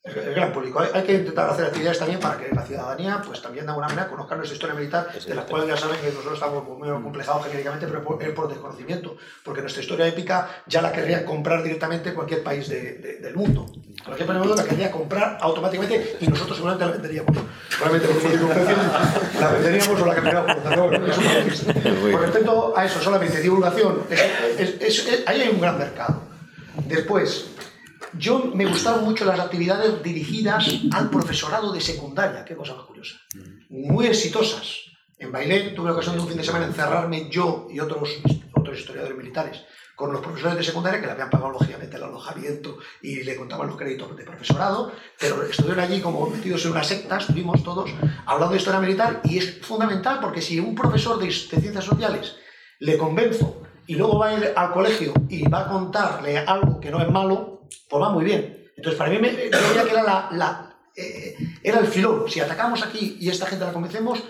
el 0.06 0.36
gran 0.36 0.54
público. 0.54 0.80
Hay, 0.94 1.04
que 1.04 1.14
intentar 1.14 1.50
hacer 1.50 1.66
actividades 1.66 1.98
también 1.98 2.20
para 2.20 2.38
que 2.38 2.54
la 2.54 2.62
ciudadanía, 2.62 3.22
pues 3.26 3.42
también 3.42 3.66
de 3.66 3.72
alguna 3.72 3.88
manera, 3.88 4.08
conozca 4.08 4.36
nuestra 4.36 4.54
historia 4.54 4.76
militar, 4.76 5.08
de 5.12 5.36
la 5.36 5.44
cual 5.46 5.68
ya 5.68 5.76
saben 5.76 6.00
que 6.00 6.10
nosotros 6.10 6.36
estamos 6.36 6.64
muy 6.64 6.90
complejados 6.90 7.46
genéricamente, 7.46 7.88
pero 7.88 8.04
por, 8.04 8.34
por 8.36 8.48
desconocimiento, 8.48 9.18
porque 9.44 9.62
nuestra 9.62 9.82
historia 9.82 10.08
épica 10.08 10.48
ya 10.68 10.82
la 10.82 10.92
querría 10.92 11.26
comprar 11.26 11.64
directamente 11.64 12.14
cualquier 12.14 12.44
país 12.44 12.70
del 12.70 13.36
mundo. 13.36 13.66
Cualquier 14.04 14.28
país 14.28 14.40
del 14.40 14.48
mundo 14.48 14.56
la 14.56 14.70
querría 14.70 14.92
comprar 14.92 15.38
automáticamente 15.42 16.18
y 16.20 16.28
nosotros 16.28 16.58
seguramente 16.58 16.86
la 16.86 16.92
venderíamos. 16.92 17.38
Probablemente 17.80 19.40
la 19.40 19.52
venderíamos 19.54 20.02
o 20.02 20.06
la 20.06 20.16
cambiaríamos. 20.16 20.56
Con 22.12 22.22
respecto 22.22 22.74
a 22.78 22.86
eso, 22.86 23.02
solamente 23.02 23.42
divulgación, 23.42 24.04
ahí 25.26 25.42
hay 25.42 25.50
un 25.50 25.60
gran 25.60 25.80
mercado. 25.80 26.22
Después, 26.88 27.55
yo 28.18 28.52
me 28.54 28.66
gustaban 28.66 29.04
mucho 29.04 29.26
las 29.26 29.40
actividades 29.40 30.02
dirigidas 30.04 30.68
al 30.92 31.10
profesorado 31.10 31.72
de 31.72 31.82
secundaria, 31.82 32.46
qué 32.46 32.56
cosa 32.56 32.76
más 32.76 32.86
curiosa. 32.86 33.16
Muy 33.70 34.08
exitosas. 34.08 34.82
En 35.18 35.32
Bailén 35.32 35.74
tuve 35.74 35.88
la 35.88 35.94
ocasión 35.94 36.16
de 36.16 36.22
un 36.22 36.28
fin 36.28 36.38
de 36.38 36.44
semana 36.44 36.66
encerrarme 36.66 37.30
yo 37.30 37.68
y 37.70 37.80
otros, 37.80 38.10
otros 38.54 38.80
historiadores 38.80 39.18
militares 39.18 39.64
con 39.96 40.12
los 40.12 40.22
profesores 40.22 40.58
de 40.58 40.64
secundaria 40.64 41.00
que 41.00 41.06
le 41.06 41.14
habían 41.14 41.30
pagado 41.30 41.52
lógicamente 41.52 41.96
el 41.96 42.04
alojamiento 42.04 42.78
y 43.02 43.24
le 43.24 43.36
contaban 43.38 43.68
los 43.68 43.78
créditos 43.78 44.16
de 44.16 44.26
profesorado, 44.26 44.92
pero 45.18 45.42
estuvieron 45.44 45.80
allí 45.80 46.02
como 46.02 46.30
metidos 46.30 46.66
en 46.66 46.72
una 46.72 46.84
secta, 46.84 47.18
estuvimos 47.18 47.64
todos 47.64 47.90
hablando 48.26 48.54
de 48.54 48.60
historia 48.60 48.82
militar 48.82 49.22
y 49.24 49.38
es 49.38 49.62
fundamental 49.62 50.20
porque 50.20 50.42
si 50.42 50.60
un 50.60 50.76
profesor 50.76 51.18
de, 51.18 51.28
de 51.28 51.32
ciencias 51.32 51.86
sociales 51.86 52.36
le 52.80 52.98
convenzo 52.98 53.62
y 53.88 53.96
luego 53.96 54.20
va 54.20 54.30
a 54.30 54.38
ir 54.38 54.54
al 54.54 54.74
colegio 54.74 55.14
y 55.30 55.48
va 55.48 55.62
a 55.62 55.70
contarle 55.70 56.40
algo 56.40 56.80
que 56.82 56.92
no 56.92 57.02
es 57.02 57.10
malo, 57.10 57.55
pues 57.90 58.04
va 58.04 58.10
muy 58.10 58.24
bien. 58.24 58.72
Entonces, 58.76 58.98
para 58.98 59.10
mí, 59.10 59.18
me, 59.20 59.30
yo 59.30 59.86
que 59.86 59.92
era, 59.92 60.30
la, 60.32 60.76
eh, 60.96 61.36
era 61.64 61.80
el 61.80 61.88
filón. 61.88 62.26
Si 62.30 62.40
atacamos 62.40 62.84
aquí 62.84 63.18
y 63.20 63.30
esta 63.30 63.46
gente 63.46 63.66
la 63.66 63.74
convencemos, 63.74 64.24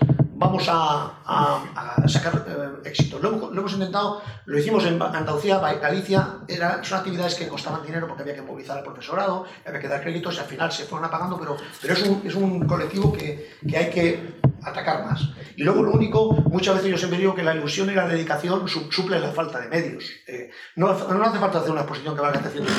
vamos 0.46 0.68
a, 0.70 2.08
sacar 2.08 2.46
eh, 2.48 2.90
éxito. 2.90 3.20
Lo, 3.20 3.52
hemos 3.52 3.74
intentado, 3.74 4.22
lo 4.46 4.58
hicimos 4.58 4.86
en 4.86 5.02
Andalucía, 5.02 5.60
Galicia, 5.60 6.40
era, 6.48 6.84
son 6.84 7.00
actividades 7.00 7.36
que 7.36 7.48
costaban 7.48 7.86
dinero 7.86 8.08
porque 8.08 8.24
había 8.24 8.36
que 8.36 8.42
movilizar 8.42 8.78
al 8.78 8.84
profesorado, 8.84 9.46
había 9.66 9.80
que 9.80 9.88
dar 9.88 10.02
créditos 10.02 10.36
y 10.36 10.40
al 10.40 10.46
final 10.46 10.72
se 10.72 10.86
fueron 10.86 11.06
apagando, 11.08 11.40
pero, 11.40 11.58
pero 11.82 11.94
es, 11.94 12.04
un, 12.04 12.22
es 12.26 12.36
un 12.36 12.68
colectivo 12.68 13.12
que, 13.12 13.56
que 13.68 13.78
hay 13.78 13.90
que 13.90 14.36
atacar 14.64 15.06
más. 15.06 15.30
Y 15.56 15.64
luego 15.64 15.84
lo 15.84 15.92
único, 15.92 16.32
muchas 16.32 16.76
veces 16.76 16.92
yo 16.92 16.98
siempre 16.98 17.20
digo 17.20 17.36
que 17.36 17.44
la 17.44 17.56
ilusión 17.56 17.90
y 17.90 17.94
la 17.94 18.08
dedicación 18.08 18.68
suple 18.68 19.20
la 19.20 19.32
falta 19.32 19.60
de 19.60 19.70
medios. 19.70 20.06
Eh, 20.28 20.50
no, 20.76 20.88
no, 20.88 21.24
hace 21.24 21.40
falta 21.40 21.60
hacer 21.60 21.72
una 21.72 21.82
exposición 21.82 22.16
que 22.16 22.22
valga 22.22 22.42
100.000 22.42 22.58
euros. 22.58 22.70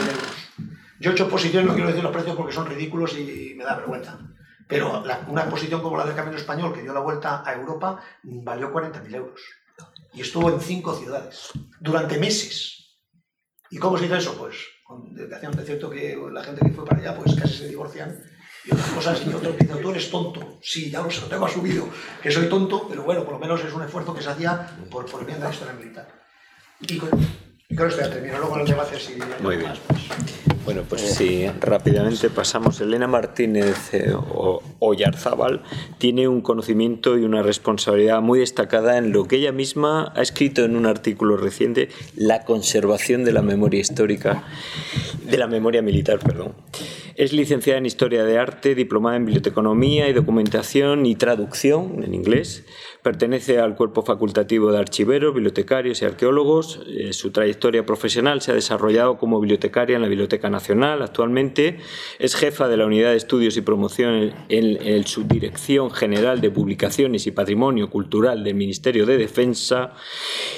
Yo 0.98 1.10
he 1.10 1.12
hecho 1.12 1.24
exposiciones, 1.24 1.68
no 1.68 1.74
quiero 1.74 1.88
decir 1.88 2.02
los 2.02 2.12
precios 2.12 2.36
porque 2.36 2.52
son 2.52 2.66
ridículos 2.66 3.16
y 3.18 3.54
me 3.56 3.64
da 3.64 3.76
vergüenza. 3.76 4.18
Pero 4.68 5.04
una 5.28 5.42
exposición 5.42 5.80
como 5.80 5.96
la 5.96 6.04
del 6.04 6.16
Camino 6.16 6.36
Español, 6.36 6.74
que 6.74 6.82
dio 6.82 6.92
la 6.92 7.00
vuelta 7.00 7.42
a 7.46 7.54
Europa, 7.54 8.02
valió 8.22 8.72
40.000 8.72 9.14
euros. 9.14 9.40
Y 10.12 10.22
estuvo 10.22 10.50
en 10.50 10.60
cinco 10.60 10.94
ciudades, 10.94 11.50
durante 11.78 12.18
meses. 12.18 12.96
¿Y 13.70 13.78
cómo 13.78 13.98
se 13.98 14.06
hizo 14.06 14.16
eso? 14.16 14.36
Pues 14.36 14.56
con 14.86 15.14
dedicación. 15.14 15.58
Es 15.58 15.66
cierto 15.66 15.90
que 15.90 16.16
la 16.32 16.42
gente 16.44 16.64
que 16.64 16.72
fue 16.72 16.84
para 16.84 17.00
allá 17.00 17.16
pues 17.16 17.34
casi 17.34 17.54
se 17.54 17.68
divorcian 17.68 18.16
y 18.64 18.72
otras 18.72 18.90
cosas, 18.90 19.22
y 19.26 19.32
otros 19.32 19.56
dicen, 19.58 19.80
tú 19.80 19.90
eres 19.90 20.10
tonto. 20.10 20.58
Sí, 20.62 20.90
ya 20.90 21.00
lo 21.00 21.10
sé, 21.10 21.20
lo 21.20 21.26
tengo 21.28 21.46
asumido, 21.46 21.88
que 22.20 22.30
soy 22.32 22.48
tonto, 22.48 22.88
pero 22.88 23.04
bueno, 23.04 23.24
por 23.24 23.34
lo 23.34 23.38
menos 23.38 23.64
es 23.64 23.72
un 23.72 23.82
esfuerzo 23.82 24.12
que 24.14 24.22
se 24.22 24.30
hacía 24.30 24.76
por, 24.90 25.06
por 25.06 25.20
el 25.20 25.26
bien 25.26 25.38
de 25.38 25.44
la 25.44 25.52
historia 25.52 25.74
militar. 25.74 26.08
Y 26.80 26.98
con, 26.98 27.10
y 27.68 27.76
con 27.76 27.88
esto 27.88 28.00
ya 28.00 28.10
termino, 28.10 28.38
luego 28.38 28.56
los 28.56 28.68
debates 28.68 29.10
y 29.10 29.42
Muy 29.42 29.56
bien. 29.56 29.70
Más, 29.70 29.78
pues. 29.86 30.55
Bueno, 30.66 30.82
pues 30.88 31.02
sí, 31.02 31.46
rápidamente 31.60 32.28
pasamos. 32.28 32.80
Elena 32.80 33.06
Martínez 33.06 33.94
eh, 33.94 34.12
Oyarzábal 34.80 35.62
tiene 35.98 36.26
un 36.26 36.40
conocimiento 36.40 37.16
y 37.16 37.22
una 37.22 37.40
responsabilidad 37.44 38.20
muy 38.20 38.40
destacada 38.40 38.98
en 38.98 39.12
lo 39.12 39.28
que 39.28 39.36
ella 39.36 39.52
misma 39.52 40.12
ha 40.16 40.22
escrito 40.22 40.64
en 40.64 40.74
un 40.74 40.86
artículo 40.86 41.36
reciente, 41.36 41.88
la 42.16 42.44
conservación 42.44 43.24
de 43.24 43.32
la 43.32 43.42
memoria 43.42 43.78
histórica, 43.78 44.42
de 45.22 45.38
la 45.38 45.46
memoria 45.46 45.82
militar, 45.82 46.18
perdón. 46.18 46.54
Es 47.14 47.32
licenciada 47.32 47.78
en 47.78 47.86
Historia 47.86 48.24
de 48.24 48.36
Arte, 48.36 48.74
diplomada 48.74 49.16
en 49.16 49.24
Biblioteconomía 49.24 50.08
y 50.08 50.12
Documentación 50.12 51.06
y 51.06 51.14
Traducción 51.14 52.02
en 52.02 52.12
inglés. 52.12 52.64
Pertenece 53.06 53.60
al 53.60 53.76
cuerpo 53.76 54.02
facultativo 54.02 54.72
de 54.72 54.78
archiveros, 54.78 55.32
bibliotecarios 55.32 56.02
y 56.02 56.04
arqueólogos. 56.04 56.80
Eh, 56.88 57.12
su 57.12 57.30
trayectoria 57.30 57.86
profesional 57.86 58.42
se 58.42 58.50
ha 58.50 58.54
desarrollado 58.56 59.16
como 59.16 59.38
bibliotecaria 59.38 59.94
en 59.94 60.02
la 60.02 60.08
Biblioteca 60.08 60.50
Nacional. 60.50 61.02
Actualmente 61.02 61.76
es 62.18 62.34
jefa 62.34 62.66
de 62.66 62.76
la 62.76 62.84
Unidad 62.84 63.10
de 63.10 63.16
Estudios 63.16 63.56
y 63.56 63.60
Promoción 63.60 64.34
en, 64.48 65.06
su 65.06 65.20
Subdirección 65.20 65.92
General 65.92 66.40
de 66.40 66.50
Publicaciones 66.50 67.28
y 67.28 67.30
Patrimonio 67.30 67.90
Cultural 67.90 68.42
del 68.42 68.56
Ministerio 68.56 69.06
de 69.06 69.18
Defensa 69.18 69.92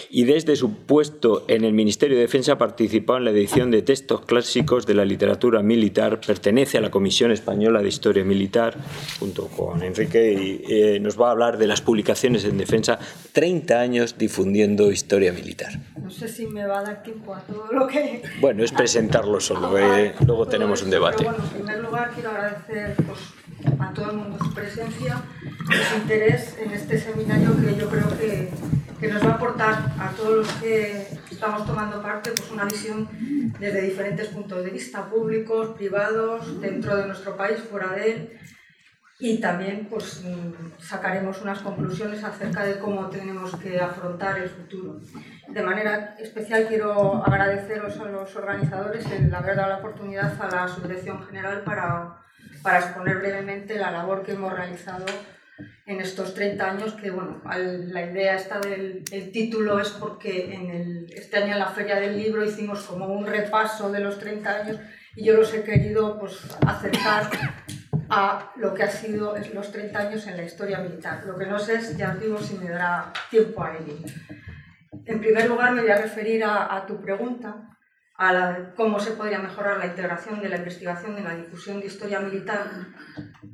y 0.09 0.25
desde 0.25 0.57
su 0.57 0.73
puesto 0.73 1.45
en 1.49 1.65
el 1.65 1.75
Ministerio 1.75 2.17
de 2.17 2.23
Defensa 2.23 2.53
ha 2.53 2.59
participado 2.59 3.19
en 3.19 3.27
la 3.27 3.31
edición 3.31 3.71
de 3.71 3.83
textos 3.83 4.23
clásicos 4.23 4.87
de 4.87 4.95
la 4.95 5.05
literatura 5.05 5.63
militar 5.63 6.19
pertenece 6.27 6.79
a 6.79 6.81
la 6.81 6.91
Comisión 6.91 7.31
Española 7.31 7.83
de 7.83 7.89
Historia 7.89 8.25
Militar, 8.25 8.75
junto 9.21 9.49
con 9.49 9.83
Enrique, 9.83 10.33
y 10.33 10.73
eh, 10.73 10.99
nos 10.99 11.21
va 11.21 11.29
a 11.29 11.33
hablar 11.33 11.59
de 11.59 11.67
las 11.67 11.83
publicaciones 11.83 12.38
en 12.45 12.59
defensa, 12.59 12.99
30 13.33 13.81
años 13.81 14.17
difundiendo 14.19 14.91
historia 14.91 15.33
militar. 15.33 15.73
No 16.01 16.11
sé 16.11 16.29
si 16.29 16.47
me 16.47 16.67
va 16.67 16.81
a 16.81 16.83
dar 16.83 17.03
tiempo 17.03 17.35
a 17.35 17.41
todo 17.41 17.73
lo 17.73 17.87
que... 17.87 18.23
Bueno, 18.41 18.65
es 18.65 18.73
presentarlo 18.73 19.41
solo, 19.41 19.79
eh, 19.79 20.15
luego 20.27 20.47
tenemos 20.47 20.83
un 20.83 20.91
debate. 20.91 21.25
bueno, 21.25 21.43
en 21.43 21.51
primer 21.51 21.79
lugar 21.81 22.11
quiero 22.15 22.31
agradecer 22.31 22.97
pues, 23.07 23.19
a 23.79 23.93
todo 23.93 24.11
el 24.11 24.17
mundo 24.17 24.39
su 24.43 24.55
presencia 24.55 25.23
y 25.43 25.75
su 25.75 25.97
interés 25.99 26.57
en 26.61 26.71
este 26.73 26.99
seminario 26.99 27.57
que 27.57 27.77
yo 27.79 27.89
creo 27.89 28.09
que 28.19 28.51
que 29.01 29.09
nos 29.09 29.25
va 29.25 29.31
a 29.31 29.35
aportar 29.35 29.93
a 29.99 30.13
todos 30.17 30.37
los 30.39 30.49
que 30.55 31.07
estamos 31.31 31.67
tomando 31.67 32.03
parte 32.03 32.31
pues 32.33 32.51
una 32.51 32.65
visión 32.65 33.09
desde 33.59 33.83
diferentes 33.83 34.29
puntos 34.29 34.65
de 34.65 34.71
vista, 34.71 35.09
públicos, 35.09 35.77
privados, 35.77 36.61
dentro 36.61 36.97
de 36.97 37.07
nuestro 37.07 37.37
país, 37.37 37.59
fuera 37.71 37.93
de 37.93 38.11
él, 38.11 38.39
y 39.21 39.41
también 39.41 39.89
pues, 39.91 40.23
sacaremos 40.79 41.43
unas 41.43 41.59
conclusiones 41.59 42.23
acerca 42.23 42.65
de 42.65 42.79
cómo 42.79 43.09
tenemos 43.09 43.55
que 43.57 43.81
afrontar 43.81 44.39
el 44.39 44.49
futuro. 44.49 45.01
De 45.49 45.63
manera 45.63 46.15
especial 46.21 46.67
quiero 46.69 47.25
agradeceros 47.25 47.99
a 47.99 48.05
los 48.05 48.37
organizadores 48.37 49.05
el 49.11 49.35
haber 49.35 49.57
dado 49.57 49.71
la 49.71 49.79
oportunidad 49.79 50.41
a 50.41 50.49
la 50.49 50.69
Subdirección 50.69 51.27
General 51.27 51.63
para, 51.63 52.19
para 52.63 52.79
exponer 52.79 53.19
brevemente 53.19 53.77
la 53.77 53.91
labor 53.91 54.23
que 54.23 54.33
hemos 54.33 54.53
realizado 54.53 55.07
en 55.87 56.01
estos 56.01 56.35
30 56.35 56.71
años, 56.71 56.93
que 56.93 57.11
bueno, 57.11 57.43
la 57.45 58.03
idea 58.07 58.37
esta 58.37 58.61
del 58.61 59.03
título 59.33 59.81
es 59.81 59.89
porque 59.89 60.55
en 60.55 60.71
el, 60.71 61.13
este 61.13 61.39
año 61.39 61.55
en 61.55 61.59
la 61.59 61.71
Feria 61.71 61.99
del 61.99 62.17
Libro 62.17 62.45
hicimos 62.45 62.85
como 62.85 63.07
un 63.07 63.27
repaso 63.27 63.91
de 63.91 63.99
los 63.99 64.19
30 64.21 64.51
años 64.51 64.77
y 65.17 65.25
yo 65.25 65.35
los 65.35 65.53
he 65.53 65.65
querido 65.65 66.21
pues, 66.21 66.39
acercar 66.65 67.29
a 68.09 68.53
lo 68.57 68.75
que 68.75 68.83
ha 68.83 68.91
sido 68.91 69.35
los 69.55 69.73
30 69.73 69.99
años 69.99 70.27
en 70.27 70.37
la 70.37 70.45
historia 70.45 70.79
militar. 70.79 71.25
Lo 71.27 71.37
que 71.37 71.47
no 71.47 71.59
sé 71.59 71.75
es, 71.75 71.97
ya 71.97 72.15
digo, 72.15 72.39
si 72.39 72.57
me 72.57 72.69
dará 72.69 73.13
tiempo 73.31 73.63
a 73.63 73.77
ello. 73.77 73.95
En 75.05 75.21
primer 75.21 75.49
lugar, 75.49 75.73
me 75.73 75.83
voy 75.83 75.91
a 75.91 76.01
referir 76.01 76.45
a, 76.45 76.75
a 76.75 76.87
tu 76.87 77.01
pregunta, 77.01 77.69
a 78.17 78.73
cómo 78.77 78.99
se 78.99 79.13
podría 79.13 79.39
mejorar 79.39 79.79
la 79.79 79.87
integración 79.87 80.41
de 80.41 80.49
la 80.49 80.57
investigación 80.57 81.17
en 81.17 81.25
la 81.25 81.35
difusión 81.35 81.81
de 81.81 81.87
historia 81.87 82.21
militar. 82.21 82.71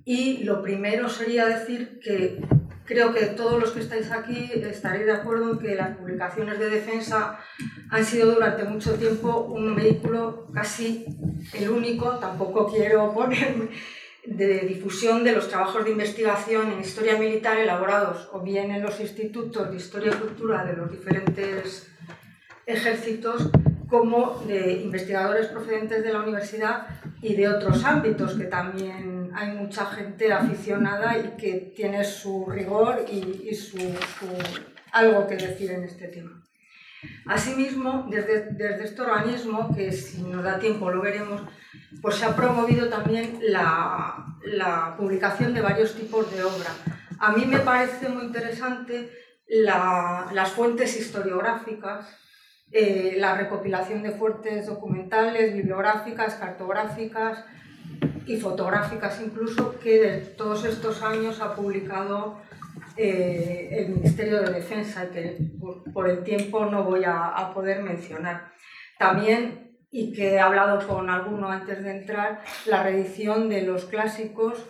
Y 0.05 0.45
lo 0.45 0.63
primero 0.63 1.09
sería 1.09 1.47
decir 1.47 2.01
que 2.03 2.41
creo 2.85 3.13
que 3.13 3.27
todos 3.27 3.61
los 3.61 3.73
que 3.73 3.81
estáis 3.81 4.11
aquí 4.11 4.51
estaréis 4.55 5.07
de 5.07 5.13
acuerdo 5.13 5.53
en 5.53 5.59
que 5.59 5.75
las 5.75 5.97
publicaciones 5.97 6.59
de 6.59 6.71
defensa 6.71 7.39
han 7.91 8.05
sido 8.05 8.33
durante 8.33 8.65
mucho 8.65 8.95
tiempo 8.95 9.41
un 9.41 9.75
vehículo 9.75 10.47
casi 10.53 11.07
el 11.55 11.71
único, 11.71 12.19
tampoco 12.19 12.71
quiero 12.71 13.13
ponerme, 13.15 13.69
de 14.27 14.61
difusión 14.61 15.23
de 15.23 15.33
los 15.33 15.49
trabajos 15.49 15.85
de 15.85 15.91
investigación 15.91 16.73
en 16.73 16.81
historia 16.81 17.19
militar 17.19 17.59
elaborados 17.59 18.29
o 18.33 18.41
bien 18.41 18.71
en 18.71 18.83
los 18.83 18.99
institutos 19.01 19.71
de 19.71 19.77
historia 19.77 20.13
y 20.13 20.17
cultura 20.17 20.65
de 20.65 20.75
los 20.75 20.91
diferentes 20.91 21.89
ejércitos 22.67 23.51
como 23.89 24.43
de 24.47 24.73
investigadores 24.73 25.49
procedentes 25.49 26.03
de 26.03 26.13
la 26.13 26.23
universidad 26.23 26.87
y 27.21 27.35
de 27.35 27.49
otros 27.49 27.85
ámbitos, 27.85 28.35
que 28.35 28.45
también 28.45 29.31
hay 29.35 29.53
mucha 29.53 29.87
gente 29.87 30.33
aficionada 30.33 31.19
y 31.19 31.37
que 31.37 31.73
tiene 31.77 32.05
su 32.05 32.47
rigor 32.47 33.05
y, 33.11 33.55
su, 33.55 33.79
algo 34.93 35.27
que 35.27 35.37
decir 35.37 35.71
en 35.71 35.85
este 35.85 36.09
tema. 36.09 36.44
Asimismo, 37.27 38.07
desde, 38.11 38.53
desde 38.53 38.85
este 38.85 39.03
organismo, 39.03 39.75
que 39.75 39.93
si 39.93 40.23
nos 40.23 40.43
da 40.43 40.59
tiempo 40.59 40.91
lo 40.91 41.01
veremos, 41.01 41.43
pues 42.03 42.17
se 42.17 42.25
ha 42.25 42.37
promovido 42.37 42.89
también 42.89 43.39
la, 43.41 44.27
la 44.45 44.95
publicación 44.97 45.55
de 45.55 45.61
varios 45.61 45.95
tipos 45.95 46.31
de 46.31 46.45
obra. 46.45 46.71
A 47.19 47.33
mí 47.33 47.47
me 47.47 47.61
parece 47.61 48.09
muy 48.09 48.25
interesante 48.25 49.11
la, 49.49 50.29
las 50.33 50.51
fuentes 50.51 50.99
historiográficas, 50.99 52.07
eh, 52.73 53.15
la 53.19 53.35
recopilación 53.37 54.03
de 54.03 54.11
fuentes 54.11 54.67
documentales, 54.67 55.55
bibliográficas, 55.55 56.35
cartográficas 56.35 57.45
y 58.27 58.39
fotográficas 58.39 59.21
incluso, 59.21 59.79
que 59.79 60.01
de 60.01 60.19
todos 60.19 60.65
estos 60.65 61.03
años 61.03 61.41
ha 61.41 61.55
publicado 61.55 62.41
eh, 62.97 63.69
el 63.73 63.89
Ministerio 63.89 64.43
de 64.43 64.53
Defensa 64.53 65.11
que 65.11 65.37
por, 65.61 65.93
por 65.93 66.09
el 66.09 66.23
tiempo 66.23 66.65
no 66.67 66.85
voy 66.85 67.05
a, 67.05 67.29
a, 67.29 67.53
poder 67.53 67.83
mencionar. 67.83 68.53
También, 68.99 69.77
y 69.91 70.13
que 70.13 70.35
he 70.35 70.41
hablado 70.41 70.87
con 70.87 71.11
alguno 71.11 71.49
antes 71.49 71.83
de 71.83 71.91
entrar, 71.91 72.41
la 72.67 72.83
reedición 72.83 73.49
de 73.49 73.63
los 73.63 73.85
clásicos, 73.87 74.65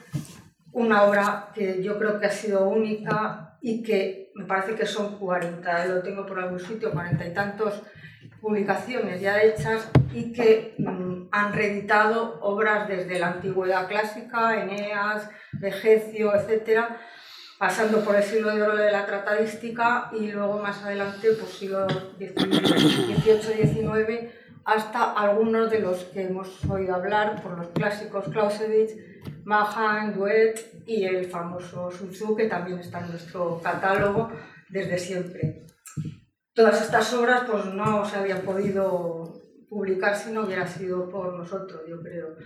una 0.72 1.04
obra 1.04 1.50
que 1.54 1.82
yo 1.82 1.98
creo 1.98 2.18
que 2.18 2.26
ha 2.26 2.30
sido 2.30 2.68
única 2.68 3.58
y 3.62 3.82
que 3.82 4.32
me 4.34 4.44
parece 4.44 4.74
que 4.74 4.86
son 4.86 5.18
40, 5.18 5.86
lo 5.86 6.02
tengo 6.02 6.26
por 6.26 6.40
algún 6.40 6.60
sitio, 6.60 6.90
40 6.90 7.26
y 7.26 7.32
tantos 7.32 7.82
publicaciones 8.40 9.20
ya 9.22 9.42
hechas 9.42 9.90
y 10.12 10.32
que 10.32 10.74
mmm, 10.78 11.28
han 11.30 11.52
reeditado 11.52 12.38
obras 12.42 12.86
desde 12.88 13.18
la 13.18 13.28
antigüedad 13.28 13.88
clásica, 13.88 14.62
Eneas, 14.62 15.30
Vegecio, 15.52 16.34
etcétera, 16.34 17.00
pasando 17.64 18.04
por 18.04 18.14
el 18.14 18.22
siglo 18.22 18.54
de 18.54 18.60
oro 18.60 18.76
de 18.76 18.92
la 18.92 19.06
tratadística 19.06 20.10
y 20.12 20.30
luego 20.30 20.58
más 20.58 20.84
adelante, 20.84 21.28
pues 21.40 21.50
siglo 21.50 21.86
XVIII-XIX, 22.18 24.28
hasta 24.66 25.12
algunos 25.12 25.70
de 25.70 25.78
los 25.78 26.04
que 26.04 26.26
hemos 26.26 26.62
oído 26.66 26.94
hablar, 26.94 27.42
por 27.42 27.56
los 27.56 27.68
clásicos 27.68 28.26
Clausewitz, 28.26 28.92
Mahan, 29.46 30.12
Duet 30.12 30.82
y 30.84 31.04
el 31.04 31.24
famoso 31.24 31.90
Sun 31.90 32.36
que 32.36 32.48
también 32.48 32.80
está 32.80 33.00
en 33.00 33.12
nuestro 33.12 33.62
catálogo 33.62 34.30
desde 34.68 34.98
siempre. 34.98 35.64
Todas 36.52 36.82
estas 36.82 37.14
obras 37.14 37.44
pues, 37.50 37.64
no 37.64 38.04
se 38.04 38.18
habían 38.18 38.42
podido 38.42 39.40
publicar 39.70 40.14
si 40.14 40.32
no 40.32 40.42
hubiera 40.42 40.66
sido 40.66 41.08
por 41.08 41.32
nosotros, 41.32 41.80
yo 41.88 42.02
creo. 42.02 42.36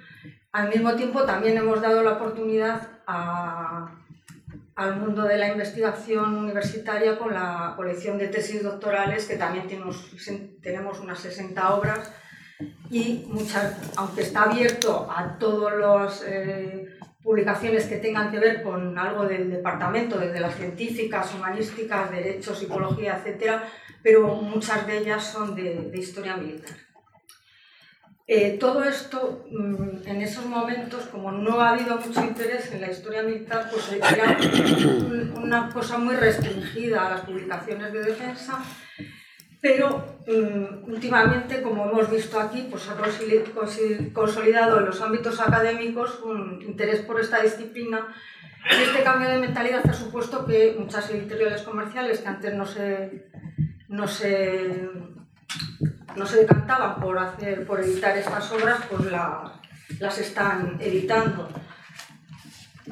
Al 0.53 0.69
mismo 0.69 0.95
tiempo 0.95 1.25
también 1.25 1.57
hemos 1.57 1.83
dado 1.83 2.05
la 2.05 2.13
oportunidad 2.13 3.01
a, 3.05 4.05
al 4.79 4.95
mundo 4.95 5.25
de 5.25 5.37
la 5.39 5.49
investigación 5.49 6.37
universitaria 6.37 7.19
con 7.19 7.35
la 7.35 7.75
colección 7.77 8.17
de 8.17 8.29
tesis 8.29 8.63
doctorales, 8.63 9.27
que 9.27 9.35
también 9.35 9.67
tenemos, 9.67 10.09
tenemos 10.63 11.01
unas 11.01 11.19
60 11.19 11.75
obras 11.75 12.13
y 12.89 13.27
muchas, 13.27 13.77
aunque 13.97 14.23
está 14.23 14.45
abierto 14.45 15.11
a 15.11 15.37
todas 15.37 15.77
las 15.77 16.25
eh, 16.25 16.97
publicaciones 17.21 17.87
que 17.87 17.97
tengan 17.97 18.31
que 18.31 18.39
ver 18.39 18.63
con 18.63 18.97
algo 18.97 19.27
del 19.27 19.51
departamento, 19.51 20.17
desde 20.17 20.39
las 20.39 20.55
científicas, 20.55 21.35
humanísticas, 21.35 22.13
derecho, 22.13 22.55
psicología, 22.55 23.17
etcétera, 23.17 23.65
pero 24.01 24.29
muchas 24.29 24.87
de 24.87 24.99
ellas 24.99 25.25
son 25.25 25.57
de 25.57 25.91
historia 25.93 26.37
militar. 26.37 26.88
Eh, 28.31 28.59
todo 28.61 28.85
esto, 28.85 29.47
mmm, 29.51 30.07
en 30.07 30.21
esos 30.21 30.45
momentos, 30.45 31.07
como 31.07 31.33
no 31.33 31.63
ha 31.63 31.71
habido 31.71 31.97
mucho 31.97 32.23
interés 32.23 32.71
en 32.73 32.83
la 32.83 32.91
historia 32.91 33.23
militar, 33.23 33.71
pues 33.71 33.91
era 33.91 34.37
una 35.35 35.71
cosa 35.73 35.97
muy 35.97 36.15
restringida 36.15 37.07
a 37.07 37.11
las 37.13 37.21
publicaciones 37.23 37.91
de 37.91 38.03
defensa, 38.03 38.63
pero 39.63 40.19
mmm, 40.27 40.91
últimamente, 40.93 41.63
como 41.63 41.91
hemos 41.91 42.11
visto 42.11 42.39
aquí, 42.39 42.69
pues 42.71 42.87
ha 42.91 42.97
consolidado 44.13 44.81
en 44.81 44.85
los 44.85 45.01
ámbitos 45.01 45.41
académicos 45.41 46.21
un 46.23 46.61
interés 46.61 47.01
por 47.01 47.19
esta 47.19 47.41
disciplina. 47.41 48.09
Y 48.71 48.83
este 48.83 49.03
cambio 49.05 49.31
de 49.31 49.39
mentalidad 49.39 49.89
ha 49.89 49.95
supuesto 49.95 50.45
que 50.45 50.77
muchas 50.79 51.09
editoriales 51.09 51.63
comerciales 51.63 52.19
que 52.21 52.29
antes 52.29 52.53
no 52.53 52.67
se, 52.67 53.31
no 53.89 54.07
se 54.07 54.91
no 56.17 56.27
se 56.27 56.39
decantaban 56.39 57.01
por, 57.01 57.19
hacer, 57.19 57.67
por 57.67 57.81
editar 57.81 58.17
estas 58.17 58.51
obras, 58.53 58.81
pues 58.91 59.11
la, 59.11 59.53
las 59.99 60.19
están 60.19 60.77
editando. 60.81 61.49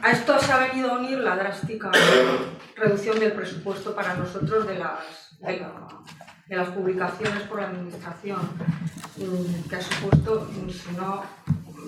A 0.03 0.11
esto 0.11 0.39
se 0.39 0.53
ha 0.53 0.59
venido 0.59 0.93
a 0.93 0.99
unir 0.99 1.19
la 1.19 1.37
drástica 1.37 1.91
reducción 2.77 3.19
del 3.19 3.33
presupuesto 3.33 3.95
para 3.95 4.15
nosotros 4.15 4.67
de 4.67 4.79
las, 4.79 5.39
de, 5.41 5.61
la, 5.61 5.73
de 6.47 6.57
las 6.57 6.69
publicaciones 6.69 7.43
por 7.45 7.61
la 7.61 7.69
Administración, 7.69 8.41
mm, 9.17 9.69
que 9.69 9.77
ha 9.77 9.81
supuesto, 9.81 10.49
mm, 10.51 10.71
si 10.71 10.93
no 10.97 11.23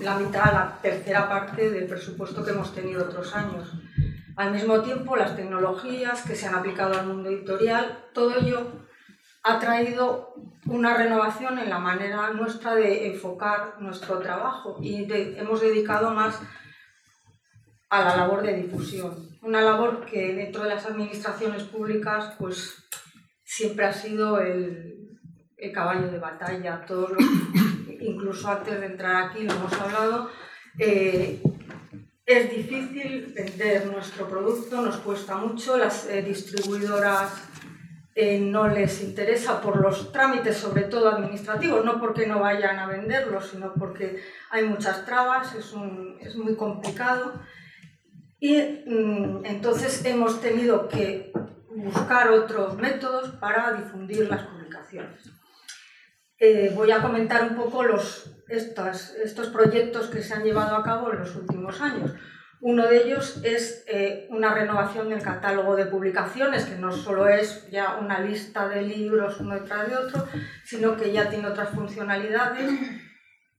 la 0.01 0.19
mitad, 0.19 0.53
la 0.53 0.79
tercera 0.81 1.29
parte 1.29 1.71
del 1.71 1.87
presupuesto 1.87 2.45
que 2.45 2.53
hemos 2.53 2.75
tenido 2.75 3.05
otros 3.05 3.35
años. 3.35 3.73
Al 4.37 4.53
mismo 4.53 4.81
tiempo, 4.81 5.17
las 5.17 5.37
tecnologías 5.37 6.23
que 6.23 6.37
se 6.37 6.47
han 6.47 6.55
aplicado 6.55 6.99
al 6.99 7.07
mundo 7.07 7.29
editorial, 7.29 8.05
todo 8.15 8.39
ello 8.39 8.88
ha 9.43 9.59
traído 9.59 10.35
una 10.67 10.95
renovación 10.95 11.59
en 11.59 11.71
la 11.71 11.79
manera 11.79 12.31
nuestra 12.31 12.75
de 12.75 13.09
enfocar 13.09 13.77
nuestro 13.81 14.19
trabajo 14.19 14.79
y 14.83 15.07
hemos 15.13 15.61
dedicado 15.61 16.11
más 16.11 16.39
a 17.91 18.05
la 18.05 18.17
labor 18.17 18.43
de 18.43 18.55
difusión. 18.55 19.15
Una 19.43 19.63
labor 19.63 20.05
que 20.05 20.35
dentro 20.35 20.63
de 20.63 20.71
las 20.71 20.85
administraciones 20.85 21.63
públicas 21.65 22.35
pues 22.39 22.85
siempre 23.45 23.87
ha 23.87 23.93
sido 23.93 24.41
el, 24.41 24.95
caballo 25.73 26.11
de 26.11 26.19
batalla. 26.19 26.85
Todos 26.87 27.13
incluso 28.01 28.49
antes 28.49 28.79
de 28.81 28.87
entrar 28.87 29.25
aquí 29.25 29.45
lo 29.45 29.55
hemos 29.55 29.73
hablado. 29.73 30.31
Eh, 30.79 31.43
es 32.27 32.51
difícil 32.51 33.33
vender 33.35 33.87
nuestro 33.87 34.29
producto, 34.29 34.83
nos 34.83 34.99
cuesta 34.99 35.37
mucho, 35.37 35.79
las 35.79 36.07
eh, 36.09 36.21
distribuidoras 36.21 37.33
no 38.41 38.67
les 38.67 39.01
interesa 39.03 39.61
por 39.61 39.81
los 39.81 40.11
trámites, 40.11 40.57
sobre 40.57 40.83
todo 40.83 41.09
administrativos, 41.09 41.85
no 41.85 42.01
porque 42.01 42.27
no 42.27 42.41
vayan 42.41 42.79
a 42.79 42.87
venderlos, 42.87 43.51
sino 43.51 43.75
porque 43.75 44.21
hay 44.51 44.65
muchas 44.65 45.07
trabas, 45.07 45.55
es, 45.55 45.73
un, 45.73 46.19
es 46.21 46.35
muy 46.35 46.57
complicado. 46.57 47.41
Y 48.41 48.83
mmm, 48.87 49.45
entonces 49.45 50.05
hemos 50.05 50.41
tenido 50.41 50.89
que 50.89 51.33
buscar 51.77 52.31
otros 52.31 52.77
métodos 52.77 53.31
para 53.37 53.73
difundir 53.75 54.29
las 54.29 54.43
publicaciones. 54.43 55.31
Eh, 56.41 56.73
voy 56.75 56.91
a 56.91 57.03
comentar 57.03 57.45
un 57.45 57.57
poco 57.57 57.85
los, 57.85 58.33
estos 58.49 59.49
proyectos 59.49 60.09
que 60.09 60.23
se 60.23 60.35
han 60.35 60.43
llevado 60.43 60.77
a 60.77 60.83
cabo 60.83 61.13
en 61.13 61.21
los 61.21 61.37
últimos 61.37 61.81
años. 61.81 62.13
Uno 62.61 62.87
de 62.87 63.05
ellos 63.05 63.41
es 63.45 63.85
eh, 63.87 64.27
una 64.31 64.53
renovación 64.53 65.09
del 65.11 65.23
catálogo 65.23 65.77
de 65.77 65.87
publicaciones, 65.87 66.65
que 66.65 66.77
no 66.77 66.91
solo 66.91 67.29
es 67.29 67.69
ya 67.71 67.99
una 67.99 68.21
lista 68.21 68.69
de 68.69 68.83
libros 68.83 69.41
uno 69.41 69.55
detrás 69.55 69.89
de 69.89 69.97
otro, 69.97 70.27
sino 70.65 70.97
que 70.97 71.13
ya 71.13 71.29
tiene 71.29 71.47
otras 71.47 71.71
funcionalidades 71.71 72.71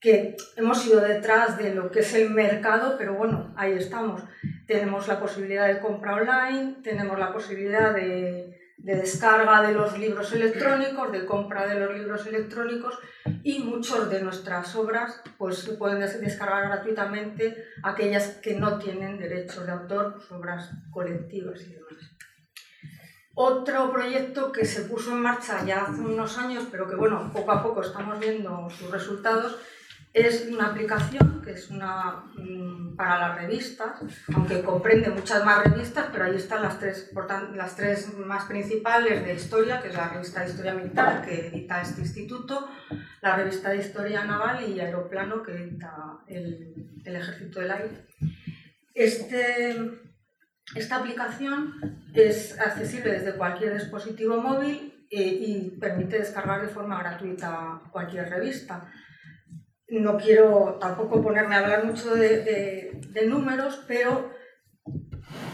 que 0.01 0.35
hemos 0.55 0.85
ido 0.85 1.01
detrás 1.01 1.57
de 1.57 1.73
lo 1.73 1.91
que 1.91 1.99
es 1.99 2.13
el 2.13 2.29
mercado, 2.29 2.95
pero 2.97 3.15
bueno, 3.15 3.53
ahí 3.57 3.73
estamos. 3.73 4.21
Tenemos 4.67 5.07
la 5.07 5.19
posibilidad 5.19 5.67
de 5.67 5.79
compra 5.79 6.15
online, 6.15 6.77
tenemos 6.83 7.17
la 7.19 7.31
posibilidad 7.33 7.93
de, 7.93 8.58
de 8.79 8.95
descarga 8.95 9.61
de 9.61 9.73
los 9.73 9.97
libros 9.99 10.31
electrónicos, 10.31 11.11
de 11.11 11.25
compra 11.25 11.67
de 11.67 11.79
los 11.79 11.93
libros 11.93 12.25
electrónicos 12.25 12.97
y 13.43 13.59
muchos 13.59 14.09
de 14.09 14.21
nuestras 14.21 14.73
obras 14.75 15.21
pues 15.37 15.59
se 15.59 15.73
pueden 15.73 15.99
descargar 15.99 16.69
gratuitamente 16.69 17.65
aquellas 17.83 18.37
que 18.41 18.55
no 18.55 18.79
tienen 18.79 19.17
derechos 19.17 19.65
de 19.65 19.73
autor, 19.73 20.13
pues, 20.15 20.31
obras 20.31 20.71
colectivas 20.91 21.61
y 21.61 21.73
demás. 21.73 21.89
Otro 23.35 23.91
proyecto 23.91 24.51
que 24.51 24.65
se 24.65 24.81
puso 24.81 25.11
en 25.11 25.21
marcha 25.21 25.63
ya 25.65 25.83
hace 25.83 26.01
unos 26.01 26.37
años, 26.37 26.65
pero 26.71 26.89
que 26.89 26.95
bueno, 26.95 27.31
poco 27.33 27.51
a 27.51 27.63
poco 27.63 27.81
estamos 27.81 28.19
viendo 28.19 28.69
sus 28.69 28.91
resultados, 28.91 29.57
es 30.13 30.47
una 30.47 30.67
aplicación 30.67 31.41
que 31.43 31.51
es 31.51 31.69
una 31.69 32.23
mmm, 32.35 32.95
para 32.95 33.19
las 33.19 33.41
revistas, 33.41 34.01
aunque 34.33 34.61
comprende 34.61 35.09
muchas 35.09 35.45
más 35.45 35.63
revistas, 35.63 36.07
pero 36.11 36.25
ahí 36.25 36.35
están 36.35 36.63
las 36.63 36.79
tres, 36.79 37.11
las 37.55 37.75
tres 37.75 38.13
más 38.17 38.45
principales 38.45 39.23
de 39.23 39.35
historia, 39.35 39.81
que 39.81 39.89
es 39.89 39.95
la 39.95 40.09
revista 40.09 40.41
de 40.41 40.49
Historia 40.49 40.73
Militar, 40.73 41.23
que 41.23 41.47
edita 41.47 41.81
este 41.81 42.01
instituto, 42.01 42.69
la 43.21 43.35
revista 43.35 43.69
de 43.69 43.77
Historia 43.77 44.25
Naval 44.25 44.67
y 44.67 44.79
Aeroplano, 44.79 45.43
que 45.43 45.51
edita 45.51 46.19
el, 46.27 47.01
el 47.05 47.15
Ejército 47.15 47.59
del 47.59 47.71
Aire. 47.71 48.07
Este, 48.93 49.77
esta 50.75 50.97
aplicación 50.97 52.03
es 52.13 52.59
accesible 52.59 53.11
desde 53.11 53.35
cualquier 53.35 53.75
dispositivo 53.75 54.41
móvil 54.41 55.07
eh, 55.09 55.21
y 55.21 55.69
permite 55.79 56.19
descargar 56.19 56.61
de 56.61 56.67
forma 56.67 56.99
gratuita 56.99 57.81
cualquier 57.91 58.29
revista 58.29 58.91
no 59.91 60.17
quiero 60.17 60.77
tampoco 60.79 61.21
ponerme 61.21 61.55
a 61.55 61.59
hablar 61.59 61.85
mucho 61.85 62.15
de, 62.15 63.01
números, 63.27 63.83
pero 63.87 64.31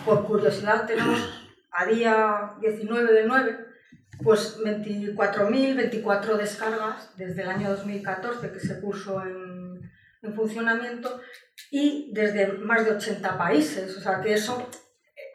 por 0.06 0.26
curiosidad 0.26 0.86
tenemos 0.86 1.50
a 1.72 1.86
día 1.86 2.54
19 2.62 3.14
de 3.14 3.26
9, 3.26 3.66
pues 4.24 4.60
24.000, 4.60 5.76
24 5.76 6.38
descargas 6.38 7.12
desde 7.18 7.42
el 7.42 7.50
año 7.50 7.70
2014 7.70 8.52
que 8.52 8.60
se 8.60 8.76
puso 8.76 9.22
en, 9.22 9.92
en 10.22 10.34
funcionamiento 10.34 11.20
y 11.72 12.12
desde 12.14 12.54
más 12.54 12.86
de 12.86 12.92
80 12.92 13.38
países. 13.38 13.98
O 13.98 14.02
sea 14.02 14.22
que 14.22 14.34
eso, 14.34 14.70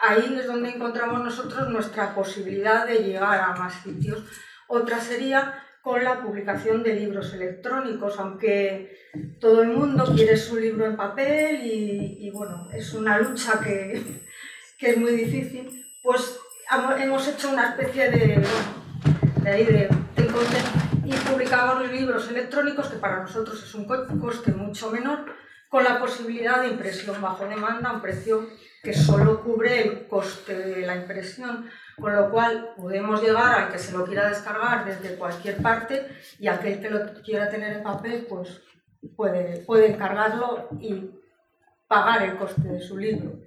ahí 0.00 0.36
es 0.38 0.46
donde 0.46 0.70
encontramos 0.70 1.22
nosotros 1.22 1.68
nuestra 1.68 2.14
posibilidad 2.14 2.86
de 2.86 3.02
llegar 3.02 3.40
a 3.40 3.54
más 3.54 3.74
sitios. 3.82 4.24
Otra 4.68 5.00
sería 5.00 5.62
con 5.82 6.04
la 6.04 6.20
publicación 6.22 6.82
de 6.82 6.94
libros 6.94 7.32
electrónicos, 7.34 8.18
aunque 8.18 8.98
todo 9.40 9.62
el 9.62 9.68
mundo 9.68 10.12
quiere 10.14 10.36
su 10.36 10.56
libro 10.56 10.86
en 10.86 10.96
papel 10.96 11.60
y, 11.64 12.30
bueno, 12.30 12.68
es 12.72 12.92
una 12.94 13.18
lucha 13.18 13.60
que, 13.60 14.02
que, 14.78 14.90
es 14.90 14.96
muy 14.96 15.12
difícil, 15.12 15.86
pues 16.02 16.38
hemos 16.98 17.28
hecho 17.28 17.50
una 17.50 17.70
especie 17.70 18.10
de, 18.10 18.42
de, 19.42 19.64
de, 19.64 19.88
de 20.16 20.30
y 21.04 21.12
publicamos 21.12 21.90
libros 21.90 22.30
electrónicos, 22.30 22.88
que 22.88 22.98
para 22.98 23.22
nosotros 23.22 23.62
es 23.62 23.74
un 23.74 23.86
coste 23.86 24.52
mucho 24.52 24.90
menor, 24.90 25.24
con 25.68 25.84
la 25.84 25.98
posibilidad 25.98 26.60
de 26.62 26.68
impresión 26.68 27.20
bajo 27.22 27.46
demanda 27.46 27.92
un 27.92 28.02
precio 28.02 28.48
que 28.82 28.94
solo 28.94 29.42
cubre 29.42 29.82
el 29.82 30.08
coste 30.08 30.54
de 30.54 30.86
la 30.86 30.96
impresión, 30.96 31.68
con 32.00 32.14
lo 32.14 32.30
cual 32.30 32.74
podemos 32.76 33.22
llegar 33.22 33.60
al 33.60 33.72
que 33.72 33.78
se 33.78 33.92
lo 33.96 34.04
quiera 34.04 34.28
descargar 34.28 34.84
desde 34.84 35.16
cualquier 35.16 35.60
parte 35.62 36.08
y 36.38 36.48
aquel 36.48 36.80
que 36.80 36.90
lo 36.90 37.12
quiera 37.22 37.48
tener 37.48 37.76
en 37.76 37.82
papel 37.82 38.26
pues 38.28 38.60
puede, 39.16 39.58
puede 39.64 39.92
encargarlo 39.92 40.68
y 40.80 41.10
pagar 41.86 42.22
el 42.22 42.36
coste 42.36 42.68
de 42.68 42.80
su 42.80 42.96
libro. 42.96 43.40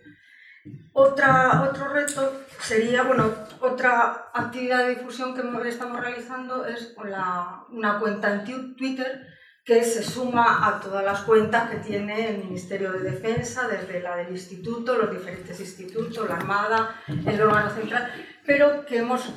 Otra, 0.94 1.68
otro 1.70 1.90
reto 1.90 2.42
sería, 2.60 3.04
bueno, 3.04 3.34
otra 3.60 4.30
actividad 4.34 4.80
de 4.80 4.96
difusión 4.96 5.34
que 5.36 5.68
estamos 5.68 6.00
realizando 6.00 6.66
es 6.66 6.96
la, 7.04 7.66
una 7.70 8.00
cuenta 8.00 8.34
en 8.34 8.76
Twitter 8.76 9.28
que 9.66 9.84
se 9.84 10.04
suma 10.04 10.68
a 10.68 10.80
todas 10.82 11.04
las 11.06 11.22
cuentas 11.22 11.70
que 11.70 11.78
tiene 11.78 12.30
el 12.30 12.44
Ministerio 12.44 12.92
de 12.92 13.12
Defensa, 13.12 13.68
desde 13.68 14.02
la 14.02 14.18
del 14.18 14.32
Instituto, 14.32 14.98
los 14.98 15.10
diferentes 15.10 15.58
institutos, 15.60 16.28
la 16.28 16.36
Armada, 16.36 16.96
el 17.08 17.42
órgano 17.42 17.70
central, 17.70 18.12
pero 18.46 18.86
que 18.86 18.98
hemos, 18.98 19.34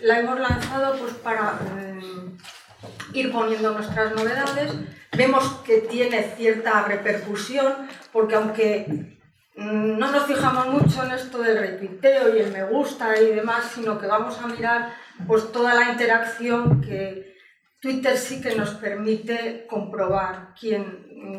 la 0.00 0.20
hemos 0.20 0.40
lanzado 0.40 0.96
pues, 0.98 1.14
para 1.14 1.58
eh, 1.78 2.00
ir 3.12 3.32
poniendo 3.32 3.72
nuestras 3.72 4.14
novedades. 4.14 4.72
Vemos 5.16 5.46
que 5.64 5.78
tiene 5.78 6.22
cierta 6.36 6.82
repercusión, 6.84 7.74
porque 8.12 8.34
aunque 8.34 9.18
mm, 9.56 9.98
no 9.98 10.10
nos 10.10 10.26
fijamos 10.26 10.68
mucho 10.68 11.04
en 11.04 11.12
esto 11.12 11.38
del 11.38 11.58
repiteo 11.58 12.34
y 12.34 12.40
el 12.40 12.52
me 12.52 12.64
gusta 12.64 13.20
y 13.20 13.34
demás, 13.34 13.72
sino 13.74 13.98
que 13.98 14.06
vamos 14.06 14.38
a 14.40 14.46
mirar 14.46 14.94
pues, 15.26 15.52
toda 15.52 15.74
la 15.74 15.90
interacción 15.90 16.80
que 16.80 17.32
Twitter 17.80 18.16
sí 18.16 18.40
que 18.40 18.54
nos 18.54 18.70
permite 18.70 19.66
comprobar 19.68 20.54
quién, 20.58 21.36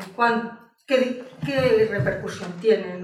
qué, 0.86 1.88
repercusión 1.90 2.52
tiene, 2.60 3.00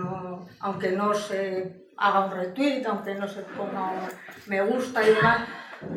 aunque 0.61 0.93
no 0.93 1.15
se 1.15 1.90
haga 2.01 2.25
un 2.25 2.33
retweet, 2.33 2.85
aunque 2.87 3.15
no 3.15 3.29
se 3.29 3.43
ponga 3.43 3.91
un 3.91 4.09
me 4.47 4.61
gusta 4.63 5.03
y 5.03 5.15
demás, 5.15 5.49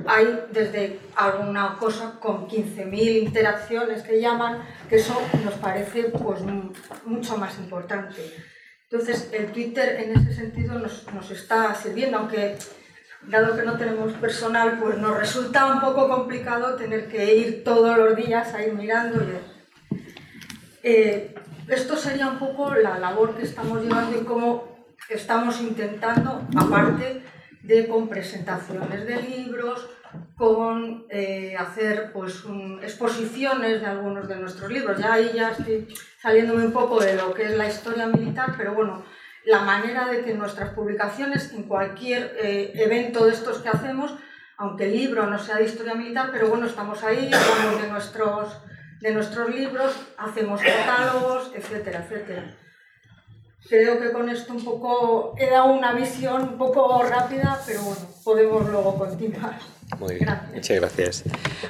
hay 0.06 0.46
desde 0.52 1.00
alguna 1.16 1.76
cosa 1.80 2.20
con 2.20 2.48
15.000 2.48 3.24
interacciones 3.24 4.04
que 4.04 4.22
llaman, 4.22 4.64
que 4.90 4.98
eso 4.98 5.20
nos 5.44 5.56
parece 5.56 6.04
pues, 6.04 6.42
mucho 7.06 7.38
más 7.38 7.58
importante. 7.58 8.22
Entonces, 8.90 9.30
el 9.34 9.52
Twitter 9.52 10.02
en 10.02 10.12
ese 10.18 10.34
sentido 10.34 10.78
nos, 10.78 11.12
nos 11.14 11.32
está 11.32 11.74
sirviendo, 11.74 12.18
aunque 12.18 12.58
dado 13.24 13.56
que 13.56 13.64
no 13.64 13.78
tenemos 13.78 14.14
personal, 14.14 14.78
pues 14.80 14.98
nos 14.98 15.18
resulta 15.18 15.74
un 15.74 15.82
poco 15.82 16.08
complicado 16.08 16.76
tener 16.76 17.08
que 17.08 17.36
ir 17.36 17.64
todos 17.64 17.98
los 17.98 18.16
días 18.16 18.54
a 18.54 18.64
ir 18.64 18.74
mirando. 18.74 19.22
Eh, 20.84 21.34
esto 21.68 21.96
sería 21.96 22.28
un 22.28 22.40
poco 22.40 22.76
la 22.76 23.00
labor 23.00 23.36
que 23.36 23.44
estamos 23.44 23.82
llevando 23.82 24.20
y 24.20 24.26
cómo 24.26 24.73
estamos 25.14 25.62
intentando, 25.62 26.48
aparte 26.56 27.24
de 27.62 27.88
con 27.88 28.10
presentaciones 28.10 29.06
de 29.08 29.22
libros, 29.22 29.90
con 30.38 31.06
eh, 31.10 31.56
hacer 31.58 32.12
pues, 32.12 32.44
exposiciones 32.82 33.82
de 33.82 33.88
algunos 33.88 34.28
de 34.28 34.36
nuestros 34.36 34.72
libros. 34.72 35.00
Ya 35.00 35.14
ahí 35.14 35.32
ya 35.34 35.52
estoy 35.52 35.88
saliéndome 36.22 36.66
un 36.66 36.74
poco 36.74 37.00
de 37.00 37.16
lo 37.16 37.34
que 37.34 37.44
es 37.44 37.58
la 37.58 37.68
historia 37.68 38.08
militar, 38.08 38.54
pero 38.58 38.74
bueno, 38.74 39.04
la 39.46 39.62
manera 39.62 40.08
de 40.08 40.24
que 40.24 40.34
nuestras 40.34 40.72
publicaciones, 40.72 41.52
en 41.54 41.64
cualquier 41.64 42.36
eh, 42.42 42.72
evento 42.76 43.26
de 43.26 43.32
estos 43.32 43.60
que 43.60 43.70
hacemos, 43.70 44.16
aunque 44.58 44.86
el 44.86 44.94
libro 44.94 45.26
no 45.28 45.40
sea 45.40 45.58
de 45.58 45.66
historia 45.66 45.96
militar, 45.96 46.30
pero 46.32 46.48
bueno, 46.48 46.66
estamos 46.66 47.04
ahí, 47.04 47.30
hablamos 47.34 47.82
de 47.82 47.90
nuestros, 47.90 48.62
de 49.02 49.14
nuestros 49.14 49.54
libros, 49.54 49.96
hacemos 50.18 50.62
catálogos, 50.62 51.52
etcétera, 51.56 52.06
etcétera. 52.06 52.56
Creo 53.68 54.00
que 54.00 54.12
con 54.12 54.30
esto 54.30 54.54
un 54.54 54.64
poco 54.64 55.36
he 55.38 55.50
dado 55.50 55.74
una 55.74 55.94
visión 55.94 56.42
un 56.44 56.58
poco 56.58 57.02
rápida, 57.04 57.62
pero 57.66 57.82
bueno, 57.82 58.02
podemos 58.24 58.70
luego 58.70 58.98
continuar. 58.98 59.58
Muy 60.00 60.16
bien, 60.16 60.30
muchas 60.54 60.78
gracias. 60.78 61.24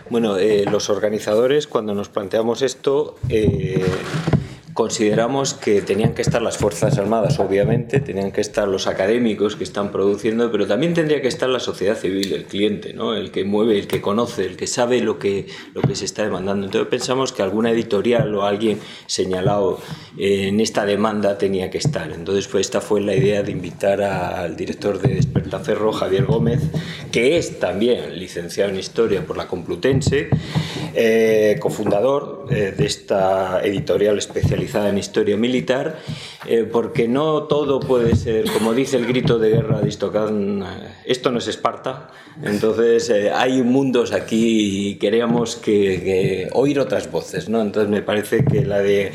Bueno, 0.10 0.38
eh, 0.38 0.66
los 0.70 0.90
organizadores, 0.90 1.68
cuando 1.68 1.94
nos 1.94 2.10
planteamos 2.10 2.62
esto, 2.62 3.16
eh, 3.30 3.86
consideramos 4.74 5.54
que 5.54 5.82
tenían 5.82 6.14
que 6.14 6.22
estar 6.22 6.42
las 6.42 6.58
Fuerzas 6.58 6.98
Armadas, 6.98 7.40
obviamente, 7.40 8.00
tenían 8.00 8.32
que 8.32 8.42
estar 8.42 8.68
los 8.68 8.88
académicos 8.88 9.56
que 9.56 9.64
están 9.64 9.92
produciendo, 9.92 10.52
pero 10.52 10.66
también 10.68 10.94
tendría 10.94 11.22
que 11.22 11.28
estar 11.28 11.50
la 11.50 11.60
sociedad 11.60 11.96
civil, 11.96 12.34
el 12.34 12.46
cliente, 12.46 12.94
¿no? 12.94 13.14
el 13.14 13.32
que 13.32 13.44
mueve, 13.44 13.78
el 13.78 13.88
que 13.88 14.02
conoce, 14.02 14.46
el 14.46 14.58
que 14.58 14.68
sabe 14.68 15.02
lo 15.02 15.20
que, 15.20 15.48
lo 15.74 15.82
que 15.82 15.96
se 15.96 16.06
está 16.06 16.24
demandando. 16.24 16.66
Entonces 16.66 16.90
pensamos 16.90 17.34
que 17.34 17.44
alguna 17.44 17.72
editorial 17.72 18.34
o 18.36 18.44
alguien 18.44 18.80
señalado 19.06 19.80
en 20.18 20.60
esta 20.60 20.86
demanda 20.86 21.38
tenía 21.38 21.70
que 21.70 21.78
estar. 21.78 22.12
Entonces 22.12 22.48
pues, 22.48 22.68
esta 22.68 22.82
fue 22.82 23.02
la 23.02 23.16
idea 23.16 23.44
de 23.44 23.52
invitar 23.52 24.02
al 24.02 24.56
director 24.56 25.00
de 25.00 25.16
Despertaferro, 25.16 25.92
Javier 25.92 26.26
Gómez, 26.26 26.62
que 27.12 27.38
es 27.38 27.60
también 27.60 28.18
licenciado 28.18 28.72
en 28.72 28.80
Historia 28.80 29.26
por 29.26 29.38
la 29.38 29.48
Complutense, 29.48 30.30
eh, 30.96 31.58
cofundador 31.60 32.48
eh, 32.50 32.74
de 32.76 32.86
esta 32.86 33.62
editorial 33.64 34.18
especializada 34.18 34.63
en 34.74 34.98
historia 34.98 35.38
militar, 35.38 36.00
eh, 36.48 36.68
porque 36.70 37.08
no 37.08 37.44
todo 37.44 37.80
puede 37.80 38.16
ser, 38.16 38.50
como 38.52 38.74
dice 38.74 38.98
el 38.98 39.06
grito 39.06 39.38
de 39.40 39.50
guerra 39.50 39.82
de 39.82 39.90
Istocán, 39.90 40.64
eh, 40.64 40.66
esto 41.06 41.32
no 41.32 41.40
es 41.40 41.48
Esparta, 41.48 42.10
entonces 42.42 43.10
eh, 43.10 43.32
hay 43.32 43.62
mundos 43.62 44.12
aquí 44.14 44.90
y 44.90 44.96
queríamos 44.96 45.56
que, 45.58 46.50
oír 46.54 46.80
otras 46.80 47.12
voces, 47.12 47.50
¿no? 47.50 47.62
Entonces 47.62 47.90
me 47.90 48.02
parece 48.02 48.44
que 48.44 48.66
la 48.66 48.80
de 48.80 49.12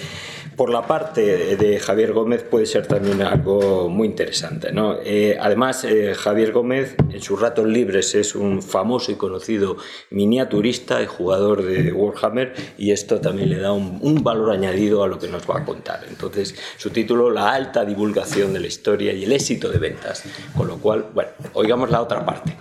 por 0.58 0.70
la 0.70 0.82
parte 0.88 1.56
de 1.56 1.78
Javier 1.78 2.12
Gómez 2.12 2.42
puede 2.42 2.66
ser 2.66 2.88
también 2.88 3.22
algo 3.22 3.88
muy 3.88 4.08
interesante. 4.08 4.72
¿no? 4.72 4.96
Eh, 5.04 5.38
además, 5.40 5.84
eh, 5.84 6.14
Javier 6.16 6.52
Gómez 6.52 6.96
en 7.12 7.22
sus 7.22 7.40
ratos 7.40 7.64
libres 7.64 8.16
es 8.16 8.34
un 8.34 8.60
famoso 8.60 9.12
y 9.12 9.14
conocido 9.14 9.76
miniaturista 10.10 11.00
y 11.00 11.06
jugador 11.06 11.62
de 11.62 11.92
Warhammer 11.92 12.54
y 12.76 12.90
esto 12.90 13.20
también 13.20 13.50
le 13.50 13.58
da 13.60 13.72
un, 13.72 14.00
un 14.02 14.24
valor 14.24 14.50
añadido 14.50 15.04
a 15.04 15.08
lo 15.08 15.20
que 15.20 15.28
nos 15.28 15.48
va 15.48 15.58
a 15.58 15.64
contar. 15.64 16.00
Entonces, 16.08 16.56
su 16.76 16.90
título, 16.90 17.30
La 17.30 17.52
alta 17.52 17.84
divulgación 17.84 18.52
de 18.52 18.58
la 18.58 18.66
historia 18.66 19.12
y 19.12 19.22
el 19.24 19.32
éxito 19.32 19.68
de 19.68 19.78
ventas. 19.78 20.24
Con 20.56 20.66
lo 20.66 20.78
cual, 20.78 21.06
bueno, 21.14 21.30
oigamos 21.54 21.88
la 21.88 22.02
otra 22.02 22.26
parte. 22.26 22.56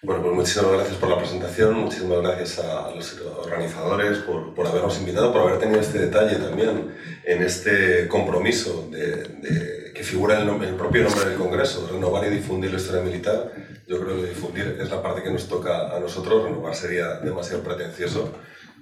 Bueno, 0.00 0.22
pues 0.22 0.34
muchísimas 0.36 0.72
gracias 0.74 0.96
por 0.96 1.08
la 1.08 1.18
presentación, 1.18 1.74
muchísimas 1.74 2.20
gracias 2.20 2.60
a 2.60 2.94
los 2.94 3.20
organizadores 3.20 4.18
por, 4.18 4.54
por 4.54 4.64
habernos 4.68 4.96
invitado, 5.00 5.32
por 5.32 5.42
haber 5.42 5.58
tenido 5.58 5.80
este 5.80 5.98
detalle 5.98 6.36
también 6.36 6.94
en 7.24 7.42
este 7.42 8.06
compromiso 8.06 8.88
de, 8.92 9.92
que 9.92 10.04
figura 10.04 10.40
en 10.40 10.48
el, 10.62 10.76
propio 10.76 11.02
nombre 11.02 11.24
del 11.24 11.36
Congreso, 11.36 11.88
renovar 11.92 12.24
y 12.28 12.30
difundir 12.30 12.70
la 12.70 12.76
historia 12.76 13.02
militar. 13.02 13.50
Yo 13.88 14.00
creo 14.00 14.22
que 14.22 14.28
difundir 14.28 14.78
es 14.80 14.88
la 14.88 15.02
parte 15.02 15.20
que 15.20 15.32
nos 15.32 15.48
toca 15.48 15.92
a 15.92 15.98
nosotros, 15.98 16.44
renovar 16.44 16.76
sería 16.76 17.14
demasiado 17.14 17.64
pretencioso, 17.64 18.32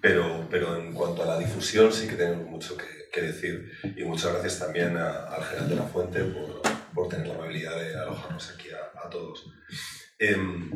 pero, 0.03 0.47
pero 0.51 0.77
en 0.77 0.93
cuanto 0.93 1.23
a 1.23 1.27
la 1.27 1.39
difusión 1.39 1.95
sí 1.95 2.09
que 2.09 2.17
tenemos 2.17 2.47
mucho 2.47 2.77
que, 2.77 3.09
que 3.11 3.23
decir. 3.23 3.73
Y 3.97 4.05
muchas 4.05 4.35
gracias 4.35 4.59
también 4.59 4.99
al 4.99 5.43
general 5.45 5.69
de 5.71 5.77
la 5.77 5.85
Fuente 5.85 6.25
por, 6.25 6.61
por 6.93 7.09
tener 7.09 7.27
la 7.27 7.37
amabilidad 7.37 7.75
de 7.81 7.97
alojarnos 7.99 8.51
aquí 8.51 8.69
a, 8.69 9.07
a 9.07 9.09
todos. 9.09 9.47
Em, 10.19 10.71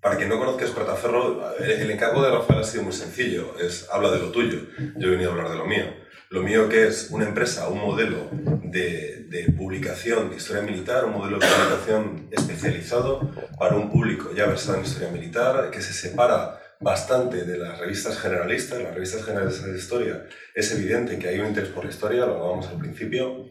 para 0.00 0.16
quien 0.16 0.28
no 0.28 0.38
conozca 0.38 0.64
Espartaferro, 0.64 1.56
el 1.58 1.90
encargo 1.90 2.22
de 2.22 2.30
Rafael 2.30 2.60
ha 2.60 2.64
sido 2.64 2.84
muy 2.84 2.92
sencillo, 2.92 3.54
es 3.58 3.88
habla 3.92 4.10
de 4.10 4.18
lo 4.18 4.30
tuyo, 4.30 4.60
yo 4.96 5.08
he 5.08 5.10
venido 5.10 5.30
a 5.30 5.34
hablar 5.34 5.50
de 5.50 5.56
lo 5.56 5.66
mío. 5.66 5.84
Lo 6.30 6.42
mío 6.42 6.68
que 6.68 6.86
es 6.86 7.10
una 7.10 7.26
empresa, 7.26 7.68
un 7.68 7.80
modelo 7.80 8.28
de, 8.62 9.24
de 9.28 9.52
publicación 9.52 10.30
de 10.30 10.36
historia 10.36 10.62
militar, 10.62 11.04
un 11.04 11.12
modelo 11.12 11.38
de 11.38 11.46
publicación 11.46 12.28
especializado 12.30 13.30
para 13.58 13.76
un 13.76 13.90
público 13.90 14.30
ya 14.34 14.46
versado 14.46 14.78
en 14.78 14.84
historia 14.84 15.10
militar, 15.10 15.70
que 15.70 15.82
se 15.82 15.92
separa 15.92 16.60
bastante 16.80 17.44
de 17.44 17.58
las 17.58 17.78
revistas 17.78 18.18
generalistas. 18.18 18.80
Las 18.80 18.94
revistas 18.94 19.24
generalistas 19.24 19.66
de 19.66 19.78
historia 19.78 20.26
es 20.54 20.72
evidente 20.72 21.18
que 21.18 21.28
hay 21.28 21.38
un 21.40 21.48
interés 21.48 21.70
por 21.70 21.84
la 21.84 21.90
historia, 21.90 22.26
lo 22.26 22.34
hablábamos 22.34 22.68
al 22.68 22.78
principio. 22.78 23.46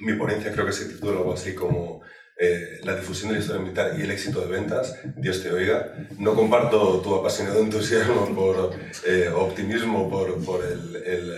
Mi 0.00 0.14
ponencia 0.14 0.52
creo 0.52 0.66
que 0.66 0.72
se 0.72 0.86
titula 0.86 1.18
algo 1.18 1.32
así 1.32 1.54
como 1.54 2.02
eh, 2.40 2.78
la 2.84 2.94
difusión 2.94 3.30
de 3.30 3.34
la 3.34 3.40
historia 3.40 3.62
militar 3.62 3.94
y 3.98 4.02
el 4.02 4.10
éxito 4.12 4.40
de 4.40 4.46
ventas, 4.46 4.94
Dios 5.16 5.42
te 5.42 5.50
oiga. 5.50 5.92
No 6.18 6.34
comparto 6.34 7.00
tu 7.00 7.14
apasionado 7.16 7.60
entusiasmo 7.60 8.32
por 8.32 8.78
eh, 9.04 9.28
optimismo, 9.34 10.08
por, 10.08 10.44
por 10.44 10.64
el, 10.64 11.02
el, 11.04 11.36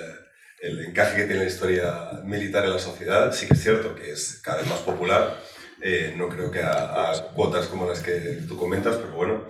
el, 0.60 0.84
encaje 0.84 1.16
que 1.16 1.24
tiene 1.24 1.44
la 1.44 1.48
historia 1.48 2.22
militar 2.24 2.64
en 2.64 2.72
la 2.72 2.78
sociedad. 2.78 3.32
Sí 3.32 3.46
que 3.46 3.54
es 3.54 3.62
cierto 3.62 3.94
que 3.94 4.12
es 4.12 4.40
cada 4.44 4.58
vez 4.58 4.68
más 4.68 4.80
popular, 4.80 5.40
eh, 5.80 6.12
no 6.18 6.28
creo 6.28 6.50
que 6.50 6.60
a, 6.60 7.10
a, 7.10 7.32
cuotas 7.34 7.66
como 7.68 7.88
las 7.88 8.00
que 8.00 8.42
tú 8.46 8.58
comentas, 8.58 8.96
pero 8.96 9.12
bueno. 9.12 9.46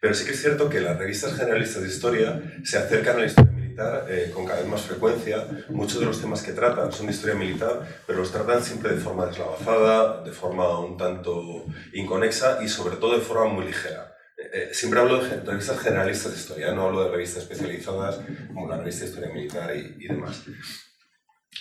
Pero 0.00 0.14
sí 0.14 0.24
que 0.24 0.32
es 0.32 0.40
cierto 0.40 0.68
que 0.68 0.80
las 0.80 0.98
revistas 0.98 1.36
generalistas 1.36 1.82
de 1.82 1.88
historia 1.88 2.42
se 2.64 2.78
acercan 2.78 3.16
a 3.16 3.20
la 3.20 3.26
historia 3.26 3.51
eh, 4.08 4.30
con 4.32 4.46
cada 4.46 4.60
vez 4.60 4.68
más 4.68 4.82
frecuencia. 4.82 5.46
Muchos 5.70 6.00
de 6.00 6.06
los 6.06 6.20
temas 6.20 6.42
que 6.42 6.52
tratan 6.52 6.92
son 6.92 7.06
de 7.06 7.12
historia 7.12 7.34
militar, 7.34 8.02
pero 8.06 8.18
los 8.20 8.30
tratan 8.30 8.62
siempre 8.62 8.94
de 8.94 9.00
forma 9.00 9.26
deslavazada, 9.26 10.22
de 10.22 10.32
forma 10.32 10.78
un 10.78 10.96
tanto 10.96 11.64
inconexa 11.92 12.62
y 12.62 12.68
sobre 12.68 12.96
todo 12.96 13.16
de 13.16 13.24
forma 13.24 13.52
muy 13.52 13.66
ligera. 13.66 14.14
Eh, 14.36 14.50
eh, 14.52 14.70
siempre 14.72 15.00
hablo 15.00 15.22
de 15.22 15.40
revistas 15.40 15.78
generalistas 15.78 16.32
de 16.32 16.38
historia, 16.38 16.72
no 16.72 16.82
hablo 16.82 17.04
de 17.04 17.10
revistas 17.10 17.44
especializadas 17.44 18.20
como 18.48 18.68
la 18.68 18.78
revista 18.78 19.04
de 19.04 19.10
Historia 19.10 19.32
Militar 19.32 19.76
y, 19.76 19.96
y 20.04 20.08
demás. 20.08 20.42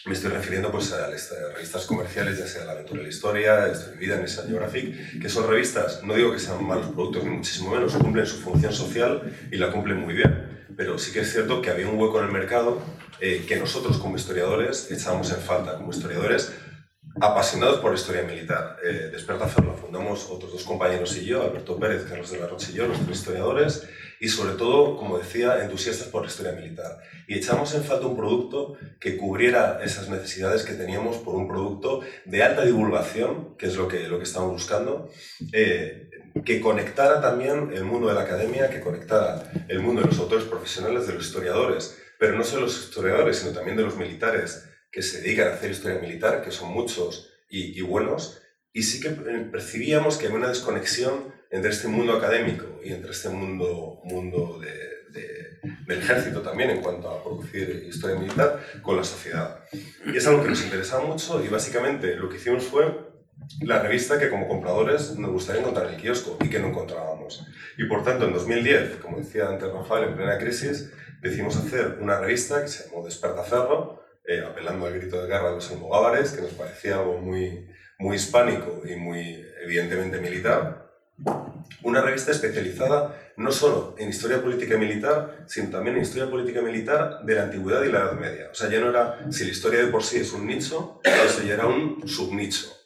Me 0.06 0.14
estoy 0.14 0.32
refiriendo 0.32 0.72
pues, 0.72 0.92
a 0.94 1.08
las 1.08 1.32
revistas 1.54 1.86
comerciales, 1.86 2.40
ya 2.40 2.48
sea 2.48 2.66
La 2.66 2.72
Aventura 2.72 3.00
de 3.00 3.04
la 3.04 3.10
Historia, 3.10 3.68
Historia 3.68 3.92
de 3.92 3.98
Vida, 3.98 4.18
National 4.18 4.48
Geographic, 4.48 5.22
que 5.22 5.30
son 5.30 5.48
revistas, 5.48 6.02
no 6.04 6.16
digo 6.16 6.32
que 6.32 6.40
sean 6.40 6.66
malos 6.66 6.88
productos, 6.88 7.24
ni 7.24 7.30
muchísimo 7.30 7.72
menos, 7.72 7.94
cumplen 7.94 8.26
su 8.26 8.38
función 8.38 8.74
social 8.74 9.22
y 9.52 9.58
la 9.58 9.72
cumplen 9.72 9.98
muy 9.98 10.16
bien 10.16 10.51
pero 10.76 10.98
sí 10.98 11.12
que 11.12 11.22
es 11.22 11.32
cierto 11.32 11.62
que 11.62 11.70
había 11.70 11.88
un 11.88 12.00
hueco 12.00 12.20
en 12.20 12.26
el 12.26 12.32
mercado 12.32 12.82
eh, 13.20 13.46
que 13.48 13.58
nosotros 13.58 13.98
como 13.98 14.16
historiadores 14.16 14.90
echábamos 14.92 15.32
en 15.32 15.40
falta, 15.40 15.78
como 15.78 15.92
historiadores 15.92 16.54
apasionados 17.20 17.80
por 17.80 17.92
la 17.92 17.98
historia 17.98 18.24
militar. 18.24 18.78
Eh, 18.84 19.10
Desperta 19.12 19.46
Hacerlo 19.46 19.76
fundamos 19.76 20.30
otros 20.30 20.52
dos 20.52 20.64
compañeros 20.64 21.18
y 21.18 21.26
yo, 21.26 21.44
Alberto 21.44 21.78
Pérez, 21.78 22.06
Carlos 22.08 22.32
de 22.32 22.40
la 22.40 22.48
Rocha 22.48 22.70
y 22.72 22.76
yo, 22.76 22.88
los 22.88 23.00
tres 23.06 23.18
historiadores, 23.20 23.88
y 24.20 24.30
sobre 24.30 24.54
todo, 24.56 24.98
como 24.98 25.18
decía, 25.18 25.64
entusiastas 25.64 26.08
por 26.08 26.22
la 26.22 26.28
historia 26.28 26.54
militar. 26.54 27.00
Y 27.28 27.36
echamos 27.36 27.74
en 27.74 27.84
falta 27.84 28.06
un 28.06 28.16
producto 28.16 28.76
que 29.00 29.18
cubriera 29.18 29.82
esas 29.84 30.10
necesidades 30.10 30.64
que 30.64 30.74
teníamos 30.74 31.18
por 31.18 31.36
un 31.36 31.48
producto 31.48 32.02
de 32.26 32.44
alta 32.44 32.64
divulgación, 32.64 33.58
que 33.58 33.66
es 33.66 33.76
lo 33.76 33.88
que, 33.88 34.08
lo 34.08 34.18
que 34.18 34.24
estamos 34.26 34.52
buscando, 34.52 35.10
eh, 35.52 36.11
que 36.46 36.62
conectara 36.62 37.22
también 37.22 37.72
el 37.74 37.84
mundo 37.84 38.08
de 38.08 38.16
la 38.16 38.22
academia, 38.22 38.70
que 38.70 38.80
conectara 38.80 39.52
el 39.68 39.80
mundo 39.80 40.02
de 40.02 40.08
los 40.08 40.20
autores 40.20 40.46
profesionales, 40.46 41.08
de 41.08 41.14
los 41.14 41.26
historiadores, 41.26 41.98
pero 42.20 42.38
no 42.38 42.44
solo 42.44 42.64
los 42.64 42.84
historiadores, 42.84 43.38
sino 43.38 43.52
también 43.52 43.78
de 43.78 43.84
los 43.84 43.98
militares 43.98 44.68
que 44.92 45.02
se 45.02 45.22
dedican 45.22 45.48
a 45.48 45.54
hacer 45.54 45.72
historia 45.72 46.00
militar, 46.00 46.44
que 46.44 46.52
son 46.52 46.70
muchos 46.72 47.30
y, 47.50 47.82
buenos, 47.82 48.42
y 48.74 48.84
sí 48.84 49.00
que 49.02 49.10
percibíamos 49.10 50.18
que 50.18 50.28
había 50.28 50.38
una 50.38 50.50
desconexión 50.50 51.34
entre 51.50 51.72
este 51.72 51.88
mundo 51.88 52.14
académico 52.14 52.80
y 52.84 52.94
entre 52.94 53.12
este 53.12 53.30
mundo, 53.30 54.00
mundo 54.06 54.60
de, 54.60 54.72
de, 55.12 55.60
del 55.86 56.00
ejército 56.00 56.42
también 56.42 56.70
en 56.70 56.82
cuanto 56.82 57.10
a 57.10 57.22
producir 57.22 57.86
historia 57.90 58.18
militar 58.18 58.66
con 58.82 58.96
la 58.96 59.04
sociedad. 59.04 59.66
Y 60.06 60.16
es 60.16 60.26
algo 60.28 60.44
que 60.44 60.50
nos 60.50 60.64
interesaba 60.64 61.04
mucho 61.04 61.44
y 61.44 61.50
básicamente 61.50 62.16
lo 62.16 62.30
que 62.30 62.38
hicimos 62.38 62.64
fue 62.64 63.11
la 63.62 63.82
revista 63.82 64.20
que 64.20 64.30
como 64.30 64.48
compradores 64.48 65.18
nos 65.18 65.32
gustaría 65.32 65.62
encontrar 65.62 65.88
en 65.88 65.96
el 65.96 66.02
kiosco 66.02 66.38
y 66.42 66.50
que 66.50 66.60
no 66.60 66.68
encontrábamos. 66.68 67.46
Y 67.78 67.86
por 67.86 68.04
tanto, 68.04 68.26
en 68.26 68.34
2010, 68.34 68.98
como 69.02 69.18
decía 69.18 69.48
antes 69.48 69.72
Rafael, 69.72 70.10
en 70.10 70.16
plena 70.16 70.38
crisis, 70.38 70.92
decidimos 71.22 71.58
hacer 71.58 71.98
una 72.02 72.20
revista 72.20 72.62
que 72.62 72.68
se 72.68 72.90
llamó 72.90 73.04
Despertaferro, 73.06 74.04
eh, 74.26 74.44
apelando 74.46 74.86
al 74.86 74.94
grito 74.94 75.22
de 75.22 75.28
guerra 75.28 75.50
de 75.50 75.56
los 75.56 75.72
almogávares, 75.72 76.32
que 76.32 76.42
nos 76.42 76.52
parecía 76.52 76.96
algo 76.96 77.18
muy, 77.18 77.68
muy 78.00 78.16
hispánico 78.16 78.82
y 78.86 78.96
muy 78.96 79.46
evidentemente 79.64 80.20
militar. 80.20 80.90
Una 81.84 82.02
revista 82.02 82.32
especializada 82.32 83.16
no 83.38 83.52
solo 83.52 83.96
en 83.98 84.10
historia 84.10 84.42
política 84.42 84.78
militar, 84.78 85.44
sino 85.48 85.70
también 85.70 85.96
en 85.96 86.04
historia 86.04 86.30
política 86.30 86.62
militar 86.62 87.24
de 87.24 87.36
la 87.36 87.44
antigüedad 87.44 87.84
y 87.84 87.92
la 87.92 88.00
Edad 88.00 88.14
Media. 88.14 88.50
O 88.52 88.56
sea, 88.56 88.70
ya 88.70 88.80
no 88.80 88.90
era 88.90 89.32
si 89.32 89.46
la 89.46 89.52
historia 89.52 89.80
de 89.80 89.88
por 89.88 90.04
sí 90.04 90.18
es 90.18 90.32
un 90.34 90.46
nicho, 90.46 91.02
eso 91.04 91.44
ya 91.44 91.56
era 91.56 91.68
un 91.68 92.08
subnicho. 92.08 92.81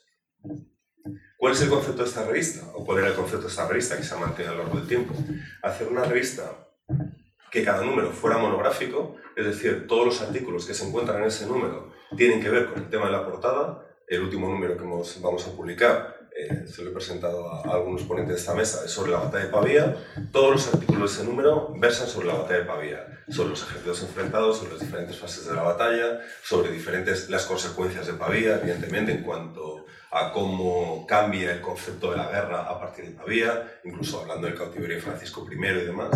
¿Cuál 1.37 1.53
es 1.53 1.61
el 1.61 1.69
concepto 1.69 2.01
de 2.01 2.09
esta 2.09 2.25
revista? 2.25 2.65
¿O 2.73 2.83
cuál 2.85 2.99
era 2.99 3.09
el 3.09 3.13
concepto 3.13 3.43
de 3.43 3.49
esta 3.49 3.67
revista 3.67 3.97
que 3.97 4.03
se 4.03 4.15
ha 4.15 4.17
mantenido 4.17 4.53
a 4.53 4.57
lo 4.57 4.63
largo 4.63 4.79
del 4.79 4.87
tiempo? 4.87 5.13
Hacer 5.61 5.87
una 5.87 6.03
revista 6.03 6.69
que 7.51 7.63
cada 7.63 7.83
número 7.83 8.11
fuera 8.11 8.37
monográfico, 8.37 9.15
es 9.35 9.45
decir, 9.45 9.85
todos 9.87 10.05
los 10.05 10.21
artículos 10.21 10.65
que 10.65 10.73
se 10.73 10.87
encuentran 10.87 11.21
en 11.21 11.27
ese 11.27 11.45
número 11.45 11.91
tienen 12.17 12.41
que 12.41 12.49
ver 12.49 12.65
con 12.67 12.79
el 12.79 12.89
tema 12.89 13.05
de 13.05 13.11
la 13.11 13.25
portada. 13.25 13.81
El 14.07 14.23
último 14.23 14.47
número 14.47 14.77
que 14.77 14.83
vamos 15.21 15.47
a 15.47 15.51
publicar, 15.51 16.29
eh, 16.35 16.65
se 16.67 16.83
lo 16.83 16.89
he 16.89 16.93
presentado 16.93 17.49
a, 17.49 17.61
a, 17.61 17.73
algunos 17.75 18.03
ponentes 18.03 18.35
de 18.35 18.39
esta 18.39 18.53
mesa, 18.53 18.83
es 18.83 18.91
sobre 18.91 19.11
la 19.11 19.19
batalla 19.19 19.45
de 19.45 19.51
Pavía. 19.51 19.95
Todos 20.31 20.51
los 20.51 20.73
artículos 20.73 21.15
de 21.15 21.21
ese 21.21 21.29
número 21.29 21.73
versan 21.77 22.07
sobre 22.07 22.27
la 22.27 22.33
batalla 22.33 22.59
de 22.59 22.65
Pavía, 22.65 23.23
sobre 23.29 23.49
los 23.49 23.63
ejércitos 23.63 24.03
enfrentados, 24.03 24.57
sobre 24.57 24.73
las 24.73 24.81
diferentes 24.81 25.17
fases 25.17 25.47
de 25.47 25.53
la 25.53 25.63
batalla, 25.63 26.21
sobre 26.43 26.71
diferentes, 26.71 27.29
las 27.29 27.45
consecuencias 27.45 28.07
de 28.07 28.13
Pavía, 28.13 28.59
evidentemente, 28.59 29.13
en 29.13 29.23
cuanto 29.23 29.84
a 30.17 30.31
cómo 30.31 31.05
cambia 31.05 31.51
el 31.51 31.59
concepto 31.59 32.11
de 32.11 32.17
la 32.17 32.29
guerra 32.29 32.61
a 32.61 32.79
partir 32.79 33.03
de 33.05 33.11
Pavía, 33.11 33.79
incluso 33.83 34.21
hablando 34.21 34.47
del 34.47 34.55
cautiverio 34.55 34.95
de 34.95 35.01
Francisco 35.01 35.45
I 35.51 35.55
y 35.55 35.85
demás. 35.85 36.09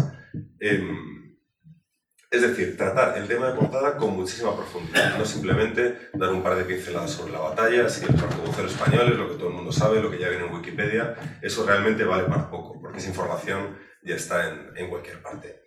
Eh, 0.58 0.82
es 2.32 2.42
decir, 2.42 2.78
tratar 2.78 3.18
el 3.18 3.28
tema 3.28 3.48
de 3.48 3.60
portada 3.60 3.98
con 3.98 4.16
muchísima 4.16 4.56
profundidad, 4.56 5.18
no 5.18 5.26
simplemente 5.26 6.10
dar 6.14 6.30
un 6.30 6.42
par 6.42 6.56
de 6.56 6.64
pinceladas 6.64 7.12
sobre 7.12 7.34
la 7.34 7.40
batalla, 7.40 7.90
si 7.90 8.06
el 8.06 8.16
español 8.16 8.68
españoles, 8.68 9.18
lo 9.18 9.30
que 9.30 9.36
todo 9.36 9.50
el 9.50 9.56
mundo 9.56 9.72
sabe, 9.74 10.02
lo 10.02 10.10
que 10.10 10.20
ya 10.20 10.30
viene 10.30 10.46
en 10.46 10.54
Wikipedia, 10.54 11.16
eso 11.42 11.66
realmente 11.66 12.06
vale 12.06 12.24
para 12.24 12.50
poco, 12.50 12.80
porque 12.80 13.00
esa 13.00 13.10
información 13.10 13.78
ya 14.04 14.16
está 14.16 14.48
en, 14.48 14.78
en 14.78 14.90
cualquier 14.90 15.22
parte. 15.22 15.64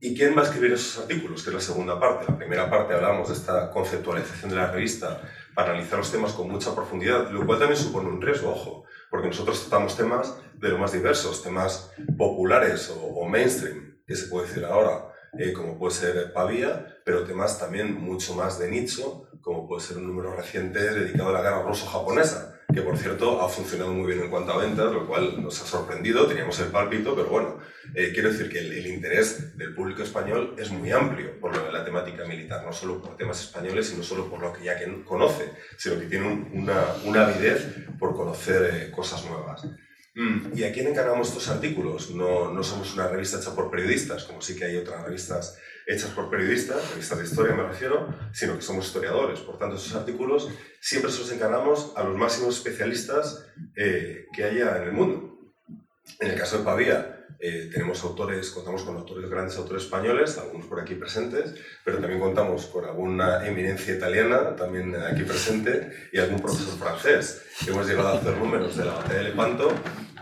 ¿Y 0.00 0.14
quién 0.14 0.36
va 0.36 0.42
a 0.42 0.44
escribir 0.44 0.72
esos 0.72 1.02
artículos? 1.02 1.42
Que 1.42 1.48
es 1.48 1.54
la 1.54 1.62
segunda 1.62 1.98
parte. 1.98 2.30
La 2.30 2.36
primera 2.36 2.68
parte 2.68 2.92
hablamos 2.92 3.28
de 3.28 3.34
esta 3.34 3.70
conceptualización 3.70 4.50
de 4.50 4.56
la 4.56 4.70
revista 4.70 5.22
analizar 5.56 5.98
los 5.98 6.10
temas 6.10 6.32
con 6.32 6.50
mucha 6.50 6.74
profundidad, 6.74 7.30
lo 7.30 7.46
cual 7.46 7.58
también 7.58 7.80
supone 7.80 8.08
un 8.08 8.20
riesgo, 8.20 8.50
ojo, 8.50 8.84
porque 9.10 9.28
nosotros 9.28 9.60
tratamos 9.60 9.96
temas 9.96 10.36
de 10.54 10.68
lo 10.68 10.78
más 10.78 10.92
diversos, 10.92 11.42
temas 11.42 11.90
populares 12.16 12.90
o, 12.90 13.00
o 13.00 13.28
mainstream, 13.28 13.98
que 14.06 14.16
se 14.16 14.28
puede 14.28 14.48
decir 14.48 14.64
ahora, 14.64 15.12
eh, 15.38 15.52
como 15.52 15.78
puede 15.78 15.94
ser 15.94 16.32
Pavía, 16.32 17.00
pero 17.04 17.24
temas 17.24 17.58
también 17.58 18.00
mucho 18.00 18.34
más 18.34 18.58
de 18.58 18.70
nicho, 18.70 19.28
como 19.40 19.66
puede 19.66 19.82
ser 19.82 19.98
un 19.98 20.06
número 20.06 20.34
reciente 20.34 20.78
dedicado 20.78 21.30
a 21.30 21.32
la 21.32 21.42
guerra 21.42 21.62
ruso-japonesa, 21.62 22.53
que 22.74 22.82
por 22.82 22.98
cierto 22.98 23.40
ha 23.40 23.48
funcionado 23.48 23.92
muy 23.92 24.12
bien 24.12 24.24
en 24.24 24.30
cuanto 24.30 24.52
a 24.52 24.58
ventas, 24.58 24.92
lo 24.92 25.06
cual 25.06 25.42
nos 25.42 25.60
ha 25.62 25.66
sorprendido, 25.66 26.26
teníamos 26.26 26.58
el 26.60 26.68
pálpito, 26.68 27.14
pero 27.14 27.28
bueno, 27.28 27.58
eh, 27.94 28.10
quiero 28.12 28.30
decir 28.30 28.50
que 28.50 28.58
el, 28.58 28.86
interés 28.86 29.56
del 29.56 29.74
público 29.74 30.02
español 30.02 30.54
es 30.58 30.70
muy 30.70 30.90
amplio 30.90 31.38
por 31.40 31.56
lo 31.56 31.64
de 31.64 31.72
la 31.72 31.84
temática 31.84 32.24
militar, 32.24 32.64
no 32.64 32.72
solo 32.72 33.00
por 33.00 33.16
temas 33.16 33.40
españoles, 33.40 33.88
sino 33.88 34.02
solo 34.02 34.28
por 34.28 34.40
lo 34.40 34.52
que 34.52 34.64
ya 34.64 34.78
que 34.78 35.04
conoce, 35.04 35.50
sino 35.76 35.98
que 35.98 36.06
tiene 36.06 36.26
un, 36.26 36.50
una, 36.52 36.84
una, 37.04 37.26
avidez 37.26 37.86
por 37.98 38.14
conocer 38.16 38.70
eh, 38.74 38.90
cosas 38.90 39.24
nuevas. 39.24 39.66
Mm, 40.14 40.56
¿Y 40.56 40.64
a 40.64 40.72
quién 40.72 40.88
encargamos 40.88 41.28
estos 41.28 41.48
artículos? 41.48 42.10
No, 42.10 42.52
no 42.52 42.62
somos 42.62 42.94
una 42.94 43.08
revista 43.08 43.38
hecha 43.38 43.54
por 43.54 43.70
periodistas, 43.70 44.24
como 44.24 44.40
sí 44.40 44.56
que 44.56 44.64
hay 44.64 44.76
otras 44.76 45.02
revistas 45.02 45.58
hechas 45.86 46.10
por 46.10 46.30
periodistas, 46.30 46.90
revistas 46.90 47.18
de 47.18 47.24
historia 47.24 47.54
me 47.54 47.64
refiero, 47.64 48.08
sino 48.32 48.56
que 48.56 48.62
somos 48.62 48.86
historiadores. 48.86 49.40
Por 49.40 49.58
tanto, 49.58 49.76
esos 49.76 49.94
artículos 49.94 50.48
siempre 50.80 51.10
se 51.10 51.20
los 51.20 51.32
encargamos 51.32 51.92
a 51.96 52.04
los 52.04 52.16
máximos 52.16 52.56
especialistas 52.56 53.46
eh, 53.76 54.26
que 54.34 54.44
haya 54.44 54.76
en 54.78 54.84
el 54.84 54.92
mundo. 54.92 55.38
En 56.20 56.30
el 56.30 56.38
caso 56.38 56.58
de 56.58 56.64
Pavía, 56.64 57.26
eh, 57.40 57.68
tenemos 57.72 58.02
autores, 58.04 58.50
contamos 58.50 58.84
con 58.84 58.96
autores, 58.96 59.28
grandes 59.28 59.56
autores 59.56 59.84
españoles, 59.84 60.38
algunos 60.38 60.66
por 60.66 60.80
aquí 60.80 60.94
presentes, 60.94 61.54
pero 61.84 61.98
también 61.98 62.20
contamos 62.20 62.66
con 62.66 62.84
alguna 62.84 63.46
eminencia 63.46 63.94
italiana, 63.94 64.54
también 64.56 64.94
aquí 64.96 65.24
presente, 65.24 65.90
y 66.12 66.18
algún 66.18 66.40
profesor 66.40 66.78
francés. 66.78 67.42
Hemos 67.66 67.86
llegado 67.86 68.08
a 68.08 68.18
hacer 68.18 68.36
números 68.36 68.76
de 68.76 68.84
la 68.84 68.92
batalla 68.92 69.18
de 69.18 69.24
Lepanto, 69.24 69.72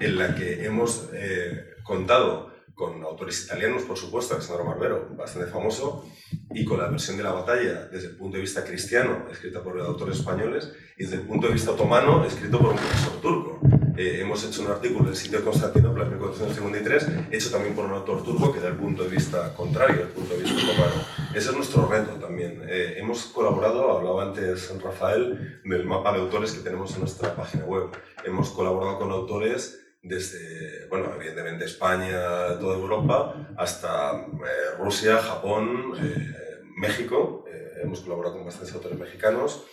en 0.01 0.19
la 0.19 0.35
que 0.35 0.65
hemos 0.65 1.11
eh, 1.13 1.75
contado 1.85 2.52
con 2.83 3.01
autores 3.05 3.45
italianos, 3.45 3.85
por 3.85 3.97
supuesto, 3.97 4.35
Alessandro 4.35 4.65
Barbero, 4.65 5.09
bastante 5.17 5.49
famoso, 5.49 6.05
y 6.51 6.65
con 6.65 6.81
la 6.81 6.89
versión 6.89 7.17
de 7.17 7.23
la 7.23 7.31
batalla 7.31 7.87
desde 7.87 8.09
el 8.09 8.17
punto 8.17 8.39
de 8.39 8.41
vista 8.41 8.65
cristiano, 8.65 9.29
escrita 9.31 9.63
por 9.63 9.81
autores 9.81 10.19
españoles, 10.19 10.73
y 10.99 11.05
desde 11.05 11.19
el 11.19 11.23
punto 11.23 11.47
de 11.47 11.53
vista 11.53 11.71
otomano, 11.71 12.25
escrito 12.25 12.59
por 12.59 12.71
un 12.71 12.77
profesor 12.77 13.21
turco. 13.21 13.61
Eh, 13.97 14.19
hemos 14.21 14.43
hecho 14.43 14.63
un 14.63 14.73
artículo 14.73 15.05
del 15.05 15.15
sitio 15.15 15.39
de 15.39 15.45
Constantinopla 15.45 16.07
en 16.07 16.11
1453, 16.11 17.07
hecho 17.31 17.51
también 17.53 17.77
por 17.77 17.85
un 17.85 17.93
autor 17.93 18.25
turco 18.25 18.53
que 18.53 18.59
da 18.59 18.69
el 18.69 18.77
punto 18.77 19.05
de 19.05 19.11
vista 19.11 19.55
contrario, 19.55 20.03
el 20.03 20.09
punto 20.09 20.35
de 20.35 20.43
vista 20.43 20.59
otomano. 20.59 21.05
Ese 21.37 21.51
es 21.51 21.55
nuestro 21.57 21.87
reto 21.87 22.15
también. 22.15 22.63
Eh, 22.67 22.97
hemos 22.97 23.27
colaborado, 23.27 23.97
hablaba 23.97 24.25
antes 24.25 24.75
Rafael, 24.83 25.61
del 25.65 25.87
mapa 25.87 26.13
de 26.13 26.19
autores 26.19 26.51
que 26.51 26.65
tenemos 26.65 26.93
en 26.95 27.01
nuestra 27.01 27.37
página 27.37 27.65
web. 27.65 27.91
Hemos 28.25 28.51
colaborado 28.51 28.99
con 28.99 29.13
autores 29.13 29.82
desde, 30.03 30.87
bueno, 30.89 31.13
evidentemente 31.15 31.65
España, 31.65 32.59
toda 32.59 32.77
Europa, 32.77 33.55
hasta 33.57 34.13
eh, 34.13 34.77
Rusia, 34.79 35.19
Japón, 35.19 35.95
eh, 36.01 36.61
México. 36.77 37.45
Eh, 37.49 37.83
hemos 37.83 38.01
colaborado 38.01 38.35
con 38.35 38.45
bastantes 38.45 38.75
autores 38.75 38.99
mexicanos. 38.99 39.65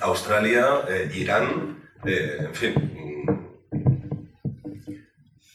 Australia, 0.00 0.84
Irán, 1.12 1.82
Eh, 2.04 2.36
en 2.38 2.54
fin, 2.54 2.74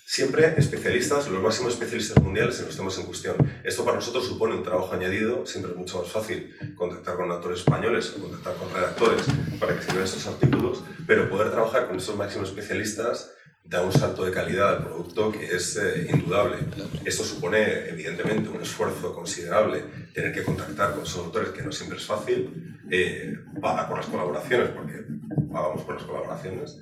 siempre 0.05 0.53
especialistas, 0.57 1.29
los 1.29 1.41
máximos 1.41 1.73
especialistas 1.73 2.21
mundiales 2.21 2.59
en 2.59 2.65
los 2.65 2.75
temas 2.75 2.97
en 2.97 3.05
cuestión. 3.05 3.35
Esto 3.63 3.85
para 3.85 3.95
nosotros 3.95 4.27
supone 4.27 4.55
un 4.55 4.63
trabajo 4.63 4.93
añadido, 4.93 5.45
siempre 5.45 5.71
es 5.71 5.77
mucho 5.77 5.99
más 5.99 6.11
fácil 6.11 6.53
contactar 6.75 7.15
con 7.15 7.31
autores 7.31 7.59
españoles 7.59 8.13
o 8.17 8.21
contactar 8.21 8.55
con 8.55 8.73
redactores 8.73 9.23
para 9.59 9.73
que 9.73 9.79
escriban 9.79 10.03
estos 10.03 10.27
artículos, 10.27 10.83
pero 11.07 11.29
poder 11.29 11.51
trabajar 11.51 11.87
con 11.87 11.97
estos 11.97 12.17
máximos 12.17 12.49
especialistas 12.49 13.31
da 13.63 13.81
un 13.81 13.91
salto 13.91 14.25
de 14.25 14.31
calidad 14.31 14.69
al 14.69 14.83
producto 14.83 15.31
que 15.31 15.45
es 15.45 15.77
eh, 15.77 16.07
indudable. 16.11 16.57
Esto 17.05 17.23
supone, 17.23 17.89
evidentemente, 17.89 18.49
un 18.49 18.61
esfuerzo 18.61 19.13
considerable, 19.13 19.83
tener 20.13 20.33
que 20.33 20.43
contactar 20.43 20.93
con 20.93 21.03
esos 21.03 21.23
autores, 21.25 21.49
que 21.49 21.61
no 21.61 21.71
siempre 21.71 21.97
es 21.97 22.05
fácil, 22.05 22.79
eh, 22.89 23.37
pagar 23.61 23.87
por 23.87 23.97
las 23.97 24.07
colaboraciones, 24.07 24.69
porque 24.69 25.05
pagamos 25.51 25.83
por 25.83 25.95
las 25.95 26.03
colaboraciones, 26.03 26.79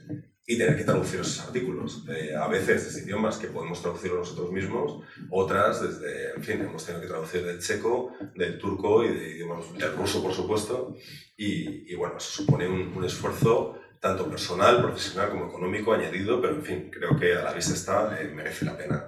y 0.47 0.57
tener 0.57 0.75
que 0.75 0.83
traducir 0.83 1.19
esos 1.19 1.41
artículos. 1.41 2.03
Eh, 2.09 2.33
a 2.35 2.47
veces 2.47 2.85
desde 2.85 3.05
idiomas 3.05 3.37
que 3.37 3.49
podemos 3.49 3.83
traducir 3.83 4.11
nosotros 4.11 4.51
mismos, 4.51 5.03
otras 5.29 5.79
desde, 5.79 6.31
en 6.31 6.43
fin, 6.43 6.61
hemos 6.61 6.83
tenido 6.83 7.03
que 7.03 7.07
traducir 7.07 7.45
del 7.45 7.59
checo, 7.59 8.13
del 8.35 8.57
turco 8.57 9.03
y 9.03 9.09
de 9.09 9.29
del 9.77 9.95
ruso, 9.95 10.23
por 10.23 10.33
supuesto, 10.33 10.95
y, 11.37 11.91
y 11.91 11.95
bueno, 11.95 12.17
eso 12.17 12.43
supone 12.43 12.67
un, 12.67 12.93
un 12.97 13.05
esfuerzo 13.05 13.78
tanto 13.99 14.29
personal, 14.29 14.81
profesional 14.81 15.29
como 15.29 15.47
económico 15.47 15.93
añadido, 15.93 16.41
pero 16.41 16.55
en 16.55 16.63
fin, 16.63 16.89
creo 16.91 17.17
que 17.19 17.35
a 17.35 17.43
la 17.43 17.53
vista 17.53 17.73
está, 17.73 18.21
eh, 18.21 18.31
merece 18.33 18.65
la 18.65 18.77
pena. 18.77 19.07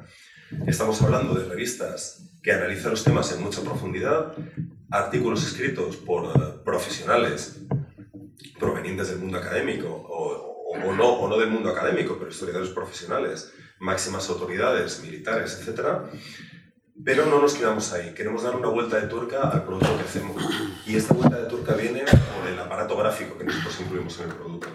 Estamos 0.68 1.02
hablando 1.02 1.34
de 1.34 1.48
revistas 1.48 2.24
que 2.44 2.52
analizan 2.52 2.92
los 2.92 3.04
temas 3.04 3.32
en 3.32 3.42
mucha 3.42 3.62
profundidad, 3.62 4.36
artículos 4.90 5.46
escritos 5.46 5.96
por 5.96 6.26
eh, 6.26 6.60
profesionales 6.66 7.62
provenientes 8.60 9.10
del 9.10 9.20
mundo 9.20 9.38
académico 9.38 9.88
o, 9.88 10.94
no, 10.94 11.20
o 11.22 11.40
del 11.40 11.50
mundo 11.50 11.70
académico, 11.70 12.18
pero 12.18 12.30
historiadores 12.30 12.72
profesionales, 12.72 13.54
máximas 13.80 14.30
autoridades, 14.30 15.02
militares, 15.02 15.60
etc. 15.66 15.82
Pero 17.04 17.26
no 17.26 17.42
nos 17.42 17.54
quedamos 17.54 17.92
ahí, 17.94 18.14
queremos 18.14 18.44
dar 18.44 18.56
una 18.56 18.68
vuelta 18.68 19.00
de 19.00 19.08
tuerca 19.08 19.50
al 19.50 19.64
producto 19.64 19.98
que 19.98 20.04
hacemos. 20.04 20.44
Y 20.86 20.96
esta 20.96 21.14
vuelta 21.14 21.38
de 21.38 21.48
tuerca 21.48 21.74
viene 21.74 22.04
aparato 22.82 22.98
gráfico 22.98 23.38
que 23.38 23.44
nosotros 23.44 23.80
incluimos 23.82 24.20
en 24.20 24.30
el 24.30 24.36
producto. 24.36 24.68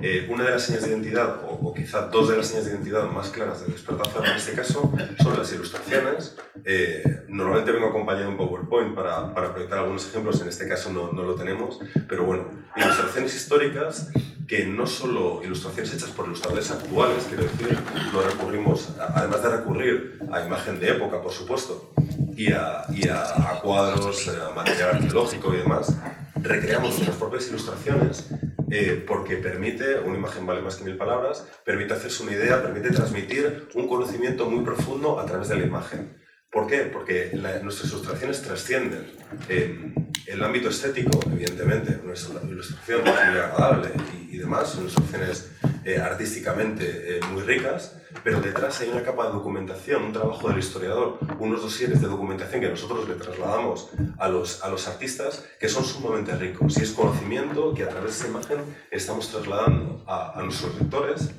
Eh, 0.00 0.28
una 0.30 0.44
de 0.44 0.50
las 0.50 0.62
señas 0.62 0.82
de 0.82 0.90
identidad, 0.90 1.42
o, 1.44 1.68
o, 1.68 1.74
quizá 1.74 2.02
dos 2.02 2.28
de 2.28 2.36
las 2.36 2.46
señas 2.46 2.66
de 2.66 2.72
identidad 2.72 3.04
más 3.10 3.30
claras 3.30 3.60
de 3.66 3.72
Despertar 3.72 4.24
en 4.24 4.36
este 4.36 4.52
caso, 4.52 4.92
son 5.22 5.38
las 5.38 5.52
ilustraciones. 5.52 6.36
Eh, 6.64 7.24
normalmente 7.28 7.72
vengo 7.72 7.88
acompañado 7.88 8.26
de 8.26 8.30
un 8.32 8.36
PowerPoint 8.36 8.94
para, 8.94 9.34
para, 9.34 9.52
proyectar 9.52 9.78
algunos 9.78 10.06
ejemplos, 10.08 10.40
en 10.40 10.48
este 10.48 10.68
caso 10.68 10.92
no, 10.92 11.12
no 11.12 11.22
lo 11.22 11.34
tenemos, 11.34 11.80
pero 12.08 12.24
bueno, 12.24 12.44
ilustraciones 12.76 13.34
históricas 13.34 14.10
que 14.46 14.64
no 14.64 14.86
solo 14.86 15.42
ilustraciones 15.44 15.92
hechas 15.94 16.10
por 16.10 16.26
ilustradores 16.26 16.70
actuales, 16.70 17.24
quiero 17.28 17.42
decir, 17.44 17.78
no 18.12 18.22
recurrimos, 18.22 18.90
además 18.98 19.42
de 19.42 19.48
recurrir 19.50 20.18
a 20.32 20.40
imagen 20.40 20.80
de 20.80 20.90
época, 20.90 21.20
por 21.20 21.32
supuesto, 21.32 21.92
y 22.34 22.52
a, 22.52 22.84
y 22.90 23.08
a, 23.08 23.22
a 23.22 23.60
cuadros, 23.60 24.28
a 24.28 24.54
material 24.54 24.96
arqueológico 24.96 25.52
y 25.52 25.58
demás, 25.58 25.94
recreamos 26.42 26.90
nuestras 26.90 27.16
propias 27.16 27.48
ilustraciones 27.48 28.26
eh, 28.70 29.02
porque 29.06 29.36
permite, 29.36 29.98
una 30.00 30.18
imagen 30.18 30.46
vale 30.46 30.60
más 30.60 30.76
que 30.76 30.84
mil 30.84 30.96
palabras, 30.96 31.46
permite 31.64 31.94
hacerse 31.94 32.22
una 32.22 32.32
idea, 32.32 32.62
permite 32.62 32.90
transmitir 32.90 33.68
un 33.74 33.88
conocimiento 33.88 34.48
muy 34.48 34.64
profundo 34.64 35.18
a 35.18 35.26
través 35.26 35.48
de 35.48 35.56
la 35.56 35.64
imagen. 35.64 36.16
¿Por 36.50 36.66
qué? 36.66 36.78
Porque 36.80 37.30
la, 37.34 37.60
nuestras 37.60 37.90
ilustraciones 37.92 38.42
trascienden 38.42 39.06
eh, 39.48 39.92
el 40.26 40.42
ámbito 40.42 40.68
estético, 40.68 41.20
evidentemente, 41.30 41.98
nuestra 42.04 42.40
ilustración 42.42 43.02
muy 43.02 43.10
agradable 43.10 43.90
y, 44.30 44.36
y 44.36 44.38
demás, 44.38 44.68
son 44.68 44.82
ilustraciones 44.82 45.50
eh, 45.84 45.98
artísticamente 45.98 47.20
muy 47.32 47.42
ricas, 47.42 47.97
pero 48.24 48.40
detrás 48.40 48.80
hay 48.80 48.88
una 48.88 49.02
capa 49.02 49.26
de 49.26 49.32
documentación, 49.32 50.04
un 50.04 50.12
trabajo 50.12 50.48
del 50.48 50.58
historiador, 50.58 51.18
unos 51.38 51.62
dosieres 51.62 52.00
de 52.00 52.08
documentación 52.08 52.60
que 52.60 52.68
nosotros 52.68 53.08
le 53.08 53.14
trasladamos 53.14 53.90
a 54.18 54.28
los, 54.28 54.62
a 54.62 54.68
los 54.68 54.88
artistas 54.88 55.44
que 55.58 55.68
son 55.68 55.84
sumamente 55.84 56.34
ricos. 56.36 56.78
Y 56.78 56.82
es 56.82 56.90
conocimiento 56.92 57.74
que 57.74 57.84
a 57.84 57.88
través 57.88 58.12
de 58.12 58.18
esa 58.18 58.28
imagen 58.28 58.58
estamos 58.90 59.28
trasladando 59.28 60.04
a, 60.06 60.38
a 60.38 60.42
nuestros 60.42 60.74
lectores 60.80 61.30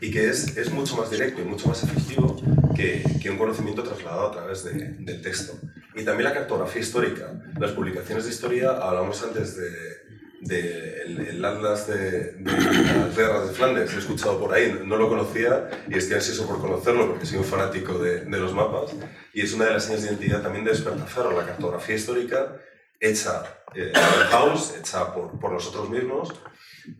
y 0.00 0.10
que 0.10 0.28
es, 0.28 0.56
es 0.56 0.70
mucho 0.72 0.96
más 0.96 1.10
directo 1.10 1.40
y 1.40 1.44
mucho 1.44 1.68
más 1.68 1.82
efectivo 1.82 2.36
que, 2.74 3.02
que 3.22 3.30
un 3.30 3.38
conocimiento 3.38 3.82
trasladado 3.82 4.28
a 4.28 4.30
través 4.32 4.64
de, 4.64 4.72
del 4.72 5.22
texto. 5.22 5.54
Y 5.94 6.04
también 6.04 6.24
la 6.24 6.34
cartografía 6.34 6.82
histórica. 6.82 7.32
Las 7.58 7.72
publicaciones 7.72 8.24
de 8.24 8.30
historia, 8.30 8.70
hablamos 8.70 9.22
antes 9.22 9.56
de, 9.56 10.05
de 10.40 11.02
el, 11.02 11.44
Atlas 11.44 11.86
de, 11.86 12.32
de, 12.32 12.52
las 12.52 13.16
guerras 13.16 13.48
de 13.48 13.54
Flandes, 13.54 13.94
he 13.94 13.98
escuchado 13.98 14.38
por 14.38 14.52
ahí, 14.52 14.80
no 14.84 14.96
lo 14.96 15.08
conocía 15.08 15.68
y 15.88 15.96
estoy 15.96 16.16
ansioso 16.16 16.46
por 16.46 16.60
conocerlo 16.60 17.08
porque 17.08 17.26
soy 17.26 17.38
un 17.38 17.44
fanático 17.44 17.98
de, 17.98 18.20
de 18.20 18.38
los 18.38 18.52
mapas 18.52 18.92
y 19.32 19.42
es 19.42 19.52
una 19.52 19.66
de 19.66 19.72
las 19.72 19.84
señas 19.84 20.02
de 20.02 20.08
identidad 20.08 20.42
también 20.42 20.64
de 20.64 20.72
Despertazaro, 20.72 21.32
la 21.32 21.46
cartografía 21.46 21.94
histórica 21.94 22.56
hecha 23.00 23.62
eh, 23.74 23.92
house, 24.30 24.74
hecha 24.78 25.12
por, 25.12 25.38
por 25.38 25.52
nosotros 25.52 25.90
mismos, 25.90 26.32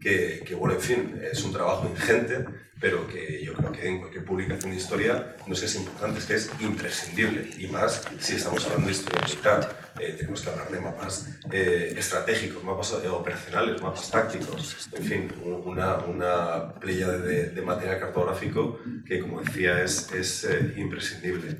que, 0.00 0.42
que, 0.46 0.54
bueno, 0.54 0.74
en 0.74 0.80
fin, 0.80 1.20
es 1.30 1.42
un 1.44 1.52
trabajo 1.52 1.88
ingente, 1.88 2.44
pero 2.80 3.06
que 3.06 3.42
yo 3.42 3.54
creo 3.54 3.72
que 3.72 3.88
en 3.88 3.98
cualquier 4.00 4.24
publicación 4.24 4.70
de 4.70 4.76
historia 4.76 5.36
no 5.46 5.54
es 5.54 5.60
que 5.60 5.66
es 5.66 5.76
importante, 5.76 6.18
es 6.18 6.26
que 6.26 6.34
es 6.34 6.50
imprescindible. 6.60 7.48
Y 7.58 7.68
más 7.68 8.02
si 8.20 8.36
estamos 8.36 8.64
hablando 8.64 8.86
de 8.86 8.92
historia 8.92 9.22
militar, 9.22 9.92
eh, 9.98 10.14
tenemos 10.18 10.42
que 10.42 10.50
hablar 10.50 10.70
de 10.70 10.80
mapas 10.80 11.28
eh, 11.50 11.94
estratégicos, 11.96 12.62
mapas 12.62 12.94
eh, 13.02 13.08
operacionales, 13.08 13.80
mapas 13.80 14.10
tácticos, 14.10 14.88
en 14.92 15.04
fin, 15.04 15.32
una, 15.42 15.96
una 15.98 16.74
playa 16.74 17.08
de, 17.08 17.50
de, 17.50 17.62
material 17.62 17.98
cartográfico 17.98 18.78
que, 19.06 19.20
como 19.20 19.40
decía, 19.40 19.82
es, 19.82 20.12
es 20.12 20.44
eh, 20.44 20.74
imprescindible. 20.76 21.58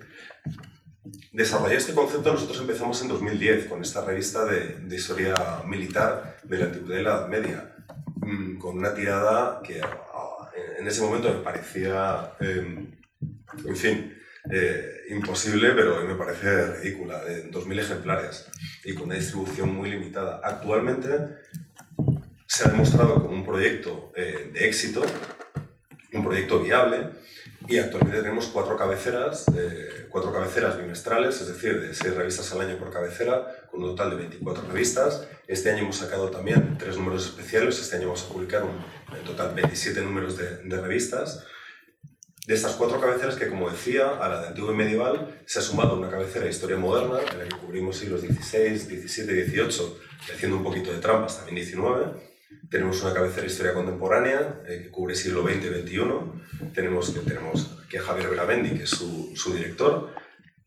Desarrollar 1.33 1.77
este 1.77 1.95
concepto 1.95 2.33
nosotros 2.33 2.61
empezamos 2.61 3.01
en 3.01 3.09
2010 3.09 3.67
con 3.67 3.81
esta 3.81 4.05
revista 4.05 4.45
de, 4.45 4.81
de 4.81 4.97
historia 4.97 5.35
militar 5.65 6.39
de 6.43 6.59
la 6.59 6.65
antigüedad 6.67 7.01
y 7.01 7.03
la 7.05 7.11
Edad 7.11 7.29
Media, 7.29 7.76
con 8.59 8.79
una 8.79 8.95
tirada 8.95 9.61
que 9.63 9.81
en 10.79 10.87
ese 10.87 11.03
momento 11.03 11.33
me 11.33 11.41
parecía, 11.41 12.33
eh, 12.41 12.87
en 13.65 13.77
fin, 13.77 14.17
eh, 14.51 15.05
imposible, 15.11 15.73
pero 15.73 16.05
me 16.05 16.15
parece 16.15 16.77
ridícula, 16.77 17.25
de 17.25 17.51
2.000 17.51 17.81
ejemplares 17.81 18.47
y 18.85 18.95
con 18.95 19.05
una 19.05 19.17
distribución 19.17 19.75
muy 19.75 19.91
limitada. 19.91 20.41
Actualmente 20.45 21.11
se 22.47 22.65
ha 22.65 22.71
demostrado 22.71 23.23
como 23.23 23.35
un 23.35 23.45
proyecto 23.45 24.13
eh, 24.17 24.51
de 24.53 24.67
éxito, 24.69 25.05
un 26.13 26.25
proyecto 26.25 26.63
viable, 26.63 27.11
y 27.69 27.79
actualmente 27.79 28.21
tenemos 28.21 28.47
cuatro 28.47 28.77
cabeceras, 28.77 29.47
eh, 29.57 30.07
cuatro 30.09 30.33
cabeceras 30.33 30.79
bimestrales, 30.79 31.41
es 31.41 31.49
decir, 31.49 31.81
de 31.81 31.95
seis 31.95 32.15
revistas 32.15 32.53
al 32.53 32.61
año 32.61 32.79
por 32.79 32.93
cabecera, 32.93 33.69
con 33.71 33.83
un 33.83 33.91
total 33.91 34.11
de 34.11 34.17
24 34.17 34.69
revistas. 34.69 35.27
Este 35.49 35.71
año 35.71 35.83
hemos 35.83 35.97
sacado 35.97 36.31
también 36.31 36.77
tres 36.79 36.97
números 36.97 37.27
especiales, 37.27 37.81
este 37.81 37.97
año 37.97 38.07
vamos 38.07 38.25
a 38.25 38.33
publicar 38.33 38.63
un, 38.63 38.85
en 39.17 39.25
total 39.25 39.55
27 39.55 40.01
números 40.03 40.37
de, 40.37 40.59
de 40.59 40.81
revistas. 40.81 41.45
De 42.47 42.55
estas 42.55 42.75
cuatro 42.75 43.01
cabeceras 43.01 43.35
que, 43.35 43.49
como 43.49 43.69
decía, 43.69 44.09
a 44.09 44.29
la 44.29 44.41
de 44.41 44.49
antiguo 44.49 44.73
y 44.73 44.77
medieval 44.77 45.43
se 45.47 45.59
ha 45.59 45.63
sumado 45.63 45.97
una 45.97 46.09
cabecera 46.09 46.45
de 46.45 46.53
historia 46.53 46.77
moderna, 46.77 47.19
en 47.33 47.39
la 47.39 47.45
que 47.49 47.57
cubrimos 47.57 47.97
siglos 47.97 48.21
XVI, 48.21 48.79
XVII 48.79 49.45
XVIII, 49.45 49.97
haciendo 50.33 50.57
un 50.57 50.63
poquito 50.63 50.93
de 50.93 50.99
trampas 50.99 51.39
también 51.39 51.67
XIX. 51.67 52.13
Tenemos 52.71 53.03
una 53.03 53.15
cabecera 53.15 53.43
de 53.43 53.49
historia 53.49 53.75
contemporánea 53.75 54.63
eh, 54.67 54.83
que 54.85 54.91
cubre 54.91 55.15
siglo 55.15 55.43
XX 55.43 55.57
y 55.57 55.83
XXI. 55.83 56.71
Tenemos, 56.75 57.15
tenemos 57.25 57.79
aquí 57.85 57.97
a 57.97 58.03
Javier 58.03 58.29
Belamendi, 58.29 58.77
que 58.77 58.85
es 58.85 58.91
su, 58.91 59.33
su, 59.37 59.55
director. 59.55 60.11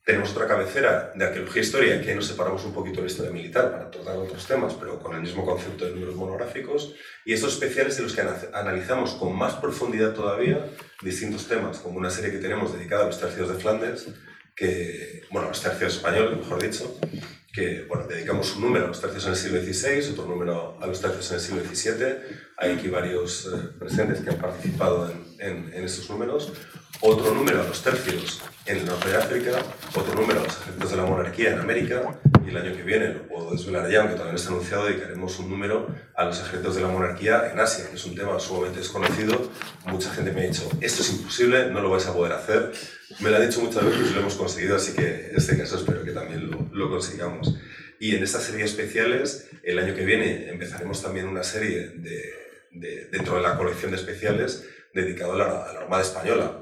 Tenemos 0.06 0.32
otra 0.32 0.48
cabecera 0.48 1.12
de 1.16 1.26
arqueología 1.26 1.62
e 1.62 1.66
historia, 1.66 2.02
que 2.02 2.16
nos 2.16 2.26
separamos 2.26 2.66
un 2.66 2.74
poquito 2.74 2.98
de 2.98 3.04
la 3.04 3.12
historia 3.12 3.32
militar 3.32 3.72
para 3.72 3.92
tratar 3.92 4.18
otros 4.18 4.46
temas, 4.48 4.74
pero 4.74 5.00
con 5.00 5.16
el 5.16 5.22
mismo 5.22 5.46
concepto 5.46 5.86
de 5.86 5.92
números 5.92 6.16
monográficos. 6.16 6.96
Y 7.26 7.34
estos 7.34 7.54
especiales 7.54 7.98
en 7.98 8.06
los 8.06 8.16
que 8.16 8.22
analizamos 8.54 9.12
con 9.14 9.38
más 9.38 9.56
profundidad 9.56 10.14
todavía 10.14 10.66
distintos 11.04 11.48
temas, 11.48 11.80
como 11.80 11.98
una 11.98 12.10
serie 12.10 12.32
que 12.32 12.40
tenemos 12.40 12.74
dedicada 12.74 13.04
a 13.04 13.08
los 13.08 13.20
tercios 13.20 13.50
de 13.50 13.56
Flandes, 13.56 14.08
que, 14.56 15.24
bueno, 15.32 15.48
a 15.48 15.52
los 15.52 15.62
tercios 15.62 15.96
españoles, 15.98 16.38
mejor 16.38 16.62
dicho, 16.62 17.00
que 17.60 17.86
bueno, 17.88 18.08
dedicamos 18.08 18.56
un 18.56 18.62
número 18.62 18.86
a 18.86 18.88
los 18.88 19.02
tercios 19.02 19.26
en 19.26 19.32
el 19.32 19.38
siglo 19.38 19.62
XVI, 19.62 20.14
otro 20.14 20.26
número 20.26 20.78
a 20.80 20.88
los 20.88 21.02
tercios 21.02 21.30
en 21.30 21.36
el 21.36 21.42
siglo 21.42 21.62
XVII. 21.64 22.16
Hay 22.58 22.72
aquí 22.72 22.88
varios 22.88 23.46
eh, 23.48 23.70
presentes 23.78 24.22
que 24.22 24.30
han 24.30 24.38
participado 24.38 25.10
en, 25.12 25.29
en, 25.40 25.74
en, 25.74 25.84
estos 25.84 26.10
números. 26.10 26.52
Otro 27.02 27.34
número 27.34 27.62
a 27.62 27.64
los 27.64 27.82
tercios 27.82 28.42
en 28.66 28.78
el 28.78 28.86
norte 28.86 29.10
de 29.10 29.18
África, 29.18 29.52
otro 29.96 30.14
número 30.16 30.42
a 30.42 30.44
los 30.44 30.58
ejércitos 30.58 30.92
de 30.92 30.98
la 30.98 31.06
monarquía 31.06 31.54
en 31.54 31.60
América, 31.60 32.20
y 32.46 32.50
el 32.50 32.58
año 32.58 32.76
que 32.76 32.84
viene, 32.84 33.14
lo 33.14 33.28
puedo 33.28 33.52
desvelar 33.52 33.90
ya, 33.90 34.02
aunque 34.02 34.18
no 34.18 34.32
está 34.32 34.50
anunciado, 34.50 34.86
dedicaremos 34.86 35.40
un 35.40 35.50
número 35.50 35.88
a 36.16 36.26
los 36.26 36.40
ejércitos 36.40 36.76
de 36.76 36.82
la 36.82 36.88
monarquía 36.90 37.52
en 37.52 37.60
Asia, 37.60 37.90
que 37.90 37.96
es 37.96 38.06
un 38.06 38.16
tema 38.16 38.40
sumamente 38.40 38.80
desconocido. 38.80 39.50
Mucha 39.86 40.12
gente 40.12 40.32
me 40.32 40.42
ha 40.42 40.44
dicho, 40.44 40.70
esto 40.82 41.04
es 41.04 41.12
imposible, 41.12 41.72
no 41.72 41.82
lo 41.82 41.90
vais 41.90 42.06
a 42.08 42.14
poder 42.14 42.34
hacer. 42.34 42.72
Me 43.22 43.30
lo 43.30 43.38
han 43.38 43.48
dicho 43.48 43.62
muchas 43.62 43.86
veces 43.86 44.12
y 44.12 44.14
lo 44.14 44.20
hemos 44.22 44.36
conseguido, 44.36 44.76
así 44.76 44.94
que 44.94 45.30
en 45.30 45.36
este 45.38 45.58
caso 45.58 45.78
espero 45.78 46.04
que 46.04 46.12
también 46.12 46.50
lo, 46.50 46.68
lo 46.72 46.90
consigamos. 46.90 47.56
Y 48.00 48.16
en 48.16 48.24
esta 48.24 48.40
serie 48.40 48.66
especiales, 48.66 49.50
el 49.64 49.78
año 49.78 49.94
que 49.94 50.06
viene 50.06 50.50
empezaremos 50.50 51.02
también 51.02 51.28
una 51.28 51.44
serie 51.44 51.90
de, 51.96 53.10
dentro 53.12 53.36
de 53.36 53.42
la 53.42 53.58
colección 53.58 53.92
de 53.92 53.98
especiales 53.98 54.66
dedicado 54.94 55.34
a 55.34 55.38
la, 55.38 55.66
Armada 55.82 56.02
Española, 56.02 56.60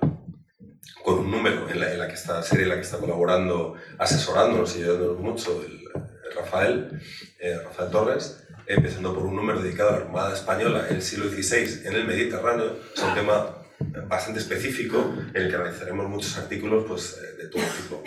con 1.04 1.20
un 1.20 1.32
número 1.32 1.70
en 1.70 1.80
la, 1.80 2.08
que 2.08 2.14
está, 2.14 2.41
serie 2.44 2.64
en 2.64 2.70
la 2.70 2.76
que 2.76 2.82
está 2.82 2.98
colaborando, 2.98 3.76
asesorándonos 3.98 4.76
y 4.76 4.84
ayudándonos 4.84 5.20
mucho 5.20 5.64
el, 5.66 5.78
Rafael, 6.36 7.02
eh, 7.40 7.58
Rafael 7.64 7.90
Torres, 7.90 8.48
empezando 8.68 9.14
por 9.14 9.26
un 9.26 9.36
número 9.36 9.62
dedicado 9.62 9.90
a 9.90 9.91
la 9.94 10.06
Armada 10.06 10.34
Española 10.34 10.86
en 10.90 10.98
el 10.98 11.02
siglo 11.02 11.30
XVI 11.30 11.88
en 11.88 11.94
el 11.94 12.06
Mediterráneo, 12.06 12.78
es 12.95 13.02
un 13.02 13.14
tema 13.16 13.58
bastante 14.08 14.40
específico 14.40 15.14
en 15.34 15.41
el 15.41 15.49
que 15.49 15.56
analizaremos 15.56 16.08
muchos 16.10 16.38
artículos 16.38 16.86
pues, 16.88 17.18
eh, 17.22 17.44
de 17.44 17.49
todo 17.49 17.64
tipo. 17.64 18.04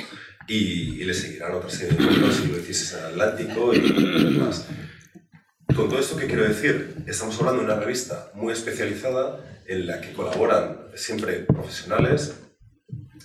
Y, 0.46 1.04
le 1.04 1.14
seguirán 1.14 1.54
otras 1.54 1.74
serie 1.74 1.96
de 1.96 2.04
libros, 2.04 2.36
siglo 2.36 2.58
XVI 2.58 2.98
en 2.98 3.04
el 3.04 3.10
Atlántico 3.12 3.74
y 3.74 4.34
demás. 4.34 4.66
Con 5.74 5.88
todo 5.88 6.00
esto, 6.00 6.16
¿qué 6.16 6.26
quiero 6.26 6.42
decir? 6.42 6.96
Estamos 7.06 7.38
hablando 7.38 7.62
de 7.62 7.66
una 7.66 7.76
revista 7.76 8.30
muy 8.34 8.52
especializada 8.52 9.40
en 9.70 9.86
la 9.86 10.00
que 10.00 10.12
colaboran 10.12 10.88
siempre 10.96 11.44
profesionales 11.44 12.34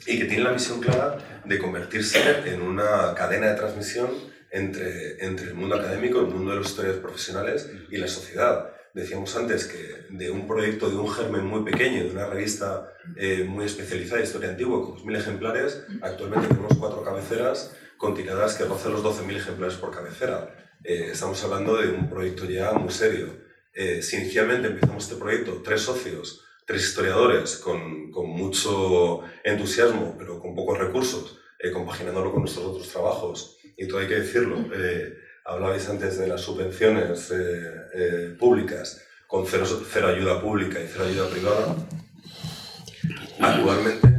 y 0.05 0.19
que 0.19 0.25
tiene 0.25 0.43
la 0.43 0.51
misión 0.51 0.79
clara 0.79 1.41
de 1.43 1.57
convertirse 1.57 2.19
en 2.45 2.61
una 2.61 3.15
cadena 3.15 3.47
de 3.47 3.55
transmisión 3.55 4.11
entre, 4.51 5.25
entre 5.25 5.47
el 5.47 5.55
mundo 5.55 5.75
académico, 5.75 6.19
el 6.19 6.27
mundo 6.27 6.51
de 6.51 6.57
los 6.57 6.67
historiadores 6.67 7.01
profesionales 7.01 7.71
y 7.89 7.97
la 7.97 8.07
sociedad. 8.07 8.69
Decíamos 8.93 9.35
antes 9.35 9.65
que 9.65 10.05
de 10.15 10.29
un 10.29 10.47
proyecto, 10.47 10.87
de 10.87 10.97
un 10.97 11.11
germen 11.11 11.45
muy 11.45 11.63
pequeño, 11.63 12.03
de 12.03 12.11
una 12.11 12.27
revista 12.27 12.93
eh, 13.15 13.43
muy 13.43 13.65
especializada 13.65 14.21
de 14.21 14.27
historia 14.27 14.49
antigua 14.49 14.83
con 14.85 14.97
2.000 14.97 15.17
ejemplares, 15.17 15.83
actualmente 16.03 16.47
tenemos 16.47 16.77
cuatro 16.77 17.03
cabeceras 17.03 17.75
con 17.97 18.13
tiradas 18.13 18.53
que 18.53 18.65
rozan 18.65 18.93
los 18.93 19.03
12.000 19.03 19.35
ejemplares 19.35 19.77
por 19.77 19.89
cabecera. 19.89 20.55
Eh, 20.83 21.09
estamos 21.11 21.43
hablando 21.43 21.75
de 21.75 21.89
un 21.89 22.07
proyecto 22.07 22.45
ya 22.45 22.71
muy 22.73 22.91
serio. 22.91 23.44
Eh, 23.75 24.01
si 24.01 24.15
inicialmente 24.15 24.69
empezamos 24.69 25.03
este 25.03 25.17
proyecto, 25.17 25.61
tres 25.63 25.81
socios, 25.81 26.45
tres 26.65 26.83
historiadores 26.83 27.57
con, 27.57 28.09
con 28.09 28.29
mucho 28.29 29.21
entusiasmo, 29.43 30.15
pero 30.17 30.39
con 30.39 30.55
pocos 30.55 30.77
recursos, 30.77 31.37
eh, 31.59 31.71
compaginándolo 31.71 32.31
con 32.31 32.41
nuestros 32.41 32.65
otros 32.65 32.87
trabajos, 32.89 33.57
y 33.77 33.87
todo 33.87 33.99
hay 33.99 34.07
que 34.07 34.21
decirlo, 34.21 34.57
hablabais 35.43 35.89
antes 35.89 36.17
de 36.17 36.27
las 36.27 36.41
subvenciones 36.41 37.33
públicas, 38.39 39.05
con 39.27 39.45
cero, 39.45 39.65
cero 39.91 40.07
ayuda 40.07 40.41
pública 40.41 40.79
y 40.79 40.87
cero 40.87 41.05
ayuda 41.05 41.29
privada. 41.29 41.75
Actualmente 43.39 44.15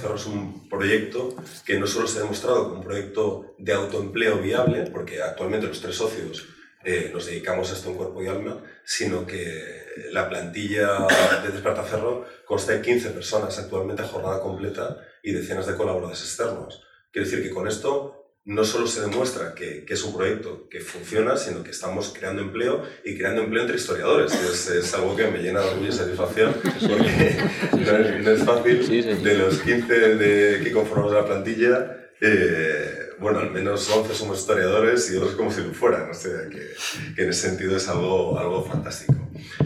Cerro 0.00 0.16
es 0.16 0.26
un 0.26 0.68
proyecto 0.68 1.34
que 1.64 1.78
no 1.78 1.86
solo 1.86 2.06
se 2.06 2.18
ha 2.18 2.22
demostrado 2.22 2.64
como 2.64 2.76
un 2.76 2.84
proyecto 2.84 3.54
de 3.58 3.72
autoempleo 3.72 4.38
viable, 4.38 4.90
porque 4.90 5.22
actualmente 5.22 5.66
los 5.66 5.80
tres 5.80 5.96
socios 5.96 6.46
eh, 6.84 7.10
nos 7.12 7.26
dedicamos 7.26 7.70
a 7.70 7.74
esto 7.74 7.90
en 7.90 7.96
cuerpo 7.96 8.22
y 8.22 8.26
alma, 8.26 8.62
sino 8.90 9.24
que 9.24 9.84
la 10.10 10.28
plantilla 10.28 11.06
de 11.44 11.52
Despertaferro 11.52 12.26
consta 12.44 12.72
de 12.72 12.82
15 12.82 13.10
personas 13.10 13.56
actualmente 13.56 14.02
a 14.02 14.08
jornada 14.08 14.40
completa 14.40 14.98
y 15.22 15.30
decenas 15.30 15.68
de 15.68 15.76
colaboradores 15.76 16.20
externos. 16.22 16.82
Quiero 17.12 17.28
decir 17.28 17.40
que 17.40 17.54
con 17.54 17.68
esto 17.68 18.34
no 18.46 18.64
solo 18.64 18.88
se 18.88 19.02
demuestra 19.02 19.54
que, 19.54 19.86
es 19.88 20.02
un 20.02 20.16
proyecto 20.16 20.68
que 20.68 20.80
funciona, 20.80 21.36
sino 21.36 21.62
que 21.62 21.70
estamos 21.70 22.12
creando 22.12 22.42
empleo 22.42 22.82
y 23.04 23.16
creando 23.16 23.42
empleo 23.42 23.62
entre 23.62 23.76
historiadores. 23.76 24.34
Es, 24.34 24.68
es 24.68 24.92
algo 24.92 25.14
que 25.14 25.28
me 25.28 25.38
llena 25.38 25.60
de 25.60 25.68
orgullo 25.68 25.88
y 25.88 25.92
satisfacción, 25.92 26.52
porque 26.62 27.36
no 28.24 28.30
es, 28.32 28.42
fácil. 28.42 29.22
De 29.22 29.34
los 29.34 29.60
15 29.60 29.94
de, 30.16 30.64
que 30.64 30.72
conformamos 30.72 31.12
la 31.12 31.24
plantilla, 31.24 32.10
eh, 32.20 33.09
bueno, 33.20 33.40
al 33.40 33.50
menos 33.50 33.88
11 33.88 34.14
somos 34.14 34.40
historiadores 34.40 35.10
y 35.10 35.16
otros 35.16 35.34
como 35.34 35.52
si 35.52 35.62
lo 35.62 35.72
fueran. 35.72 36.10
O 36.10 36.14
sea, 36.14 36.48
que, 36.48 37.22
en 37.22 37.28
ese 37.28 37.48
sentido 37.48 37.76
es 37.76 37.88
algo, 37.88 38.38
algo 38.38 38.64
fantástico. 38.64 39.14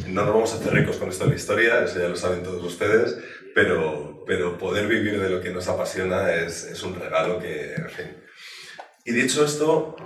No 0.08 0.24
nos 0.24 0.34
vamos 0.34 0.52
a 0.52 0.56
hacer 0.56 0.72
ricos 0.72 0.96
con 0.96 1.08
esto 1.08 1.24
de 1.24 1.30
la 1.30 1.36
historia, 1.36 1.84
eso 1.84 1.98
ya 1.98 2.08
lo 2.08 2.16
saben 2.16 2.42
todos 2.42 2.62
ustedes, 2.64 3.16
pero, 3.54 4.24
pero 4.26 4.58
poder 4.58 4.86
vivir 4.86 5.20
de 5.20 5.30
lo 5.30 5.40
que 5.40 5.50
nos 5.50 5.68
apasiona 5.68 6.32
es, 6.34 6.64
es 6.64 6.82
un 6.82 6.98
regalo 6.98 7.38
que, 7.38 7.74
en 7.74 7.90
fin, 7.90 8.24
y 9.06 9.12
dicho 9.12 9.44
esto, 9.44 9.96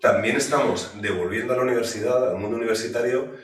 también 0.00 0.36
estamos 0.36 0.92
devolviendo 1.02 1.52
a 1.52 1.56
la 1.56 1.62
universidad, 1.62 2.30
al 2.30 2.38
mundo 2.38 2.56
universitario, 2.56 3.34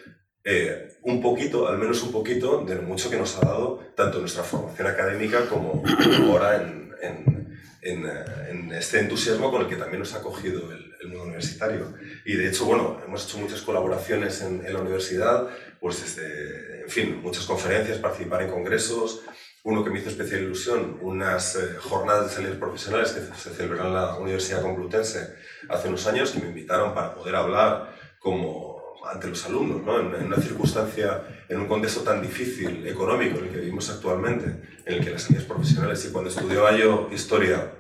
eh, 0.43 0.89
un 1.03 1.21
poquito, 1.21 1.69
al 1.69 1.77
menos 1.77 2.03
un 2.03 2.13
poquito, 2.13 2.65
de 2.65 2.77
lo 2.77 2.83
mucho 2.83 3.11
que 3.11 3.19
nos 3.19 3.37
ha 3.37 3.47
dado 3.47 3.81
tanto 3.95 4.21
nuestra 4.21 4.43
formación 4.43 4.87
académica 4.87 5.47
como 5.51 5.83
ahora 6.31 6.63
en, 6.63 7.42
en, 7.83 8.73
este 8.73 9.01
entusiasmo 9.01 9.51
con 9.51 9.63
el 9.63 9.69
que 9.69 9.77
también 9.77 9.99
nos 9.99 10.15
ha 10.15 10.19
acogido 10.19 10.71
el, 10.73 10.95
el, 11.01 11.09
mundo 11.09 11.25
universitario. 11.25 11.95
Y 12.25 12.35
de 12.35 12.49
hecho, 12.49 12.65
bueno, 12.65 13.01
hemos 13.05 13.27
hecho 13.27 13.39
muchas 13.39 13.61
colaboraciones 13.63 14.41
en, 14.41 14.63
la 14.73 14.81
universidad, 14.81 15.49
pues 15.81 16.01
desde, 16.01 16.83
en 16.83 16.89
fin, 16.89 17.21
muchas 17.21 17.45
conferencias, 17.45 17.99
participar 17.99 18.43
en 18.43 18.51
congresos, 18.51 19.23
uno 19.65 19.85
que 19.85 19.91
me 19.91 20.01
hizo 20.01 20.11
especial 20.11 20.43
ilusión, 20.43 20.99
unas 21.03 21.57
eh, 21.57 21.77
jornadas 21.79 22.29
de 22.29 22.35
salida 22.35 22.59
profesionales 22.59 23.13
que 23.13 23.21
se 23.21 23.51
celebraron 23.51 23.89
en 23.89 23.95
la 23.95 24.17
Universidad 24.17 24.63
Complutense 24.63 25.35
hace 25.69 25.89
unos 25.89 26.07
años, 26.07 26.31
que 26.31 26.41
me 26.41 26.49
invitaron 26.49 26.95
para 26.95 27.15
poder 27.15 27.37
hablar 27.37 27.97
como 28.19 28.73
ante 29.05 29.29
los 29.29 29.45
alumnos, 29.47 29.83
¿no? 29.83 29.99
en, 29.99 30.27
una 30.27 30.37
circunstancia, 30.37 31.23
en 31.49 31.61
un 31.61 31.67
contexto 31.67 32.03
tan 32.03 32.23
difícil 32.23 32.87
económico 32.87 33.39
en 33.39 33.47
el 33.47 33.51
que 33.51 33.59
vivimos 33.59 33.91
actualmente, 33.91 34.47
en 34.47 34.72
el 34.87 35.05
que 35.05 35.11
las 35.11 35.23
salidas 35.23 35.45
profesionales, 35.45 36.05
y 36.05 36.13
cuando 36.13 36.31
estudiaba 36.31 36.77
yo 36.77 37.09
historia, 37.13 37.73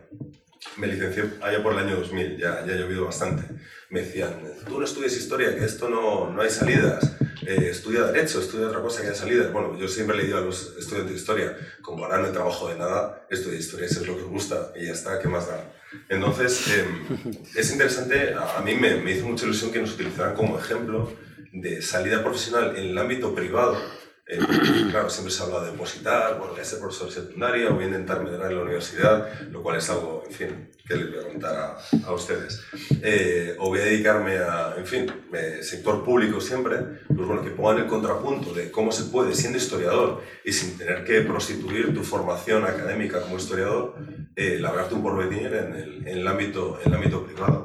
me 0.77 0.87
licencié 0.87 1.25
allá 1.43 1.63
por 1.63 1.73
el 1.73 1.81
año 1.81 1.97
2000, 1.97 2.39
ya, 2.39 2.65
ya 2.67 2.73
ha 2.73 2.77
llovido 2.77 3.05
bastante, 3.05 3.43
me 3.91 4.01
decían, 4.01 4.41
tú 4.67 4.79
no 4.79 4.85
estudias 4.85 5.17
historia, 5.17 5.55
que 5.57 5.65
esto 5.65 5.89
no, 5.89 6.31
no 6.31 6.43
hay 6.43 6.51
salidas, 6.51 7.13
eh, 7.47 7.69
estudia 7.71 8.05
Derecho, 8.05 8.41
estudia 8.41 8.69
otra 8.69 8.81
cosa 8.81 9.03
que 9.03 9.09
haya 9.09 9.17
salidas. 9.17 9.53
Bueno, 9.53 9.77
yo 9.77 9.89
siempre 9.89 10.17
le 10.17 10.25
digo 10.25 10.39
a 10.39 10.43
los 10.43 10.77
estudiantes 10.79 11.15
de 11.15 11.19
Historia, 11.19 11.57
como 11.83 12.05
ahora 12.05 12.19
no 12.19 12.31
trabajo 12.31 12.69
de 12.69 12.77
nada, 12.77 13.27
estudia 13.31 13.59
Historia, 13.59 13.87
eso 13.87 14.01
es 14.01 14.07
lo 14.07 14.17
que 14.17 14.23
os 14.23 14.29
gusta 14.29 14.73
y 14.77 14.87
ya 14.87 14.93
está, 14.93 15.19
¿qué 15.19 15.29
más 15.29 15.49
da? 15.49 15.73
Entonces, 16.09 16.69
em, 16.69 17.35
es 17.55 17.73
interesante, 17.73 18.35
a, 18.35 18.63
mí 18.63 18.75
me, 18.77 18.97
me 18.97 19.13
hizo 19.13 19.27
mucha 19.27 19.45
ilusión 19.45 19.73
que 19.73 19.81
nos 19.81 19.93
utilizaran 19.95 20.35
como 20.35 20.59
ejemplo 20.59 21.13
de 21.53 21.83
salida 21.83 22.23
profesional 22.23 22.77
en 22.77 22.91
el 22.91 22.99
ámbito 22.99 23.35
privado, 23.35 23.77
eh, 24.27 24.39
claro, 24.91 25.11
siempre 25.11 25.33
se 25.33 25.43
habla 25.43 25.63
de 25.65 25.71
opositar, 25.71 26.39
bueno, 26.39 26.53
voy 26.53 26.61
a 26.61 26.65
ser 26.65 26.79
profesor 26.79 27.11
secundario, 27.11 27.75
voy 27.75 27.85
a 27.85 27.87
intentar 27.89 28.23
medrar 28.23 28.51
en 28.51 28.59
la 28.59 28.63
universidad, 28.63 29.41
lo 29.51 29.63
cual 29.63 29.79
es 29.79 29.91
algo, 29.91 30.23
en 30.27 30.33
fin, 30.33 30.71
que 30.87 30.95
les 30.95 31.11
voy 31.11 31.19
a 31.19 31.29
contar 31.29 31.55
a, 31.57 32.07
a 32.07 32.13
ustedes. 32.13 32.61
Eh, 33.03 33.57
o 33.59 33.69
voy 33.69 33.81
a 33.81 33.85
dedicarme 33.85 34.37
a, 34.39 34.75
en 34.77 34.87
fin, 34.87 35.13
eh, 35.35 35.59
sector 35.63 36.05
público 36.05 36.41
siempre, 36.41 36.79
pues 37.09 37.27
bueno, 37.27 37.43
que 37.43 37.51
pongan 37.51 37.79
el 37.79 37.87
contrapunto 37.87 38.55
de 38.55 38.71
cómo 38.71 38.93
se 38.93 39.05
puede, 39.05 39.35
siendo 39.35 39.59
historiador 39.59 40.23
y 40.45 40.53
sin 40.53 40.79
tener 40.79 41.05
que 41.05 41.23
prostituir 41.23 41.93
tu 41.93 42.05
formación 42.05 42.65
académica 42.65 43.21
como 43.23 43.37
historiador, 43.37 43.97
eh, 44.37 44.59
labrarte 44.61 44.95
un 44.95 45.03
porvenir 45.03 45.53
en 45.53 45.75
el, 45.75 46.09
en 46.09 46.19
el, 46.19 46.29
ámbito, 46.29 46.79
en 46.81 46.93
el 46.93 46.95
ámbito 46.97 47.27
privado. 47.27 47.65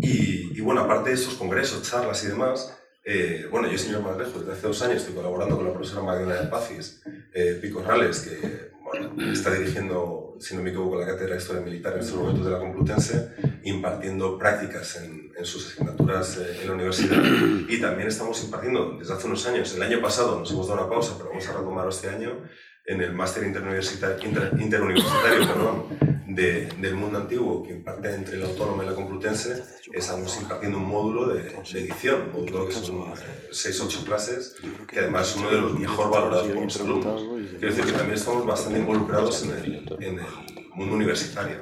Y, 0.00 0.58
y 0.58 0.60
bueno, 0.60 0.80
aparte 0.80 1.10
de 1.10 1.14
esos 1.14 1.34
congresos, 1.34 1.82
charlas 1.82 2.24
y 2.24 2.28
demás, 2.28 2.77
eh, 3.10 3.48
bueno, 3.50 3.70
yo, 3.70 3.78
señor 3.78 4.02
más 4.02 4.18
lejos, 4.18 4.40
desde 4.40 4.52
hace 4.52 4.66
dos 4.66 4.82
años 4.82 4.96
estoy 4.98 5.14
colaborando 5.14 5.56
con 5.56 5.64
la 5.64 5.72
profesora 5.72 6.02
Magdalena 6.02 6.42
de 6.42 6.48
Pacis, 6.48 7.00
eh, 7.32 7.58
Pico 7.58 7.82
Rales, 7.82 8.20
que 8.20 9.32
está 9.32 9.50
dirigiendo, 9.54 10.36
si 10.38 10.54
no 10.54 10.62
me 10.62 10.68
equivoco, 10.68 11.00
la 11.00 11.06
cátedra 11.06 11.32
de 11.34 11.40
Historia 11.40 11.62
Militar 11.62 11.94
en 11.94 12.00
estos 12.00 12.16
momentos 12.16 12.44
de 12.44 12.50
la 12.50 12.58
Complutense, 12.58 13.32
impartiendo 13.64 14.36
prácticas 14.36 14.96
en, 14.96 15.32
sus 15.42 15.68
asignaturas 15.72 16.36
eh, 16.36 16.58
en 16.60 16.68
la 16.68 16.74
universidad. 16.74 17.22
Y 17.66 17.80
también 17.80 18.08
estamos 18.08 18.44
impartiendo 18.44 18.98
desde 18.98 19.14
hace 19.14 19.26
unos 19.26 19.46
años, 19.46 19.74
el 19.74 19.82
año 19.82 20.02
pasado 20.02 20.40
nos 20.40 20.50
hemos 20.50 20.68
dado 20.68 20.82
una 20.82 20.90
pausa, 20.90 21.14
pero 21.16 21.30
vamos 21.30 21.48
a 21.48 21.52
retomarlo 21.54 21.90
este 21.90 22.10
año, 22.10 22.42
en 22.88 23.02
el 23.02 23.12
máster 23.12 23.46
interuniversitario, 23.46 24.16
interuniversitario 24.58 25.46
perdón, 25.46 25.84
del 26.26 26.94
mundo 26.94 27.18
antiguo 27.18 27.62
que 27.62 27.72
imparte 27.72 28.14
entre 28.14 28.38
la 28.38 28.46
Autónoma 28.46 28.82
y 28.82 28.86
la 28.86 28.94
Complutense, 28.94 29.62
estamos 29.92 30.40
impartiendo 30.40 30.78
un 30.78 30.88
módulo 30.88 31.28
de, 31.28 31.48
edición, 31.74 32.30
un 32.34 32.44
módulo 32.46 32.66
que 32.66 32.72
son 32.72 33.12
6-8 33.52 34.04
clases, 34.04 34.56
que 34.86 35.00
además 35.00 35.30
es 35.30 35.36
uno 35.36 35.50
de 35.50 35.60
los 35.60 35.78
mejor 35.78 36.10
valorados 36.10 36.48
por 36.48 36.64
los 36.64 36.80
alumnos. 36.80 37.22
Quiero 37.58 37.74
decir 37.74 37.84
que 37.84 37.92
también 37.92 38.16
estamos 38.16 38.46
bastante 38.46 38.78
involucrados 38.78 39.44
en 39.44 39.50
el, 39.50 39.96
en 40.00 40.18
el 40.20 40.26
mundo 40.74 40.94
universitario. 40.94 41.58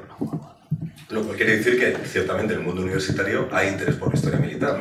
Lo 1.11 1.23
cual 1.23 1.37
quiere 1.37 1.57
decir 1.57 1.79
que 1.79 1.97
ciertamente 2.07 2.55
en 2.55 2.61
el 2.61 2.67
mundo 2.67 2.83
universitario 2.83 3.49
hay 3.51 3.71
interés 3.71 3.97
por 3.97 4.11
la 4.11 4.15
historia 4.15 4.39
militar. 4.39 4.79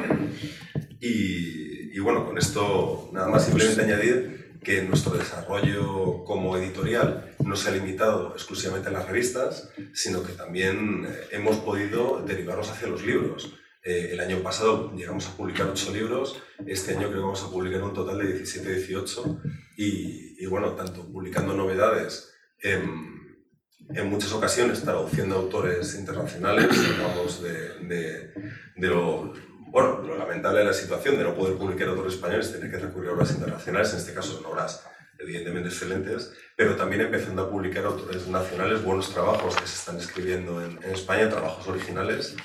Y, 0.99 1.95
y 1.95 1.99
bueno, 1.99 2.25
con 2.25 2.37
esto 2.37 3.09
nada 3.13 3.29
más 3.29 3.45
simplemente 3.45 3.81
añadir 3.81 4.44
que 4.65 4.81
nuestro 4.81 5.13
desarrollo 5.13 6.23
como 6.25 6.57
editorial 6.57 7.35
no 7.39 7.55
se 7.55 7.69
ha 7.69 7.71
limitado 7.71 8.33
exclusivamente 8.33 8.89
a 8.89 8.91
las 8.91 9.07
revistas, 9.07 9.69
sino 9.93 10.23
que 10.23 10.33
también 10.33 11.05
eh, 11.07 11.27
hemos 11.31 11.57
podido 11.57 12.23
derivarnos 12.25 12.71
hacia 12.71 12.87
los 12.87 13.05
libros. 13.05 13.53
Eh, 13.83 14.09
el 14.13 14.19
año 14.19 14.39
pasado 14.39 14.91
llegamos 14.95 15.27
a 15.27 15.37
publicar 15.37 15.67
ocho 15.67 15.93
libros, 15.93 16.41
este 16.65 16.93
año 16.93 17.07
creo 17.09 17.19
que 17.19 17.19
vamos 17.19 17.43
a 17.43 17.51
publicar 17.51 17.83
un 17.83 17.93
total 17.93 18.17
de 18.17 18.43
17-18 18.43 19.39
y, 19.77 20.43
y, 20.43 20.45
bueno, 20.47 20.71
tanto 20.71 21.05
publicando 21.05 21.53
novedades 21.53 22.33
en, 22.59 23.13
muchas 24.09 24.31
ocasiones 24.33 24.81
traduciendo 24.81 25.35
autores 25.35 25.93
internacionales, 25.93 26.71
hablamos 26.75 27.43
de, 27.43 27.85
de, 27.87 28.33
de 28.75 28.87
lo 28.87 29.31
bueno, 29.75 30.01
lo 30.07 30.17
lamentable 30.17 30.59
de 30.59 30.65
la 30.67 30.73
situación 30.73 31.17
de 31.17 31.25
no 31.25 31.35
poder 31.35 31.57
publicar 31.57 31.89
autores 31.89 32.13
españoles, 32.13 32.49
tener 32.49 32.71
que 32.71 32.77
recurrir 32.77 33.09
a 33.09 33.11
obras 33.11 33.31
internacionales, 33.31 33.91
en 33.91 33.99
este 33.99 34.13
caso 34.13 34.37
son 34.37 34.45
obras 34.45 34.85
evidentemente 35.19 35.67
excelentes, 35.67 36.31
pero 36.55 36.77
también 36.77 37.01
empezando 37.01 37.41
a 37.41 37.49
publicar 37.49 37.83
autores 37.83 38.25
nacionales, 38.27 38.81
buenos 38.85 39.11
trabajos 39.13 39.53
que 39.57 39.67
se 39.67 39.75
están 39.75 39.97
escribiendo 39.97 40.63
en, 40.63 40.81
España, 40.93 41.27
trabajos 41.29 41.67
originales, 41.67 42.37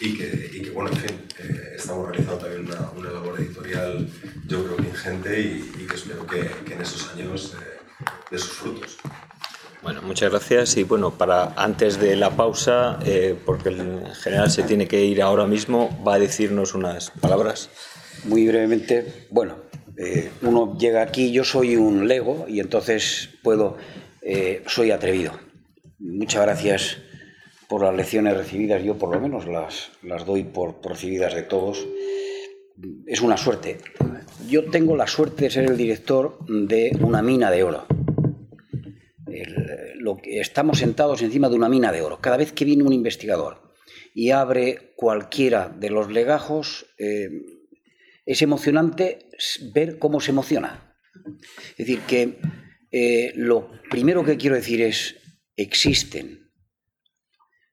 y 0.00 0.16
que, 0.16 0.70
bueno, 0.70 0.88
en 0.88 0.96
fin, 0.96 1.26
eh, 1.40 1.74
estamos 1.76 2.08
realizando 2.08 2.38
también 2.38 2.66
una, 2.66 3.10
labor 3.10 3.38
editorial, 3.38 4.08
yo 4.46 4.64
creo 4.64 4.76
que 4.78 4.88
ingente, 4.88 5.40
y, 5.40 5.86
que 5.86 5.94
espero 5.94 6.26
que, 6.26 6.40
en 6.72 6.80
esos 6.80 7.06
años 7.12 7.54
eh, 7.60 8.06
dé 8.30 8.38
sus 8.38 8.52
frutos. 8.52 8.96
Bueno, 9.82 10.02
muchas 10.02 10.30
gracias. 10.30 10.76
Y 10.76 10.82
bueno, 10.82 11.12
para 11.16 11.52
antes 11.54 12.00
de 12.00 12.16
la 12.16 12.30
pausa, 12.30 12.98
eh, 13.04 13.36
porque 13.46 13.68
el 13.68 14.06
general 14.22 14.50
se 14.50 14.64
tiene 14.64 14.88
que 14.88 15.04
ir 15.04 15.22
ahora 15.22 15.46
mismo, 15.46 16.02
va 16.06 16.14
a 16.14 16.18
decirnos 16.18 16.74
unas 16.74 17.10
palabras. 17.10 17.70
Muy 18.24 18.48
brevemente, 18.48 19.26
bueno, 19.30 19.56
eh, 19.96 20.30
uno 20.42 20.76
llega 20.76 21.02
aquí, 21.02 21.30
yo 21.30 21.44
soy 21.44 21.76
un 21.76 22.08
lego 22.08 22.46
y 22.48 22.58
entonces 22.58 23.28
puedo, 23.44 23.76
eh, 24.22 24.64
soy 24.66 24.90
atrevido. 24.90 25.32
Muchas 26.00 26.42
gracias 26.42 26.98
por 27.68 27.82
las 27.82 27.94
lecciones 27.94 28.36
recibidas, 28.36 28.82
yo 28.82 28.98
por 28.98 29.14
lo 29.14 29.20
menos 29.20 29.46
las, 29.46 29.90
las 30.02 30.26
doy 30.26 30.42
por, 30.42 30.80
por 30.80 30.92
recibidas 30.92 31.34
de 31.34 31.42
todos. 31.42 31.86
Es 33.06 33.20
una 33.20 33.36
suerte. 33.36 33.78
Yo 34.48 34.70
tengo 34.70 34.96
la 34.96 35.06
suerte 35.06 35.44
de 35.44 35.50
ser 35.50 35.64
el 35.64 35.76
director 35.76 36.38
de 36.48 36.96
una 37.00 37.22
mina 37.22 37.50
de 37.50 37.62
oro 37.62 37.86
estamos 40.24 40.78
sentados 40.78 41.22
encima 41.22 41.48
de 41.48 41.56
una 41.56 41.68
mina 41.68 41.92
de 41.92 42.02
oro. 42.02 42.20
Cada 42.20 42.36
vez 42.36 42.52
que 42.52 42.64
viene 42.64 42.84
un 42.84 42.92
investigador 42.92 43.74
y 44.14 44.30
abre 44.30 44.92
cualquiera 44.96 45.68
de 45.68 45.90
los 45.90 46.10
legajos, 46.10 46.86
eh, 46.98 47.30
es 48.26 48.42
emocionante 48.42 49.30
ver 49.72 49.98
cómo 49.98 50.20
se 50.20 50.30
emociona. 50.32 50.96
Es 51.70 51.78
decir, 51.78 52.00
que 52.00 52.38
eh, 52.90 53.32
lo 53.36 53.70
primero 53.90 54.24
que 54.24 54.36
quiero 54.36 54.56
decir 54.56 54.82
es, 54.82 55.16
existen. 55.56 56.50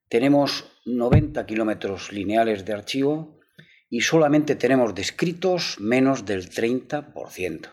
Tenemos 0.09 0.65
90 0.85 1.45
kilómetros 1.45 2.11
lineales 2.11 2.65
de 2.65 2.73
archivo 2.73 3.39
y 3.89 4.01
solamente 4.01 4.55
tenemos 4.55 4.93
descritos 4.93 5.77
menos 5.79 6.25
del 6.25 6.49
30%. 6.49 7.71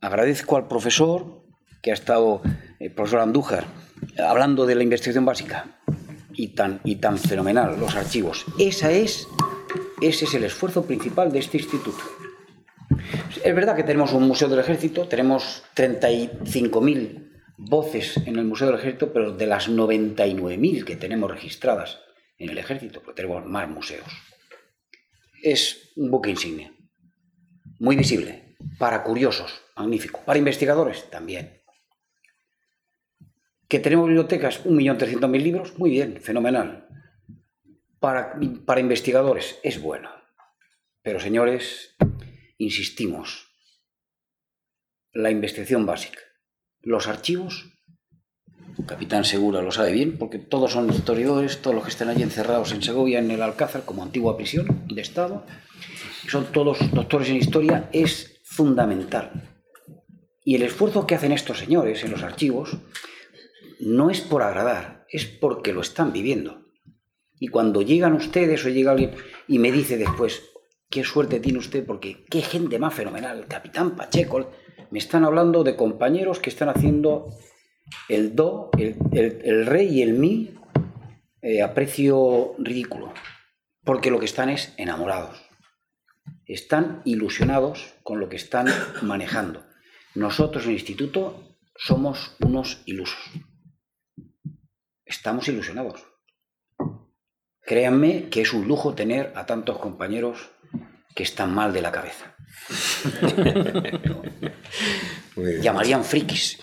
Agradezco 0.00 0.56
al 0.56 0.68
profesor 0.68 1.47
que 1.88 1.92
ha 1.92 1.94
estado 1.94 2.42
el 2.80 2.92
profesor 2.92 3.20
Andújar 3.20 3.64
hablando 4.18 4.66
de 4.66 4.74
la 4.74 4.82
investigación 4.82 5.24
básica 5.24 5.80
y 6.34 6.48
tan, 6.48 6.82
y 6.84 6.96
tan 6.96 7.16
fenomenal, 7.16 7.80
los 7.80 7.96
archivos. 7.96 8.44
Esa 8.58 8.92
es, 8.92 9.26
ese 10.02 10.26
es 10.26 10.34
el 10.34 10.44
esfuerzo 10.44 10.84
principal 10.84 11.32
de 11.32 11.38
este 11.38 11.56
instituto. 11.56 11.98
Es 13.42 13.54
verdad 13.54 13.74
que 13.74 13.84
tenemos 13.84 14.12
un 14.12 14.28
museo 14.28 14.48
del 14.48 14.58
ejército, 14.58 15.08
tenemos 15.08 15.64
35.000 15.74 17.30
voces 17.56 18.18
en 18.18 18.36
el 18.36 18.44
museo 18.44 18.66
del 18.66 18.76
ejército, 18.80 19.10
pero 19.10 19.32
de 19.32 19.46
las 19.46 19.70
99.000 19.70 20.84
que 20.84 20.96
tenemos 20.96 21.30
registradas 21.30 22.00
en 22.36 22.50
el 22.50 22.58
ejército, 22.58 23.00
porque 23.00 23.22
tenemos 23.22 23.46
más 23.46 23.66
museos. 23.66 24.08
Es 25.42 25.90
un 25.96 26.10
buque 26.10 26.28
insignia, 26.28 26.70
muy 27.78 27.96
visible, 27.96 28.56
para 28.78 29.02
curiosos, 29.02 29.62
magnífico, 29.74 30.20
para 30.26 30.38
investigadores 30.38 31.08
también. 31.08 31.57
¿Que 33.68 33.78
tenemos 33.78 34.06
bibliotecas? 34.06 34.64
1.300.000 34.64 35.42
libros, 35.42 35.78
muy 35.78 35.90
bien, 35.90 36.20
fenomenal. 36.22 36.88
Para, 38.00 38.38
para 38.64 38.80
investigadores 38.80 39.58
es 39.62 39.82
bueno. 39.82 40.10
Pero 41.02 41.20
señores, 41.20 41.96
insistimos, 42.56 43.46
la 45.12 45.30
investigación 45.30 45.84
básica, 45.84 46.20
los 46.80 47.08
archivos, 47.08 47.78
Capitán 48.86 49.24
Segura 49.24 49.60
lo 49.60 49.70
sabe 49.70 49.92
bien, 49.92 50.16
porque 50.16 50.38
todos 50.38 50.72
son 50.72 50.90
historiadores, 50.90 51.60
todos 51.60 51.74
los 51.74 51.84
que 51.84 51.90
están 51.90 52.08
allí 52.08 52.22
encerrados 52.22 52.72
en 52.72 52.82
Segovia, 52.82 53.18
en 53.18 53.30
el 53.30 53.42
Alcázar, 53.42 53.84
como 53.84 54.02
antigua 54.02 54.36
prisión 54.36 54.86
de 54.86 55.02
Estado, 55.02 55.44
son 56.28 56.52
todos 56.52 56.78
doctores 56.92 57.28
en 57.28 57.36
historia, 57.36 57.90
es 57.92 58.40
fundamental. 58.44 59.58
Y 60.44 60.54
el 60.54 60.62
esfuerzo 60.62 61.06
que 61.06 61.14
hacen 61.14 61.32
estos 61.32 61.58
señores 61.58 62.02
en 62.04 62.12
los 62.12 62.22
archivos 62.22 62.78
no 63.80 64.10
es 64.10 64.20
por 64.20 64.42
agradar, 64.42 65.06
es 65.10 65.26
porque 65.26 65.72
lo 65.72 65.80
están 65.80 66.12
viviendo. 66.12 66.66
Y 67.40 67.48
cuando 67.48 67.82
llegan 67.82 68.14
ustedes 68.14 68.64
o 68.64 68.68
llega 68.68 68.92
alguien 68.92 69.12
y 69.46 69.58
me 69.58 69.70
dice 69.70 69.96
después, 69.96 70.42
qué 70.90 71.04
suerte 71.04 71.40
tiene 71.40 71.58
usted 71.58 71.84
porque 71.86 72.24
qué 72.28 72.42
gente 72.42 72.78
más 72.78 72.94
fenomenal, 72.94 73.38
el 73.38 73.46
capitán 73.46 73.94
Pacheco, 73.94 74.50
me 74.90 74.98
están 74.98 75.24
hablando 75.24 75.62
de 75.62 75.76
compañeros 75.76 76.40
que 76.40 76.50
están 76.50 76.68
haciendo 76.68 77.28
el 78.08 78.34
do, 78.34 78.70
el, 78.76 79.66
rey 79.66 79.98
y 79.98 80.02
el 80.02 80.14
mi 80.14 80.54
eh, 81.42 81.62
a 81.62 81.74
precio 81.74 82.54
ridículo, 82.58 83.12
porque 83.84 84.10
lo 84.10 84.18
que 84.18 84.26
están 84.26 84.48
es 84.48 84.74
enamorados, 84.76 85.40
están 86.46 87.02
ilusionados 87.04 87.94
con 88.02 88.18
lo 88.18 88.28
que 88.28 88.36
están 88.36 88.66
manejando. 89.02 89.64
Nosotros 90.14 90.64
en 90.64 90.70
el 90.70 90.76
instituto 90.76 91.56
somos 91.76 92.34
unos 92.40 92.82
ilusos 92.86 93.20
estamos 95.08 95.48
ilusionados. 95.48 96.06
Créanme 97.62 98.28
que 98.30 98.42
es 98.42 98.52
un 98.52 98.68
lujo 98.68 98.94
tener 98.94 99.32
a 99.34 99.46
tantos 99.46 99.78
compañeros 99.78 100.50
que 101.14 101.22
están 101.22 101.52
mal 101.52 101.72
de 101.72 101.82
la 101.82 101.92
cabeza. 101.92 102.36
Llamarían 105.62 106.04
frikis. 106.04 106.58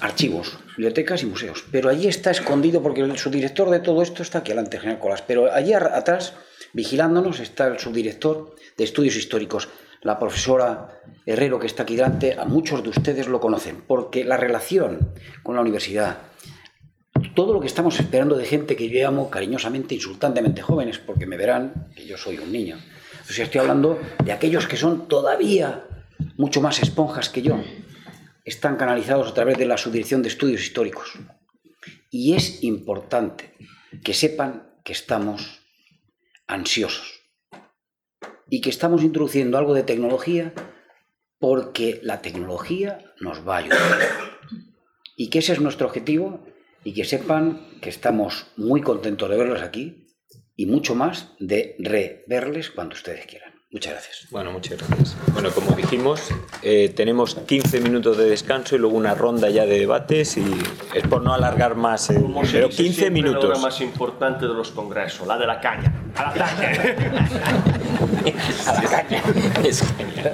Archivos, 0.00 0.58
bibliotecas 0.76 1.22
y 1.22 1.26
museos. 1.26 1.64
Pero 1.70 1.88
allí 1.88 2.08
está 2.08 2.30
escondido, 2.32 2.82
porque 2.82 3.02
el 3.02 3.16
subdirector 3.16 3.70
de 3.70 3.78
todo 3.78 4.02
esto 4.02 4.22
está 4.22 4.38
aquí 4.38 4.50
delante, 4.50 4.78
general 4.78 4.98
Colas. 4.98 5.22
Pero 5.22 5.52
allí 5.52 5.72
atrás, 5.72 6.34
vigilándonos, 6.72 7.38
está 7.40 7.68
el 7.68 7.78
subdirector 7.78 8.56
de 8.76 8.84
estudios 8.84 9.16
históricos, 9.16 9.68
la 10.02 10.18
profesora 10.18 11.00
Herrero, 11.24 11.58
que 11.58 11.66
está 11.66 11.84
aquí 11.84 11.96
delante, 11.96 12.34
a 12.38 12.44
muchos 12.44 12.82
de 12.82 12.90
ustedes 12.90 13.28
lo 13.28 13.40
conocen, 13.40 13.82
porque 13.86 14.24
la 14.24 14.36
relación 14.36 15.12
con 15.42 15.54
la 15.54 15.60
universidad, 15.60 16.18
todo 17.34 17.52
lo 17.52 17.60
que 17.60 17.68
estamos 17.68 17.98
esperando 18.00 18.36
de 18.36 18.44
gente 18.44 18.74
que 18.74 18.88
yo 18.88 19.00
llamo 19.00 19.30
cariñosamente, 19.30 19.94
insultantemente 19.94 20.60
jóvenes, 20.60 20.98
porque 20.98 21.26
me 21.26 21.36
verán 21.36 21.88
que 21.94 22.04
yo 22.04 22.18
soy 22.18 22.38
un 22.38 22.50
niño. 22.50 22.78
Estoy 23.28 23.60
hablando 23.60 23.98
de 24.24 24.32
aquellos 24.32 24.66
que 24.66 24.76
son 24.76 25.06
todavía 25.08 25.86
mucho 26.36 26.60
más 26.60 26.82
esponjas 26.82 27.28
que 27.28 27.42
yo. 27.42 27.62
Están 28.44 28.76
canalizados 28.76 29.28
a 29.28 29.34
través 29.34 29.56
de 29.56 29.66
la 29.66 29.78
Subdirección 29.78 30.22
de 30.22 30.28
Estudios 30.28 30.62
Históricos. 30.62 31.12
Y 32.10 32.34
es 32.34 32.62
importante 32.64 33.54
que 34.02 34.12
sepan 34.12 34.64
que 34.84 34.92
estamos 34.92 35.60
ansiosos 36.48 37.11
y 38.52 38.60
que 38.60 38.68
estamos 38.68 39.02
introduciendo 39.02 39.56
algo 39.56 39.72
de 39.72 39.82
tecnología 39.82 40.52
porque 41.38 42.00
la 42.02 42.20
tecnología 42.20 42.98
nos 43.18 43.48
va 43.48 43.54
a 43.54 43.58
ayudar. 43.60 43.98
Y 45.16 45.30
que 45.30 45.38
ese 45.38 45.54
es 45.54 45.60
nuestro 45.62 45.86
objetivo 45.86 46.44
y 46.84 46.92
que 46.92 47.06
sepan 47.06 47.78
que 47.80 47.88
estamos 47.88 48.48
muy 48.58 48.82
contentos 48.82 49.30
de 49.30 49.38
verlos 49.38 49.62
aquí 49.62 50.06
y 50.54 50.66
mucho 50.66 50.94
más 50.94 51.32
de 51.38 51.76
reverles 51.78 52.68
cuando 52.68 52.94
ustedes 52.94 53.24
quieran. 53.24 53.51
Muchas 53.72 53.92
gracias. 53.94 54.26
Bueno, 54.30 54.52
muchas 54.52 54.76
gracias. 54.76 55.16
Bueno, 55.32 55.50
como 55.50 55.74
dijimos, 55.74 56.28
eh, 56.60 56.92
tenemos 56.94 57.36
15 57.36 57.80
minutos 57.80 58.18
de 58.18 58.26
descanso 58.28 58.76
y 58.76 58.78
luego 58.78 58.98
una 58.98 59.14
ronda 59.14 59.48
ya 59.48 59.64
de 59.64 59.78
debates 59.78 60.36
y 60.36 60.44
es 60.92 61.06
por 61.08 61.22
no 61.22 61.32
alargar 61.32 61.74
más, 61.74 62.10
eh, 62.10 62.22
pero 62.52 62.68
15 62.68 63.10
minutos. 63.10 63.44
La 63.44 63.48
hora 63.48 63.58
más 63.60 63.80
importante 63.80 64.46
de 64.46 64.52
los 64.52 64.72
congresos, 64.72 65.26
la 65.26 65.38
de 65.38 65.46
la 65.46 65.58
caña. 65.58 65.90
A 66.14 66.24
la 66.24 66.32
caña. 66.34 67.28
a 68.66 68.82
la 68.82 68.90
caña. 68.90 69.22
Es 69.64 69.82
genial. 69.96 70.32